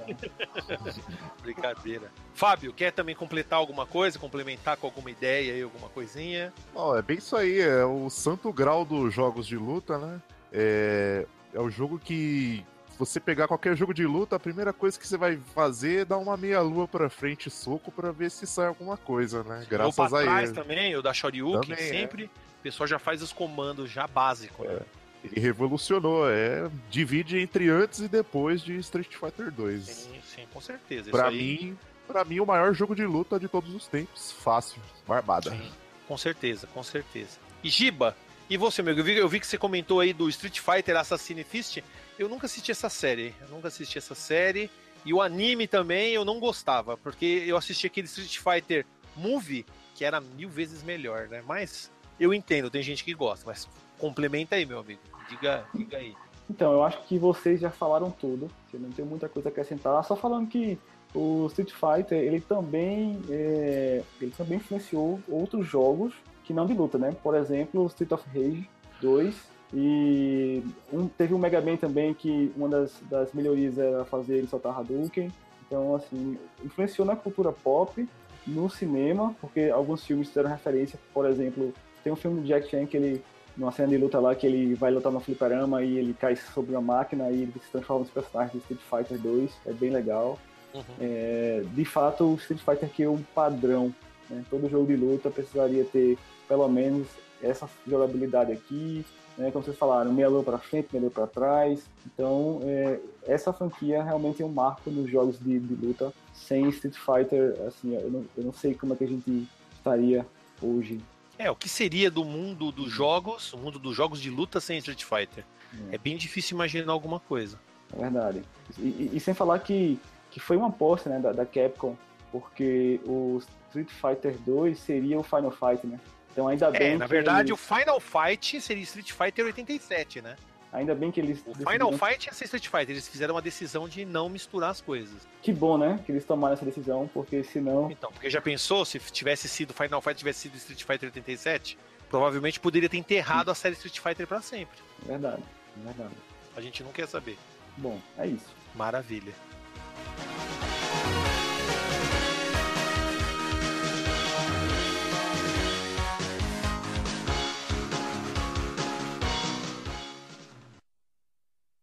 Brincadeira. 1.42 2.12
Fábio, 2.34 2.72
quer 2.72 2.92
também 2.92 3.16
completar 3.16 3.58
alguma 3.60 3.86
coisa? 3.86 4.20
Complementar 4.20 4.78
com 4.78 4.88
alguma 4.88 5.10
ideia 5.10 5.54
aí, 5.54 5.62
alguma 5.62 5.90
coisinha? 5.90 6.54
Oh, 6.74 6.96
é 6.96 7.02
bem 7.02 7.18
isso 7.18 7.36
aí, 7.36 7.60
é 7.60 7.84
o 7.84 8.10
santo 8.10 8.54
grau 8.54 8.86
dos 8.86 9.14
jogos 9.14 9.48
de 9.48 9.58
luta, 9.58 9.98
né? 9.98 10.22
É, 10.54 11.26
é 11.54 11.60
o 11.60 11.70
jogo 11.70 12.00
que 12.00 12.64
você 12.98 13.20
pegar 13.20 13.48
qualquer 13.48 13.78
jogo 13.78 13.94
de 13.94 14.06
luta, 14.06 14.36
a 14.36 14.40
primeira 14.40 14.74
coisa 14.74 15.00
que 15.00 15.08
você 15.08 15.18
vai 15.18 15.40
fazer 15.56 16.02
é 16.02 16.06
dar 16.06 16.18
uma 16.18 16.36
meia-lua 16.36 16.86
pra 16.88 17.10
frente, 17.10 17.50
soco, 17.50 17.92
para 17.92 18.12
ver 18.12 18.30
se 18.30 18.46
sai 18.46 18.68
alguma 18.68 18.98
coisa, 18.98 19.42
né? 19.44 19.66
Graças 19.70 19.98
Ou 19.98 20.10
pra 20.10 20.20
a 20.20 20.24
trás 20.24 20.50
ele. 20.50 20.60
também, 20.60 20.96
o 20.98 21.02
da 21.02 21.14
Shoryuken, 21.14 21.62
também, 21.62 21.90
sempre. 21.90 22.24
É. 22.24 22.26
O 22.26 22.62
pessoal 22.62 22.86
já 22.88 23.00
faz 23.00 23.22
os 23.22 23.32
comandos 23.32 23.90
já 23.90 24.06
básicos, 24.06 24.68
né? 24.68 24.82
Ele 25.24 25.40
revolucionou, 25.40 26.30
é. 26.30 26.70
Divide 26.90 27.38
entre 27.38 27.70
antes 27.70 28.00
e 28.00 28.08
depois 28.08 28.62
de 28.62 28.76
Street 28.78 29.14
Fighter 29.16 29.52
2. 29.52 29.84
Sim, 29.86 30.22
sim, 30.24 30.46
com 30.54 30.62
certeza. 30.62 31.12
Pra 31.12 31.28
aí... 31.28 31.38
mim, 31.38 31.78
para 32.08 32.24
mim, 32.24 32.40
o 32.40 32.46
maior 32.46 32.74
jogo 32.74 32.96
de 32.96 33.06
luta 33.06 33.40
de 33.40 33.48
todos 33.48 33.74
os 33.74 33.88
tempos. 33.88 34.32
Fácil, 34.32 34.82
barbada. 35.08 35.52
Sim, 35.52 35.72
com 36.08 36.18
certeza, 36.18 36.68
com 36.68 36.84
certeza. 36.84 37.38
E 37.64 37.70
Giba, 37.70 38.16
e 38.50 38.58
você, 38.58 38.82
meu? 38.82 38.98
Eu 38.98 39.04
vi, 39.04 39.18
eu 39.18 39.30
vi 39.30 39.40
que 39.40 39.46
você 39.46 39.58
comentou 39.58 40.00
aí 40.00 40.14
do 40.14 40.28
Street 40.30 40.60
Fighter 40.60 40.98
Assassin's 40.98 41.46
Fist. 41.48 41.84
Eu 42.18 42.28
nunca 42.28 42.48
assisti 42.48 42.72
essa 42.72 42.90
série. 42.90 43.36
Eu 43.42 43.50
nunca 43.50 43.68
assisti 43.68 43.98
essa 43.98 44.16
série. 44.16 44.72
E 45.06 45.14
o 45.14 45.22
anime 45.22 45.68
também 45.68 46.14
eu 46.14 46.26
não 46.26 46.40
gostava, 46.40 46.98
porque 46.98 47.44
eu 47.46 47.56
assisti 47.56 47.88
aquele 47.88 48.08
Street 48.08 48.40
Fighter 48.40 48.86
Movie, 49.16 49.66
que 49.96 50.04
era 50.04 50.20
mil 50.20 50.50
vezes 50.50 50.84
melhor, 50.84 51.28
né? 51.28 51.44
Mas 51.46 51.92
eu 52.20 52.34
entendo, 52.34 52.70
tem 52.70 52.82
gente 52.82 53.04
que 53.04 53.14
gosta, 53.14 53.46
mas 53.46 53.68
complementa 54.00 54.56
aí, 54.56 54.66
meu 54.66 54.80
amigo. 54.80 55.02
Diga, 55.30 55.66
diga 55.74 55.98
aí. 55.98 56.16
Então, 56.50 56.72
eu 56.74 56.84
acho 56.84 57.04
que 57.04 57.20
vocês 57.20 57.60
já 57.60 57.70
falaram 57.70 58.10
tudo. 58.10 58.50
Eu 58.74 58.80
não 58.80 58.90
tenho 58.90 59.08
muita 59.08 59.30
coisa 59.30 59.50
a 59.50 59.52
acrescentar. 59.52 60.04
Só 60.04 60.16
falando 60.16 60.48
que 60.48 60.80
o 61.14 61.46
Street 61.48 61.72
Fighter, 61.72 62.18
ele 62.18 62.42
também, 62.42 63.22
é, 63.30 64.02
ele 64.20 64.32
também 64.32 64.58
influenciou 64.58 65.20
outros 65.28 65.68
jogos 65.68 66.14
que 66.44 66.54
não 66.54 66.66
de 66.66 66.74
luta, 66.74 66.98
né? 66.98 67.16
Por 67.22 67.36
exemplo, 67.36 67.86
Street 67.88 68.12
of 68.12 68.24
Rage 68.34 68.68
2 69.02 69.60
e 69.74 70.64
um, 70.92 71.08
teve 71.08 71.34
um 71.34 71.38
Mega 71.38 71.62
Man 71.62 71.78
também 71.78 72.14
que 72.14 72.52
uma 72.56 72.68
das, 72.68 73.00
das 73.10 73.34
melhorias 73.34 73.78
era 73.78 74.04
fazer 74.06 74.38
ele 74.38 74.48
soltar 74.48 74.78
Hadouken. 74.78 75.32
Então, 75.66 75.96
assim, 75.96 76.38
influenciou 76.64 77.06
na 77.06 77.16
cultura 77.16 77.52
pop, 77.52 78.08
no 78.48 78.70
cinema, 78.70 79.36
porque 79.40 79.70
alguns 79.70 80.04
filmes 80.04 80.30
fizeram 80.30 80.50
referência, 80.50 80.98
por 81.14 81.28
exemplo, 81.28 81.72
tem 82.04 82.12
um 82.12 82.16
filme 82.16 82.42
do 82.42 82.48
Jack 82.48 82.70
Chan 82.70 82.88
que 82.88 82.98
ele, 82.98 83.24
numa 83.58 83.72
cena 83.72 83.90
de 83.90 83.98
luta 83.98 84.20
lá, 84.20 84.34
que 84.36 84.48
ele 84.48 84.74
vai 84.76 84.92
lutar 84.92 85.12
no 85.12 85.20
fliperama 85.20 85.84
e 85.84 85.98
ele 85.98 86.14
cai 86.14 86.36
sobre 86.36 86.72
uma 86.72 86.82
máquina 86.82 87.30
e 87.30 87.44
ele 87.44 87.54
se 87.54 87.72
transforma 87.72 88.02
nos 88.02 88.12
personagens 88.12 88.54
de 88.54 88.60
Street 88.60 88.82
Fighter 88.82 89.20
2, 89.20 89.52
é 89.66 89.74
bem 89.74 89.90
legal. 89.90 90.40
Uhum. 90.74 90.84
É, 91.00 91.64
de 91.74 91.86
fato, 91.86 92.26
o 92.26 92.36
Street 92.36 92.62
Fighter 92.62 92.90
aqui 92.90 93.04
é 93.04 93.10
um 93.10 93.22
padrão. 93.34 93.94
Né? 94.30 94.44
Todo 94.50 94.70
jogo 94.70 94.88
de 94.88 94.96
luta 94.96 95.30
precisaria 95.30 95.84
ter 95.84 96.18
pelo 96.48 96.68
menos 96.68 97.08
essa 97.42 97.70
jogabilidade 97.88 98.52
aqui, 98.52 99.06
né, 99.40 99.50
como 99.52 99.64
vocês 99.64 99.78
falaram, 99.78 100.12
meia 100.12 100.28
lua 100.28 100.44
para 100.44 100.58
frente, 100.58 100.90
meia 100.92 101.04
lua 101.04 101.12
para 101.12 101.26
trás. 101.26 101.82
Então, 102.06 102.60
é, 102.64 103.00
essa 103.26 103.54
franquia 103.54 104.04
realmente 104.04 104.44
é 104.44 104.46
um 104.46 104.52
marco 104.52 104.92
nos 104.92 105.10
jogos 105.10 105.40
de, 105.40 105.60
de, 105.60 105.74
luta. 105.76 106.12
Sem 106.34 106.68
Street 106.70 106.96
Fighter, 106.96 107.56
assim, 107.66 107.96
eu 107.96 108.12
não, 108.12 108.26
eu 108.38 108.44
não 108.44 108.54
sei 108.54 108.74
como 108.74 108.94
é 108.94 108.98
que 108.98 109.06
a 109.06 109.08
gente 109.08 109.48
estaria 109.78 110.26
hoje. 110.62 111.00
É, 111.40 111.50
o 111.50 111.56
que 111.56 111.70
seria 111.70 112.12
do 112.12 112.26
mundo 112.26 112.70
dos 112.70 112.92
jogos, 112.92 113.54
o 113.54 113.58
mundo 113.58 113.80
dos 113.80 113.96
jogos 113.96 114.22
de 114.22 114.30
luta 114.30 114.60
sem 114.60 114.78
Street 114.78 115.04
Fighter? 115.06 115.46
É, 115.90 115.96
é 115.96 115.98
bem 115.98 116.18
difícil 116.18 116.54
imaginar 116.56 116.92
alguma 116.92 117.20
coisa. 117.20 117.58
É 117.94 118.02
verdade. 118.02 118.44
E, 118.78 118.82
e, 118.82 119.12
e, 119.14 119.20
sem 119.22 119.34
falar 119.34 119.58
que, 119.60 119.98
que 120.30 120.40
foi 120.40 120.58
uma 120.58 120.68
aposta 120.68 121.10
né, 121.10 121.18
da, 121.18 121.32
da 121.32 121.46
Capcom 121.46 121.96
porque 122.30 123.00
o 123.06 123.42
Street 123.68 123.90
Fighter 123.90 124.38
2 124.46 124.78
seria 124.78 125.18
o 125.18 125.24
Final 125.24 125.52
Fight, 125.52 125.88
né? 125.88 126.00
Então 126.32 126.48
ainda 126.48 126.70
bem 126.72 126.92
É, 126.92 126.98
na 126.98 127.08
verdade, 127.08 127.52
o 127.52 127.58
Final 127.58 128.00
Fight 128.00 128.62
seria 128.62 128.84
Street 128.84 129.12
Fighter 129.12 129.46
87, 129.46 130.22
né? 130.22 130.36
Ainda 130.72 130.96
bem 130.96 131.12
que 131.12 131.20
eles 131.20 131.44
O 131.46 131.56
Final 131.56 131.92
Fight 131.94 132.28
ia 132.28 132.34
ser 132.34 132.46
Street 132.46 132.68
Fighter. 132.68 132.92
Eles 132.92 133.08
fizeram 133.08 133.36
uma 133.36 133.42
decisão 133.42 133.88
de 133.88 134.06
não 134.06 134.30
misturar 134.30 134.72
as 134.72 134.82
coisas. 134.82 135.28
Que 135.42 135.52
bom, 135.52 135.78
né? 135.78 136.00
Que 136.06 136.12
eles 136.12 136.26
tomaram 136.26 136.54
essa 136.54 136.66
decisão, 136.66 137.10
porque 137.14 137.44
senão 137.44 137.90
Então, 137.92 138.12
porque 138.12 138.30
já 138.30 138.42
pensou 138.42 138.86
se 138.86 139.00
tivesse 139.00 139.48
sido 139.48 139.74
Final 139.74 140.02
Fight 140.02 140.18
tivesse 140.18 140.42
sido 140.42 140.56
Street 140.56 140.84
Fighter 140.84 141.08
87? 141.10 141.78
Provavelmente 142.10 142.60
poderia 142.60 142.90
ter 142.90 142.98
enterrado 142.98 143.52
a 143.52 143.56
série 143.56 143.76
Street 143.76 144.00
Fighter 144.00 144.28
pra 144.28 144.42
sempre. 144.42 144.78
verdade, 145.06 145.44
verdade. 145.78 146.14
A 146.56 146.62
gente 146.62 146.84
não 146.84 146.92
quer 146.92 147.08
saber. 147.08 147.38
Bom, 147.78 148.00
é 148.18 148.28
isso. 148.28 148.50
Maravilha. 148.76 149.34